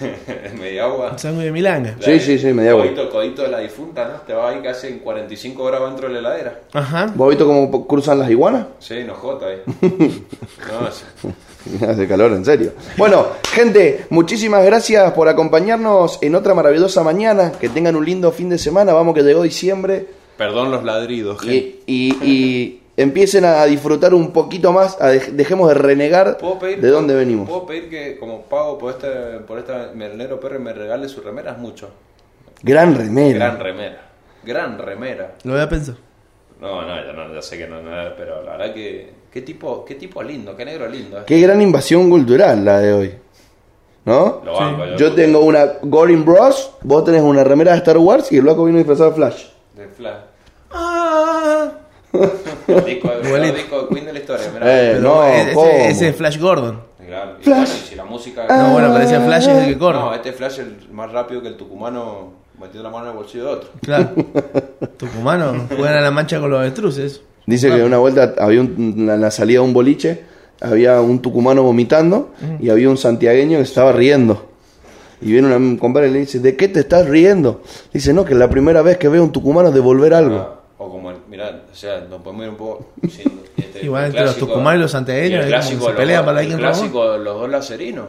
media 0.58 0.84
agua. 0.84 1.18
Sangre 1.18 1.46
de 1.46 1.52
Milanga. 1.52 1.96
Sí, 2.00 2.18
sí, 2.20 2.38
sí, 2.38 2.52
media 2.52 2.70
agua. 2.72 2.84
Codito, 2.84 3.10
codito 3.10 3.42
de 3.42 3.48
la 3.48 3.58
difunta, 3.60 4.06
¿no? 4.08 4.20
Te 4.20 4.32
va 4.32 4.50
ahí 4.50 4.60
casi 4.62 4.86
en 4.88 4.98
45 5.00 5.64
grados 5.64 5.90
dentro 5.90 6.08
de 6.08 6.14
la 6.14 6.18
heladera. 6.20 6.60
Ajá. 6.72 7.12
¿Vos 7.14 7.26
has 7.26 7.30
visto 7.30 7.46
cómo 7.46 7.86
cruzan 7.86 8.18
las 8.18 8.30
iguanas? 8.30 8.66
Sí, 8.78 9.02
no 9.04 9.14
jota 9.14 9.46
ahí. 9.46 9.62
No. 10.68 11.88
Hace 11.88 12.06
calor, 12.08 12.32
en 12.32 12.44
serio. 12.44 12.72
Bueno, 12.96 13.26
gente, 13.52 14.06
muchísimas 14.10 14.64
gracias 14.64 15.12
por 15.12 15.28
acompañarnos 15.28 16.18
en 16.22 16.34
otra 16.34 16.54
maravillosa 16.54 17.02
mañana. 17.02 17.52
Que 17.60 17.68
tengan 17.68 17.96
un 17.96 18.04
lindo 18.04 18.30
fin 18.32 18.48
de 18.48 18.58
semana. 18.58 18.92
Vamos 18.92 19.14
que 19.14 19.22
llegó 19.22 19.42
diciembre. 19.42 20.06
Perdón 20.36 20.70
los 20.70 20.84
ladridos, 20.84 21.40
gente. 21.40 21.80
Y, 21.86 22.10
y- 22.22 22.24
y 22.30 22.77
empiecen 22.98 23.44
a 23.46 23.64
disfrutar 23.64 24.12
un 24.12 24.32
poquito 24.32 24.72
más. 24.72 25.00
a 25.00 25.12
dej- 25.12 25.30
dejemos 25.32 25.68
de 25.68 25.74
renegar 25.74 26.36
¿Puedo 26.36 26.58
pedir, 26.58 26.80
de 26.80 26.88
dónde 26.90 27.14
venimos. 27.14 27.48
Puedo 27.48 27.64
pedir 27.64 27.88
que 27.88 28.18
como 28.18 28.42
pago 28.42 28.76
por 28.76 28.90
este, 28.92 29.08
por 29.46 29.58
esta 29.58 29.92
Merlero 29.94 30.38
Perry 30.38 30.58
me 30.58 30.72
regale 30.72 31.08
su 31.08 31.20
remera, 31.22 31.52
es 31.52 31.58
mucho. 31.58 31.88
Gran 32.62 32.94
remera. 32.94 33.38
Gran 33.38 33.58
remera. 33.60 34.00
Gran 34.44 34.78
remera. 34.78 35.34
Lo 35.44 35.52
voy 35.54 35.62
a 35.62 35.68
pensar. 35.68 35.94
No, 36.60 36.82
no, 36.82 36.88
ya, 37.06 37.12
no, 37.12 37.32
ya 37.32 37.40
sé 37.40 37.56
que 37.56 37.68
no, 37.68 37.80
no, 37.80 37.90
pero 38.16 38.42
la 38.42 38.56
verdad 38.56 38.74
que 38.74 39.12
qué 39.30 39.42
tipo, 39.42 39.84
qué 39.84 39.94
tipo 39.94 40.22
lindo, 40.22 40.56
qué 40.56 40.64
negro 40.64 40.88
lindo. 40.88 41.18
eh. 41.18 41.22
Qué 41.24 41.40
gran 41.40 41.62
invasión 41.62 42.10
cultural 42.10 42.64
la 42.64 42.80
de 42.80 42.92
hoy. 42.92 43.14
¿No? 44.04 44.40
Lo 44.44 44.54
banco, 44.54 44.84
Yo 44.96 45.10
puta, 45.10 45.14
tengo 45.16 45.40
una 45.40 45.66
Goring 45.82 46.24
Bros, 46.24 46.72
vos 46.82 47.04
tenés 47.04 47.20
una 47.22 47.44
remera 47.44 47.72
de 47.72 47.78
Star 47.78 47.98
Wars 47.98 48.32
y 48.32 48.38
el 48.38 48.44
loco 48.44 48.64
vino 48.64 48.78
disfrazado 48.78 49.10
de 49.10 49.16
Flash. 49.16 49.44
de 49.76 49.86
Flash. 49.88 50.16
Ah. 50.72 51.72
El 52.12 52.84
disco, 52.84 53.10
el 53.12 53.26
Igualito. 53.26 53.54
disco 53.56 53.82
de 53.82 53.88
Queen 53.88 54.06
de 54.06 54.12
la 54.12 54.18
historia, 54.18 54.46
mirá. 54.52 54.82
Eh, 54.92 55.88
ese, 55.90 56.08
es 56.08 56.16
Flash 56.16 56.38
Gordon. 56.38 56.80
Claro, 57.06 57.32
y 57.40 57.44
Flash. 57.44 57.56
bueno, 57.58 57.72
y 57.84 57.88
si 57.88 57.94
la 57.94 58.04
música 58.04 58.46
No, 58.48 58.72
bueno, 58.72 58.88
pero 58.92 59.04
ese 59.04 59.20
Flash 59.20 59.48
es 59.48 59.56
el 59.56 59.66
que 59.72 59.78
corre. 59.78 59.98
No, 59.98 60.14
este 60.14 60.32
Flash 60.32 60.52
es 60.54 60.58
el 60.60 60.76
más 60.92 61.10
rápido 61.12 61.40
que 61.42 61.48
el 61.48 61.56
tucumano 61.56 62.32
metiendo 62.60 62.82
la 62.82 62.90
mano 62.90 63.04
en 63.06 63.10
el 63.12 63.16
bolsillo 63.16 63.44
de 63.44 63.50
otro. 63.52 63.70
Claro. 63.82 64.10
Tucumano 64.96 65.66
juegan 65.74 65.94
a 65.94 66.00
la 66.00 66.10
mancha 66.10 66.40
con 66.40 66.50
los 66.50 66.60
avestruces. 66.60 67.20
Dice 67.46 67.70
que 67.70 67.82
una 67.82 67.98
vuelta 67.98 68.34
había 68.38 68.60
un- 68.60 68.94
en 69.08 69.20
la 69.20 69.30
salida 69.30 69.60
de 69.60 69.64
un 69.66 69.72
boliche, 69.72 70.24
había 70.60 71.00
un 71.00 71.20
tucumano 71.22 71.62
vomitando 71.62 72.32
y 72.60 72.68
había 72.70 72.90
un 72.90 72.98
santiagueño 72.98 73.58
que 73.58 73.62
estaba 73.64 73.92
riendo. 73.92 74.46
Y 75.20 75.32
viene 75.32 75.46
una- 75.48 75.56
un 75.56 75.78
compadre 75.78 76.08
y 76.08 76.12
le 76.12 76.18
dice, 76.20 76.40
¿de 76.40 76.56
qué 76.56 76.68
te 76.68 76.80
estás 76.80 77.06
riendo? 77.08 77.62
Dice, 77.92 78.12
no, 78.12 78.24
que 78.24 78.34
es 78.34 78.38
la 78.38 78.50
primera 78.50 78.82
vez 78.82 78.98
que 78.98 79.08
veo 79.08 79.22
a 79.22 79.24
un 79.24 79.32
tucumano 79.32 79.70
devolver 79.72 80.14
algo. 80.14 80.36
Ah, 80.36 80.57
mirá, 81.38 81.62
o 81.70 81.74
sea, 81.74 82.00
nos 82.00 82.20
podemos 82.20 82.44
ir 82.44 82.50
un 82.50 82.56
poco. 82.56 82.86
este, 83.56 83.84
Igual 83.84 84.04
el 84.04 84.10
entre 84.10 84.24
los 84.24 84.36
tucumanos 84.36 84.74
y 84.74 84.82
los 84.82 84.90
santiagueños, 84.90 85.64
se 85.64 85.76
los 85.76 85.92
pelean 85.92 86.24
para 86.24 86.40
el 86.40 86.48
quién 86.48 86.58
robó. 86.58 86.72
clásico 86.72 87.16
los 87.16 87.40
dos 87.40 87.48
lacerinos. 87.48 88.06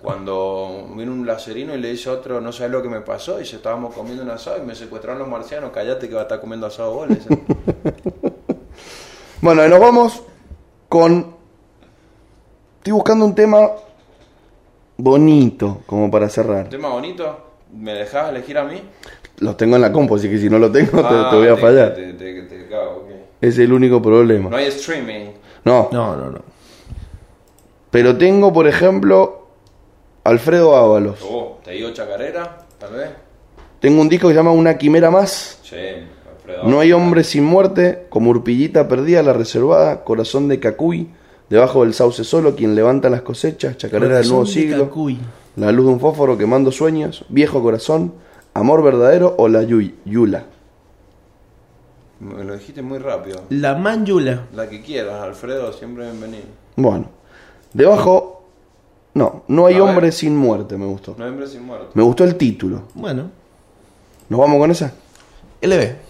Cuando 0.00 0.88
viene 0.96 1.12
un 1.12 1.26
lacerino 1.26 1.74
y 1.74 1.78
le 1.78 1.90
dice 1.90 2.08
a 2.08 2.12
otro, 2.12 2.40
no 2.40 2.52
sabes 2.52 2.72
lo 2.72 2.82
que 2.82 2.88
me 2.88 3.02
pasó, 3.02 3.38
y 3.38 3.44
se 3.44 3.56
estábamos 3.56 3.94
comiendo 3.94 4.22
un 4.22 4.30
asado 4.30 4.56
y 4.56 4.62
me 4.62 4.74
secuestraron 4.74 5.18
los 5.18 5.28
marcianos, 5.28 5.72
callate 5.72 6.08
que 6.08 6.14
va 6.14 6.20
a 6.20 6.22
estar 6.22 6.40
comiendo 6.40 6.66
asado 6.66 6.94
vos. 6.94 7.08
Bueno, 9.42 9.64
y 9.64 9.70
nos 9.70 9.80
vamos 9.80 10.22
con... 10.86 11.34
Estoy 12.76 12.92
buscando 12.92 13.24
un 13.24 13.34
tema 13.34 13.70
bonito 14.98 15.80
como 15.86 16.10
para 16.10 16.28
cerrar. 16.28 16.68
Tema 16.68 16.90
bonito, 16.90 17.38
¿me 17.72 17.94
dejás 17.94 18.28
elegir 18.28 18.58
a 18.58 18.64
mí? 18.64 18.82
Los 19.40 19.56
tengo 19.56 19.76
en 19.76 19.82
la 19.82 19.90
compu, 19.92 20.16
así 20.16 20.28
que 20.28 20.38
si 20.38 20.48
no 20.50 20.58
lo 20.58 20.70
tengo 20.70 20.90
te, 21.02 21.08
Ah, 21.08 21.28
te 21.30 21.36
voy 21.36 21.48
a 21.48 21.54
te- 21.54 21.60
fallar. 21.60 21.94
Te, 21.94 22.12
te- 22.12 22.42
te 22.42 22.66
cago, 22.68 23.04
ok. 23.04 23.10
Es 23.40 23.58
el 23.58 23.72
único 23.72 24.00
problema. 24.02 24.50
No 24.50 24.56
hay 24.56 24.66
streaming. 24.66 25.30
No, 25.64 25.88
No, 25.92 26.16
no, 26.16 26.30
no. 26.30 26.40
pero 27.90 28.16
tengo, 28.16 28.52
por 28.52 28.66
ejemplo, 28.66 29.46
Alfredo 30.24 30.76
Ábalos. 30.76 31.20
Oh, 31.28 31.58
te 31.64 31.72
digo 31.72 31.90
chacarera, 31.92 32.58
tal 32.78 32.92
vez. 32.92 33.10
Tengo 33.80 34.00
un 34.00 34.08
disco 34.08 34.28
que 34.28 34.34
se 34.34 34.38
llama 34.38 34.52
Una 34.52 34.76
quimera 34.76 35.10
más. 35.10 35.58
Sí, 35.62 35.76
Alfredo. 35.76 36.64
No 36.64 36.80
hay 36.80 36.92
hombre 36.92 37.24
sin 37.24 37.44
muerte, 37.44 38.06
como 38.10 38.30
Urpillita 38.30 38.88
perdida, 38.88 39.22
la 39.22 39.32
reservada, 39.32 40.04
corazón 40.04 40.48
de 40.48 40.60
Cacuy, 40.60 41.08
debajo 41.48 41.82
del 41.82 41.94
sauce 41.94 42.24
solo, 42.24 42.54
quien 42.54 42.74
levanta 42.74 43.08
las 43.10 43.22
cosechas, 43.22 43.76
chacarera 43.78 44.18
del 44.18 44.28
nuevo 44.28 44.44
de 44.44 44.50
siglo, 44.52 44.84
Cacuy. 44.84 45.18
la 45.56 45.72
luz 45.72 45.86
de 45.86 45.92
un 45.92 46.00
fósforo 46.00 46.36
quemando 46.36 46.70
sueños, 46.70 47.24
viejo 47.30 47.62
corazón, 47.62 48.12
amor 48.60 48.82
verdadero 48.82 49.34
o 49.38 49.48
la 49.48 49.62
Yula. 49.62 50.46
Me 52.20 52.44
lo 52.44 52.52
dijiste 52.54 52.82
muy 52.82 52.98
rápido. 52.98 53.42
La 53.48 53.74
Manjula. 53.74 54.46
La 54.54 54.68
que 54.68 54.82
quieras, 54.82 55.22
Alfredo, 55.22 55.72
siempre 55.72 56.04
bienvenido. 56.04 56.44
Bueno, 56.76 57.06
debajo, 57.72 58.42
no, 59.14 59.42
no 59.48 59.66
hay 59.66 59.74
A 59.76 59.78
ver. 59.78 59.88
hombre 59.88 60.12
sin 60.12 60.36
muerte, 60.36 60.76
me 60.76 60.84
gustó. 60.86 61.14
No 61.16 61.24
hay 61.24 61.30
hombre 61.30 61.46
sin 61.46 61.62
muerto. 61.62 61.88
Me 61.94 62.02
gustó 62.02 62.24
el 62.24 62.36
título. 62.36 62.82
Bueno, 62.94 63.30
¿Nos 64.28 64.38
vamos 64.38 64.58
con 64.58 64.70
esa? 64.70 64.92
LB. 65.62 66.09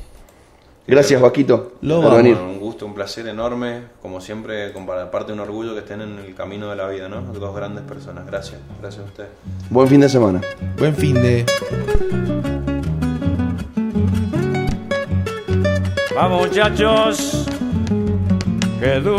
Gracias, 0.90 1.20
Vaquito, 1.22 1.74
Lo 1.82 1.96
por 1.96 2.04
vamos. 2.06 2.16
venir. 2.18 2.34
Bueno, 2.34 2.50
un 2.52 2.58
gusto, 2.58 2.84
un 2.84 2.94
placer 2.94 3.28
enorme. 3.28 3.82
Como 4.02 4.20
siempre, 4.20 4.72
aparte 5.00 5.32
un 5.32 5.38
orgullo 5.38 5.72
que 5.74 5.78
estén 5.80 6.00
en 6.00 6.18
el 6.18 6.34
camino 6.34 6.68
de 6.68 6.74
la 6.74 6.88
vida, 6.88 7.08
¿no? 7.08 7.20
Dos 7.20 7.54
grandes 7.54 7.84
personas. 7.84 8.26
Gracias. 8.26 8.58
Gracias 8.80 9.04
a 9.04 9.06
ustedes. 9.06 9.30
Buen 9.70 9.86
fin 9.86 10.00
de 10.00 10.08
semana. 10.08 10.40
Buen 10.78 10.94
fin 10.96 11.14
de. 11.14 11.46
Vamos 16.14 16.48
muchachos, 16.48 17.46
que 18.80 19.00
du- 19.00 19.16